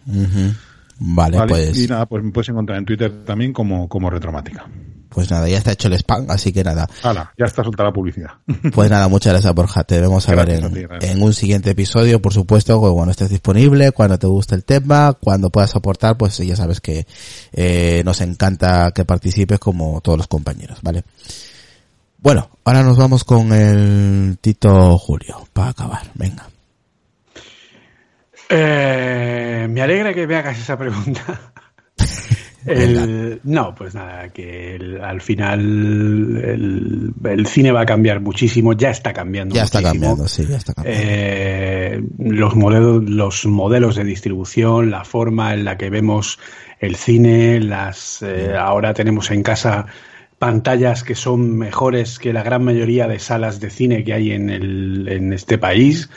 [1.00, 1.78] Vale, pues...
[1.78, 4.66] Y nada, pues me puedes encontrar en Twitter también como, como Retromática.
[5.14, 6.90] Pues nada, ya está hecho el spam, así que nada.
[7.38, 8.32] ya está soltada la publicidad.
[8.74, 9.84] Pues nada, muchas gracias Borja.
[9.84, 14.26] Te debemos a ver en, un siguiente episodio, por supuesto, cuando estés disponible, cuando te
[14.26, 17.06] guste el tema, cuando puedas aportar, pues ya sabes que
[17.52, 21.04] eh, nos encanta que participes como todos los compañeros, ¿vale?
[22.18, 26.48] Bueno, ahora nos vamos con el Tito Julio, para acabar, venga.
[28.50, 31.54] Eh, me alegra que me hagas esa pregunta.
[32.66, 39.12] El, no, pues nada, que al final el, cine va a cambiar muchísimo, ya está
[39.12, 39.54] cambiando.
[39.54, 41.02] Ya está cambiando, sí, ya está cambiando.
[41.04, 46.40] Eh, los, modelos, los modelos de distribución, la forma en la que vemos
[46.80, 49.86] el cine, las eh, ahora tenemos en casa
[50.40, 54.50] pantallas que son mejores que la gran mayoría de salas de cine que hay en,
[54.50, 56.10] el, en este país,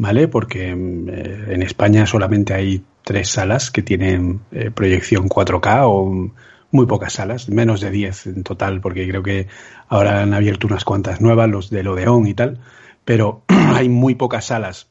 [0.00, 0.28] ¿vale?
[0.28, 6.32] Porque eh, en España solamente hay tres salas que tienen eh, proyección 4K o
[6.70, 9.46] muy pocas salas, menos de 10 en total, porque creo que
[9.88, 12.60] ahora han abierto unas cuantas nuevas, los del Odeón y tal,
[13.04, 14.89] pero hay muy pocas salas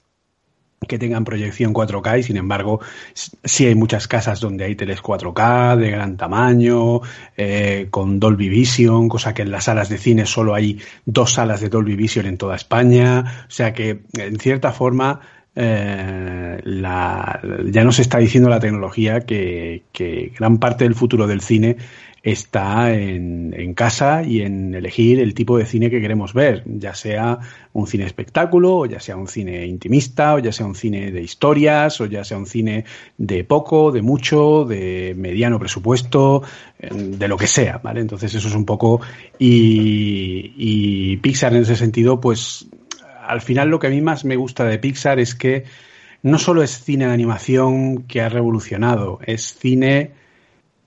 [0.88, 2.80] que tengan proyección 4K y sin embargo
[3.14, 7.02] sí hay muchas casas donde hay teles 4K de gran tamaño,
[7.38, 11.62] eh, con Dolby Vision, cosa que en las salas de cine solo hay dos salas
[11.62, 15.22] de Dolby Vision en toda España, o sea que en cierta forma
[15.56, 19.84] eh, ya nos está diciendo la tecnología que,
[20.38, 21.78] gran parte del futuro del cine
[22.22, 27.40] está en, casa y en elegir el tipo de cine que queremos ver, ya sea
[27.72, 31.22] un cine espectáculo, o ya sea un cine intimista, o ya sea un cine de
[31.22, 32.84] historias, o ya sea un cine
[33.18, 36.44] de poco, de mucho, de mediano presupuesto,
[36.80, 38.02] de lo que sea, ¿vale?
[38.02, 39.02] Entonces eso es un poco
[39.40, 42.68] y Pixar en ese sentido, pues
[43.30, 45.66] al final lo que a mí más me gusta de Pixar es que
[46.24, 50.12] no solo es cine de animación que ha revolucionado, es cine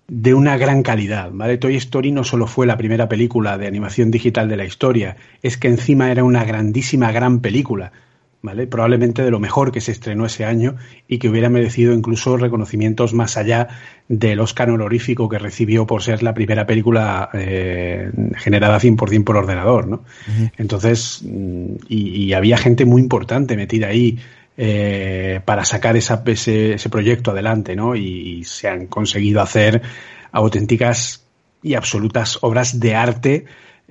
[0.09, 1.57] de una gran calidad, ¿vale?
[1.57, 5.57] Toy Story no solo fue la primera película de animación digital de la historia, es
[5.57, 7.93] que encima era una grandísima gran película.
[8.43, 8.67] ¿Vale?
[8.67, 13.15] Probablemente de lo mejor que se estrenó ese año y que hubiera merecido incluso reconocimientos
[13.15, 13.69] más allá
[14.09, 19.87] del Oscar honorífico que recibió por ser la primera película eh, generada 100% por ordenador,
[19.87, 20.05] ¿no?
[20.59, 24.19] Entonces, mm, y, había gente muy importante metida ahí,
[24.57, 27.95] eh, para sacar esa, ese, ese, proyecto adelante, ¿no?
[27.95, 29.83] Y, y, se han conseguido hacer
[30.33, 31.27] auténticas
[31.63, 33.45] y absolutas obras de arte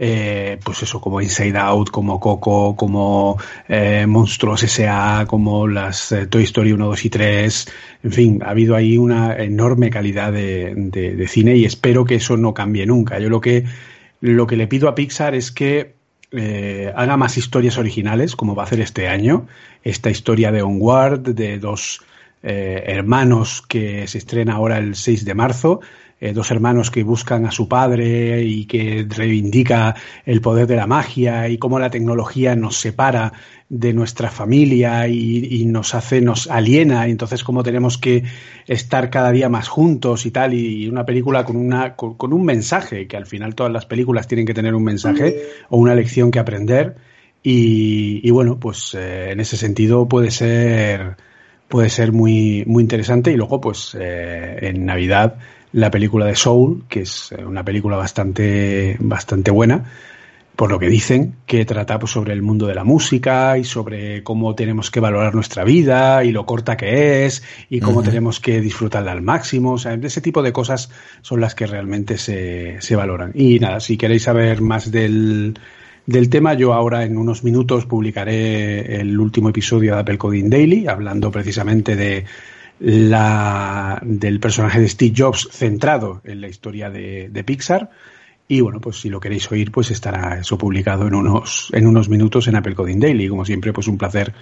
[0.04, 3.38] eh, pues eso, como Inside Out, como Coco, como
[3.70, 7.68] eh, Monstruos S.A., como las eh, Toy Story 1, 2 y 3.
[8.06, 12.52] En fin, ha habido ahí una enorme calidad de, cine y espero que eso no
[12.56, 13.20] cambie nunca.
[13.20, 13.66] Yo lo que,
[14.22, 15.94] lo que le pido a Pixar es que
[16.32, 19.46] eh, haga más historias originales, como va a hacer este año.
[19.84, 22.02] Esta historia de Onward, de dos
[22.44, 25.82] hermanos que se estrena ahora el 6 de marzo
[26.22, 30.86] eh, dos hermanos que buscan a su padre y que reivindica el poder de la
[30.86, 33.34] magia y cómo la tecnología nos separa
[33.70, 38.24] de nuestra familia y, y, nos hace, nos aliena, y entonces cómo tenemos que
[38.68, 42.46] estar cada día más juntos y tal, y una película con, una, con, con un
[42.46, 46.30] mensaje, que al final todas las películas tienen que tener un mensaje o una lección
[46.30, 46.98] que aprender,
[47.42, 51.16] y, y bueno, pues eh, en ese sentido puede ser
[51.72, 53.32] puede ser muy, muy interesante.
[53.32, 55.38] Y luego pues eh, en Navidad
[55.74, 59.86] la película de Soul, que es eh, una película bastante, bastante buena,
[60.56, 64.22] por lo que dicen, que trata pues, sobre el mundo de la música y sobre
[64.22, 68.06] cómo tenemos que valorar nuestra vida y lo corta que es y cómo uh -huh.
[68.06, 69.74] tenemos que disfrutarla al máximo.
[69.74, 70.92] O sea, ese tipo de cosas
[71.22, 73.32] son las que realmente se, se valoran.
[73.34, 75.58] Y nada, si queréis saber más del,
[76.06, 80.88] del tema, yo ahora en unos minutos publicaré el último episodio de Apple Coding Daily,
[80.88, 82.26] hablando precisamente de
[82.82, 87.90] la, del personaje de Steve Jobs centrado en la historia de, Pixar.
[88.48, 92.10] Y bueno, pues si lo queréis oír, pues estará eso publicado en unos, en unos
[92.10, 93.30] minutos en Apple Coding Daily.
[93.30, 94.34] Como siempre, pues un placer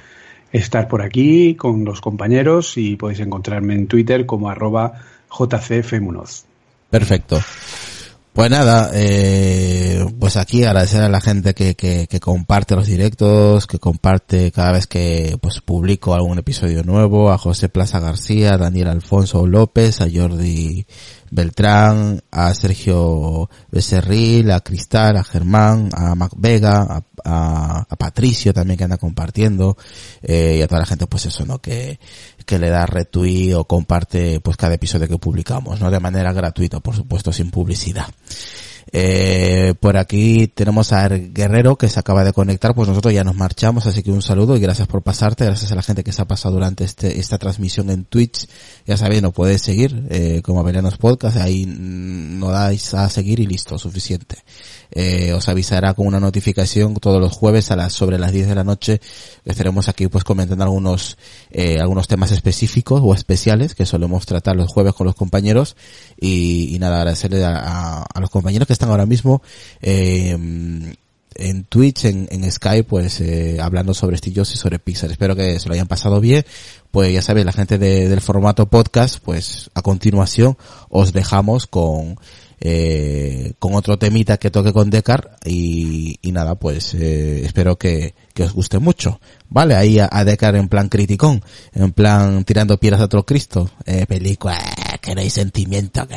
[0.52, 4.94] estar por aquí con los compañeros y podéis encontrarme en Twitter como arroba
[5.30, 6.46] jcfmunoz.
[6.90, 7.40] Perfecto.
[8.34, 13.68] Pues nada, eh, pues aquí agradecer a la gente que, que, que, comparte los directos,
[13.68, 18.58] que comparte cada vez que pues publico algún episodio nuevo, a José Plaza García, a
[18.58, 20.86] Daniel Alfonso López, a Jordi
[21.32, 28.54] Beltrán, a Sergio Becerril, a Cristal, a Germán, a Mac Vega, a, a, a Patricio
[28.54, 29.78] también que anda compartiendo,
[30.22, 31.60] eh, y a toda la gente pues eso, ¿no?
[31.60, 32.00] Que,
[32.50, 35.92] que le da retweet o comparte pues cada episodio que publicamos, ¿no?
[35.92, 38.08] De manera gratuita, por supuesto, sin publicidad.
[38.92, 43.24] Eh, por aquí tenemos a Er Guerrero que se acaba de conectar, pues nosotros ya
[43.24, 46.12] nos marchamos, así que un saludo y gracias por pasarte, gracias a la gente que
[46.12, 48.48] se ha pasado durante este, esta transmisión en Twitch,
[48.88, 53.46] ya sabéis, nos podéis seguir, eh, como Avelianos Podcast, ahí nos dais a seguir y
[53.46, 54.38] listo, suficiente.
[54.92, 58.56] Eh, os avisará con una notificación todos los jueves a las, sobre las 10 de
[58.56, 59.02] la noche,
[59.46, 61.18] estaremos aquí pues comentando algunos,
[61.52, 65.76] eh, algunos temas específicos o especiales que solemos tratar los jueves con los compañeros
[66.20, 69.42] y, y nada, agradecerle a, a, los compañeros que están ahora mismo
[69.82, 70.36] eh,
[71.40, 75.12] en Twitch, en, en Skype, pues eh, hablando sobre Jobs y sobre Pixar.
[75.12, 76.46] Espero que se lo hayan pasado bien.
[76.92, 80.58] Pues ya sabéis, la gente de, del formato podcast, pues a continuación
[80.90, 82.18] os dejamos con
[82.62, 88.14] eh, con otro temita que toque con Decar y, y nada, pues eh, espero que,
[88.34, 89.20] que, os guste mucho.
[89.50, 91.42] Vale, ahí a, a Decar en plan criticón,
[91.74, 94.58] en plan tirando piedras a otro Cristo, eh, película,
[95.02, 96.16] que no hay sentimiento, que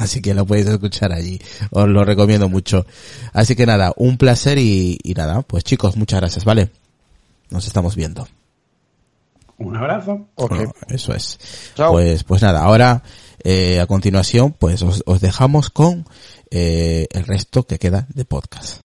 [0.00, 1.40] así que lo podéis escuchar allí,
[1.70, 2.84] os lo recomiendo mucho.
[3.32, 6.70] Así que nada, un placer y, y nada, pues chicos, muchas gracias, vale,
[7.50, 8.26] nos estamos viendo.
[9.58, 10.28] Un abrazo.
[10.36, 10.58] Okay.
[10.58, 11.38] Bueno, eso es.
[11.74, 11.92] Chao.
[11.92, 13.02] Pues, pues nada, ahora
[13.44, 16.06] eh, a continuación, pues os, os dejamos con
[16.50, 18.80] eh, el resto que queda de podcast.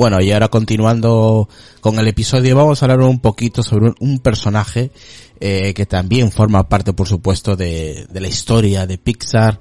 [0.00, 1.46] Bueno, y ahora continuando
[1.82, 4.92] con el episodio, vamos a hablar un poquito sobre un, personaje
[5.40, 9.60] eh, que también forma parte, por supuesto, de, de la historia de Pixar.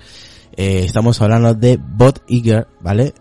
[0.56, 3.14] Eh, estamos hablando de Bot Iger, ¿vale?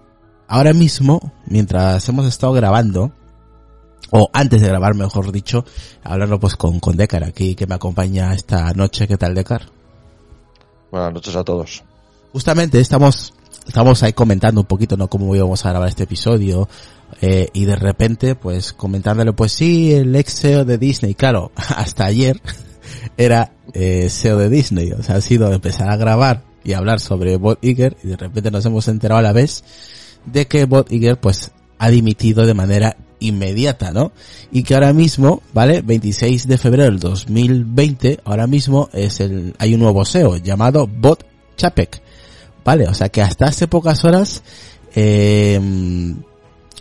[0.47, 3.11] Ahora mismo, mientras hemos estado grabando,
[4.13, 5.65] o antes de grabar, mejor dicho,
[6.05, 9.09] hablando pues con, con Decar aquí, que me acompaña esta noche.
[9.09, 9.63] ¿Qué tal, Decar?
[10.93, 11.83] Buenas noches a todos.
[12.33, 13.35] Justamente estamos
[13.69, 15.09] estamos ahí comentando un poquito, ¿no?
[15.09, 16.69] Cómo íbamos a grabar este episodio.
[17.21, 21.15] Eh, y de repente, pues, comentándole, pues sí, el ex CEO de Disney.
[21.15, 22.41] Claro, hasta ayer
[23.17, 24.93] era eh, CEO de Disney.
[24.93, 28.51] O sea, ha sido empezar a grabar y hablar sobre Bob Iger y de repente
[28.51, 29.65] nos hemos enterado a la vez
[30.27, 34.13] de que Bob Iger, pues, ha dimitido de manera inmediata, ¿no?
[34.53, 35.83] Y que ahora mismo, ¿vale?
[35.83, 41.25] 26 de febrero del 2020, ahora mismo es el, hay un nuevo SEO llamado Bot
[41.57, 42.01] Chapek,
[42.65, 42.87] ¿vale?
[42.87, 44.43] O sea que hasta hace pocas horas,
[44.95, 45.61] eh,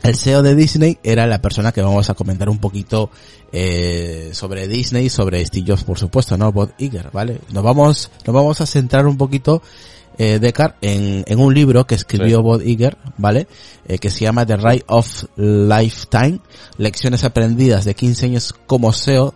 [0.03, 3.09] el SEO de Disney era la persona que vamos a comentar un poquito
[3.51, 6.51] eh, sobre Disney, sobre Steve Jobs, por supuesto, ¿no?
[6.51, 7.39] Bob Iger, ¿vale?
[7.51, 9.61] Nos vamos, nos vamos a centrar un poquito,
[10.17, 10.39] eh,
[10.81, 13.47] en, en un libro que escribió Bob Iger, ¿vale?
[13.87, 16.39] Eh, que se llama The Right of Lifetime,
[16.77, 19.33] lecciones aprendidas de 15 años como SEO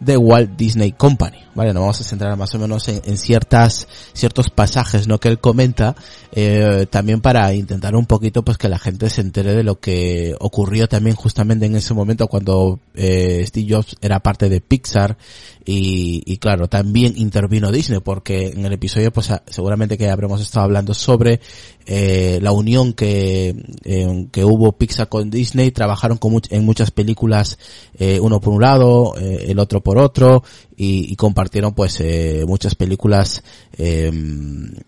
[0.00, 1.38] de Walt Disney Company.
[1.54, 5.18] Vale, nos vamos a centrar más o menos en, ciertas, ciertos pasajes, ¿no?
[5.18, 5.94] Que él comenta,
[6.32, 10.34] eh, también para intentar un poquito, pues que la gente se entere de lo que
[10.38, 15.18] ocurrió también justamente en ese momento cuando eh, Steve Jobs era parte de Pixar
[15.64, 20.64] y, y claro, también intervino Disney porque en el episodio, pues seguramente que habremos estado
[20.64, 21.40] hablando sobre
[21.86, 23.54] eh, la unión que,
[23.84, 27.58] eh, que hubo Pixar con Disney, trabajaron con en muchas películas,
[27.98, 30.42] eh, uno por un lado, eh, el otro por otro,
[30.80, 33.42] y, y compartieron pues eh, muchas películas
[33.76, 34.10] eh,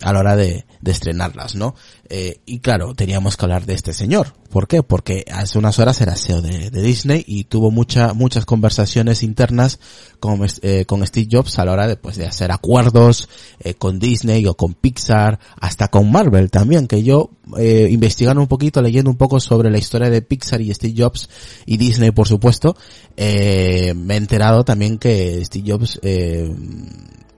[0.00, 1.74] a la hora de, de estrenarlas, ¿no?
[2.08, 4.32] Eh, y claro, teníamos que hablar de este señor.
[4.50, 4.82] ¿Por qué?
[4.82, 9.80] Porque hace unas horas era CEO de, de Disney y tuvo mucha, muchas conversaciones internas
[10.20, 13.28] con, eh, con Steve Jobs a la hora de, pues, de hacer acuerdos
[13.60, 18.46] eh, con Disney o con Pixar, hasta con Marvel también, que yo eh, investigando un
[18.46, 21.30] poquito, leyendo un poco sobre la historia de Pixar y Steve Jobs
[21.64, 22.76] y Disney, por supuesto,
[23.16, 26.52] eh, me he enterado también que Steve Jobs eh,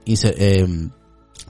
[0.05, 0.89] eh,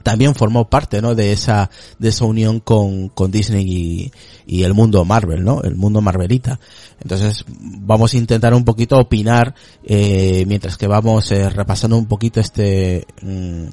[0.06, 1.16] también formó parte ¿no?
[1.16, 1.68] de esa
[1.98, 4.12] de esa unión con, con Disney y,
[4.46, 5.62] y, el mundo Marvel, ¿no?
[5.62, 6.60] El mundo Marvelita.
[7.00, 12.38] Entonces vamos a intentar un poquito opinar eh, mientras que vamos eh, repasando un poquito
[12.38, 13.64] este mm,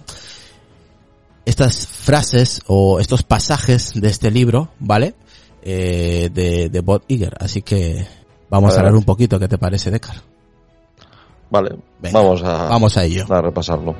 [1.45, 5.13] estas frases o estos pasajes de este libro, ¿vale?
[5.61, 7.35] Eh, de, de Bob Iger.
[7.39, 8.07] Así que
[8.49, 9.39] vamos a hablar un poquito.
[9.39, 10.32] ¿Qué te parece, Decar?
[11.53, 11.69] Vale,
[12.01, 13.25] Venga, vamos a, vamos a ello.
[13.29, 13.95] A repasarlo.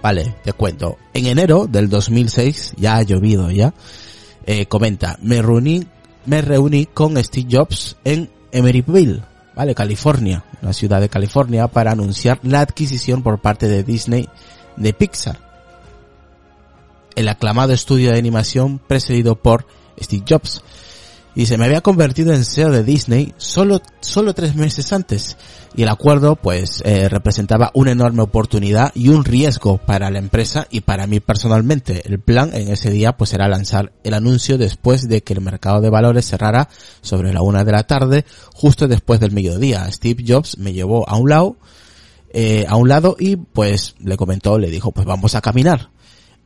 [0.00, 0.96] Vale, te cuento.
[1.12, 3.74] En enero del 2006, ya ha llovido ya,
[4.46, 5.86] eh, comenta, me reuní,
[6.24, 9.20] me reuní con Steve Jobs en Emeryville,
[9.54, 14.26] vale, California, una ciudad de California, para anunciar la adquisición por parte de Disney
[14.78, 15.47] de Pixar
[17.18, 19.66] el aclamado estudio de animación precedido por
[20.00, 20.62] Steve Jobs.
[21.34, 25.36] Y se me había convertido en CEO de Disney solo, solo tres meses antes.
[25.74, 30.68] Y el acuerdo, pues, eh, representaba una enorme oportunidad y un riesgo para la empresa
[30.70, 32.02] y para mí personalmente.
[32.08, 35.80] El plan en ese día, pues, era lanzar el anuncio después de que el mercado
[35.80, 36.68] de valores cerrara
[37.02, 38.24] sobre la una de la tarde,
[38.54, 39.90] justo después del mediodía.
[39.90, 41.56] Steve Jobs me llevó a un lado,
[42.32, 45.90] eh, a un lado y, pues, le comentó, le dijo, pues vamos a caminar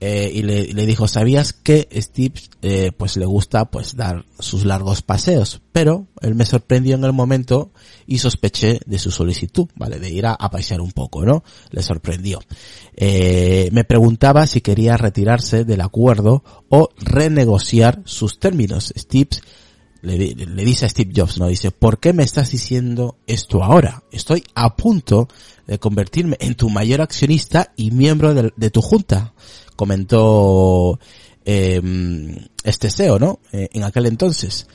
[0.05, 5.01] eh, y le, dijo, ¿sabías que Steve eh, pues le gusta pues dar sus largos
[5.01, 5.63] paseos?
[5.71, 7.71] Pero él me sorprendió en el momento
[8.05, 10.01] y sospeché de su solicitud, ¿vale?
[10.01, 11.45] De ir a, a pasear un poco, ¿no?
[11.71, 12.41] Le sorprendió.
[12.97, 18.93] Eh, me preguntaba si quería retirarse del acuerdo o renegociar sus términos.
[18.99, 19.29] Steve
[20.01, 21.47] le, dice a Steve Jobs, ¿no?
[21.47, 24.03] Dice, ¿por qué me estás diciendo esto ahora?
[24.11, 25.29] Estoy a punto
[25.69, 29.33] de convertirme en tu mayor accionista y miembro de tu junta
[29.77, 30.99] comentó
[31.45, 31.81] eh,
[32.65, 33.41] este SEO, ¿no?
[33.53, 34.67] En aquel entonces.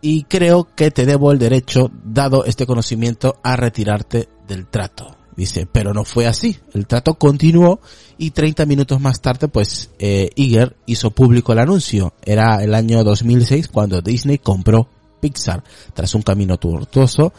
[0.00, 5.16] Y creo que te debo el derecho, dado este conocimiento, a retirarte del trato.
[5.36, 6.56] Dice, pero no fue así.
[6.72, 7.80] El trato continuó
[8.16, 12.14] y 30 minutos más tarde, pues, eh, Iger hizo público el anuncio.
[12.24, 14.88] Era el año 2006 cuando Disney compró
[15.20, 15.62] Pixar.
[15.92, 17.34] Tras un camino tortuoso,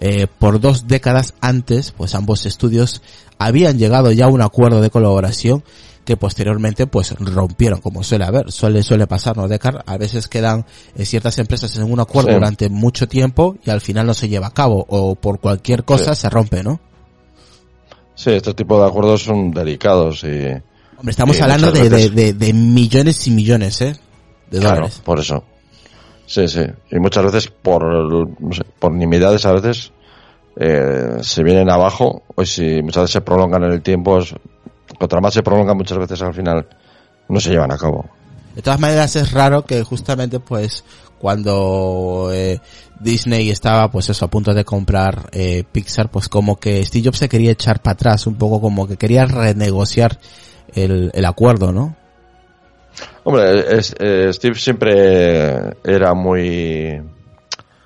[0.00, 3.00] eh, por dos décadas antes, pues ambos estudios
[3.38, 5.62] habían llegado ya a un acuerdo de colaboración
[6.06, 9.82] que posteriormente pues rompieron, como suele haber, suele, suele pasar, ¿no, Decar?
[9.86, 12.34] A veces quedan eh, ciertas empresas en un acuerdo sí.
[12.34, 16.14] durante mucho tiempo y al final no se lleva a cabo o por cualquier cosa
[16.14, 16.22] sí.
[16.22, 16.80] se rompe, ¿no?
[18.14, 20.46] Sí, este tipo de acuerdos son delicados y...
[20.96, 22.14] Hombre, estamos y hablando de, veces...
[22.14, 23.96] de, de, de, millones y millones, ¿eh?
[24.50, 25.02] De claro, dólares.
[25.04, 25.44] por eso.
[26.24, 26.62] Sí, sí.
[26.90, 29.92] Y muchas veces por, no sé, por nimiedades a veces
[30.56, 34.20] eh, se vienen abajo o si muchas veces se prolongan en el tiempo
[35.20, 36.66] más se prolonga muchas veces al final
[37.28, 38.04] no se llevan a cabo.
[38.54, 40.84] De todas maneras es raro que justamente pues
[41.18, 42.60] cuando eh,
[43.00, 47.18] Disney estaba pues eso a punto de comprar eh, Pixar pues como que Steve Jobs
[47.18, 50.18] se quería echar para atrás un poco como que quería renegociar
[50.74, 51.96] el, el acuerdo, ¿no?
[53.24, 57.02] Hombre, es, eh, Steve siempre era muy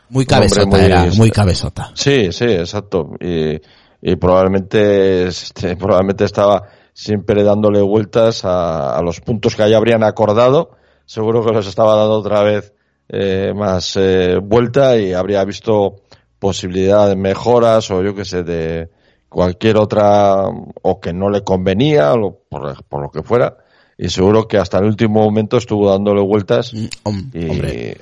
[0.09, 1.91] muy cabezota, muy, era muy cabezota.
[1.95, 3.13] Sí, sí, exacto.
[3.21, 3.61] Y,
[4.03, 6.63] y probablemente, este, probablemente estaba
[7.01, 10.73] siempre dándole vueltas a, a los puntos que ya habrían acordado.
[11.07, 12.75] Seguro que los estaba dando otra vez
[13.09, 16.03] eh, más eh, vuelta y habría visto
[16.39, 18.91] posibilidad de mejoras o yo que sé, de
[19.31, 20.45] cualquier otra
[20.83, 23.57] o que no le convenía o por, por lo que fuera.
[23.97, 27.97] Y seguro que hasta el último momento estuvo dándole vueltas Mm, y,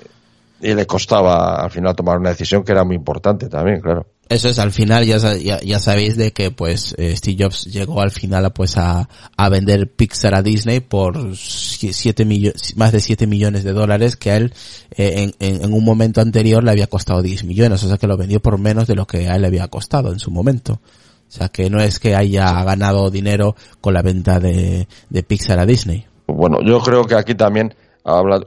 [0.61, 4.07] y le costaba al final tomar una decisión que era muy importante también, claro.
[4.29, 8.03] Eso es, al final ya, ya, ya sabéis de que pues eh, Steve Jobs llegó
[8.03, 13.01] al final a, pues a, a vender Pixar a Disney por siete millones, más de
[13.01, 14.53] 7 millones de dólares que a él
[14.91, 18.19] eh, en, en, un momento anterior le había costado 10 millones, o sea que lo
[18.19, 20.81] vendió por menos de lo que a él le había costado en su momento.
[21.29, 25.59] O sea que no es que haya ganado dinero con la venta de, de Pixar
[25.59, 26.07] a Disney.
[26.27, 27.75] Bueno, yo creo que aquí también
[28.05, 28.41] habla,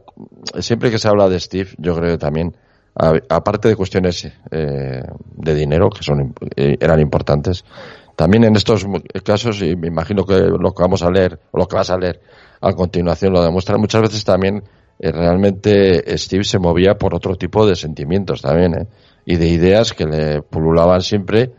[0.60, 2.56] siempre que se habla de Steve, yo creo también,
[2.95, 5.02] aparte de cuestiones eh,
[5.36, 7.64] de dinero, que son eh, eran importantes,
[8.16, 8.86] también en estos
[9.24, 11.98] casos, y me imagino que lo que vamos a leer, o lo que vas a
[11.98, 12.22] leer
[12.60, 14.64] a continuación lo demuestra, muchas veces también
[15.00, 18.88] eh, realmente Steve se movía por otro tipo de sentimientos también, ¿eh?
[19.26, 21.52] y de ideas que le pululaban siempre,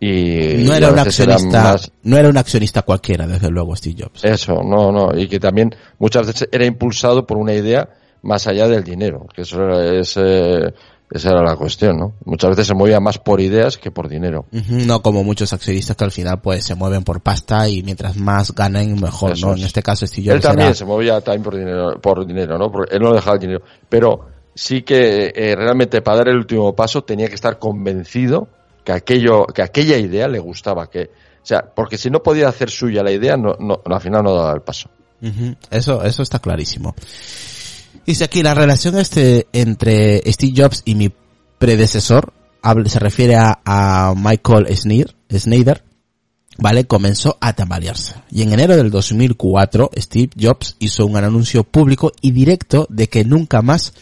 [0.00, 4.24] y, No era un accionista, más- no era un accionista cualquiera, desde luego, Steve Jobs.
[4.24, 7.88] eso, no, no, y que también muchas veces era impulsado por una idea
[8.22, 10.74] más allá del dinero, que eso era, ese-
[11.10, 12.12] esa era la cuestión, ¿no?
[12.26, 14.44] Muchas veces se movía más por ideas que por dinero.
[14.68, 18.54] No como muchos accionistas que al final pues se mueven por pasta y mientras más
[18.54, 19.54] ganen mejor, Eso ¿no?
[19.54, 19.60] es.
[19.60, 22.58] En este caso Steve Él Jobs también era- se movía también por dinero, por dinero,
[22.58, 22.70] ¿no?
[22.70, 26.74] Porque él no dejaba el dinero, pero sí que eh, realmente para dar el último
[26.76, 28.48] paso tenía que estar convencido
[28.84, 32.68] que aquello, que aquella idea le gustaba, que, o sea, porque si no podía hacer
[32.70, 34.90] suya la idea, no, no, al final no daba el paso.
[35.70, 36.94] Eso, eso está clarísimo.
[38.08, 41.12] Dice aquí la relación este entre Steve Jobs y mi
[41.58, 42.32] predecesor
[42.86, 45.84] se refiere a, Michael Snyder,
[46.56, 46.86] ¿vale?
[46.86, 48.14] Comenzó a tambalearse.
[48.30, 53.26] Y en enero del 2004, Steve Jobs hizo un anuncio público y directo de que
[53.26, 53.92] nunca más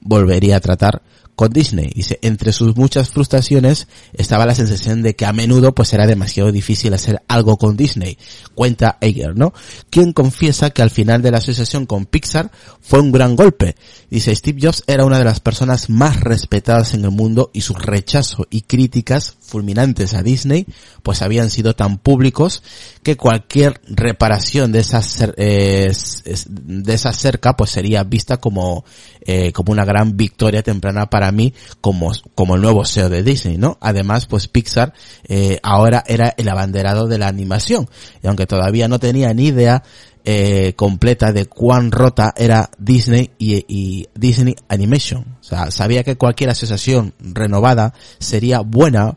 [0.00, 1.02] volvería a tratar
[1.36, 1.92] con Disney.
[1.94, 6.50] Dice, entre sus muchas frustraciones estaba la sensación de que a menudo pues era demasiado
[6.50, 8.18] difícil hacer algo con Disney.
[8.54, 9.52] Cuenta Eger, ¿no?
[9.90, 12.50] Quien confiesa que al final de la asociación con Pixar
[12.80, 13.76] fue un gran golpe.
[14.10, 17.74] Dice, Steve Jobs era una de las personas más respetadas en el mundo y su
[17.74, 20.66] rechazo y críticas fulminantes a Disney
[21.02, 22.62] pues habían sido tan públicos
[23.02, 25.00] que cualquier reparación de esa
[25.36, 25.92] eh,
[26.46, 28.84] de esa cerca pues sería vista como
[29.20, 33.56] eh, como una gran victoria temprana para mí como como el nuevo CEO de Disney
[33.56, 34.92] no además pues Pixar
[35.28, 37.88] eh, ahora era el abanderado de la animación
[38.22, 39.82] y aunque todavía no tenía ni idea
[40.28, 45.36] eh, completa de cuán rota era Disney y, y Disney Animation.
[45.40, 49.16] O sea, sabía que cualquier asociación renovada sería buena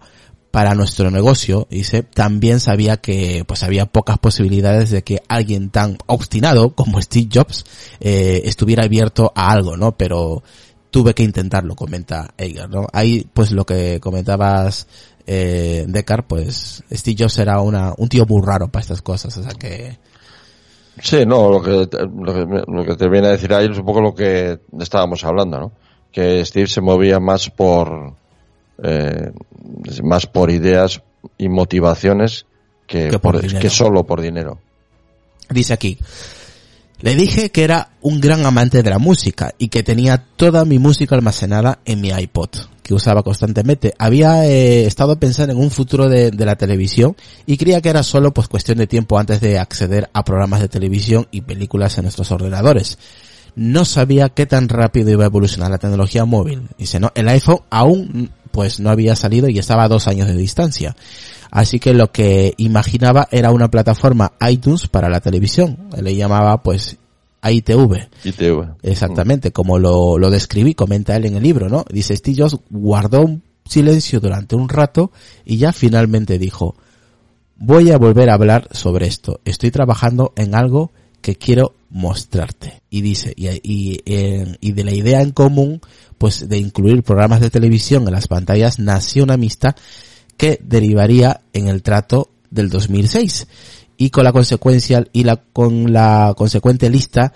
[0.51, 5.97] para nuestro negocio, dice, también sabía que pues había pocas posibilidades de que alguien tan
[6.07, 7.65] obstinado como Steve Jobs
[7.99, 9.95] eh, estuviera abierto a algo, ¿no?
[9.95, 10.41] Pero
[10.89, 12.87] tuve que intentarlo, comenta Eiger, ¿no?
[12.93, 14.87] Ahí pues lo que comentabas
[15.27, 19.43] eh, Deckard, pues Steve Jobs era una, un tío muy raro para estas cosas, o
[19.43, 19.97] sea que
[21.01, 23.85] Sí, no, lo que, lo que, lo que te viene a decir ahí es un
[23.85, 25.71] poco lo que estábamos hablando, ¿no?
[26.11, 28.15] Que Steve se movía más por,
[28.83, 29.31] eh,
[30.03, 31.01] más por ideas
[31.37, 32.45] y motivaciones
[32.87, 33.59] que, Que por por- dinero.
[33.59, 34.59] que solo por dinero.
[35.49, 35.97] Dice aquí,
[37.01, 40.79] le dije que era un gran amante de la música y que tenía toda mi
[40.79, 42.49] música almacenada en mi iPod,
[42.83, 43.93] que usaba constantemente.
[43.97, 48.03] Había eh, estado pensando en un futuro de, de la televisión y creía que era
[48.03, 52.03] solo pues cuestión de tiempo antes de acceder a programas de televisión y películas en
[52.03, 52.97] nuestros ordenadores.
[53.55, 56.67] No sabía qué tan rápido iba a evolucionar la tecnología móvil.
[56.77, 60.35] Dice, no, el iPhone aún pues no había salido y estaba a dos años de
[60.35, 60.95] distancia.
[61.51, 65.89] Así que lo que imaginaba era una plataforma iTunes para la televisión.
[65.99, 66.97] Le llamaba pues
[67.43, 68.09] ITV.
[68.23, 68.75] ITV.
[68.83, 71.85] Exactamente, como lo, lo describí, comenta él en el libro, ¿no?
[71.89, 75.11] Dice, Steve Jobs guardó un silencio durante un rato
[75.45, 76.75] y ya finalmente dijo,
[77.55, 79.41] voy a volver a hablar sobre esto.
[79.45, 80.91] Estoy trabajando en algo
[81.21, 82.81] que quiero mostrarte.
[82.89, 85.81] Y dice, y, y, y de la idea en común,
[86.17, 89.75] pues de incluir programas de televisión en las pantallas, nació una amistad
[90.37, 93.47] que derivaría en el trato del 2006
[93.97, 97.33] y con la consecuencia y la con la consecuente lista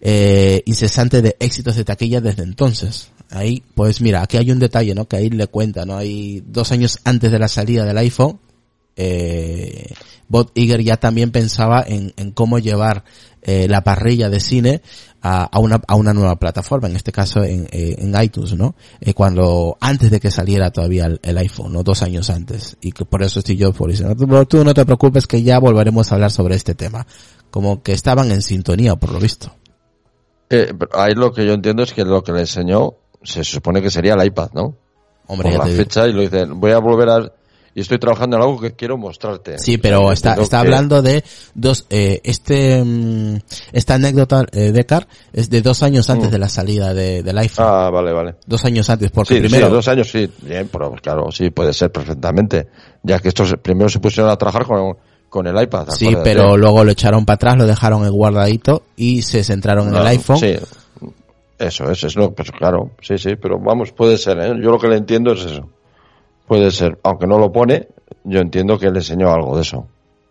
[0.00, 3.10] eh, incesante de éxitos de taquilla desde entonces.
[3.30, 5.06] Ahí, pues mira, aquí hay un detalle, ¿no?
[5.06, 5.96] Que ahí le cuenta, ¿no?
[5.96, 8.40] Hay dos años antes de la salida del iPhone,
[8.96, 9.92] eh,
[10.28, 13.04] Bob Iger ya también pensaba en, en cómo llevar
[13.42, 14.82] eh, la parrilla de cine
[15.22, 18.74] a, a, una, a una nueva plataforma, en este caso en, eh, en iTunes, ¿no?
[19.00, 21.82] Eh, cuando, antes de que saliera todavía el, el, iPhone, ¿no?
[21.82, 22.76] Dos años antes.
[22.80, 25.58] Y que por eso estoy yo por diciendo, tú, tú no te preocupes que ya
[25.58, 27.06] volveremos a hablar sobre este tema.
[27.50, 29.54] Como que estaban en sintonía, por lo visto.
[30.48, 33.90] Eh, ahí lo que yo entiendo es que lo que le enseñó se supone que
[33.90, 34.76] sería el iPad, ¿no?
[35.26, 37.32] Hombre, Por la fecha y lo dice, voy a volver a
[37.74, 39.58] y estoy trabajando en algo que quiero mostrarte.
[39.58, 41.22] Sí, pero está, está que- hablando de
[41.54, 43.36] dos, eh, este, mm,
[43.72, 46.32] esta anécdota eh, de Car es de dos años antes Mm.
[46.32, 47.66] de la salida de, del iPhone.
[47.68, 48.34] Ah, vale, vale.
[48.46, 51.72] Dos años antes, porque Sí, primero, sí, dos años sí, bien, pero claro, sí, puede
[51.72, 52.68] ser perfectamente.
[53.02, 54.96] Ya que estos primero se pusieron a trabajar con,
[55.28, 55.88] con el iPad.
[55.90, 59.92] sí, pero luego lo echaron para atrás, lo dejaron en guardadito y se centraron en
[59.94, 60.38] No, el iPhone.
[60.38, 60.56] Sí,
[61.58, 64.48] eso, eso es lo, pues claro, sí, sí, pero vamos, puede ser, ¿eh?
[64.62, 65.68] Yo lo que le entiendo es eso.
[66.50, 67.86] Puede ser, aunque no lo pone,
[68.24, 69.86] yo entiendo que le enseñó algo de eso.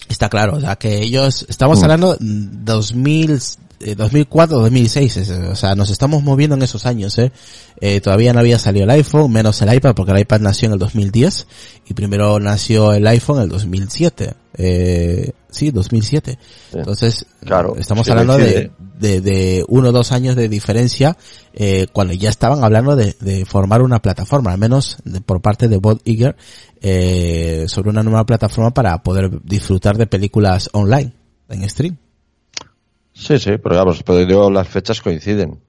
[0.09, 1.83] Está claro, o sea, que ellos, estamos Mm.
[1.83, 3.39] hablando mm, 2000,
[3.80, 7.31] eh, 2004, 2006, es, o sea, nos estamos moviendo en esos años, ¿eh?
[7.80, 10.73] Eh, Todavía no había salido el iPhone, menos el iPad, porque el iPad nació en
[10.73, 11.48] el 2010,
[11.88, 16.38] y primero nació el iPhone en el 2007, eh, sí, 2007.
[16.72, 16.78] Sí.
[16.78, 21.18] Entonces, Claro, estamos sí, hablando de, de, de uno o dos años de diferencia,
[21.53, 25.68] eh, cuando ya estaban hablando de, de formar una plataforma, al menos de- por parte
[25.68, 26.36] de Bob Iger,
[26.82, 31.14] eh, sobre una nueva plataforma para poder disfrutar de películas online,
[31.50, 31.98] en stream.
[33.14, 35.60] Sí, sí, pero vamos, pero digo, las fechas coinciden.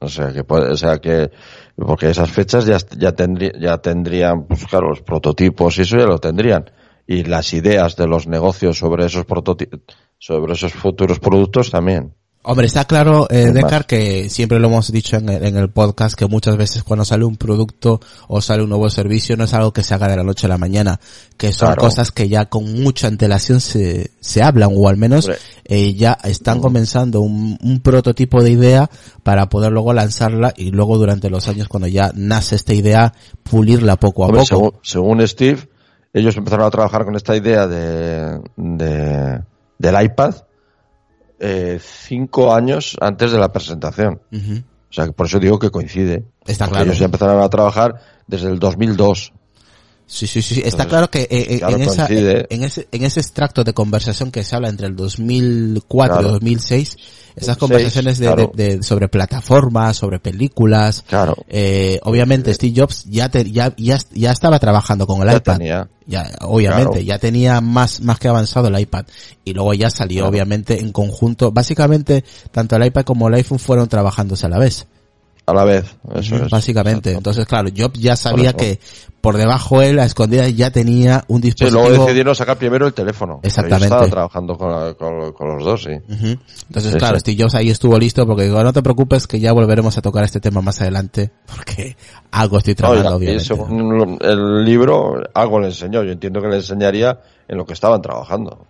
[0.00, 1.30] O sea que o sea que,
[1.76, 6.04] porque esas fechas ya, ya tendría, ya tendrían, pues claro, los prototipos y eso ya
[6.04, 6.70] lo tendrían.
[7.06, 9.80] Y las ideas de los negocios sobre esos prototipos,
[10.18, 12.14] sobre esos futuros productos también.
[12.46, 16.14] Hombre, está claro, eh, Decar, que siempre lo hemos dicho en el, en el podcast,
[16.14, 19.72] que muchas veces cuando sale un producto o sale un nuevo servicio no es algo
[19.72, 21.00] que se haga de la noche a la mañana,
[21.38, 21.80] que son Claro.
[21.80, 25.30] cosas que ya con mucha antelación se, se hablan, o al menos
[25.64, 28.90] eh, ya están comenzando un, un prototipo de idea
[29.22, 33.96] para poder luego lanzarla y luego durante los años cuando ya nace esta idea, pulirla
[33.96, 34.46] poco a Hombre, poco.
[34.46, 35.66] según, según Steve,
[36.14, 39.42] ellos empezaron a trabajar con esta idea de, de
[39.78, 40.34] del iPad
[41.40, 44.20] eh, cinco años antes de la presentación.
[44.32, 46.24] O sea, que por eso digo que coincide.
[46.46, 46.84] Está claro.
[46.84, 49.32] Ellos ya empezaron a trabajar desde el 2002.
[50.06, 50.54] Sí, sí, sí.
[50.56, 52.46] Está Entonces, claro que eh, eh, claro, en, esa, coincide.
[52.50, 56.32] en, ese, en ese extracto de conversación que se habla entre el 2004 y Claro.
[56.34, 56.96] 2006,
[57.36, 58.52] esas 2006, conversaciones de, claro.
[58.54, 61.34] de- de- sobre plataformas, sobre películas, Claro.
[61.48, 65.56] eh, obviamente Steve Jobs ya, te- ya, ya, ya estaba trabajando con el Ya iPad.
[65.58, 65.88] tenía.
[66.06, 69.06] Ya, obviamente, ya tenía más, más que avanzado el iPad.
[69.42, 71.50] Y luego ya salió, obviamente, en conjunto.
[71.50, 74.86] Básicamente, tanto el iPad como el iPhone fueron trabajándose a la vez.
[75.46, 75.84] A la vez.
[76.14, 76.48] Eso es.
[76.50, 77.10] básicamente.
[77.10, 77.18] Exacto.
[77.18, 78.80] Entonces, claro, Jobs ya sabía que
[79.20, 81.82] por debajo él, a escondidas, ya tenía un Sí, dispositivo.
[81.88, 83.40] luego decidieron sacar primero el teléfono.
[83.42, 83.86] Exactamente.
[83.94, 85.90] Estaba trabajando con, con- con los dos, sí.
[85.90, 86.38] Ujú.
[86.68, 87.20] Entonces, Sí, claro, sí.
[87.20, 90.24] Steve Jobs ahí estuvo listo porque digo, no te preocupes que ya volveremos a tocar
[90.24, 91.96] este tema más adelante porque
[92.30, 93.44] algo estoy trabajando, No, obviamente.
[93.44, 96.02] según el libro, algo le enseñó.
[96.04, 98.66] Yo entiendo que le enseñaría en lo que estaban trabajando.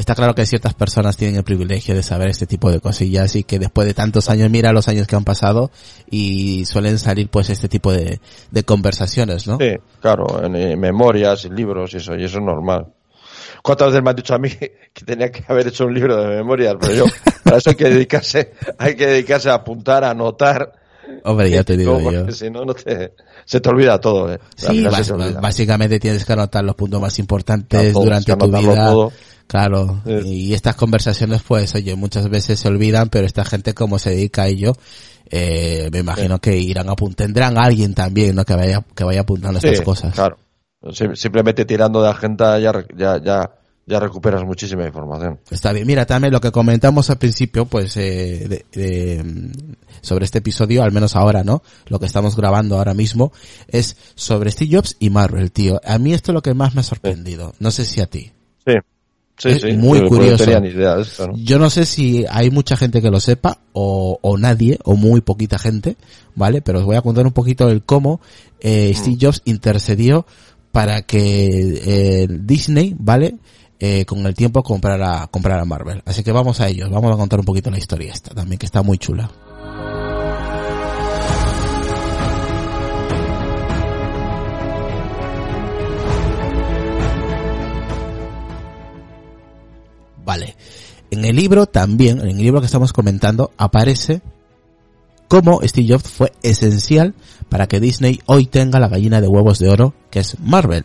[0.00, 3.44] Está claro que ciertas personas tienen el privilegio de saber este tipo de cosillas y
[3.44, 5.70] que después de tantos años, mira los años que han pasado
[6.10, 8.18] y suelen salir pues este tipo de,
[8.50, 9.58] de conversaciones, ¿no?
[9.58, 12.86] Sí, claro, en, eh, memorias y libros y eso, y eso es normal.
[13.62, 14.48] ¿Cuántas veces me han dicho a mí
[14.94, 16.76] que tenía que haber hecho un libro de memorias?
[16.80, 17.04] Pero yo,
[17.44, 20.72] para eso hay que dedicarse, hay que dedicarse a apuntar, a anotar.
[21.24, 22.32] Hombre, ya te digo Porque yo.
[22.32, 23.12] Si no, no te,
[23.44, 24.38] se te olvida todo, eh.
[24.56, 24.82] Sí,
[25.42, 28.86] básicamente tienes que anotar los puntos más importantes todo, durante tu vida.
[28.86, 29.12] todo.
[29.50, 30.28] Claro, Sí.
[30.28, 34.42] y estas conversaciones pues, oye, muchas veces se olvidan, pero esta gente como se dedica
[34.42, 34.74] a ello,
[35.28, 38.44] eh, me imagino que irán tendrán a alguien también, ¿no?
[38.44, 40.14] Que vaya, que vaya apuntando estas Sí, cosas.
[40.14, 40.38] Claro.
[40.92, 43.50] Sim- Simplemente tirando de agenda ya, ya, ya,
[43.86, 45.40] ya recuperas muchísima información.
[45.50, 45.84] Está bien.
[45.84, 49.50] Mira, también lo que comentamos al principio, pues, eh, de- de,
[50.00, 51.62] sobre este episodio, al menos ahora, ¿no?
[51.88, 53.32] Lo que estamos grabando ahora mismo,
[53.66, 55.80] es sobre Steve Jobs y Marvel, tío.
[55.84, 57.52] A mí esto es lo que más me ha sorprendido.
[57.58, 58.30] No sé si a ti.
[58.64, 58.74] Sí.
[59.40, 59.72] Sí, Es sí.
[59.72, 60.32] muy curioso.
[60.32, 61.32] No tenía ni idea de esto, ¿no?
[61.36, 65.22] Yo no sé si hay mucha gente que lo sepa o, o nadie o muy
[65.22, 65.96] poquita gente,
[66.34, 66.60] ¿vale?
[66.60, 68.20] Pero os voy a contar un poquito el cómo
[68.60, 70.26] eh, Steve Jobs intercedió
[70.72, 73.36] para que eh, Disney, ¿vale?
[73.78, 76.02] Eh, con el tiempo comprara, comprara Marvel.
[76.04, 78.66] Así que vamos a ellos, vamos a contar un poquito la historia esta también, que
[78.66, 79.30] está muy chula.
[90.24, 90.56] Vale.
[91.10, 94.22] En el libro también, en el libro que estamos comentando, aparece
[95.28, 97.14] cómo Steve Jobs fue esencial
[97.48, 100.84] para que Disney hoy tenga la gallina de huevos de oro, que es Marvel.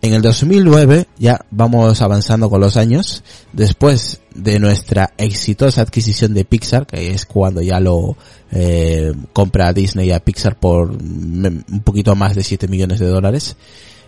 [0.00, 6.44] En el 2009, ya vamos avanzando con los años, después de nuestra exitosa adquisición de
[6.44, 8.16] Pixar, que es cuando ya lo
[8.52, 13.56] eh, compra Disney a Pixar por un poquito más de 7 millones de dólares,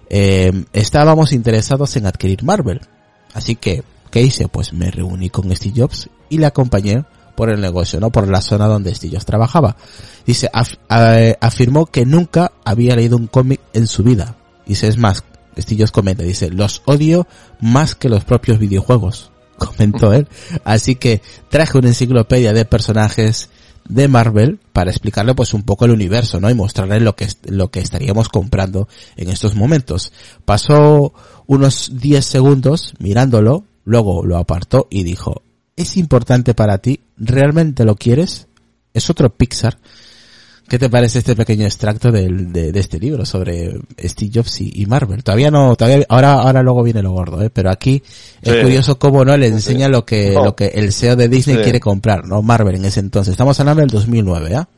[0.08, 2.80] eh, estábamos interesados en adquirir Marvel.
[3.34, 4.48] Así que, ¿qué hice?
[4.48, 8.10] Pues me reuní con Steve Jobs y le acompañé por el negocio, ¿no?
[8.10, 9.76] Por la zona donde Steve Jobs trabajaba.
[10.26, 10.50] Dice,
[11.40, 14.36] afirmó que nunca había leído un cómic en su vida.
[14.66, 15.24] Dice, es más,
[15.56, 17.26] Estillos comenta, dice, los odio
[17.60, 20.28] más que los propios videojuegos, comentó él.
[20.64, 23.48] Así que traje una enciclopedia de personajes
[23.88, 26.48] de Marvel para explicarle pues un poco el universo, ¿no?
[26.50, 30.12] Y mostrarle lo que, lo que estaríamos comprando en estos momentos.
[30.44, 31.12] Pasó
[31.46, 35.42] unos 10 segundos mirándolo, luego lo apartó y dijo,
[35.76, 37.00] ¿es importante para ti?
[37.16, 38.46] ¿Realmente lo quieres?
[38.92, 39.78] Es otro Pixar
[40.70, 45.24] ¿Qué te parece este pequeño extracto del, de, este libro sobre Steve Jobs y, Marvel?
[45.24, 47.50] Todavía no, todavía, ahora, ahora luego viene lo gordo, ¿eh?
[47.50, 48.00] Pero aquí
[48.40, 51.80] es curioso cómo no le enseña lo que, lo que el CEO de Disney quiere
[51.80, 52.40] comprar, ¿no?
[52.40, 53.32] Marvel en ese entonces.
[53.32, 54.68] Estamos hablando del 2009, ¿ah?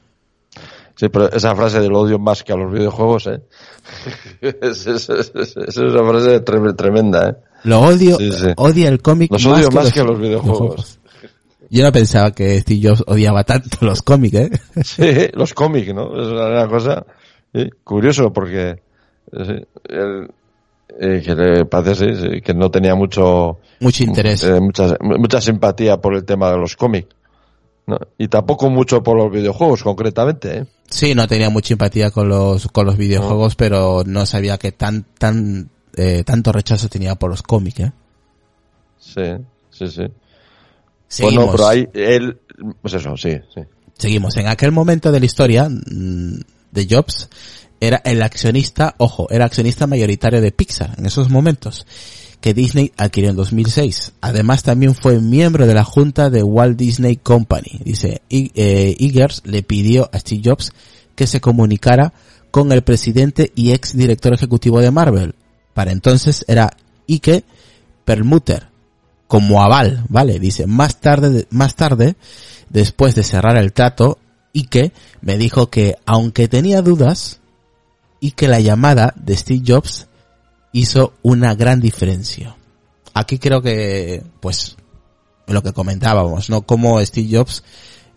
[1.02, 3.40] Sí, pero esa frase del odio más que a los videojuegos, ¿eh?
[4.40, 7.34] es, es, es, una frase tremenda, ¿eh?
[7.64, 8.18] Lo odio,
[8.54, 11.00] odia el cómic más, odio que, más los, que a los videojuegos.
[11.70, 14.50] Yo no pensaba que Steve Jobs odiaba tanto los cómics, ¿eh?
[14.84, 16.04] Sí, los cómics, ¿no?
[16.22, 17.04] Es una cosa
[17.82, 18.80] curioso porque
[19.32, 26.14] eh, que le parece que no tenía mucho mucho interés, eh, mucha, mucha simpatía por
[26.14, 27.08] el tema de los cómics.
[27.88, 27.98] ¿no?
[28.18, 30.66] Y tampoco mucho por los videojuegos, concretamente, ¿eh?
[30.92, 35.04] Sí, no tenía mucha simpatía con los, con los videojuegos, pero no sabía que tan,
[35.18, 37.92] tan, eh, tanto rechazo tenía por los cómics, ¿eh?
[38.98, 39.22] Sí,
[39.70, 40.02] sí, sí.
[41.08, 41.46] Seguimos.
[41.46, 42.38] Bueno, pero hay él,
[42.82, 43.62] pues eso, sí, sí.
[43.96, 44.36] Seguimos.
[44.36, 46.40] En aquel momento de la historia mm,
[46.70, 47.30] de Jobs,
[47.80, 51.86] era el accionista, ojo, era accionista mayoritario de Pixar en esos momentos,
[52.42, 54.12] que Disney adquirió en 2006.
[54.20, 57.80] Además también fue miembro de la junta de Walt Disney Company.
[57.84, 60.72] Dice, eh, Eggers le pidió a Steve Jobs
[61.14, 62.12] que se comunicara
[62.50, 65.34] con el presidente y ex director ejecutivo de Marvel.
[65.72, 66.76] Para entonces era
[67.08, 67.44] Ike
[68.04, 68.68] Perlmutter,
[69.26, 70.38] como aval, ¿vale?
[70.38, 72.16] Dice, más tarde, más tarde,
[72.68, 74.18] después de cerrar el trato,
[74.52, 77.40] Ike me dijo que aunque tenía dudas,
[78.22, 80.06] y que la llamada de Steve Jobs
[80.72, 82.56] hizo una gran diferencia.
[83.14, 84.76] Aquí creo que, pues,
[85.46, 86.62] lo que comentábamos, ¿no?
[86.62, 87.62] Como Steve Jobs,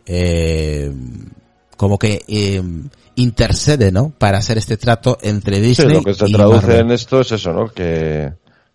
[0.05, 0.91] eh,
[1.77, 2.63] como que eh,
[3.15, 4.13] intercede, ¿no?
[4.17, 7.53] Para hacer este trato entre Disney sí, lo que se traduce en esto es eso,
[7.53, 7.67] ¿no?
[7.67, 8.31] Que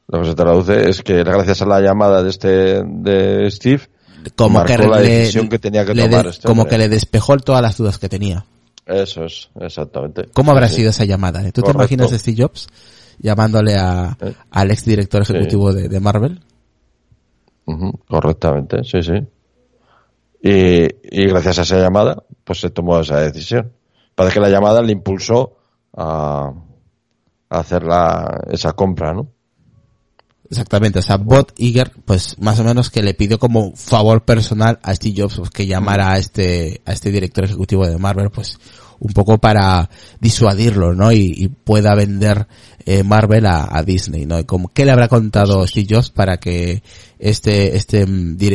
[0.09, 3.89] lo que se traduce es que gracias a la llamada de este de Steve
[4.37, 7.77] como que la decisión que tenía que tomar este como que le despejó todas las
[7.77, 8.45] dudas que tenía.
[8.87, 10.29] Eso es, exactamente.
[10.33, 11.49] ¿Cómo habrá sido esa llamada?
[11.53, 12.67] ¿Tú te imaginas a Steve Jobs
[13.21, 14.35] llamándole a, ¿Eh?
[14.51, 16.41] al ex director ejecutivo de, Marvel?
[18.09, 19.15] correctamente, sí, sí.
[20.43, 20.85] Y,
[21.23, 23.73] y, gracias a esa llamada, pues se tomó esa decisión.
[24.15, 25.57] Parece que la llamada le impulsó
[25.97, 26.53] a,
[27.51, 29.29] a hacer la, esa compra, ¿no?
[30.51, 34.81] Exactamente, o sea, Bob Iger, pues más o menos que le pidió como favor personal
[34.83, 38.59] a Steve Jobs pues, que llamara a este, a este director ejecutivo de Marvel, pues
[39.01, 41.11] un poco para disuadirlo, ¿no?
[41.11, 42.47] Y, pueda vender
[42.85, 44.39] eh, Marvel a, Disney, ¿no?
[44.39, 46.83] Y como, ¿qué le habrá contado Steve Jobs para que
[47.19, 48.07] este, este,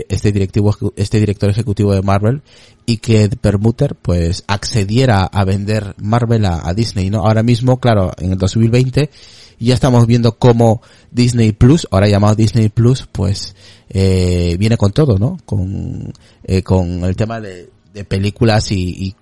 [0.10, 2.42] este directivo, este director ejecutivo de Marvel
[2.86, 7.20] y que Permuter, pues accediera a vender Marvel a, a Disney, ¿no?
[7.26, 9.10] Ahora mismo, claro, en el 2020,
[9.58, 13.56] y ya estamos viendo cómo Disney Plus, ahora llamado Disney Plus, pues
[13.90, 15.38] eh, viene con todo, ¿no?
[15.46, 19.16] Con, eh, con el tema de, de películas y, y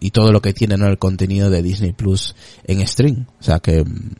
[0.00, 0.88] y, todo lo que tiene, ¿no?
[0.88, 2.34] El contenido de Disney Plus
[2.64, 3.26] en stream.
[3.38, 4.10] O sea que mm,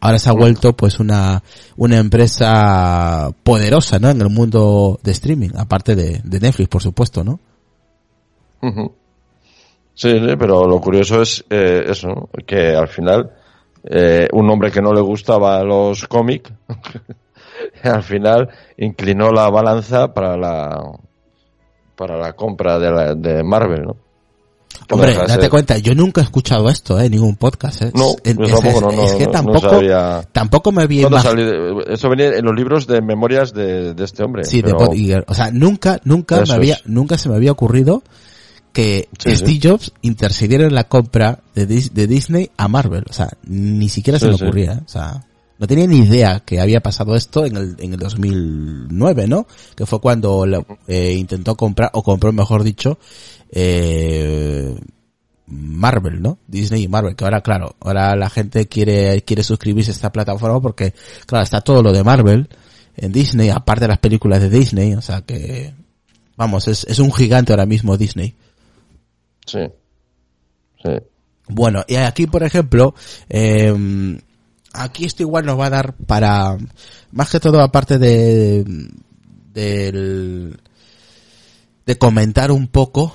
[0.00, 1.42] ahora se ha vuelto pues una,
[1.76, 4.10] una empresa poderosa, ¿no?
[4.10, 7.40] En el mundo de streaming, aparte de, de Netflix, por supuesto, ¿no?
[9.94, 13.32] Sí, pero lo curioso es eh, eso, que al final
[13.82, 16.52] eh, un hombre que no le gustaba los cómics,
[17.82, 20.98] al final inclinó la balanza para la
[21.98, 23.96] para la compra de, de Marvel, ¿no?
[24.90, 27.10] Hombre, date cuenta, yo nunca he escuchado esto, ¿eh?
[27.10, 27.92] Ningún podcast, ¿eh?
[27.94, 29.80] No, es, tampoco, no, es que tampoco,
[30.32, 31.08] tampoco me había
[31.88, 34.44] Eso venía en los libros de memorias de, de este hombre.
[34.44, 35.24] Sí, de Bob Iger.
[35.26, 38.02] O sea, nunca, nunca me había, nunca se me había ocurrido
[38.72, 43.04] que Steve Jobs intercediera en la compra de, de, Disney a Marvel.
[43.10, 44.74] O sea, ni siquiera se me ocurría.
[44.74, 44.80] ¿eh?
[44.86, 45.26] O sea,
[45.58, 49.46] no tenía ni idea que había pasado esto en el, en el 2009, ¿no?
[49.74, 50.46] Que fue cuando
[50.86, 52.98] eh, intentó comprar, o compró, mejor dicho,
[53.50, 54.78] eh,
[55.46, 56.38] Marvel, ¿no?
[56.46, 60.60] Disney y Marvel, que ahora, claro, ahora la gente quiere, quiere suscribirse a esta plataforma
[60.60, 60.94] porque,
[61.26, 62.48] claro, está todo lo de Marvel
[62.96, 65.74] en Disney, aparte de las películas de Disney, o sea que,
[66.36, 68.34] vamos, es, es un gigante ahora mismo Disney.
[69.44, 69.66] Sí.
[70.82, 70.90] Sí.
[71.48, 72.94] Bueno, y aquí, por ejemplo,
[73.28, 73.74] eh,
[74.82, 76.56] aquí esto igual nos va a dar para,
[77.12, 78.64] más que todo aparte de,
[79.52, 80.60] del,
[81.86, 83.12] de comentar un poco,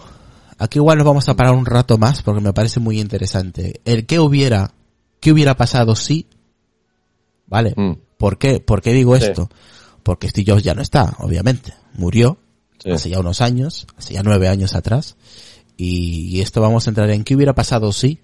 [0.58, 3.82] aquí igual nos vamos a parar un rato más porque me parece muy interesante.
[3.86, 4.72] El qué hubiera,
[5.20, 6.28] qué hubiera pasado si,
[7.48, 7.74] ¿vale?
[7.76, 7.94] Mm.
[8.18, 8.60] ¿Por qué?
[8.60, 9.26] ¿Por qué digo Sí.
[9.26, 9.50] esto?
[10.04, 11.74] Porque Steve Jobs ya no está, obviamente.
[11.94, 12.38] Murió
[12.80, 12.92] Sí.
[12.92, 15.16] hace ya unos años, hace ya nueve años atrás.
[15.78, 18.20] Y, y esto vamos a entrar en qué hubiera pasado si,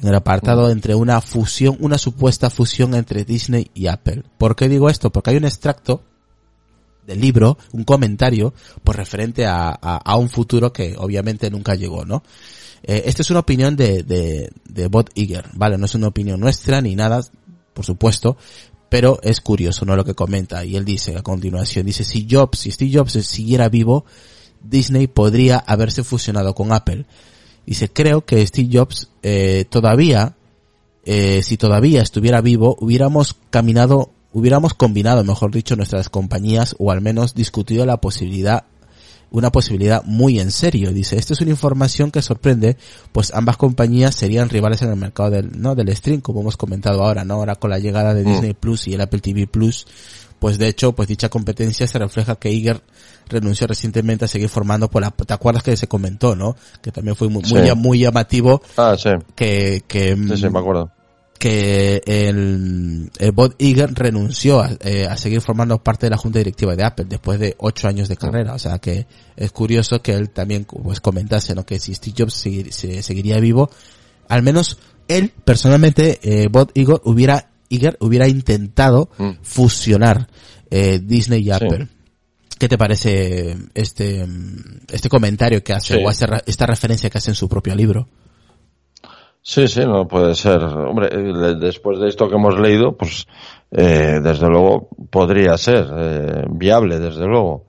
[0.00, 4.22] en el apartado entre una fusión, una supuesta fusión entre Disney y Apple.
[4.38, 5.10] ¿Por qué digo esto?
[5.10, 6.02] Porque hay un extracto
[7.06, 8.54] del libro, un comentario,
[8.84, 12.22] pues referente a, a, a un futuro que obviamente nunca llegó, ¿no?
[12.82, 15.76] Eh, esta es una opinión de, de, de Bob Iger, ¿vale?
[15.76, 17.20] No es una opinión nuestra ni nada,
[17.74, 18.36] por supuesto,
[18.88, 19.96] pero es curioso, ¿no?
[19.96, 20.64] Lo que comenta.
[20.64, 24.04] Y él dice a continuación, dice, si Jobs, si Steve Jobs siguiera vivo,
[24.62, 27.06] Disney podría haberse fusionado con Apple.
[27.70, 30.34] Dice, creo que Steve Jobs eh, todavía,
[31.04, 37.00] eh, si todavía estuviera vivo, hubiéramos caminado, hubiéramos combinado, mejor dicho, nuestras compañías o al
[37.00, 38.64] menos discutido la posibilidad,
[39.30, 40.92] una posibilidad muy en serio.
[40.92, 42.76] Dice, esta es una información que sorprende,
[43.12, 47.04] pues ambas compañías serían rivales en el mercado del, no, del stream, como hemos comentado
[47.04, 47.34] ahora, ¿no?
[47.34, 48.32] Ahora con la llegada de Mm.
[48.32, 49.86] Disney Plus y el Apple TV Plus,
[50.40, 52.82] pues de hecho, pues dicha competencia se refleja que Iger
[53.28, 56.56] renunció recientemente a seguir formando por la, ¿te acuerdas que se comentó, no?
[56.82, 57.74] Que también fue muy, muy, Sí.
[57.76, 59.10] muy llamativo Ah, sí.
[59.36, 60.90] que, que, Sí, sí, me acuerdo.
[61.38, 66.38] que el, el Bob Iger renunció a, eh, a seguir formando parte de la junta
[66.38, 68.54] directiva de Apple después de ocho años de carrera.
[68.54, 71.64] O sea que es curioso que él también pues comentase, ¿no?
[71.64, 73.70] Que si Steve Jobs se- seguiría vivo,
[74.28, 74.78] al menos
[75.08, 79.30] él personalmente, eh, Bob Iger hubiera, Iger hubiera intentado Mm.
[79.42, 80.26] fusionar
[80.70, 81.50] eh, Disney y Sí.
[81.52, 81.88] Apple.
[82.58, 84.26] ¿Qué te parece este,
[84.92, 86.02] este comentario que hace Sí.
[86.04, 88.06] o esta, re- esta referencia que hace en su propio libro?
[89.42, 90.62] Sí, sí, no puede ser.
[90.62, 93.26] Hombre, eh, después de esto que hemos leído, pues
[93.70, 97.64] eh, desde luego podría ser eh, viable, desde luego,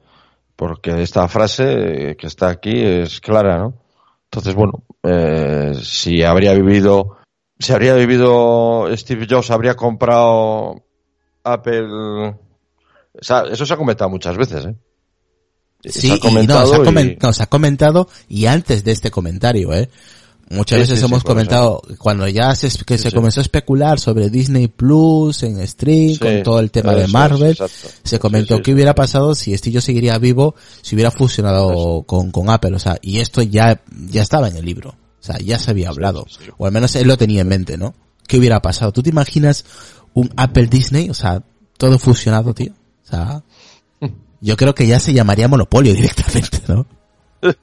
[0.58, 3.74] porque esta frase que está aquí es clara, ¿no?
[4.26, 7.18] Entonces, bueno, eh, si habría vivido,
[7.62, 10.84] si habría vivido Steve Jobs, habría comprado
[11.44, 11.88] Apple.
[11.90, 12.38] O
[13.22, 14.76] sea, eso se ha comentado muchas veces, ¿eh?
[15.84, 18.46] Sí, se ha y no, comentado se ha, comen- y- no, se ha comentado y
[18.46, 19.90] antes de este comentario, ¿eh?
[20.50, 24.30] Muchas Sí, veces sí, hemos comentado, cuando ya se, que se comenzó a especular sobre
[24.30, 27.58] Disney Plus en stream, con todo el tema de Marvel,
[28.04, 28.74] se comentó sí.
[28.74, 32.98] hubiera pasado si Steve Jobs seguiría vivo, si hubiera fusionado con, con Apple, o sea,
[33.02, 36.46] y esto ya, ya estaba en el libro, o sea, ya se había hablado, sí,
[36.46, 36.52] sí.
[36.58, 37.94] o al menos él lo tenía en mente, ¿no?
[38.28, 38.92] ¿Qué hubiera pasado?
[38.92, 39.66] ¿Tú te imaginas
[40.14, 41.44] un Apple Disney, o sea,
[41.78, 42.72] todo fusionado, tío?
[43.04, 43.44] O sea,
[44.42, 46.86] yo creo que ya se llamaría monopolio directamente, ¿no?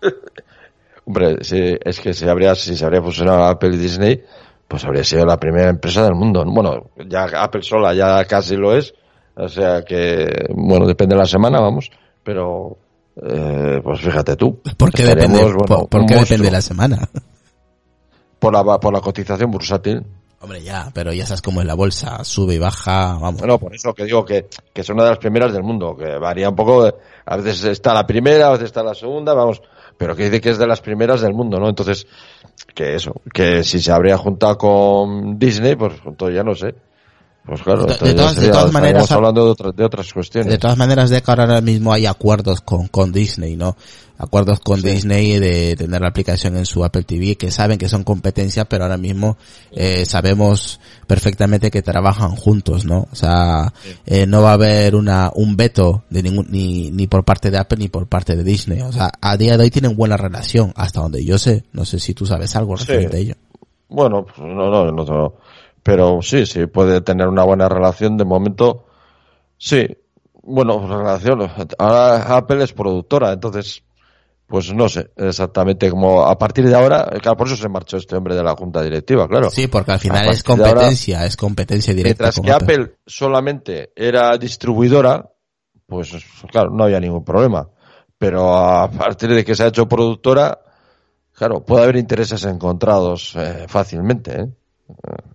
[1.07, 4.23] Hombre, sí, es que si habría, si se habría fusionado Apple y Disney,
[4.69, 6.45] pues habría sido la primera empresa del mundo.
[6.45, 8.93] Bueno, ya Apple sola ya casi lo es.
[9.35, 11.91] O sea que, bueno, depende de la semana, vamos.
[12.23, 12.77] Pero,
[13.23, 14.61] eh, pues fíjate tú.
[14.77, 17.09] ¿Por qué depende, bueno, por, por qué depende de la semana?
[18.39, 20.05] Por la, por la cotización bursátil.
[20.41, 23.41] Hombre, ya, pero ya sabes cómo es la bolsa, sube y baja, vamos.
[23.41, 26.17] Bueno, por eso que digo que, que es una de las primeras del mundo, que
[26.17, 26.95] varía un poco,
[27.25, 29.61] a veces está la primera, a veces está la segunda, vamos,
[29.97, 31.69] pero que dice que es de las primeras del mundo, ¿no?
[31.69, 32.07] Entonces,
[32.73, 36.73] que eso, que si se habría juntado con Disney, pues entonces ya no sé.
[37.49, 40.53] Pues claro, De- de todas- de sería- todas maneras, hablando de, otras de otras cuestiones.
[40.53, 43.75] De todas maneras, de que ahora mismo hay acuerdos con, con Disney, ¿no?
[44.19, 44.89] Acuerdos con Sí.
[44.89, 48.85] Disney de tener la aplicación en su Apple TV, que saben que son competencia, pero
[48.85, 49.39] ahora mismo
[49.71, 53.07] eh, sabemos perfectamente que trabajan juntos, ¿no?
[53.13, 53.73] O sea,
[54.05, 57.59] eh, no va a haber una un veto de ningún ni ni por parte de
[57.59, 58.83] Apple ni por parte de Disney.
[58.83, 61.65] O sea, a día de hoy tienen buena relación, hasta donde yo sé.
[61.73, 62.85] No sé si tú sabes algo Sí.
[62.87, 63.35] referente a ello.
[63.89, 65.35] Bueno, pues no, no, no, no.
[65.83, 68.87] Pero sí, sí, puede tener una buena relación de momento.
[69.57, 69.87] Sí,
[70.43, 71.49] bueno, relación.
[71.79, 73.83] Ahora Apple es productora, entonces,
[74.47, 78.17] pues no sé exactamente cómo a partir de ahora, claro, por eso se marchó este
[78.17, 79.51] hombre de la junta directiva, claro.
[79.51, 82.31] Sí, porque al final es ahora- competencia, es competencia directa.
[82.35, 85.31] Mientras que Apple solamente era distribuidora,
[85.87, 86.13] pues
[86.51, 87.69] claro, no había ningún problema.
[88.17, 90.59] Pero a partir de que se ha hecho productora,
[91.33, 94.41] claro, puede haber intereses encontrados eh, fácilmente.
[94.41, 94.47] ¿eh?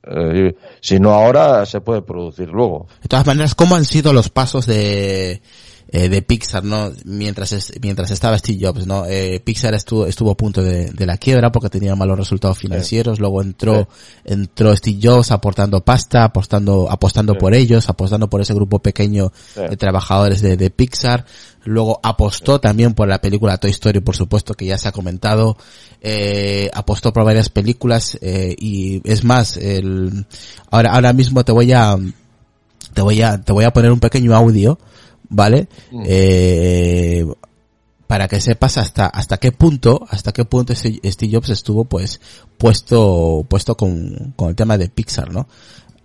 [0.06, 2.88] Eh, si no ahora, se puede producir luego.
[3.02, 5.42] De todas maneras, ¿cómo han sido los pasos de,
[5.90, 6.92] eh, de Pixar, ¿no?
[7.06, 9.06] Mientras, mientras estaba Steve Jobs, ¿no?
[9.06, 13.20] Eh, Pixar estuvo, estuvo a punto de, de, la quiebra porque tenía malos resultados financieros,
[13.20, 13.88] luego entró,
[14.26, 19.78] entró Steve Jobs aportando pasta, apostando, apostando por ellos, apostando por ese grupo pequeño de
[19.78, 21.26] trabajadores de, de Pixar,
[21.66, 25.58] luego apostó también por la película Toy Story, por supuesto, que ya se ha comentado,
[26.02, 30.26] eh, apostó por varias películas, eh, y es más, el,
[30.70, 31.98] ahora, ahora mismo te voy a,
[32.94, 34.78] te voy a, te voy a poner un pequeño audio,
[35.30, 35.68] ¿vale?
[35.92, 36.04] Mm.
[36.06, 37.26] Eh,
[38.08, 42.22] para que sepas hasta hasta qué punto hasta qué punto Steve Jobs estuvo pues
[42.58, 45.48] puesto puesto con, con el tema de Pixar no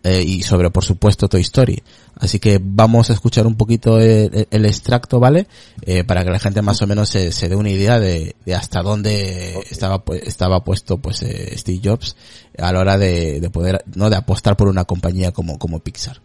[0.05, 1.83] eh, y sobre por supuesto Toy Story.
[2.17, 5.49] Así que vamos a escuchar un poquito el, el extracto vale
[5.83, 8.55] eh, para que la gente más o menos se, se dé una idea de, de
[8.55, 12.17] hasta dónde estaba estaba puesto pues eh, Steve Jobs
[12.57, 16.21] a la hora de, de poder no de apostar por una compañía como como Pixar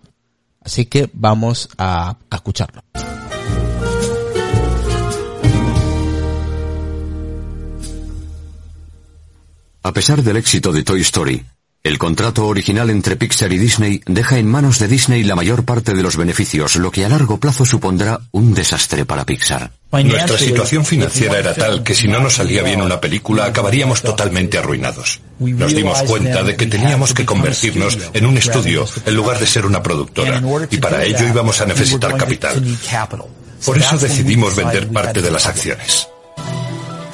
[0.63, 2.81] Así que vamos a, a escucharlo.
[9.85, 11.45] A pesar del éxito de Toy Story,
[11.83, 15.93] el contrato original entre Pixar y Disney deja en manos de Disney la mayor parte
[15.93, 19.71] de los beneficios, lo que a largo plazo supondrá un desastre para Pixar.
[19.91, 24.57] Nuestra situación financiera era tal que si no nos salía bien una película acabaríamos totalmente
[24.57, 25.19] arruinados.
[25.39, 29.65] Nos dimos cuenta de que teníamos que convertirnos en un estudio en lugar de ser
[29.65, 32.63] una productora y para ello íbamos a necesitar capital.
[33.65, 36.07] Por eso decidimos vender parte de las acciones.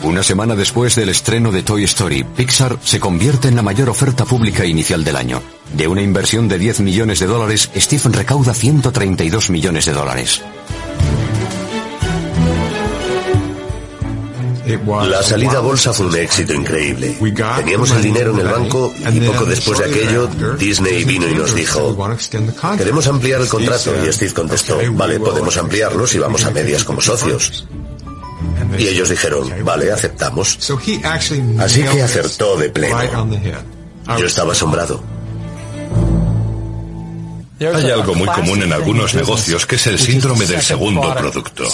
[0.02, 4.24] Una semana después del estreno de Toy Story, Pixar se convierte en la mayor oferta
[4.24, 5.42] pública inicial del año.
[5.74, 10.42] De una inversión de 10 millones de dólares, Stephen recauda 132 millones de dólares.
[15.10, 17.18] La salida a bolsa fue un éxito increíble.
[17.58, 21.54] Teníamos el dinero en el banco y poco después de aquello, Disney vino y nos
[21.56, 21.98] dijo,
[22.78, 27.02] queremos ampliar el contrato y Steve contestó, vale, podemos ampliarlo si vamos a medias como
[27.02, 27.68] socios.
[28.78, 30.58] Y ellos dijeron, vale, aceptamos.
[31.60, 32.96] Así que acertó de pleno.
[34.20, 35.04] Yo estaba asombrado.
[37.60, 41.66] Hay algo muy común en algunos negocios que es el síndrome del segundo producto.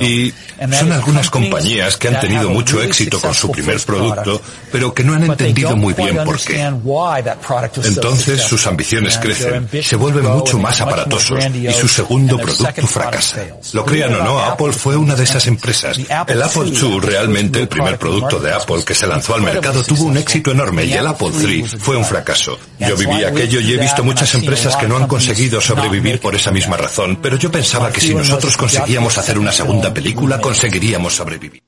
[0.00, 0.34] Y
[0.78, 5.14] son algunas compañías que han tenido mucho éxito con su primer producto, pero que no
[5.14, 6.60] han entendido muy bien por qué.
[7.84, 13.46] Entonces sus ambiciones crecen, se vuelven mucho más aparatosos y su segundo producto fracasa.
[13.72, 15.98] Lo crean o no, Apple fue una de esas empresas.
[16.26, 20.04] El Apple II, realmente el primer producto de Apple que se lanzó al mercado, tuvo
[20.04, 22.58] un éxito enorme y el Apple III fue un fracaso.
[22.78, 26.50] Yo viví aquello y he visto muchas empresas que no han conseguido sobrevivir por esa
[26.50, 31.62] misma razón, pero yo pensaba que si nosotros conseguíamos hacer una segunda película, conseguiríamos sobrevivir.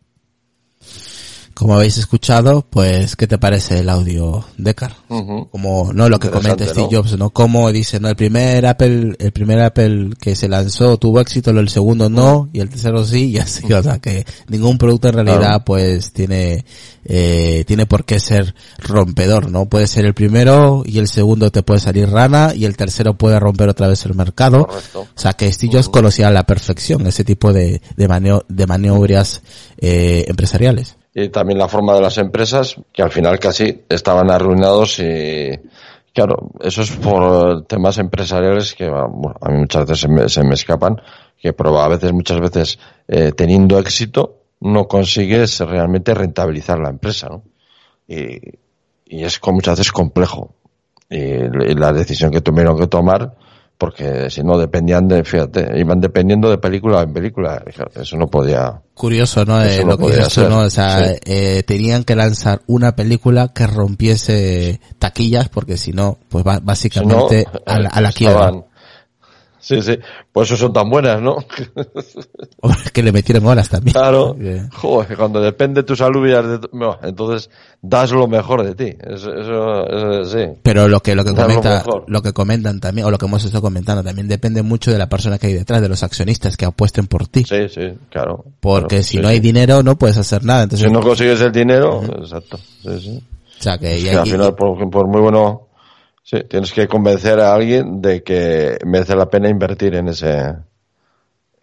[1.55, 4.95] Como habéis escuchado, pues, ¿qué te parece el audio, Decar?
[5.09, 7.31] Como, no lo que comenta Steve Jobs, ¿no?
[7.31, 11.69] Como dice, no, el primer Apple, el primer Apple que se lanzó tuvo éxito, el
[11.69, 15.63] segundo no, y el tercero sí, y así, o sea, que ningún producto en realidad,
[15.65, 16.65] pues, tiene,
[17.05, 19.67] eh, tiene por qué ser rompedor, ¿no?
[19.67, 23.39] Puede ser el primero, y el segundo te puede salir rana, y el tercero puede
[23.39, 24.69] romper otra vez el mercado.
[24.95, 29.43] O sea, que Steve Jobs conocía a la perfección ese tipo de, de, de maniobras,
[29.79, 34.99] eh, empresariales y también la forma de las empresas, que al final casi estaban arruinados
[34.99, 35.51] y,
[36.15, 41.01] claro, eso es por temas empresariales que a mí muchas veces se me, escapan,
[41.39, 47.43] que a veces, muchas veces, eh, teniendo éxito, no consigues realmente rentabilizar la empresa, ¿no?
[48.07, 48.39] Y,
[49.07, 50.55] y es muchas veces complejo.
[51.11, 53.35] y la decisión que tuvieron que tomar,
[53.83, 57.65] porque si no dependían de, fíjate, iban dependiendo de película en película,
[57.97, 58.81] eso no podía.
[58.95, 59.61] Curioso, ¿no?
[59.61, 60.61] Eh, lo que ¿no?
[60.61, 66.45] O sea, eh, tenían que lanzar una película que rompiese taquillas, porque si no, pues
[66.63, 68.53] básicamente a, la, a la quiebra.
[69.63, 69.97] Sí, sí.
[70.33, 71.37] Por eso son tan buenas, ¿no?
[72.93, 73.93] que le metieron horas también.
[73.95, 74.37] Claro.
[74.73, 76.59] Joder, cuando depende tus alubias, de
[77.05, 77.49] entonces
[77.81, 78.97] das lo mejor de ti.
[79.01, 80.59] Eso, eso, sí.
[80.65, 83.63] Pero lo que, lo que comenta, lo, que comentan también, o lo que hemos estado
[83.63, 87.07] comentando también depende mucho de la persona que hay detrás, de los accionistas que apuesten
[87.07, 87.45] por ti.
[87.45, 88.45] Sí, sí, claro.
[88.59, 90.65] Porque si no hay dinero no puedes hacer nada.
[90.65, 92.59] Entonces, si no consigues el dinero, exacto.
[92.83, 93.23] Sí, sí.
[93.61, 95.69] O sea que, al final, por, por muy bueno
[96.23, 100.55] Sí, tienes que convencer a alguien de que merece la pena invertir en ese,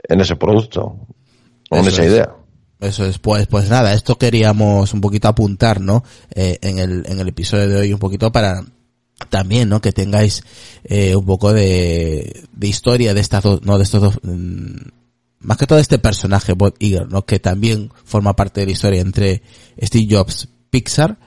[0.03, 1.07] en ese producto
[1.69, 2.35] o en esa idea.
[2.79, 6.03] Eso es, pues, pues nada, esto queríamos un poquito apuntar, ¿no?
[6.33, 8.63] Eh, en el, en el episodio de hoy un poquito para
[9.29, 9.81] también, ¿no?
[9.81, 10.43] Que tengáis,
[10.85, 14.77] eh, un poco de, de historia de estas dos, no, de estos dos, mm,
[15.39, 17.25] más que todo este personaje, Bob Iger, ¿no?
[17.25, 19.41] Que también forma parte de la historia entre
[19.81, 21.17] Steve Jobs, Pixar,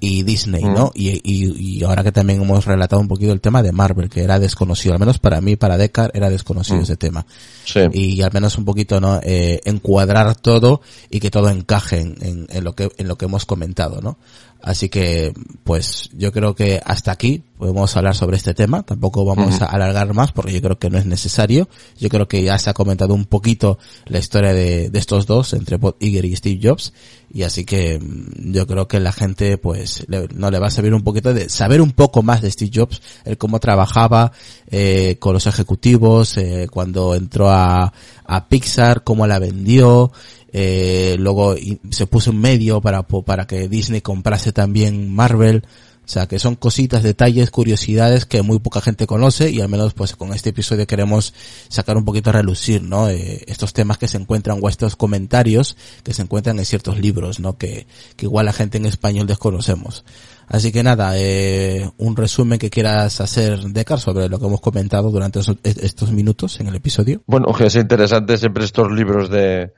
[0.00, 0.86] y Disney, ¿no?
[0.86, 0.90] Mm.
[0.94, 4.38] Y, y, ahora que también hemos relatado un poquito el tema de Marvel, que era
[4.38, 6.82] desconocido, al menos para mí, para Decar, era desconocido mm.
[6.82, 7.26] ese tema.
[7.64, 7.80] Sí.
[7.92, 9.20] Y al menos un poquito, ¿no?
[9.22, 13.44] Eh, encuadrar todo y que todo encaje en, en, lo que, en lo que hemos
[13.44, 14.18] comentado, ¿no?
[14.62, 15.32] Así que,
[15.64, 18.82] pues, yo creo que hasta aquí podemos hablar sobre este tema.
[18.82, 21.68] Tampoco vamos a alargar más porque yo creo que no es necesario.
[21.98, 25.52] Yo creo que ya se ha comentado un poquito la historia de, de estos dos,
[25.52, 26.92] entre Bob Iger y Steve Jobs.
[27.32, 30.94] Y así que mm, yo creo que la gente, pues, no le va a servir
[30.94, 34.32] un poquito de saber un poco más de Steve Jobs, el cómo trabajaba
[34.70, 37.92] eh, con los ejecutivos, eh, cuando entró a,
[38.24, 40.12] a Pixar, cómo la vendió,
[40.52, 41.54] eh, luego
[41.90, 45.64] se puso un medio para, para que Disney comprase también Marvel.
[46.08, 49.92] O sea, que son cositas, detalles, curiosidades que muy poca gente conoce y al menos
[49.92, 51.34] pues con este episodio queremos
[51.68, 53.10] sacar un poquito a relucir, ¿no?
[53.10, 57.40] Eh, estos temas que se encuentran o estos comentarios que se encuentran en ciertos libros,
[57.40, 57.58] ¿no?
[57.58, 57.86] Que,
[58.16, 60.02] que igual la gente en español desconocemos.
[60.46, 65.10] Así que nada, eh, un resumen que quieras hacer, Decar, sobre lo que hemos comentado
[65.10, 67.20] durante estos minutos en el episodio.
[67.26, 69.72] Bueno, que es interesante siempre estos libros de,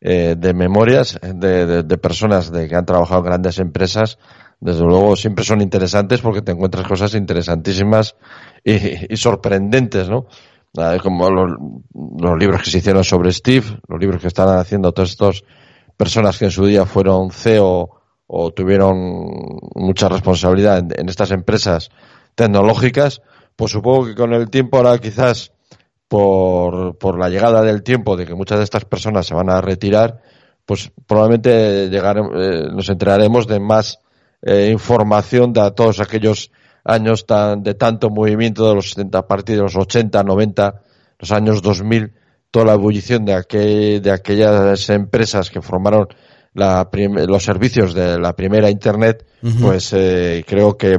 [0.00, 4.18] eh, de memorias de, de, personas de que han trabajado en grandes empresas,
[4.60, 8.14] desde luego siempre son interesantes porque te encuentras cosas interesantísimas
[8.62, 10.26] y, sorprendentes, ¿no?
[11.02, 11.52] Como los,
[12.20, 15.42] los, libros que se hicieron sobre Steve, los libros que están haciendo todas estas
[15.96, 17.90] personas que en su día fueron CEO
[18.26, 21.88] o tuvieron mucha responsabilidad en, en estas empresas
[22.34, 23.22] tecnológicas,
[23.56, 25.52] pues supongo que con el tiempo ahora quizás
[26.08, 29.60] por, por la llegada del tiempo de que muchas de estas personas se van a
[29.60, 30.20] retirar,
[30.64, 34.00] pues probablemente llegaremos, eh, nos enteraremos de más
[34.42, 36.50] eh, información de todos aquellos
[36.84, 40.82] años tan, de tanto movimiento de los 70, a partir de los 80, 90,
[41.18, 42.12] los años 2000,
[42.50, 46.08] toda la ebullición de, aquel, de aquellas empresas que formaron
[46.54, 49.26] la los servicios de la primera Internet,
[49.60, 50.98] pues eh, creo que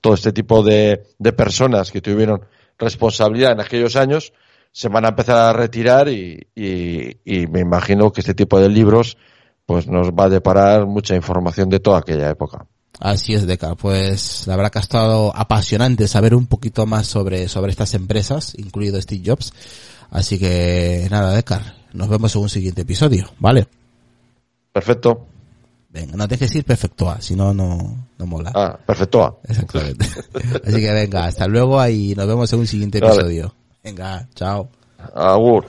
[0.00, 2.42] todo este tipo de, de personas que tuvieron
[2.78, 4.32] responsabilidad en aquellos años,
[4.72, 9.18] se van a empezar a retirar y, y, me imagino que este tipo de libros
[9.66, 12.66] pues nos va a deparar mucha información de toda aquella época.
[12.98, 13.74] Así es, Deca.
[13.74, 18.54] Pues la verdad que ha estado apasionante saber un poquito más sobre, sobre estas empresas,
[18.56, 19.52] incluido Steve Jobs.
[20.10, 23.68] Así que nada, Decar, nos vemos en un siguiente episodio, ¿vale?
[24.72, 25.26] Perfecto.
[25.90, 28.50] Venga, no dejes ir perfecto A, si no, no, no mola.
[28.54, 29.38] Ah, perfecto A.
[29.46, 30.06] Exactamente.
[30.64, 33.54] Así que venga, hasta luego y nos vemos en un siguiente episodio.
[33.82, 34.68] Venga, chao.
[35.14, 35.64] Agur.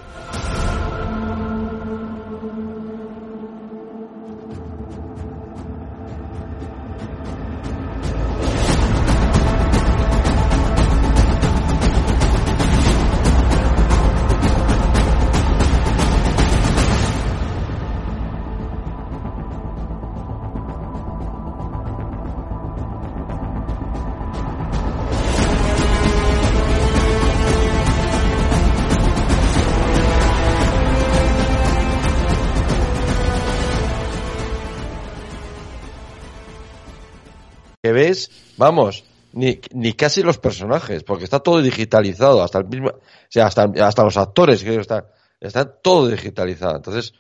[38.64, 43.48] Vamos, ni, ni casi los personajes, porque está todo digitalizado, hasta el mismo, o sea,
[43.48, 45.08] hasta, hasta los actores, que está,
[45.40, 46.76] está todo digitalizado.
[46.78, 47.14] Entonces,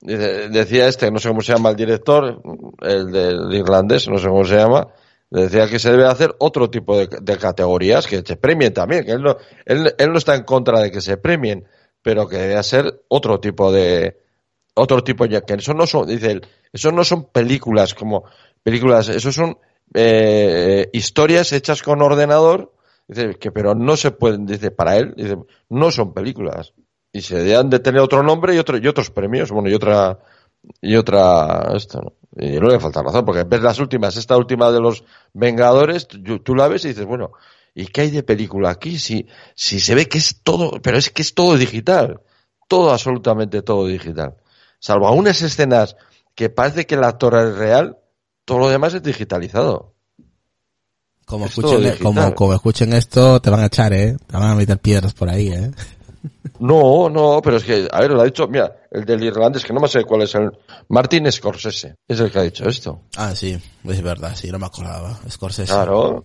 [0.00, 2.40] decía este, no sé cómo se llama el director,
[2.82, 4.86] el del irlandés, no sé cómo se llama,
[5.30, 9.22] decía que se debe hacer otro tipo de, categorías que se premien también, que él
[9.22, 11.66] no, él, él no está en contra de que se premien,
[12.02, 14.16] pero que debe ser otro tipo de,
[14.74, 18.24] otro tipo ya que eso no son, dice él, eso no son películas como
[18.62, 19.58] películas, eso son
[19.94, 22.72] eh, historias hechas con ordenador,
[23.06, 25.36] dice, que pero no se pueden, dice, para él, dice,
[25.68, 26.74] no son películas.
[27.12, 30.18] Y se deben de tener otro nombre y, otro, y otros premios, bueno, y otra,
[30.80, 34.80] y otra, esto, Y no le falta razón, porque ves las últimas, esta última de
[34.80, 37.32] los Vengadores, tú, la ves y dices, bueno,
[37.74, 38.98] ¿y qué hay de película aquí?
[38.98, 42.20] Si, si se ve que es todo, pero es que es todo digital.
[42.68, 44.36] Todo, absolutamente todo digital.
[44.78, 45.96] Salvo algunas escenas
[46.34, 47.98] que parece que el actor es real,
[48.48, 49.92] todo lo demás es digitalizado.
[51.26, 54.16] Como escuchen, e- como, como escuchen esto, te van a echar, ¿eh?
[54.26, 55.70] Te van a meter piedras por ahí, ¿eh?
[56.60, 59.72] No, no, pero es que, a ver, lo ha dicho, mira, el del irlandés, que
[59.72, 60.50] no me sé cuál es el,
[60.88, 63.02] Martín Scorsese, es el que ha dicho esto.
[63.16, 65.70] Ah, sí, es verdad, sí, no me acordaba, Scorsese.
[65.72, 66.24] Claro,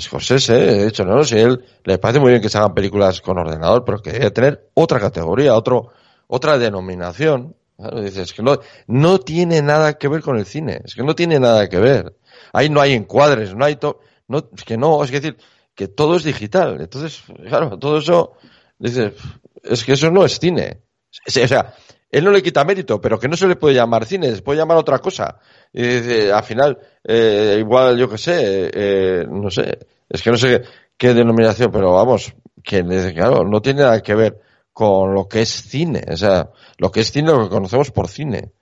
[0.00, 3.38] Scorsese, de hecho, no, si él, le parece muy bien que se hagan películas con
[3.38, 5.92] ordenador, pero que debe tener otra categoría, otro,
[6.26, 11.14] otra denominación, dices que no, tiene nada que ver con el cine, es que no
[11.14, 12.16] tiene nada que ver.
[12.52, 15.36] Ahí no hay encuadres, no hay to, no, es que no, es decir,
[15.74, 16.80] que todo es digital.
[16.80, 18.32] Entonces, claro, todo eso,
[18.80, 20.82] es que eso no es cine.
[21.26, 21.74] O sea,
[22.10, 24.58] él no le quita mérito, pero que no se le puede llamar cine, se puede
[24.58, 25.38] llamar otra cosa.
[25.72, 30.36] Y dice, al final, eh, igual, yo que sé, eh, no sé, es que no
[30.36, 30.62] sé
[30.96, 32.82] qué, denominación, pero vamos, que
[33.14, 34.47] claro, no tiene nada que ver
[34.78, 38.06] con lo que es cine, o sea, lo que es cine lo que conocemos por
[38.06, 38.52] cine.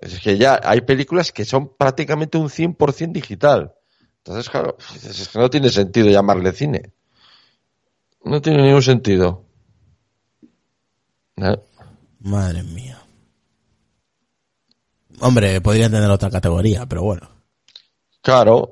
[0.00, 3.72] Es que ya hay películas que son prácticamente un 100% digital.
[4.16, 6.92] Entonces, claro, es que no tiene sentido llamarle cine.
[8.24, 9.44] No tiene ningún sentido.
[12.18, 13.00] Madre mía.
[15.20, 17.28] Hombre, podrían tener otra categoría, pero bueno.
[18.20, 18.68] Claro,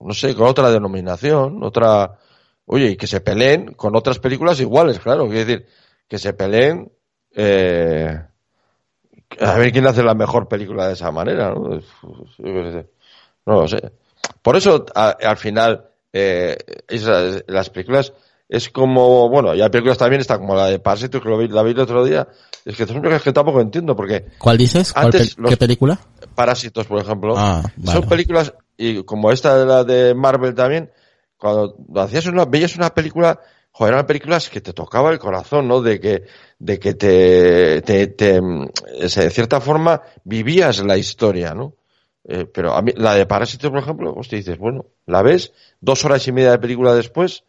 [0.00, 2.18] no sé, con otra denominación, otra...
[2.66, 5.28] Oye, y que se peleen con otras películas iguales, claro.
[5.28, 5.68] Quiero decir,
[6.12, 6.92] que se peleen...
[7.34, 8.20] Eh,
[9.40, 11.80] a ver quién hace la mejor película de esa manera, ¿no?
[13.46, 13.92] No lo sé.
[14.42, 16.54] Por eso, al final, eh,
[17.46, 18.12] las películas
[18.46, 21.48] es como, bueno, y hay películas también, está como la de Parásitos, que lo vi,
[21.48, 22.28] la vi el otro día,
[22.66, 24.26] es que son películas que tampoco entiendo, porque...
[24.36, 24.92] ¿Cuál dices?
[25.48, 25.98] ¿Qué película?
[26.34, 27.36] Parásitos, por ejemplo.
[27.38, 30.90] Ah, son películas, y como esta de la de Marvel también,
[31.38, 33.40] cuando hacías una, veías una película,
[33.72, 35.80] joder, eran películas que te tocaba el corazón, ¿no?
[35.80, 36.24] De que,
[36.58, 41.74] de que te, te, te, de cierta forma vivías la historia, ¿no?
[42.24, 45.52] Eh, pero a mí, la de Parásitos, por ejemplo, pues te dices, bueno, la ves,
[45.80, 47.44] dos horas y media de película después,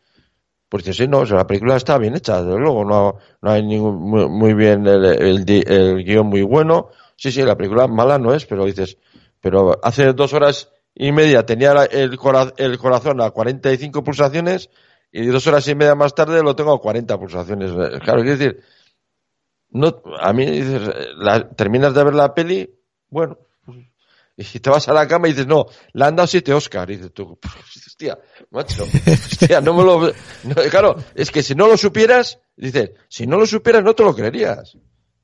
[0.69, 4.55] pues sí, no, la película está bien hecha, desde luego, no, no hay ningún, muy,
[4.55, 6.89] bien el, el, guion muy bueno.
[7.15, 8.97] Sí, sí, la película mala no es, pero dices,
[9.39, 12.17] pero hace dos horas y media tenía el,
[12.57, 14.71] el corazón a 45 pulsaciones
[15.15, 17.71] y dos horas y media más tarde lo tengo a 40 pulsaciones.
[18.01, 18.63] Claro, quiero decir,
[19.69, 20.89] no, a mí dices,
[21.55, 22.67] terminas de ver la peli,
[23.09, 23.37] bueno,
[24.35, 26.87] y te vas a la cama y dices, no, le han dado siete Oscar.
[26.87, 27.39] Dices tú,
[27.87, 28.17] hostia,
[28.49, 30.11] macho, hostia, no me lo...
[30.71, 34.15] claro, es que si no lo supieras, dices, si no lo supieras no te lo
[34.15, 34.75] creerías.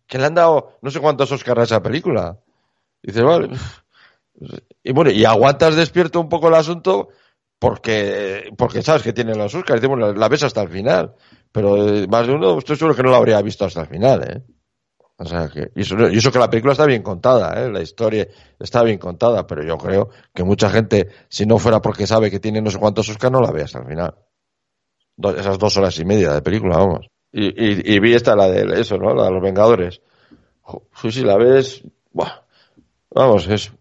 [0.06, 2.40] Que le han dado no sé cuántos Oscars a esa película.
[3.02, 3.50] dices, vale.
[4.84, 7.10] Y bueno, y aguantas despierto un poco el asunto
[7.60, 9.84] porque, porque sabes que tiene los Oscars.
[9.84, 11.14] Y bueno, la ves hasta el final.
[11.52, 14.24] Pero eh, más de uno, estoy seguro que no lo habría visto hasta el final,
[14.24, 14.44] ¿eh?
[15.22, 17.70] O sea que, y eso, que la película está bien contada, ¿eh?
[17.70, 18.26] la historia
[18.58, 22.40] está bien contada, pero yo creo que mucha gente, si no fuera porque sabe que
[22.40, 24.16] tiene no sé cuántos Oscar, no la ve hasta el final.
[25.38, 27.10] esas dos horas y media de película, vamos.
[27.34, 29.14] Y, y, vi esta, la de eso, ¿no?
[29.14, 30.02] La de los Vengadores.
[31.02, 31.84] Sí, sí, la ves,
[33.14, 33.74] vamos, es,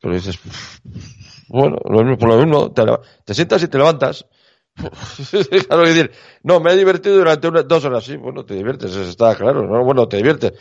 [0.00, 0.40] pero dices,
[1.50, 1.76] bueno,
[2.16, 2.84] por lo mismo, te,
[3.24, 4.26] te sientas y te levantas,
[5.68, 6.10] claro, decir,
[6.42, 9.84] no, me he divertido durante dos horas, sí, bueno, te diviertes, está claro, ¿no?
[9.84, 10.52] Bueno, te diviertes,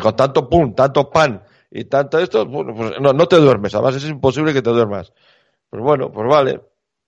[0.00, 3.96] con tanto pum, tanto pan y tanto esto, bueno, pues no, no te duermes, además
[3.96, 5.12] es imposible que te duermas.
[5.68, 6.60] Pues bueno, pues vale,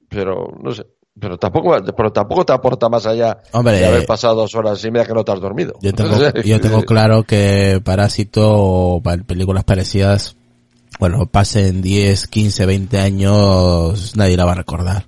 [0.08, 0.86] pero no sé,
[1.18, 5.06] pero tampoco, pero tampoco te aporta más allá de haber pasado dos horas y media
[5.06, 5.74] que no te has dormido.
[5.80, 10.36] Yo tengo, yo tengo claro que Parásito o películas parecidas,
[10.98, 15.06] bueno, pasen 10, 15, 20 años, nadie la va a recordar.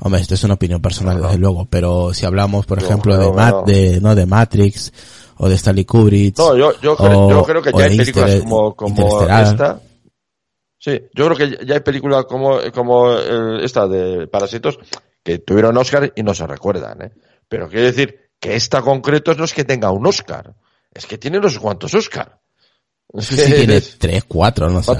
[0.00, 4.00] Hombre, esto es una opinión personal, desde luego, pero si hablamos, por ejemplo, de, de,
[4.00, 4.14] ¿no?
[4.14, 4.92] de Matrix
[5.38, 6.38] o de Stanley Kubrick.
[6.38, 9.80] No, yo, yo, creo, que ya hay películas como, como esta.
[10.78, 14.78] Sí, yo creo que ya hay películas como, como esta de Parásitos
[15.22, 17.12] que tuvieron Oscar y no se recuerdan, ¿eh?
[17.48, 20.54] Pero quiero decir que esta concreto no es que tenga un Oscar,
[20.92, 22.40] es que tiene unos cuantos Oscar.
[23.18, 24.92] Sí, tiene tres, cuatro, no sé.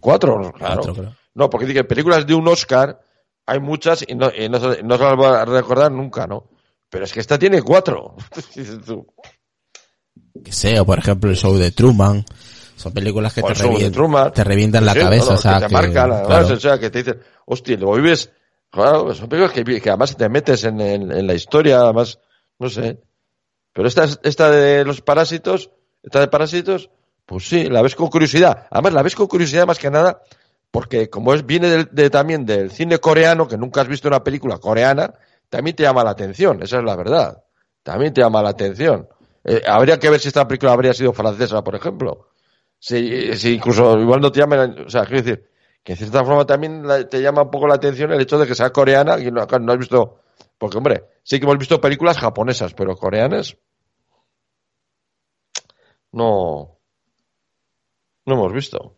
[0.00, 0.52] ¿Cuatro?
[0.52, 1.14] Claro.
[1.34, 3.00] No, porque dice películas de un Oscar
[3.46, 6.48] hay muchas y no, no, se las va a recordar nunca, ¿no?
[6.88, 8.16] Pero es que esta tiene cuatro.
[10.44, 12.24] que sea, por ejemplo, el show de Truman.
[12.76, 16.56] Son películas que te, revientan, te revientan la cabeza, o sea, que te marcan, o
[16.58, 18.32] sea, que te dicen, hostia, lo vives,
[18.68, 22.18] claro, son películas que, que además te metes en, en, la historia, además,
[22.58, 23.00] no sé.
[23.72, 25.70] Pero esta, esta de los parásitos,
[26.02, 26.90] esta de parásitos,
[27.26, 28.66] pues sí, la ves con curiosidad.
[28.70, 30.20] Además, la ves con curiosidad más que nada
[30.74, 35.14] porque como es, viene también del cine coreano, que nunca has visto una película coreana,
[35.48, 37.44] también te llama la atención, esa es la verdad.
[37.84, 39.08] También te llama la atención.
[39.44, 42.30] Eh, habría que ver si esta película habría sido francesa, por ejemplo.
[42.80, 42.96] Si,
[43.54, 45.48] incluso igual no te llama, o sea, quiero decir,
[45.84, 48.56] que en cierta forma también te llama un poco la atención el hecho de que
[48.56, 50.22] sea coreana y no, no has visto,
[50.58, 53.56] porque hombre, sí que hemos visto películas japonesas, pero coreanas
[56.10, 56.73] no,
[58.26, 58.96] no hemos visto.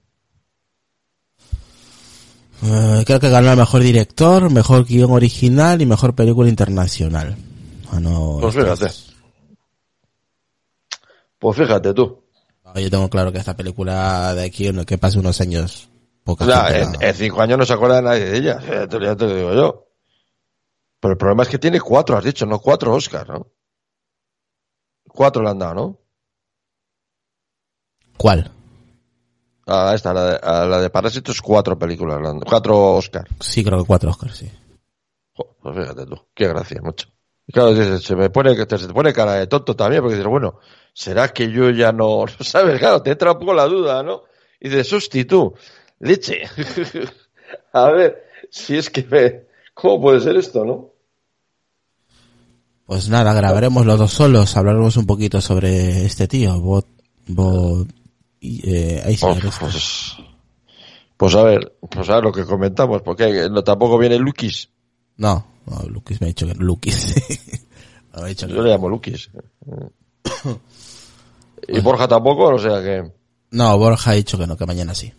[2.62, 7.36] Eh, creo que ganó el mejor director, mejor guion original y mejor película internacional.
[7.90, 8.00] Ah,
[8.40, 8.86] pues fíjate.
[11.38, 12.22] Pues fíjate tú.
[12.74, 15.88] Yo tengo claro que esta película de aquí, que pase unos años.
[16.26, 19.86] en, cinco años no se acuerda nadie de ella, ya te, lo digo yo.
[21.00, 23.46] Pero el problema es que tiene cuatro, has dicho, no cuatro Oscars, ¿no?
[25.08, 26.00] Cuatro le han dado, ¿no?
[28.16, 28.50] ¿Cuál?
[29.66, 33.26] A esta, a la de, a la de Parásitos, cuatro películas, cuatro Oscar.
[33.40, 34.50] Sí, creo que cuatro Oscars, sí.
[35.34, 37.08] pues fíjate tú, qué gracia, mucho.
[37.48, 40.58] Y claro, se me pone, se te pone cara de tonto también, porque dices, bueno,
[40.92, 42.78] ¿será que yo ya no, sabes?
[42.78, 44.22] Claro, te entra un poco la duda, ¿no?
[44.60, 45.54] Y dices, tú,
[46.00, 46.42] leche.
[47.72, 50.90] a ver, si es que me, ¿cómo puede ser esto, no?
[52.86, 56.86] Pues nada, grabaremos los dos solos, hablaremos un poquito sobre este tío, Bot,
[57.26, 57.88] Bot,
[58.40, 60.16] eh, ahí sí, pues, pues,
[61.16, 64.70] pues, a ver, pues a ver lo que comentamos, porque no, tampoco viene Lukis.
[65.16, 67.14] No, no, Lukis me ha dicho que Lukis.
[68.22, 69.30] me dicho Yo le llamo Lukis.
[71.68, 73.10] y Borja tampoco, o sea que.
[73.50, 75.12] No, Borja ha dicho que no, que mañana sí.